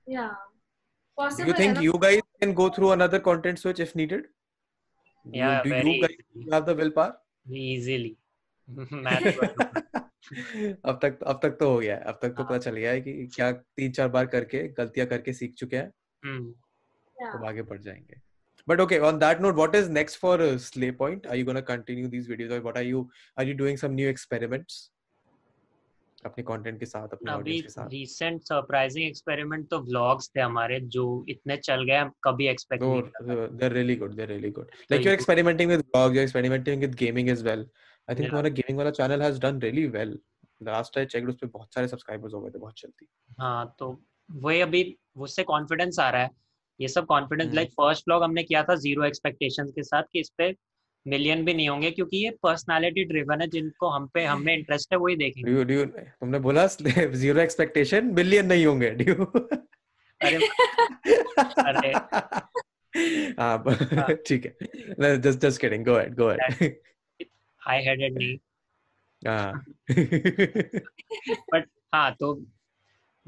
Yeah. 0.09 0.29
Do 0.29 1.25
possible 1.25 1.53
you 1.53 1.59
है 1.59 1.67
think 1.67 1.73
ना? 1.75 1.81
you 1.81 2.01
guys 2.03 2.21
can 2.43 2.53
go 2.57 2.69
through 2.69 2.93
another 2.97 3.23
content 3.27 3.57
switch 3.57 3.87
if 3.87 3.97
needed? 3.97 4.21
Do 4.21 5.31
you- 5.31 5.35
Yeah, 5.35 5.63
do 5.63 5.71
very 5.71 5.83
you 5.83 6.03
guys 6.03 6.15
easily. 6.15 6.53
have 6.53 6.67
the 6.67 6.75
willpower 6.79 7.11
easily. 7.51 8.11
मैं 8.93 9.37
तो 9.37 9.41
अब 10.85 10.99
तक 11.01 11.19
अब 11.23 11.39
तक 11.43 11.49
तो 11.49 11.69
हो 11.71 11.79
गया 11.79 11.95
है। 11.95 12.01
अब 12.01 12.19
तक 12.21 12.29
तो 12.29 12.43
हाँ। 12.43 12.45
पता 12.45 12.57
चल 12.57 12.75
गया 12.75 12.91
है 12.91 13.01
कि 13.01 13.27
क्या 13.27 13.51
तीन 13.51 13.91
चार 13.91 14.07
बार 14.07 14.25
करके 14.25 14.67
गलतियाँ 14.67 15.07
करके 15.07 15.33
सीख 15.33 15.53
चुके 15.53 15.77
हैं। 15.77 15.93
हम्म। 16.25 16.53
Yeah. 17.25 17.39
अब 17.39 17.45
आगे 17.45 17.61
बढ़ 17.61 17.81
जाएँगे। 17.81 18.28
but 18.70 18.82
okay 18.86 18.99
on 19.09 19.20
that 19.26 19.43
note 19.43 19.59
what 19.63 19.76
is 19.82 19.89
next 19.89 20.15
for 20.15 20.36
uh, 20.41 20.57
slay 20.57 20.91
point? 20.91 21.26
Are 21.26 21.36
you 21.36 21.45
going 21.45 21.55
to 21.55 21.67
continue 21.74 22.07
these 22.07 22.28
videos 22.28 22.55
or 22.55 22.61
what 22.61 22.80
are 22.82 22.88
you 22.88 23.09
are 23.38 23.45
you 23.49 23.59
doing 23.65 23.84
some 23.84 23.99
new 23.99 24.15
experiments? 24.15 24.80
अपने 26.26 26.43
कंटेंट 26.43 26.80
के 26.80 26.86
साथ 26.86 27.13
अपने 27.13 27.32
अभी 27.32 27.59
recent 27.80 28.41
surprising 28.43 29.05
experiment 29.07 29.67
तो 29.70 29.80
vlogs 29.84 30.30
थे 30.36 30.41
हमारे 30.41 30.80
जो 30.95 31.03
इतने 31.30 31.57
चल 31.57 31.84
गए 31.89 32.09
कभी 32.24 32.47
एक्सपेक्ट 32.47 32.84
नहीं 32.84 33.57
they 33.57 33.65
are 33.65 33.72
really 33.72 33.95
good 33.95 34.15
they 34.15 34.22
are 34.24 34.28
really 34.28 34.49
good 34.49 34.72
like 34.91 35.01
you 35.01 35.09
are 35.09 35.13
experimenting 35.13 35.72
with 35.72 35.80
vlogs 35.80 36.15
you 36.15 36.20
are 36.20 36.24
experimenting 36.24 36.82
with 36.82 36.95
gaming 36.95 37.30
as 37.30 37.43
well 37.43 37.65
I 38.09 38.15
think 38.15 38.28
तुम्हारा 38.28 38.49
गेमिंग 38.49 38.78
वाला 38.78 38.91
channel 38.99 39.22
has 39.22 39.39
done 39.41 39.59
really 39.59 39.86
well 39.88 40.20
last 40.63 40.97
I 40.97 41.05
check 41.05 41.30
उस 41.30 41.36
पे 41.41 41.47
बहुत 41.47 41.74
सारे 41.74 41.88
subscribers 41.88 42.34
हो 42.34 42.41
गए 42.41 42.49
थे 42.49 42.59
बहुत 42.59 42.80
जल्दी 42.80 43.07
हाँ 43.39 43.76
तो 43.80 44.01
वही 44.32 44.61
अभी 44.61 44.84
उससे 45.15 45.43
कॉन्फिडेंस 45.43 45.99
आ 45.99 46.09
रहा 46.09 46.22
है। 46.22 46.30
ये 46.82 46.88
सब 46.88 47.05
कॉन्फिडेंस। 47.05 47.53
लाइक 47.53 47.69
फ़र्स्ट 47.69 48.03
व्लॉग 48.07 48.23
हमने 48.23 48.43
किया 48.43 48.63
था 48.63 48.75
ज़ीरो 48.75 49.03
एक्सपेक्टेशंस 49.03 49.71
के 49.71 49.84
साथ 49.84 50.03
कि 50.13 50.19
इस 50.19 50.32
पे 50.38 50.55
मिलियन 51.07 51.45
भी 51.45 51.53
नहीं 51.53 51.69
होंगे 51.69 51.91
क्योंकि 51.91 52.17
ये 52.17 52.30
पर्सनालिटी 52.43 53.03
ड्रिवन 53.03 53.41
है 53.41 53.47
जिनको 53.47 53.89
हम 53.89 54.07
पे 54.07 54.25
हमें 54.25 54.57
इंटरेस्ट 54.57 54.93
है 54.93 54.99
वही 54.99 55.15
देखेंगे 55.15 55.65
do 55.65 55.71
you, 55.71 55.88
तुमने 55.99 56.39
बोला 56.39 56.65
zero 57.21 57.38
expectation, 57.38 58.01
billion 58.01 58.43
नहीं 58.43 58.65
होंगे. 58.65 58.95
You? 58.95 59.25
अरे 60.21 60.38
अरे 61.67 61.91
हाँ 63.41 63.63
ठीक 64.27 64.45
है. 64.45 64.57
Just 65.21 65.39
just 65.39 65.61
kidding. 65.63 65.84
Go 65.88 65.95
ahead. 65.95 66.15
Go 66.19 66.30
ahead. 66.30 66.63
High 67.61 67.84
headed 67.84 68.17
नहीं 68.17 68.38
हाँ. 69.27 69.63
बट 71.32 71.67
हाँ 71.95 72.15
तो 72.19 72.45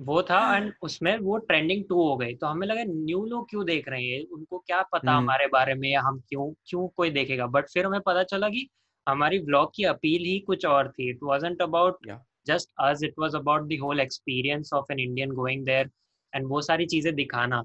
वो 0.02 0.22
था 0.24 0.40
एंड 0.58 0.72
उसमें 0.84 1.18
वो 1.20 1.38
ट्रेंडिंग 1.40 1.84
टू 1.90 1.96
हो 1.98 2.16
गई। 2.18 2.36
तो 2.36 2.48
हमें 2.48 2.66
लगा 2.68 2.84
न्यू 2.86 3.24
लोग 3.26 3.50
क्यों 3.50 3.66
देख 3.66 3.90
रहे 3.90 4.04
हैं? 4.04 4.24
उनको 4.28 4.60
क्या 4.60 4.82
पता 4.84 5.12
हम्म। 5.12 5.20
हमारे 5.20 5.48
बारे 5.48 5.74
में 5.76 5.90
या 5.90 6.02
हम 6.02 6.20
क्यों 6.30 6.52
क्यों 6.68 6.88
कोई 6.88 7.10
देखेगा? 7.12 7.48
बट 7.48 7.70
फिर 7.70 7.86
हमें 7.86 8.00
पता 8.02 8.24
चला 8.26 8.50
कि 8.50 8.68
हमारी 9.08 9.40
ब्लॉग 9.42 9.72
की 9.76 9.84
अपील 9.86 10.24
ही 10.26 10.40
कुछ 10.48 10.66
और 10.66 10.90
थी। 10.90 11.10
It 11.10 11.20
wasn't 11.24 11.62
about 11.62 12.08
just 12.48 12.70
us 12.80 13.04
it 13.04 13.14
was 13.20 13.36
about 13.36 13.68
the 13.70 13.78
whole 13.82 14.00
experience 14.00 14.74
of 14.74 14.92
an 14.92 15.00
Indian 15.00 15.32
going 15.34 15.66
there 15.66 15.90
and 16.34 16.48
वो 16.50 16.62
सारी 16.62 16.86
चीज़ें 16.86 17.14
दिखाना। 17.16 17.64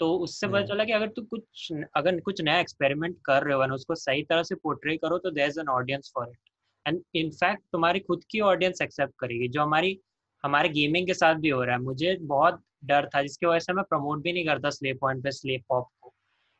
तो 0.00 0.12
उससे 0.18 0.46
पता 0.46 0.56
हम्म। 0.56 0.68
चला 0.68 0.84
कि 0.84 0.92
अगर 0.92 1.08
तू 1.08 1.22
कुछ 1.30 1.72
अगर 1.96 2.20
कुछ 2.20 2.40
नया 2.42 2.60
एक्सपेरिमेंट 2.60 3.16
कर 3.24 3.42
रहे 3.44 3.54
हो 3.54 3.60
और 3.62 3.72
उसको 3.72 3.94
सही 3.94 4.22
तरह 4.22 4.42
से 4.42 4.54
पोर्ट्रे 4.54 4.96
करो 4.96 5.18
तो 5.18 5.30
there 5.30 5.48
is 5.48 5.60
an 5.60 5.68
audience 5.70 6.12
for 6.14 6.28
it 6.28 6.38
and 6.86 7.02
in fact 7.14 7.62
तुम्हारी 7.72 8.00
खुद 8.00 8.24
की 8.30 8.40
ऑडियंस 8.42 8.82
एक्सेप्ट 8.82 9.14
करेगी। 9.20 9.48
जो 9.48 9.62
हमारी 9.62 9.98
हमारे 10.44 10.68
गेमिंग 10.68 11.06
के 11.06 11.14
साथ 11.14 11.34
भी 11.36 11.48
हो 11.48 11.62
रहा 11.64 11.76
है। 11.76 11.82
मुझे 11.82 12.16
बहुत 12.22 12.62
डर 12.84 13.08
था 13.14 13.22
जिसकी 13.22 13.46
वजह 13.46 13.58
से 13.58 13.72
मैं 13.72 13.84
प्रमोट 13.84 14.22
भी 14.22 14.32
नहीं 14.32 14.44
करता 14.46 14.70
स्ले 14.70 14.92
पॉइंट 14.94 15.22
पे 15.24 15.30
स्ले 15.32 15.58
पॉप 15.68 15.88
को। 16.00 16.12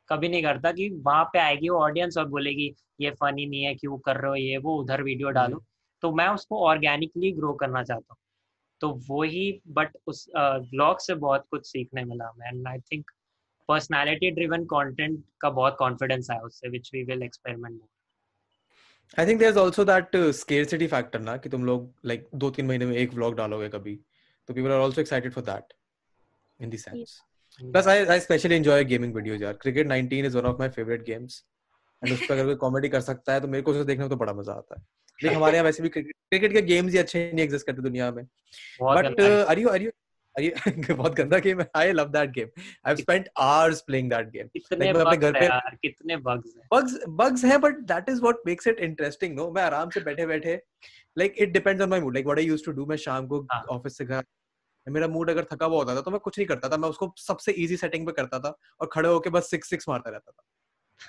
कभी 0.09 0.29
नहीं 0.29 0.43
करता 0.43 0.71
कि 0.71 0.89
वहाँ 1.05 1.23
पे 1.33 1.39
आएगी 1.39 1.69
वो 1.69 1.79
ऑडियंस 1.79 2.17
और 2.17 2.27
बोलेगी 2.29 2.73
ये 3.01 3.11
फनी 3.11 3.45
नहीं 3.45 3.63
है 3.63 3.73
क्यों 3.75 3.97
कर 3.99 4.17
रहे 4.17 4.29
हो 4.29 4.35
ये 4.35 4.57
वो 4.57 4.75
उधर 4.81 5.03
वीडियो 5.03 5.29
डालो। 5.31 5.63
तो 6.03 6.11
मैं 6.11 6.27
उसको 6.29 6.59
ऑर्गेनिकली 6.67 7.31
ग्रो 7.31 7.53
करना 7.53 7.83
चाहता 7.83 8.13
हूँ। 8.13 8.17
तो 8.81 8.89
वो 9.07 9.21
ही 9.23 9.61
बट 9.69 9.97
उस 10.07 10.25
ब्लॉग 10.35 10.99
से 10.99 11.15
बहुत 11.15 11.45
कुछ 11.51 11.65
सीखने 11.67 12.03
मिला 12.05 12.27
हमें। 12.27 12.47
And 12.47 12.67
I 12.67 12.79
think 12.91 13.11
personality 13.69 14.31
driven 14.31 14.63
content 14.65 15.23
का 15.41 15.49
बहुत 15.49 15.75
कॉन्फिडेंस 15.79 16.29
आया 16.31 16.41
उससे 16.41 16.69
which 16.69 16.89
we 16.93 17.03
will 17.03 17.23
experiment 17.23 17.73
more 17.73 17.87
I 19.19 19.25
think 19.27 19.39
there 19.39 19.51
is 19.51 19.59
also 19.59 19.83
that 19.85 20.15
scarcity 20.35 20.87
factor 20.87 21.19
ना 21.19 21.35
कि 21.37 21.49
तुम 21.49 21.65
लोग 21.65 21.91
लाइक 22.05 22.27
दो 22.35 22.49
तीन 22.49 22.65
महीने 22.65 22.85
में 22.85 22.95
एक 22.97 23.13
व्लॉग 23.13 23.35
डालोगे 23.37 23.69
कभी 23.69 23.95
तो 24.49 24.53
people 24.53 24.71
are 24.71 24.81
also 24.81 25.01
excited 25.01 25.33
for 25.33 25.43
that 25.43 25.73
in 26.59 26.69
the 26.69 26.75
sense 26.79 27.19
plus 27.61 27.87
I 27.87 28.05
I 28.05 28.19
especially 28.19 28.55
enjoy 28.55 28.83
gaming 28.83 29.15
videos 29.15 29.41
यार. 29.41 29.53
Cricket 29.61 29.87
19 29.87 30.25
is 30.25 30.37
one 30.37 30.45
of 30.45 30.59
my 30.59 30.69
favourite 30.69 31.03
games 31.05 31.43
and 32.01 32.13
उस 32.13 32.19
पर 32.19 32.33
अगर 32.33 32.45
कोई 32.45 32.55
कॉमेडी 32.61 32.89
कर 32.89 33.01
सकता 33.01 33.33
है 33.33 33.41
तो 33.41 33.47
मेरे 33.47 33.61
को 33.63 33.71
उसे 33.71 33.83
देखने 33.85 34.03
में 34.03 34.09
तो 34.09 34.15
बड़ा 34.15 34.33
मज़ा 34.33 34.53
आता 34.53 34.75
है. 34.75 34.85
लेकिन 35.19 35.37
हमारे 35.37 35.55
यहाँ 35.55 35.65
वैसे 35.65 35.83
भी 35.83 35.89
क्रिकेट 35.89 36.53
के 36.53 36.61
गेम्स 36.61 36.93
ही 36.93 36.97
अच्छे 36.99 37.19
नहीं 37.33 37.43
एग्जिस्ट 37.45 37.65
करते 37.65 37.81
दुनिया 37.81 38.11
में. 38.11 38.23
But 38.81 39.21
are 39.21 39.59
you 39.59 39.69
are 39.69 39.81
you 39.81 39.91
बहुत 40.97 41.15
गंदा 41.15 41.37
गेम 41.37 41.61
है। 41.61 41.69
I 41.75 41.91
love 41.91 42.05
that 42.05 42.29
game 42.29 42.47
I 42.47 42.87
have 42.87 42.95
spent 42.95 43.29
hours 43.37 43.81
playing 43.81 44.09
that 44.09 44.29
game 44.29 44.47
कितने 44.47 44.93
like 44.93 45.17
घर 45.17 45.33
पे- 45.33 45.75
कितने 45.81 46.17
bugs 46.17 46.47
हैं। 46.57 46.67
Bugs 46.73 46.93
bugs 47.19 47.45
है 47.45 47.57
but 47.57 47.73
that 47.91 48.09
is 48.09 48.21
what 48.21 48.35
makes 48.47 48.71
it 48.71 48.83
interesting 48.89 49.37
no? 49.39 49.55
मैं 49.55 49.61
आराम 49.63 49.89
से 49.89 49.99
बैठे 49.99 50.25
बैठे 50.25 50.63
like 51.19 51.41
it 51.41 51.53
depends 51.57 51.83
on 51.85 51.91
my 51.93 52.01
mood. 52.03 52.15
Like 52.15 52.29
what 52.29 52.45
I 52.45 52.49
used 52.53 52.71
to 52.71 52.79
do 52.79 52.87
मैं 52.87 52.95
शाम 52.95 53.27
को 53.27 53.41
हाँ। 53.41 53.61
ऑफ़िस 53.61 53.97
से 53.97 54.05
घर 54.05 54.23
मेरा 54.89 55.07
मूड 55.07 55.29
अगर 55.29 55.47
थका 55.53 55.65
हुआ 55.65 55.77
होता 55.77 55.95
था 55.95 56.01
तो 56.01 56.11
मैं 56.11 56.19
कुछ 56.19 56.39
नहीं 56.39 56.47
करता 56.47 56.69
था। 56.69 56.77
मैं 56.77 56.89
उसको 56.89 57.13
सबसे 57.17 57.51
इजी 57.51 57.77
सेटिंग 57.77 58.05
पे 58.05 58.11
करता 58.11 58.39
था 58.39 58.57
और 58.81 58.89
खड़े 58.93 59.09
होकर 59.09 59.29
बस 59.29 59.49
सिक्स 59.49 59.69
सिक्स 59.69 59.89
मारता 59.89 60.09
रहता 60.09 60.31
था। 60.31 60.43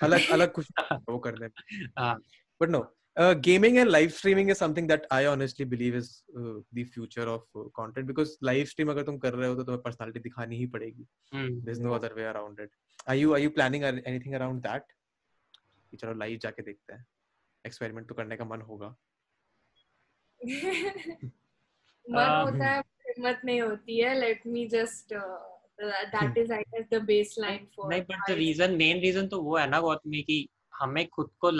अलग 0.06 0.30
अलग 0.30 0.52
कुछ 0.52 0.66
वो 0.92 1.18
करने 1.18 1.46
में 1.46 1.90
हाँ। 1.98 2.18
But 3.16 3.22
uh, 3.22 3.34
gaming 3.34 3.78
and 3.78 3.90
live 3.90 4.12
streaming 4.12 4.48
is 4.48 4.58
something 4.58 4.86
that 4.86 5.06
I 5.10 5.26
honestly 5.26 5.64
believe 5.64 5.94
is 5.94 6.22
uh, 6.36 6.60
the 6.72 6.84
future 6.84 7.28
of 7.28 7.42
uh, 7.56 7.64
content 7.74 8.06
because 8.06 8.38
live 8.40 8.68
stream 8.68 8.88
अगर 8.88 9.02
तुम 9.02 9.18
कर 9.18 9.34
रहे 9.34 9.48
हो 9.48 9.54
तो 9.54 9.64
तुम्हें 9.64 9.82
personality 9.82 10.22
दिखानी 10.22 10.56
ही 10.56 10.66
पड़ेगी 10.66 11.06
हम्म 11.34 11.64
there's 11.64 11.80
no 11.80 11.92
other 11.92 12.14
way 12.16 12.24
around 12.24 12.58
it 12.58 12.70
are 13.06 13.16
you 13.16 13.34
are 13.34 13.38
you 13.38 13.50
planning 13.50 13.84
anything 13.84 14.34
around 14.34 14.62
that 14.62 14.82
कि 15.90 15.96
चलो 15.96 16.12
लाइव 16.14 16.38
जाके 16.42 16.62
देखते 16.62 16.92
हैं 16.92 17.04
एक्सपेरिमेंट 17.66 18.08
तो 18.08 18.14
करने 18.14 18.36
का 18.36 18.44
मन 18.44 18.60
होगा 18.60 18.96
मन 22.10 22.18
हाँ। 22.18 22.44
होता 22.44 22.70
है 22.70 22.80
हिम्मत 22.80 23.40
नहीं 23.44 23.60
होती 23.60 23.98
है 23.98 24.20
let 24.20 24.46
me 24.46 24.66
just 24.68 25.14
that 25.80 26.38
is 26.38 26.52
I 26.52 26.62
guess 26.62 26.86
the 26.92 27.02
base 27.04 27.34
line 27.38 27.66
for 27.76 27.88
नहीं 27.90 28.02
but 28.02 28.30
the 28.30 28.34
reason 28.34 28.76
main 28.76 29.00
reason 29.00 29.26
तो 29.28 29.42
वो 29.42 29.56
है 29.56 29.68
ना 29.70 29.80
गौतमी 29.80 30.22
कि 30.22 30.48
हमें 30.80 31.08
खुद 31.08 31.30
को 31.38 31.50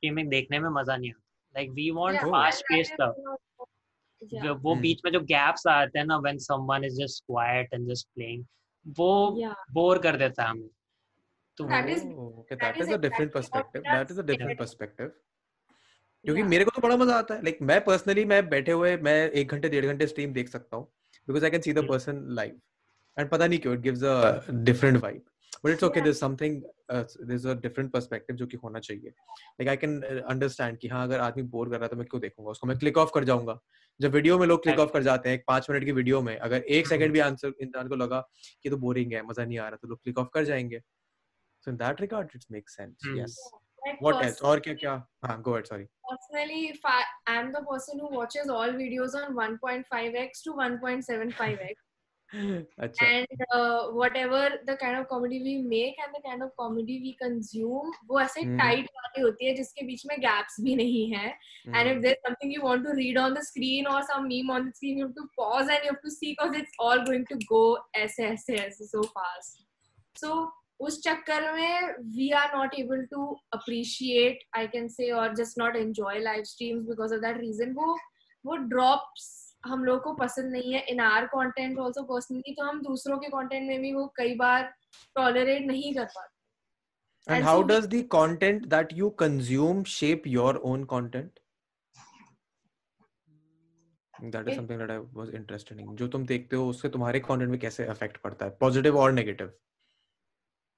स्ट्रीमिंग 0.00 0.28
देखने 0.30 0.58
में 0.58 0.68
मज़ा 0.80 0.96
नहीं 0.96 1.10
आता 1.10 1.22
like 1.54 1.70
we 1.78 1.90
want 2.00 2.18
fast 2.20 2.60
that 2.60 2.72
pace 2.72 2.86
is 2.86 2.92
stuff 2.94 4.48
वो 4.62 4.72
Hmm. 4.72 4.80
बीच 4.82 5.00
में 5.04 5.10
जो 5.12 5.20
गैप्स 5.28 5.66
आते 5.66 5.98
हैं 5.98 6.04
ना 6.06 6.16
when 6.24 6.38
someone 6.46 6.84
is 6.84 6.96
just 6.96 7.22
quiet 7.26 7.74
and 7.74 7.88
just 7.88 8.06
playing 8.14 8.44
वो 8.98 9.08
बोर 9.78 9.98
कर 10.06 10.16
देता 10.16 10.42
है 10.42 10.48
हमें 10.50 10.68
तो 11.58 11.64
That 11.70 11.88
वो 11.88 11.94
is- 11.94 12.04
okay, 12.40 12.56
that 12.56 12.62
that 12.64 12.80
is 12.82 12.88
is 12.88 12.94
a 12.96 12.98
different 13.04 13.32
exactly 13.32 13.32
what 13.32 13.38
perspective. 13.38 13.82
we 13.84 13.90
are 13.90 13.96
That 13.98 14.12
is 14.14 14.20
a 14.22 14.26
different 14.30 14.50
saying. 14.50 14.60
perspective. 14.62 15.10
क्योंकि 16.24 16.40
Yeah. 16.40 16.50
मेरे 16.50 16.64
को 16.64 16.70
तो 16.76 16.80
बड़ा 16.82 16.96
मज़ा 16.96 17.18
आता 17.18 17.34
है 17.34 17.42
लाइक 17.44 17.58
मैं 17.70 17.80
पर्सनली 17.84 18.24
मैं 18.34 18.40
बैठे 18.48 18.72
हुए 18.72 18.96
मैं 19.08 19.16
एक 19.42 19.52
घंटे 19.52 19.68
डेढ़ 19.68 19.86
घंटे 19.86 20.06
स्ट्रीम 20.06 20.32
देख 20.32 20.48
सकता 20.48 20.76
हूँ 20.76 20.86
because 21.28 21.44
I 21.44 21.50
can 21.50 21.60
see 21.60 21.72
the. 21.72 21.86
Person 21.88 22.24
live 22.40 22.60
and 23.16 23.28
पता 23.30 23.46
नहीं 23.46 23.58
क्यों 23.58 23.74
it 23.74 23.80
gives 23.88 24.02
a 24.04 24.52
different 24.70 25.02
vibe 25.02 25.22
but 25.64 25.70
it's 25.70 25.84
okay 25.84 25.94
Yeah. 25.94 26.04
There 26.04 26.14
something 26.14 26.62
there 26.92 27.48
a 27.50 27.54
different 27.60 27.90
perspective 27.92 28.36
जो 28.36 28.46
कि 28.46 28.56
होना 28.56 28.78
चाहिए। 28.78 29.08
लाइक 29.08 29.68
आई 29.68 29.76
कैन 29.76 30.00
अंडरस्टैंड 30.02 30.78
कि 30.78 30.88
हाँ 30.88 31.02
अगर 31.04 31.20
आदमी 31.20 31.42
बोर 31.42 31.68
कर 31.70 31.76
रहा 31.76 31.84
है 31.84 31.88
तो 31.88 31.96
मैं 31.96 32.06
क्यों 32.06 32.20
देखूँगा 32.22 32.50
उसको? 32.50 32.66
मैं 32.66 32.78
क्लिक 32.78 32.98
ऑफ़ 32.98 33.10
कर 33.14 33.24
जाऊँगा। 33.24 33.58
जब 34.00 34.12
वीडियो 34.12 34.38
में 34.38 34.46
लोग 34.46 34.62
क्लिक 34.62 34.78
ऑफ़ 34.78 34.92
कर 34.92 35.02
जाते 35.02 35.28
हैं 35.28 35.36
एक 35.36 35.44
पाँच 35.48 35.70
मिनट 35.70 35.84
की 35.84 35.92
वीडियो 35.92 36.22
में 36.22 36.36
अगर 36.38 36.62
एक. 36.62 36.86
सेकंड 36.86 37.12
भी 37.12 37.18
आंसर 37.20 37.52
इंसान 37.60 37.88
को 37.88 37.96
लगा 37.96 38.20
कि 38.62 38.70
तो 38.70 38.76
बोरिंग 38.76 39.12
है 39.12 39.22
मज़ा 39.26 39.44
नहीं 39.44 39.58
आ 39.58 39.68
रहा 39.68 39.76
तो 39.82 39.88
लोग 39.88 40.02
क्लिक 40.02 40.18
ऑफ़ 40.18 40.28
कर 40.34 40.44
जाएँगे। 40.44 40.80
So 41.64 41.70
in 41.70 41.76
that 41.76 42.00
regard 42.00 42.30
it 42.36 42.44
makes 42.50 42.76
sense 42.76 42.96
Hmm. 43.06 43.18
Yes 43.18 43.40
Like 43.82 44.00
what 44.04 44.22
else? 44.22 44.40
और 44.42 44.60
क्या 44.60 44.74
क्या? 44.74 44.92
हाँ 45.24 45.42
go 45.42 45.52
ahead 45.52 45.68
sorry. 45.68 45.84
personally 46.08 46.60
if 46.70 46.82
I 46.90 46.96
am 47.34 47.46
the 47.52 47.60
person 47.68 48.00
who 48.02 48.08
watches 48.16 48.50
all 48.56 48.72
videos 48.80 49.14
on 49.20 49.36
1.5x 49.38 50.42
to 50.46 50.52
1.75x 50.60 51.76
अच्छा 52.34 53.06
and 53.06 53.40
uh, 53.54 53.90
whatever 54.00 54.40
the 54.66 54.76
kind 54.76 54.96
of 54.96 55.08
comedy 55.08 55.40
we 55.42 55.54
make 55.70 55.96
and 56.04 56.14
the 56.16 56.22
kind 56.28 56.42
of 56.42 56.50
comedy 56.60 56.98
we 57.04 57.16
consume 57.22 57.90
वो 58.10 58.20
ऐसे 58.20 58.40
हम्म। 58.40 58.58
tight 58.60 58.86
वाली 58.98 59.22
होती 59.22 59.46
है 59.46 59.54
जिसके 59.54 59.86
बीच 59.86 60.04
में 60.06 60.16
gaps 60.24 60.60
भी 60.64 60.76
नहीं 60.76 61.10
है 61.14 61.32
and 61.74 61.88
if 61.88 61.96
Hmm. 61.96 62.00
there's 62.02 62.22
something 62.28 62.52
you 62.52 62.62
want 62.62 62.84
to 62.84 62.94
read 63.00 63.18
on 63.24 63.34
the 63.34 63.42
screen 63.48 63.86
or 63.94 63.98
some 64.12 64.28
meme 64.28 64.54
on 64.58 64.68
the 64.68 64.72
screen 64.76 64.98
you 64.98 65.06
have 65.06 65.16
to 65.16 65.26
pause 65.40 65.74
and 65.74 65.84
you 65.88 65.90
have 65.90 66.00
to 66.04 66.14
see 66.18 66.30
because 66.36 66.56
it's 66.62 66.80
all 66.86 67.04
going 67.10 67.26
to 67.32 67.38
go 67.50 67.64
ऐसे 68.04 68.24
ऐसे 68.28 68.56
ऐसे 68.68 68.88
so 68.94 69.02
fast 69.18 69.66
so 70.24 70.38
उस 70.80 71.00
चक्कर 71.06 71.52
में 71.54 71.94
we 72.16 72.32
are 72.32 72.48
not 72.54 72.78
able 72.78 73.04
to 73.12 73.24
appreciate 73.58 74.38
I 74.60 74.66
can 74.76 74.88
say 74.88 75.10
or 75.12 75.28
just 75.42 75.58
not 75.58 75.76
enjoy 75.76 76.18
live 76.20 76.46
streams 76.46 76.86
because 76.86 77.12
of 77.12 77.22
that 77.22 77.44
reason 77.44 77.74
वो 77.74 77.96
वो 78.44 78.56
drops 78.70 79.30
हम 79.64 79.84
लोग 79.84 80.02
को 80.02 80.12
पसंद 80.14 80.52
नहीं 80.52 80.72
है 80.74 80.80
in 80.90 81.00
our 81.00 81.26
content 81.34 81.78
also 81.78 82.02
personally 82.12 82.54
तो 82.54 82.64
हम 82.64 82.80
दूसरों 82.82 83.18
के 83.18 83.28
कंटेंट 83.28 83.68
में 83.68 83.80
भी 83.80 83.92
वो 83.94 84.06
कई 84.16 84.34
बार 84.36 84.72
टॉलरेट 85.16 85.66
नहीं 85.66 85.94
कर 85.94 86.04
पाते 86.04 86.38
and 87.26 87.36
and 87.36 87.44
how 87.46 87.54
so 87.56 87.64
does 87.68 87.86
the 87.92 87.98
content 88.12 88.62
that 88.74 88.92
you 88.98 89.08
consume 89.22 89.80
shape 89.94 90.26
your 90.34 90.52
own 90.68 90.84
content 90.92 91.40
that 94.14 94.48
is 94.48 94.52
It- 94.52 94.56
something 94.60 94.80
that 94.82 94.92
i 94.94 94.98
was 95.18 95.32
interested 95.40 95.82
in 95.82 95.90
जो 95.96 96.08
तुम 96.14 96.24
देखते 96.26 96.56
हो 96.56 96.68
उससे 96.68 96.88
तुम्हारे 96.96 97.20
कंटेंट 97.28 97.50
में 97.50 97.58
कैसे 97.60 97.86
अफेक्ट 97.96 98.16
पड़ता 98.24 98.46
है 98.46 98.56
पॉजिटिव 98.60 98.98
और 99.00 99.12
नेगेटिव 99.12 99.52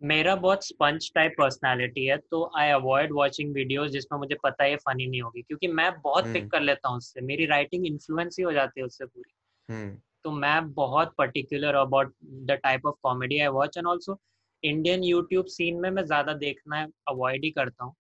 मेरा 0.03 0.35
बहुत 0.37 0.65
स्पंज 0.67 1.11
टाइप 1.15 1.35
पर्सनालिटी 1.39 2.05
है 2.07 2.17
तो 2.31 2.51
आई 2.59 2.71
अवॉइड 2.71 3.13
वाचिंग 3.13 3.53
वीडियोस 3.55 3.91
जिसमें 3.91 4.19
मुझे 4.19 4.37
पता 4.43 4.65
है 4.65 4.77
फनी 4.77 5.07
नहीं 5.07 5.21
होगी 5.23 5.43
क्योंकि 5.43 5.69
मैं 5.69 5.91
बहुत 6.01 6.25
पिक 6.25 6.37
हम्म। 6.37 6.49
कर 6.49 6.61
लेता 6.61 6.89
हूँ 6.89 6.97
उससे 6.97 7.21
मेरी 7.21 7.47
राइटिंग 7.47 7.87
इन्फ्लुएंस 7.87 8.37
ही 8.39 8.45
हो 8.45 8.53
जाती 8.53 8.81
है 8.81 8.87
उससे 8.87 9.05
पूरी 9.05 9.33
हम्म 9.69 9.97
तो 10.25 10.31
मैं 10.31 10.73
बहुत 10.73 11.15
particular 11.19 11.75
about 11.75 12.15
the 12.25 12.59
type 12.63 12.87
of 12.87 12.95
comedy 13.03 13.39
I 13.39 13.49
watch 13.49 13.77
and 13.79 13.87
also 13.87 14.19
Indian 14.63 15.05
YouTube 15.05 15.47
scene 15.47 15.81
में 15.81 15.91
मैं 15.91 16.05
ज़्यादा 16.05 16.33
देखना 16.33 16.87
अवॉइड 17.09 17.45
ही 17.45 17.51
करता 17.51 17.85
हूँ 17.85 17.95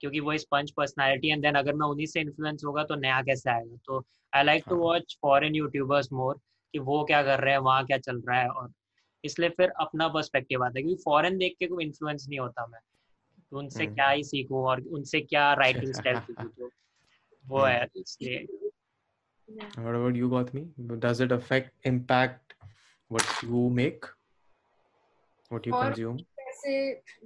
क्योंकि 0.00 0.20
वो 0.20 0.36
स्पंज 0.38 0.70
पर्सनैलिटी 0.70 1.28
एंड 1.28 1.42
देन 1.42 1.54
अगर 1.54 1.74
मैं 1.74 1.86
उन्हीं 1.86 2.06
से 2.06 2.20
इन्फ्लुएंस 2.20 2.64
होगा 2.64 2.84
तो 2.84 2.94
नया 2.94 3.20
कैसे 3.22 3.50
आएगा 3.50 3.76
तो 3.86 4.04
I 4.32 4.44
like 4.44 4.64
to. 4.68 4.76
Watch 4.76 5.16
foreign 5.22 5.54
YouTubers 5.54 6.12
more 6.12 6.40
कि 6.74 6.78
वो 6.78 7.02
क्या 7.04 7.22
कर 7.22 7.40
रहे 7.40 7.52
हैं 7.52 7.60
वहाँ 7.60 7.84
क्या 7.86 7.98
चल 7.98 8.20
रहा 8.20 8.40
है 8.40 8.48
और 8.48 8.72
इसलिए 9.26 9.48
फिर 9.56 9.72
अपना 9.80 10.08
पर्सपेक्टिव 10.16 10.64
आता 10.64 10.78
है 10.78 10.82
क्योंकि 10.82 11.02
फॉरेन 11.04 11.38
देख 11.38 11.56
के 11.58 11.66
कोई 11.66 11.84
इन्फ्लुएंस 11.84 12.26
नहीं 12.28 12.38
होता 12.38 12.66
मैं 12.66 12.80
तो 13.50 13.58
उनसे 13.58 13.84
हम्म। 13.84 13.94
क्या 13.94 14.08
ही 14.10 14.24
सीखूं 14.24 14.64
और 14.68 14.80
उनसे 14.98 15.20
क्या 15.20 15.52
राइटिंग 15.62 15.92
स्टाइल 15.94 16.20
सीखूं 16.20 16.48
तो 16.48 16.70
वो 17.44 17.58
हम्म। 17.58 17.68
है 17.68 17.88
इसलिए 17.96 18.46
Yeah. 19.48 19.66
what 19.78 19.94
about 19.94 20.16
you 20.16 20.28
me 20.54 20.62
does 20.98 21.20
it 21.20 21.30
affect 21.30 21.68
impact 21.84 22.54
what 23.10 23.26
you 23.42 23.60
make 23.70 24.06
what 25.50 25.66
you 25.66 25.72
Or- 25.72 25.82
consume 25.84 26.16
जैसे 26.38 26.72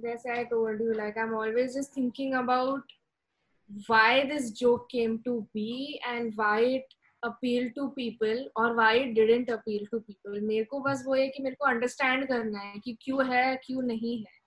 जैसे 0.01 0.29
I 0.31 0.43
told 0.45 0.81
you, 0.81 0.93
like 0.93 1.17
I'm 1.17 1.33
always 1.33 1.75
just 1.75 1.93
thinking 1.93 2.33
about 2.35 2.93
why 3.87 4.25
this 4.25 4.51
joke 4.51 4.89
came 4.89 5.17
to 5.23 5.47
be 5.53 5.99
and 6.07 6.33
why 6.35 6.59
it 6.59 6.95
appeal 7.23 7.69
to 7.69 7.87
people 7.87 8.49
और 8.57 8.75
why 8.75 9.03
didn't 9.03 9.51
appeal 9.51 9.85
to 9.91 9.99
people 9.99 10.39
मेरे 10.41 10.63
को 10.63 10.79
बस 10.79 11.03
वो 11.07 11.15
है 11.15 11.27
कि 11.27 11.43
मेरे 11.43 11.55
को 11.55 11.65
अंडरस्टैंड 11.65 12.27
करना 12.27 12.59
है 12.59 12.79
कि 12.79 12.97
क्यों 13.01 13.25
है 13.33 13.55
क्यों 13.55 13.81
नहीं 13.81 14.17
है। 14.19 14.39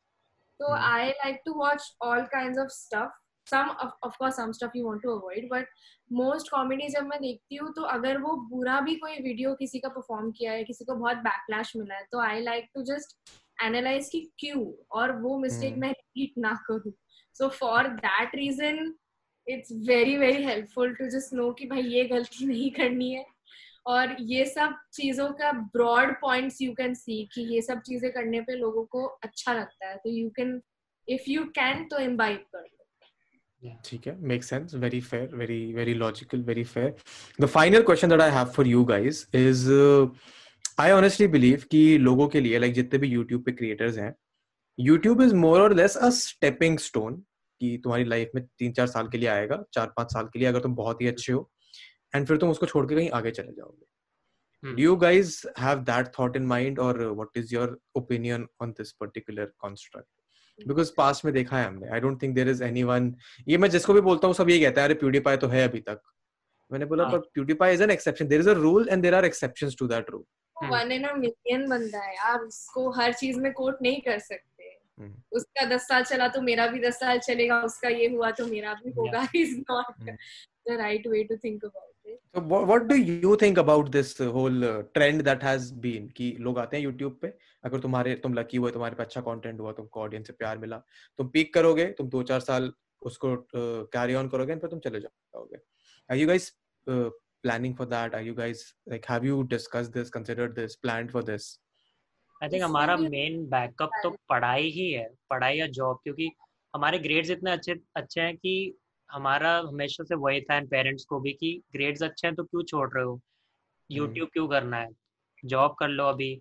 तो 0.60 0.72
I 0.74 1.10
like 1.10 1.40
to 1.46 1.52
watch 1.52 1.96
all 2.02 2.22
kind 2.22 2.58
of 2.58 2.68
stuff 2.68 3.20
some 3.46 3.68
of 4.04 4.16
some 4.30 4.52
stuff 4.52 4.76
you 4.76 4.86
want 4.86 5.02
to 5.02 5.10
avoid 5.10 5.48
but 5.50 5.68
most 6.12 6.50
comedy 6.50 6.88
जब 6.88 7.06
मैं 7.06 7.20
देखती 7.20 7.56
हूँ 7.56 7.72
तो 7.72 7.82
अगर 7.82 8.18
वो 8.18 8.36
बुरा 8.50 8.80
भी 8.80 8.94
कोई 8.96 9.18
वीडियो 9.18 9.54
किसी 9.54 9.78
का 9.78 9.88
परफॉर्म 9.88 10.30
किया 10.30 10.52
है 10.52 10.64
किसी 10.64 10.84
को 10.84 10.94
बहुत 10.94 11.16
बैकलैश 11.16 11.72
मिला 11.76 11.94
है 11.94 12.06
तो 12.12 12.20
I 12.20 12.40
like 12.40 12.68
to 12.74 12.82
just 12.82 13.16
analyse 13.64 14.08
की 14.08 14.20
क्यों 14.38 14.64
और 14.90 15.12
वो 15.12 15.38
मिस्टेक 15.38 15.72
hmm. 15.72 15.80
मैं 15.80 15.90
रिपीट 15.90 16.32
ना 16.38 16.54
करूँ। 16.66 16.92
So 17.34 17.48
for 17.48 17.88
that 17.88 18.34
reason 18.34 18.94
it's 19.48 19.72
very 19.72 20.16
very 20.16 20.44
helpful 20.44 20.94
to 20.94 21.06
just 21.06 21.34
know 21.34 21.52
कि 21.52 21.66
भाई 21.66 21.82
ये 21.82 22.04
गलती 22.04 22.46
नहीं 22.46 22.70
करनी 22.70 23.10
है। 23.10 23.26
और 23.86 24.16
ये 24.20 24.44
सब 24.44 24.74
चीज़ों 24.92 25.28
का 25.28 25.52
broad 25.52 26.12
points 26.20 26.62
you 26.62 26.72
can 26.72 26.94
see 26.94 27.28
कि 27.32 27.42
ये 27.54 27.62
सब 27.62 27.80
चीज़ें 27.80 28.12
करने 28.12 28.40
पे 28.40 28.52
लोगों 28.52 28.84
को 28.84 29.04
अच्छा 29.04 29.52
लगता 29.52 29.88
है। 29.88 29.96
तो 29.96 30.10
you 30.10 30.28
can 30.28 30.60
if 31.08 31.30
you 31.30 31.44
can 31.44 31.84
तो 31.84 31.98
इम्बाइब 31.98 32.44
कर 32.56 32.68
ठीक 33.84 34.06
है। 34.06 34.16
Make 34.20 34.44
sense 34.44 34.74
very 34.74 35.00
fair 35.00 35.34
very 35.34 35.72
very 35.72 35.94
logical 35.94 36.42
very 36.42 36.64
fair 36.64 36.94
the 37.40 37.46
final 37.46 37.82
question 37.82 38.08
that 38.08 38.20
I 38.20 38.30
have 38.30 38.44
for 38.44 38.66
you 38.66 38.84
guys 38.84 39.28
is 39.34 39.72
I 40.80 40.90
honestly 40.90 41.26
believe 41.26 41.62
कि 41.70 41.98
लोगों 41.98 42.28
के 42.28 42.40
लिए 42.40 42.58
लाइक 42.58 42.72
like, 42.72 42.84
जितने 42.84 42.98
भी 42.98 43.08
यूट्यूब 43.08 43.42
पे 43.42 43.52
क्रिएटर्स 43.52 43.98
हैं 43.98 44.14
यूट्यूब 44.80 45.22
इज़ 45.22 45.34
मोर 45.34 45.60
और 45.60 45.74
लेस 45.74 45.96
अ 45.96 46.10
स्टेपिंग 46.10 46.78
स्टोन 46.78 47.24
कि 47.64 47.80
तुम्हारी 47.84 48.04
लाइफ 48.04 48.30
में 48.34 48.44
तीन 48.58 48.72
चार 48.72 48.86
साल 48.86 49.08
के 49.08 49.18
लिए 49.18 49.28
आएगा 49.28 49.62
चार 49.74 49.92
पाँच 49.96 50.12
साल 50.12 50.28
के 50.32 50.38
लिए 50.38 50.48
अगर 50.48 50.60
तुम 50.60 50.74
बहुत 50.74 51.02
ही 51.02 51.08
अच्छे 51.08 51.32
हो 51.32 51.50
एंड 52.14 52.26
फिर 52.26 52.36
तुम 52.36 52.50
उसको 52.50 52.66
छोड़ 52.66 52.86
के 52.86 52.94
कहीं 52.94 53.10
आगे 53.10 53.30
चले 53.30 53.52
जाओगे। 53.52 53.86
Do 54.62 54.82
you 54.82 54.92
guys 55.00 55.30
have 55.62 55.80
that 55.88 56.06
thought 56.12 56.36
in 56.38 56.44
mind 56.50 56.78
or 56.82 56.92
uh, 57.06 57.08
what 57.16 57.34
is 57.40 57.50
your 57.54 57.64
opinion 58.00 58.44
on 58.64 58.70
this 58.78 58.92
particular 59.02 59.44
construct? 59.64 60.06
Because 60.58 60.92
past 60.96 61.24
में 61.24 61.32
देखा 61.34 61.58
है 61.58 61.66
हमने। 61.66 61.88
I 61.88 62.00
don't 62.00 62.20
think 62.22 62.34
there 62.34 62.48
is 62.48 62.62
anyone 62.82 63.14
ये 63.48 63.58
मैं 63.58 63.68
जिसको 63.70 63.94
भी 63.94 64.00
बोलता 64.00 64.26
हूँ 64.26 64.34
सब 64.34 64.50
यही 64.50 64.60
कहता 64.60 64.80
है 64.80 64.88
अरे 64.88 64.94
प्यूडीपाई 64.94 65.36
तो 65.36 65.48
है 65.48 65.62
अभी 65.68 65.80
तक। 65.88 66.00
मैंने 66.70 66.86
बोला। 66.86 67.04
पर 67.08 67.18
PewDiePie 67.34 67.74
is 67.74 67.82
an 67.82 67.90
exception 67.90 68.28
there 68.28 68.40
is 68.40 68.48
a 68.50 68.52
rule 68.52 68.88
and 68.88 69.02
there 69.02 69.14
are 69.14 69.24
exceptions 69.24 69.76
to 69.78 69.86
that 69.88 70.10
rule. 70.10 70.24
One 70.70 70.92
in 70.92 71.04
a 71.04 71.14
million 71.16 71.68
बंदा 71.68 72.00
है 72.04 72.14
यार 72.14 72.38
उसको 72.40 72.90
हर 73.00 73.12
चीज़ 73.12 73.38
में 73.40 73.52
कोट 73.52 73.82
नहीं 73.82 74.00
कर 74.00 74.18
सकते। 74.18 74.53
उसका 74.98 75.64
दस 75.68 75.86
साल 75.88 76.04
चला 76.04 76.28
तो 76.28 76.40
मेरा 76.42 76.66
भी 76.66 76.80
दस 76.80 77.00
साल 77.00 77.18
चलेगा 77.20 77.60
उसका 77.62 77.88
ये 77.90 78.08
हुआ 78.08 78.30
तो 78.32 78.46
मेरा 78.46 78.74
भी 78.74 78.90
होगा 78.98 79.26
is 79.34 79.56
not 79.60 79.94
hmm. 80.00 80.16
The 80.68 80.78
right 80.78 81.06
way 81.06 81.24
to 81.24 81.36
think 81.44 81.64
about 81.64 81.94
So 82.34 82.40
what, 82.40 82.66
what 82.66 82.88
do 82.88 82.96
you 82.96 83.36
think 83.36 83.58
about 83.58 83.90
this 83.90 84.18
whole 84.18 84.64
uh, 84.64 84.82
trend 84.94 85.20
that 85.20 85.42
has 85.42 85.70
been 85.84 86.08
कि 86.16 86.36
लोग 86.40 86.58
आते 86.58 86.76
हैं 86.76 86.84
YouTube 86.84 87.14
पे 87.20 87.32
अगर 87.64 87.80
तुम्हारे 87.80 88.14
तुम 88.22 88.34
लकी 88.34 88.56
हुए 88.56 88.70
तुम्हारे 88.72 88.96
पे 88.96 89.02
अच्छा 89.02 89.20
कंटेंट 89.20 89.60
हुआ 89.60 89.72
तुमको 89.72 90.00
ऑडियंस 90.00 90.26
से 90.26 90.32
प्यार 90.32 90.58
मिला 90.58 90.78
तुम 91.18 91.28
पीक 91.36 91.52
करोगे 91.54 91.86
तुम 91.98 92.08
दो 92.10 92.22
चार 92.30 92.40
साल 92.40 92.72
उसको 93.02 93.36
कैरी 93.92 94.14
ऑन 94.14 94.28
करोगे 94.28 94.56
फिर 94.56 94.70
तुम 94.70 94.78
चले 94.88 95.00
जाओगे 95.00 95.60
are 96.10 96.16
you 96.16 96.26
guys 96.28 96.50
uh, 96.86 97.08
planning 97.44 97.74
for 97.76 97.86
that 97.86 98.14
are 98.14 98.22
you 98.22 98.34
guys 98.34 98.64
like 98.86 99.06
have 99.06 99.24
you 99.24 99.36
discussed 99.52 99.92
this 99.92 100.10
considered 100.10 100.54
this 100.56 100.76
planned 100.76 101.12
for 101.12 101.22
this 101.22 101.46
I 102.42 102.48
think 102.48 102.62
हमारा 102.62 102.96
मेन 102.96 103.46
बैकअप 103.46 103.90
तो 104.02 104.10
पढ़ाई 104.28 104.70
ही 104.70 104.90
है 104.92 105.08
पढ़ाई 105.30 105.56
या 105.56 105.66
जॉब 105.66 106.00
क्योंकि 106.02 106.30
हमारे 106.74 106.98
ग्रेड्स 106.98 107.30
इतने 107.30 107.50
अच्छे 107.50 107.74
अच्छे 107.96 108.20
हैं 108.20 108.36
कि 108.36 108.78
हमारा 109.10 109.56
हमेशा 109.58 110.04
से 110.04 110.14
वही 110.14 110.40
था 110.40 110.60
पेरेंट्स 110.60 111.04
को 111.04 111.20
भी 111.20 111.32
कि 111.32 111.62
ग्रेड्स 111.72 112.02
अच्छे 112.02 112.26
हैं 112.26 112.36
तो 112.36 112.44
क्यों 112.44 112.62
छोड़ 112.62 112.88
रहे 112.94 113.04
हो? 113.04 113.20
यूट्यूब 113.90 114.28
क्यों 114.32 114.48
करना 114.48 114.76
है? 114.76 114.88
जॉब 115.44 115.74
कर 115.78 115.88
लो 115.88 116.04
अभी 116.04 116.40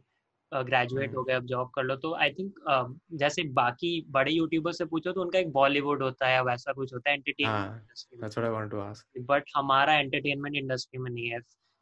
ग्रेजुएट 0.52 1.08
हम्म। 1.08 1.18
हो 1.18 1.24
गए 1.24 1.34
अब 1.34 1.46
जॉब 1.46 1.70
कर 1.76 1.84
लो। 1.84 1.96
तो 1.96 2.14
आई 2.16 2.30
थिंक 2.30 3.00
जैसे 3.14 3.44
बाकी 3.44 4.06
बड़े 4.10 4.32
यूट्यूबर 4.32 4.72
से 4.72 4.86
पूछो 4.86 5.12
तो 5.12 5.22
उनका 5.22 5.40
एक 5.40 5.52
बॉलीवुड 5.52 6.04
होता 6.04 6.28
है 6.28 6.44
वैसा 6.44 6.74
कुछ 6.74 6.94
होता 6.94 7.10
है 7.10 7.18
हाँ, 7.46 7.86
एंटरटेनमेंट 8.14 8.74
ask. 8.74 9.04
बट 9.18 9.44
हमारा 9.56 9.94
एंटरटेनमेंट 9.94 10.56
इंडस्ट्री 10.56 11.00
में 11.00 11.12
नहीं 11.12 11.30
है। 11.30 11.40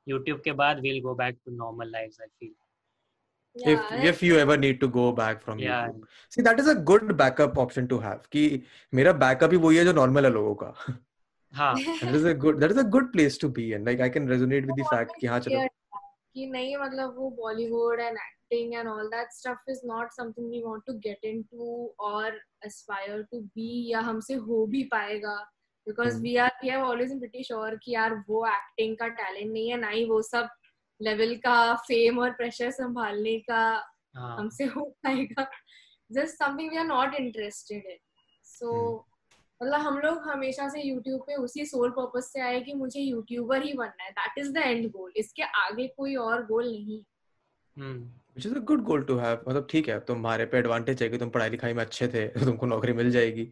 यूट्यूब 0.07 0.41
के 0.41 0.51
बाद 0.51 0.80
will 0.80 1.01
go 1.01 1.16
back 1.16 1.39
to 1.45 1.51
normal 1.51 1.91
life 1.91 2.16
I 2.22 2.28
feel 2.28 2.53
if 3.56 3.80
if 4.04 4.24
you 4.24 4.38
ever 4.38 4.58
need 4.58 4.80
to 4.80 4.88
go 4.88 5.12
back 5.12 5.41
from 5.41 5.60
Yeah. 5.60 5.88
YouTube. 5.88 6.04
See 6.30 6.41
that 6.41 6.60
is 6.60 6.68
a 6.68 6.76
good 6.76 7.18
backup 7.18 7.58
option 7.58 7.88
to 7.88 7.99
have 7.99 8.30
कि 8.32 8.64
मेरा 8.93 9.14
backup 9.20 9.52
ही 9.52 9.58
वही 9.58 9.78
है 9.78 9.86
जो 9.86 9.93
normal 9.93 10.26
है 10.26 10.32
लोगों 10.32 10.56
का 10.56 10.74
हाँ 11.54 11.74
that 11.76 12.16
is 12.16 12.26
a 12.26 12.34
good 12.34 12.60
that 12.60 12.72
is 12.72 12.78
a 12.78 12.84
good 12.86 13.12
place 13.12 13.38
to 13.38 13.49
be 13.49 13.74
in 13.74 13.84
like 13.84 14.02
I 14.02 14.10
can 14.10 14.28
resonate 14.28 14.68
with 14.68 14.78
the 14.78 14.89
fact 14.89 15.20
कि 15.22 15.28
हाँ 15.28 15.39
चलो 15.39 15.68
कि 16.36 16.45
नहीं 16.47 16.76
मतलब 16.78 17.16
वो 17.18 17.30
Bollywood 17.38 17.99
and 17.99 18.18
acting 18.18 18.74
and 18.74 18.88
all 18.88 19.08
that 19.08 19.32
stuff 19.34 19.72
is 19.72 19.80
not 19.86 20.12
something 20.12 20.49
we 20.52 20.62
want 20.66 20.84
to 20.88 20.93
get 21.06 21.26
into 21.26 21.95
और 22.10 22.39
aspire 22.66 23.22
to 23.32 23.39
be 23.39 23.91
या 23.91 23.99
हमसे 24.02 24.34
हो 24.45 24.66
भी 24.68 24.84
पाएगा 24.91 25.36
because 25.88 26.14
hmm. 26.14 26.24
We 26.24 26.36
are 26.38 26.52
we 26.64 26.70
have 26.70 26.84
always 26.84 27.10
been 27.10 27.20
pretty 27.20 27.43
sure 27.43 27.76
कि 27.84 27.93
यार 27.93 28.14
वो 28.30 28.45
एक्टिंग 28.47 28.95
का 28.97 29.08
टैलेंट 29.20 29.52
नहीं 29.52 29.70
है 29.70 29.78
ना 29.80 29.89
ही 29.89 30.06
वो 30.10 30.22
सब 30.22 30.49
लेवल 31.02 31.36
का 31.43 31.74
फेम 31.88 32.20
और 32.20 32.32
प्रेशर 32.32 32.72
संभालने 32.72 33.38
का 33.39 33.64
हाँ। 34.16 34.36
हमसे 34.38 34.66
हो 34.66 34.84
पाएगा। 35.04 35.49
Just 36.12 36.36
something 36.36 36.72
we 36.72 36.78
are 36.78 36.86
not 36.86 37.14
interested 37.16 37.86
in 37.91 37.97
so 38.45 38.74
मतलब 39.62 39.80
हम 39.82 39.97
लोग 39.99 40.28
हमेशा 40.28 40.68
से 40.70 40.82
यूट्यूब 40.82 41.22
पे 41.22 41.36
उसी 41.36 41.66
सोल 41.66 41.89
पर्पस 41.97 42.32
से 42.34 42.41
आए 42.41 42.60
कि 42.62 42.74
मुझे 42.74 42.99
यूट्यूबर 42.99 43.64
ही 43.64 43.74
बनना 43.74 44.04
है। 44.04 44.12
That 44.12 44.38
is 44.38 44.52
the 44.54 44.58
end 44.58 44.89
goal 44.91 45.12
इसके 45.18 45.43
आगे 45.43 45.88
कोई 45.97 46.16
और 46.16 46.45
गोल 46.45 46.72
नहीं 46.72 47.04
which 48.36 48.45
is 48.47 48.54
a 48.54 48.62
good 48.62 48.82
goal 48.88 49.04
to 49.08 49.16
have. 49.20 49.39
मतलब 49.47 49.68
ठीक 49.72 49.88
है 49.89 49.99
तुम्हारे 50.06 50.45
पे 50.45 50.58
एडवांटेज 50.58 51.02
है 51.04 51.10
कि 51.10 51.18
तुम 51.18 51.30
पढ़ाई 51.30 51.49
लिखाई 51.49 51.74
में 51.74 51.82
अच्छे 51.84 52.08
थे 52.08 52.28
तो 52.28 52.45
तुमको 52.45 52.66
नौकरी 52.66 52.93
मिल 52.93 53.12
जाएगी। 53.12 53.43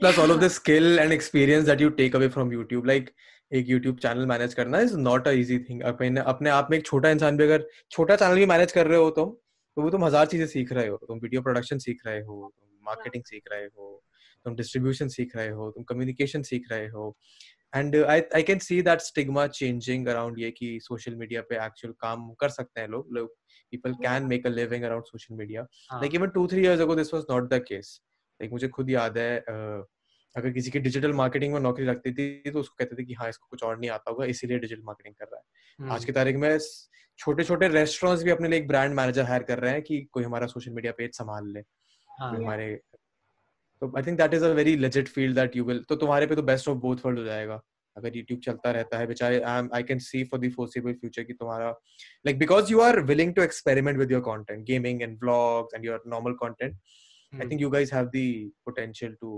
Plus 0.00 0.18
all 0.18 0.32
of 0.32 0.40
the 0.40 0.48
skill 0.48 1.00
and 1.00 1.14
experience 1.16 1.66
that 1.70 1.82
you 1.84 1.90
take 2.00 2.18
away 2.18 2.28
from 2.36 2.52
YouTube 2.56 2.88
like 2.90 3.08
एक 3.52 3.66
YouTube 3.66 4.00
चैनल 4.02 4.26
मैनेज 4.26 4.54
करना 4.54 4.80
is 4.80 4.96
not 4.98 5.28
a 5.28 5.30
easy 5.30 5.58
thing 5.68 5.82
अपने 5.90 6.20
अपने 6.20 6.50
आप 6.50 6.68
में 6.70 6.76
एक 6.78 6.84
छोटा 6.86 7.10
इंसान 7.10 7.36
भी 7.36 7.44
अगर 7.44 7.66
छोटा 7.90 8.16
चैनल 8.16 8.34
भी 8.36 8.46
मैनेज 8.46 8.72
कर 8.72 8.86
रहे 8.86 8.98
हो 8.98 9.10
तुम 9.10 9.30
तो 9.76 9.82
वो 9.82 9.90
तुम 9.90 10.04
हज़ार 10.04 10.26
चीज़ें 10.26 10.46
सीख 10.46 10.72
रहे 10.72 10.86
हो। 10.88 10.96
तुम 11.08 11.18
वीडियो 11.18 11.42
प्रोडक्शन 11.42 11.78
सीख 11.78 12.06
रहे 12.06 12.20
हो 12.20 12.52
तुम 12.56 12.86
मार्केटिंग 12.86 13.24
सीख 13.24 13.42
रहे 13.52 13.64
हो 13.64 14.02
तुम 14.44 14.56
डिस्ट्रीब्यूशन 14.56 15.08
सीख 15.08 15.36
रहे 15.36 15.48
हो 15.48 15.70
तुम 15.70 15.84
कम्युनिकेशन 15.88 16.42
सीख 16.42 16.70
रहे 16.72 16.86
हो। 16.88 17.16
And 17.74 17.96
I 17.96 18.22
I 18.34 18.42
can 18.42 18.58
see 18.58 18.80
that 18.82 19.00
stigma 19.00 19.46
changing 19.58 20.06
around 20.08 20.38
ये 20.40 20.50
कि 20.50 20.78
सोशल 20.82 21.14
मीडिया 21.16 21.42
पे 21.48 21.64
एक्चुअल 21.64 21.94
काम 22.00 22.32
कर 22.40 22.48
सकते 22.48 22.80
हैं 22.80 22.88
लोग। 22.88 23.12
लोग 23.12 23.36
can 24.02 24.24
make 24.30 24.46
a 24.48 24.50
living 24.52 24.84
around 24.86 25.04
social 25.08 25.36
media 25.40 25.62
हाँ। 25.90 26.00
like 26.02 26.14
even 26.14 26.30
two 26.36 26.42
three 26.52 26.62
years 26.62 26.80
ago 26.84 26.94
this 27.00 27.12
was 27.14 27.26
not 27.28 27.44
the 27.50 27.58
case 27.66 27.90
like 28.40 28.52
मुझे 28.52 28.68
खुद 28.68 28.90
याद 28.90 29.18
है 29.18 29.44
uh, 29.52 29.82
अगर 30.36 30.50
किसी 30.50 30.70
की 30.70 30.78
डिजिटल 30.78 31.12
मार्केटिंग 31.12 31.52
में 31.52 31.60
नौकरी 31.60 31.84
लगती 31.84 32.12
थी 32.12 32.50
तो 32.50 32.60
उसको 32.60 32.74
कहते 32.78 32.96
थे 32.96 33.04
कि 33.04 33.14
हाँ 33.14 33.28
इसको 33.28 33.46
कुछ 33.50 33.62
और 33.62 33.78
नहीं 33.78 33.90
आता 33.90 34.10
होगा 34.10 34.24
इसीलिए 34.24 34.58
डिजिटल 34.58 34.82
मार्केटिंग 34.84 35.14
कर 35.14 35.24
रहा 35.24 35.40
है। 35.40 35.94
आज 35.94 36.04
की 36.04 36.12
हम्म, 36.12 36.14
तारीख 36.14 36.36
में 36.36 36.58
छोटे 37.18 37.44
छोटे 37.44 37.68
रेस्टोरेंट्स 37.68 38.24
भी 38.24 38.30
अपने 38.30 38.48
लिए 38.48 38.58
एक 38.58 38.68
ब्रांड 38.68 38.94
मैनेजर 38.94 39.24
हायर 39.24 39.42
कर 39.42 39.58
रहे 39.58 39.72
हैं 39.72 39.82
कि 39.82 40.00
कोई 40.12 40.24
हमारा 40.24 40.46
सोशल 40.46 40.70
मीडिया 40.70 40.92
पेज 40.98 41.14
संभाल 41.14 41.52
ले 41.52 41.60
हाँ। 42.20 42.36
हमारे 42.36 42.80
तो 43.82 43.92
I 43.96 44.02
think 44.02 44.18
that 44.18 44.34
is 44.34 44.44
a 44.44 44.48
very 44.48 44.76
legit 44.76 45.08
field 45.08 45.34
that 45.34 45.56
you 45.56 45.64
will 45.64 45.84
तो 45.88 45.96
तुम्हारे 45.96 46.26
पे 46.26 46.36
तो 46.36 46.42
बेस्ट 46.42 46.68
ऑफ़ 46.68 46.78
बोथ 46.78 46.96
वर्ल्ड 47.04 47.18
हो 47.18 47.24
जाएगा। 47.24 47.60
अगर 47.96 48.16
यूट्यूब 48.16 48.40
चलता 48.40 48.70
रहता 48.70 48.98
है 48.98 49.06
I 49.06 49.30
am 49.52 49.68
I 49.78 49.82
can 49.82 50.00
see 50.06 50.20
for 50.24 50.38
the 50.38 50.50
foreseeable 50.50 50.94
future 51.04 51.24
कि 51.24 51.32
तुम्हारा 51.32 51.74
like 52.28 52.38
because 52.38 52.70
you 52.70 52.80
are 52.80 53.02
willing 53.02 53.32
to 53.34 53.42
experiment 53.42 53.98
with 53.98 54.10
your 54.10 54.20
content 54.20 54.64
gaming 54.64 55.02
and 55.02 55.18
vlogs 55.24 55.74
and 55.74 55.88
your 55.88 55.98
normal 56.14 56.36
content 56.42 56.76
I 57.32 57.48
think 57.48 57.60
you 57.60 57.70
guys 57.70 57.90
have 57.90 58.12
the 58.12 58.50
potential 58.68 59.16
to 59.24 59.32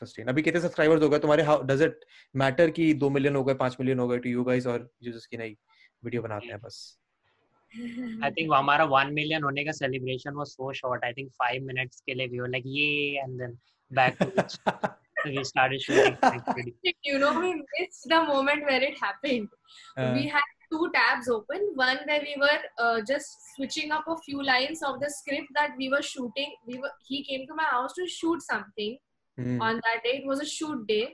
sustain 0.00 0.28
अभी 0.28 0.42
कितने 0.42 0.60
subscribers 0.60 1.02
हो 1.02 1.08
गए? 1.08 1.18
तुम्हारे 1.18 1.42
how 1.42 1.62
does 1.66 1.82
it 1.82 2.04
matter 2.34 2.70
कि 2.78 2.92
दो 3.04 3.10
million 3.10 3.36
हो 3.36 3.44
गए 3.44 3.54
पाँच 3.64 3.76
मिलियन 3.80 3.98
हो 3.98 4.08
गए 4.08 4.18
टू 4.18 4.30
यू 4.30 4.44
गाइस 4.44 4.66
और 4.66 4.88
जो 5.02 5.12
जिसकी 5.12 5.36
नई 5.36 5.56
वीडियो 6.04 6.22
बनाते 6.22 6.46
हैं 6.46 6.60
बस? 6.60 6.98
आई 8.24 8.30
थिंक 8.30 8.52
हमारा 8.54 8.84
वन 8.90 9.12
मिलियन 9.14 9.42
होने 9.44 9.64
का 9.64 9.72
सेलिब्रेशन 9.72 10.34
वो 10.34 10.44
so 10.44 10.72
short 10.72 11.04
I 11.04 11.12
think 11.12 11.30
five 11.38 11.62
minutes 11.66 12.00
के 12.06 12.14
लिए 12.14 12.28
भी 12.28 12.38
लाइक 12.50 12.64
ये 12.66 13.22
and 13.22 13.38
then 13.38 13.58
back 13.90 14.22
to 14.22 15.30
we 15.30 15.44
started 15.44 15.80
shooting 15.80 16.92
you 17.06 17.18
know 17.18 17.30
we 17.40 17.52
miss 17.54 18.02
the 18.08 18.20
moment 18.28 18.64
where 18.66 18.84
it 18.84 19.02
happened 19.04 19.48
we 19.98 20.26
had 20.34 20.54
two 20.70 20.86
tabs 20.94 21.28
open 21.30 21.66
one 21.78 22.04
where 22.08 22.22
we 22.22 22.34
were 22.40 23.02
just 23.08 23.38
switching 23.48 23.92
up 23.92 24.10
a 24.10 24.14
few 24.26 24.40
lines 24.50 24.82
of 24.84 24.98
the 25.04 25.08
script 25.16 25.52
that 25.58 25.76
we 25.78 25.88
were 25.88 26.02
shooting 26.12 26.52
we 26.68 26.78
were 26.78 26.96
he 27.10 27.22
came 27.22 27.46
to 27.48 27.54
my 27.54 27.70
house 27.70 27.94
to 27.96 28.06
shoot 28.14 28.42
something 28.42 28.96
hmm. 29.38 29.60
on 29.68 29.80
that 29.86 30.02
day 30.08 30.16
it 30.22 30.26
was 30.32 30.40
a 30.40 30.50
shoot 30.56 30.86
day 30.86 31.04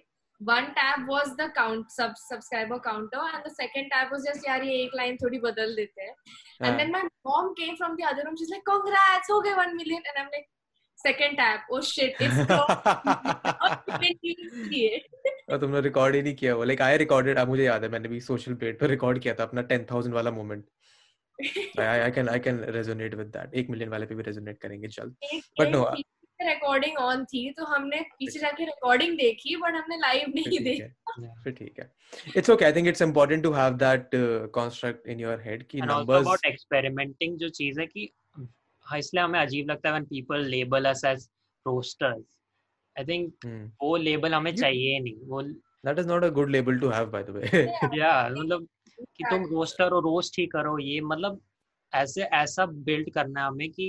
one 0.40 0.68
tab 0.76 1.08
was 1.08 1.34
the 1.36 1.48
count 1.56 1.90
sub 1.96 2.16
subscriber 2.22 2.78
counter 2.86 3.24
and 3.34 3.42
the 3.44 3.54
second 3.58 3.92
tab 3.92 4.14
was 4.14 4.24
just 4.30 4.48
yaar 4.48 4.56
ye 4.68 4.78
ek 4.86 4.96
line 5.00 5.20
thodi 5.22 5.40
badal 5.44 5.76
dete 5.82 6.02
hain 6.04 6.16
Uh, 6.62 6.66
and 6.66 6.80
then 6.80 6.90
my 6.94 7.02
mom 7.28 7.46
came 7.60 7.76
from 7.78 7.94
the 8.00 8.04
other 8.08 8.24
room 8.24 8.34
she's 8.40 8.52
like 8.54 8.66
congrats 8.72 9.30
ho 9.34 9.38
gaye 9.46 9.54
1 9.66 9.78
million 9.78 10.10
and 10.10 10.20
i'm 10.22 10.28
like 10.34 10.48
second 11.04 11.40
tab 11.42 11.72
oh 11.76 11.82
shit 11.92 12.14
it's. 12.26 12.38
और 15.50 15.58
तुमने 15.60 15.80
record 15.80 16.14
ही 16.14 16.22
नहीं 16.22 16.34
किया 16.34 16.54
वो 16.56 16.64
like 16.64 16.82
I 16.82 16.96
recorded 16.96 17.38
अब 17.38 17.48
मुझे 17.48 17.64
याद 17.64 17.82
है 17.84 17.88
मैंने 17.90 18.08
भी 18.08 18.20
सोशल 18.20 18.54
पेज 18.60 18.78
पर 18.80 18.88
रिकॉर्ड 18.90 19.18
किया 19.22 19.34
था 19.40 19.42
अपना 19.44 19.62
10000 19.68 20.12
वाला 20.12 20.30
moment 20.30 20.64
I 21.80 21.86
I 21.86 22.10
can 22.18 22.28
I 22.28 22.40
can 22.46 22.60
resonate 22.76 23.14
with 23.14 23.26
that 23.36 23.56
1 23.64 23.70
million 23.70 23.90
वाले 23.90 24.06
पे 24.06 24.14
भी 24.14 24.22
रेजोनेट 24.28 24.58
करेंगे 24.62 24.88
जल्द 24.96 25.16
But 25.60 25.72
no, 25.74 25.82
रिकॉर्डिंग 26.46 26.98
ऑन 26.98 27.24
थी 27.24 27.50
तो 27.52 27.64
हमने 27.64 28.00
पीछे 28.18 28.38
जाके 28.38 28.64
रिकॉर्डिंग 28.64 29.16
देखी 29.18 29.56
बट 29.56 29.74
हमने 29.74 29.96
लाइव 29.96 30.32
नहीं 30.34 30.58
देखी। 30.64 31.26
फिर 31.44 31.52
ठीक 31.52 31.78
है। 31.78 31.90
It's 32.36 32.50
okay 32.50 32.64
I 32.64 32.72
think 32.72 32.88
it's 32.88 33.02
important 33.02 33.42
to 33.42 33.52
have 33.52 33.74
that 33.76 34.10
construct 34.54 35.08
in 35.08 35.20
your 35.20 35.42
head 35.44 35.66
कि 35.66 35.80
नंबर्स 35.80 36.26
about 36.26 36.46
experimenting 36.50 37.36
जो 37.36 37.48
चीज़ 37.60 37.80
है 37.80 37.86
कि 37.86 38.12
हाँ 38.86 38.98
इसलिए 38.98 39.24
हमें 39.24 39.40
अजीब 39.40 39.70
लगता 39.70 39.88
है 39.88 40.00
when 40.00 40.08
people 40.12 40.48
label 40.54 40.92
us 40.92 41.04
as 41.12 41.26
roasters 41.66 42.22
I 42.96 43.04
think 43.04 43.46
वो 43.82 43.96
लेबल 43.96 44.34
हमें 44.34 44.54
चाहिए 44.56 44.98
नहीं। 45.00 45.16
वो 45.26 45.42
that 45.42 45.98
is 45.98 46.06
not 46.08 46.24
a 46.24 46.28
good 46.28 46.50
label 46.50 46.78
to 46.78 46.88
have 46.88 47.10
by 47.10 47.22
the 47.22 47.30
way 47.30 47.64
या 47.98 48.28
मतलब 48.28 48.66
कि 49.00 49.24
तुम 49.24 49.44
रोस्टर 49.46 49.92
हो 49.92 50.00
रोस्ट 50.00 50.38
ही 50.38 50.46
करो 50.46 50.78
ये 50.78 51.00
मतलब 51.00 51.40
ऐसे 51.92 52.22
ऐसा 52.22 52.66
बिल्ड 52.66 53.10
करना 53.10 53.40
है 53.40 53.46
हमें 53.46 53.70
कि 53.70 53.86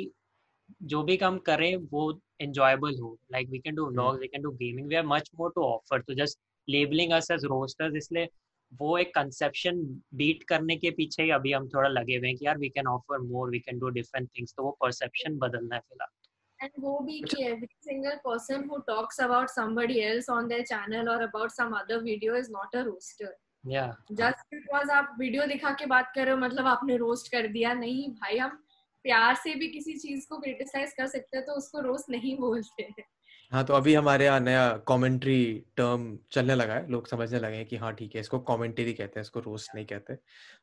जो 0.83 1.01
भी 1.03 1.17
काम 1.17 1.37
करें 1.39 1.75
वो 1.91 2.11
enjoyable 2.39 2.99
हो 3.01 3.17
like 3.35 3.49
we 3.49 3.61
can 3.61 3.75
do 3.75 3.89
vlogs 3.89 4.19
we 4.19 4.27
can 4.27 4.41
do 4.41 4.51
gaming 4.61 4.87
we 4.87 4.95
have 4.95 5.05
much 5.05 5.29
more 5.39 5.51
to 5.51 5.65
offer 5.65 5.99
तो 6.07 6.15
just 6.15 6.39
labeling 6.67 7.13
us 7.19 7.29
as 7.31 7.45
roasters 7.53 7.95
इसलिए 7.95 8.27
वो 8.71 8.97
एक 8.97 9.13
कंसेप्शन 9.15 9.79
बीट 10.15 10.43
करने 10.49 10.75
के 10.75 10.91
पीछे 10.91 11.23
ही 11.23 11.29
अभी 11.31 11.51
हम 11.51 11.67
थोड़ा 11.69 11.89
लगे 11.89 12.15
हुए 12.17 12.27
हैं 12.27 12.37
कि 12.37 12.45
यार 12.45 12.57
we 12.57 12.69
can 12.69 12.87
offer 12.87 13.19
more 13.21 13.49
we 13.49 13.59
can 13.59 13.79
do 13.79 13.89
different 13.97 14.29
things 14.37 14.53
तो 14.57 14.63
वो 14.63 14.77
परसेप्शन 14.81 15.37
बदलना 15.37 15.75
है 15.75 15.81
फ़िलहाल 15.81 16.11
and 16.59 16.79
वो 16.79 16.97
भी 17.05 17.19
कि 17.21 17.45
every 17.45 17.69
single 17.85 18.19
person 18.25 18.61
who 18.67 18.77
talks 18.89 19.17
about 19.19 19.49
somebody 19.53 20.03
else 20.03 20.29
on 20.35 20.47
their 20.51 20.65
channel 20.65 21.09
or 21.13 21.21
about 21.23 21.55
some 21.55 21.73
other 21.73 21.97
video 22.01 22.35
is 22.41 22.49
not 22.49 22.77
a 22.81 22.83
roaster 22.89 23.31
या 23.63 23.85
just 24.21 24.45
because 24.51 24.89
आप 24.91 25.15
वीडियो 25.19 25.45
दिखा 25.47 25.71
के 25.79 25.85
बात 25.85 26.11
कर 26.15 26.25
रहे 26.25 26.33
हो 26.33 26.39
मतलब 26.39 26.67
आपने 26.67 26.97
रोस्ट 26.97 27.31
कर 27.31 27.47
दिया 27.47 27.73
नहीं 27.73 28.09
भाई 28.13 28.37
हम 28.37 28.57
प्यार 29.05 29.35
से 29.35 29.53
भी 29.55 29.67
किसी 29.69 29.93
चीज़ 29.95 30.27
को 30.29 30.37
क्रिटिसाइज 30.39 30.93
कर 30.93 31.07
सकते 31.07 31.37
हैं 31.37 31.45
तो 31.45 31.53
उसको 31.53 31.81
रोस्ट 31.81 32.09
नहीं 32.09 32.35
बोलते 32.37 32.83
हैं। 32.83 33.65
तो 33.65 33.73
अभी 33.73 33.93
हमारे 33.93 34.25
यहाँ 34.25 34.39
नया 34.39 34.69
कमेंट्री 34.87 35.43
टर्म 35.77 36.17
चलने 36.31 36.55
लगा 36.55 36.73
है, 36.73 36.89
लोग 36.91 37.07
समझने 37.07 37.39
लगे 37.39 37.55
हैं 37.55 37.65
कि 37.65 37.75
हाँ 37.77 37.93
ठीक 37.95 38.15
है, 38.15 38.21
इसको 38.21 38.39
कमेंट्री 38.41 38.93
कहते 38.93 39.19
हैं, 39.19 39.21
इसको 39.21 39.39
रोस्ट 39.39 39.75
नहीं 39.75 39.85
कहते, 39.85 40.15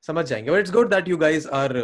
समझ 0.08 0.24
जाएँगे। 0.26 0.50
But 0.50 0.58
it's 0.58 0.72
good 0.72 0.90
that 0.94 1.08
you 1.08 1.16
guys 1.16 1.46
are 1.48 1.76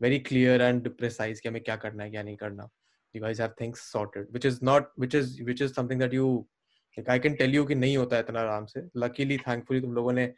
very 0.00 0.18
clear 0.20 0.62
and 0.62 0.88
precise 0.96 1.40
कि 1.40 1.48
हमें 1.48 1.62
क्या 1.62 1.76
करना 1.76 2.02
है, 2.04 2.10
क्या 2.10 2.22
नहीं 2.22 2.36
करना। 2.36 2.68
You 3.14 3.22
guys 3.22 3.40
have 3.40 3.54
things 3.60 3.80
sorted 3.92 4.26
which 4.30 4.46
is 4.46 4.58
not 4.64 4.92
which 4.98 5.14
is 5.14 5.42
which 5.42 5.62
is 5.62 5.72
something 5.72 6.00
that 6.00 6.14
you 6.14 6.46
I 7.10 7.18
can 7.18 7.34
tell 7.34 7.54
you 7.54 7.64
कि 7.64 7.74
नहीं 7.74 7.96
होता 7.96 8.18
इतना 8.18 8.40
आराम 8.40 8.66
से। 8.66 8.80
लकीली 8.96 9.36
थैंकफुली 9.38 9.80
तुम 9.80 9.92
लोगों 9.92 10.12
ने 10.12 10.32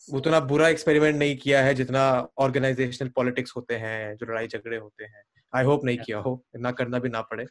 उतना 0.00 0.40
बुरा 0.40 0.68
एक्सपेरिमेंट 0.68 1.16
नहीं 1.16 1.36
किया 1.36 1.62
है 1.64 1.74
जितना 1.74 2.02
ऑर्गेनाइजेशनल 2.38 3.08
पॉलिटिक्स 3.08 3.52
होते 3.56 3.76
हैं 3.76 4.16
जो 4.16 4.26
लड़ाई 4.26 4.48
झगड़े 4.48 4.76
होते 4.76 5.04
हैं। 5.04 5.24
आई 5.52 5.64
होप 5.64 5.84
नहीं 5.84 5.98
किया 5.98 6.18
हो 6.18 6.42
इतना 6.54 6.72
करना 6.72 6.98
भी 6.98 7.08
ना 7.08 7.20
पड़े। 7.22 7.46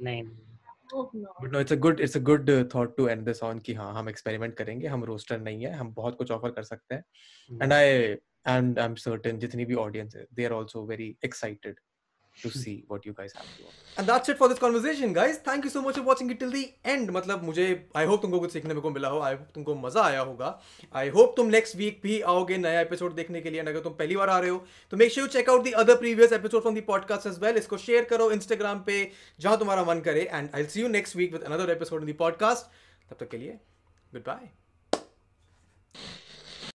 नहीं. 0.00 0.22
But 0.94 1.52
no 1.52 1.60
it's 1.60 1.72
a 1.72 1.76
good 1.76 2.00
it's 2.00 2.16
a 2.16 2.20
good 2.20 2.50
thought 2.74 2.96
to 2.96 3.08
end 3.08 3.24
this 3.24 3.42
on 3.42 3.58
कि 3.58 3.74
हाँ 3.74 3.92
हम 3.94 4.08
एक्सपेरिमेंट 4.08 4.54
करेंगे 4.54 4.86
हम 4.86 5.04
रोस्टर 5.04 5.40
नहीं 5.40 5.64
है 5.64 5.72
हम 5.72 5.92
बहुत 5.94 6.16
कुछ 6.18 6.30
ऑफ़र 6.30 6.50
कर 6.50 6.62
सकते 6.62 6.94
हैं। 6.94 7.04
And 7.62 7.72
I 7.72 7.86
and 7.86 8.78
I 8.78 8.84
am 8.84 8.94
certain 8.94 9.38
जितनी 9.38 9.64
भी 9.64 9.74
ऑडियंस 9.74 10.16
है 10.16 10.26
they 10.34 10.44
are 10.44 10.52
also 10.52 10.86
very 10.86 11.16
excited 11.24 11.80
to 12.36 12.50
see 12.50 12.84
what 12.88 13.04
you 13.04 13.12
guys 13.12 13.32
have 13.32 13.48
to 13.56 13.64
offer. 13.64 13.98
And 13.98 14.06
that's 14.06 14.28
it 14.28 14.38
for 14.38 14.48
this 14.48 14.58
conversation, 14.58 15.12
guys. 15.12 15.38
Thank 15.38 15.64
you 15.64 15.70
so 15.70 15.82
much 15.82 15.96
for 15.96 16.02
watching 16.02 16.30
it 16.30 16.38
till 16.40 16.50
the 16.50 16.62
end. 16.84 17.10
मतलब 17.16 17.42
मुझे 17.44 17.66
I 17.94 18.04
hope 18.10 18.22
तुमको 18.22 18.40
कुछ 18.40 18.52
सीखने 18.52 18.74
को 18.74 18.90
मिला 18.90 19.08
हो 19.08 19.20
I 19.20 19.32
hope 19.34 19.54
तुमको 19.54 19.74
मज़ा 19.74 20.02
आया 20.02 20.20
होगा 20.20 20.58
I 21.02 21.04
hope 21.16 21.34
तुम 21.36 21.50
next 21.50 21.76
week 21.80 22.02
भी 22.02 22.20
आओगे 22.34 22.58
नया 22.58 22.80
एपिसोड 22.80 23.14
देखने 23.14 23.40
के 23.40 23.50
लिए 23.50 23.60
अगर 23.60 23.80
तुम 23.80 23.92
पहली 23.98 24.16
बार 24.16 24.30
आ 24.30 24.38
रहे 24.38 24.50
हो 24.50 24.64
तो 24.90 24.96
make 25.02 25.14
sure 25.16 25.26
you 25.26 25.32
check 25.36 25.50
out 25.54 25.64
the 25.64 25.74
other 25.82 25.96
previous 26.04 26.36
episode 26.38 26.66
from 26.68 26.78
the 26.78 26.86
podcast 26.92 27.30
as 27.32 27.42
well. 27.44 27.58
इसको 27.58 27.78
share 27.86 28.04
करो 28.12 28.30
Instagram 28.36 28.84
पे 28.86 29.02
जहाँ 29.40 29.58
तुम्हारा 29.58 29.84
मन 29.84 30.00
करे 30.08 30.28
and 30.38 30.56
I'll 30.60 30.70
see 30.76 30.86
you 30.86 30.94
next 30.96 31.20
week 31.22 31.36
with 31.38 31.50
another 31.50 31.68
episode 31.76 32.08
in 32.08 32.14
the 32.14 32.18
podcast. 32.24 32.72
तब 33.10 33.16
तक 33.20 33.28
के 33.30 33.38
लिए 33.38 33.58
goodbye. 34.14 34.48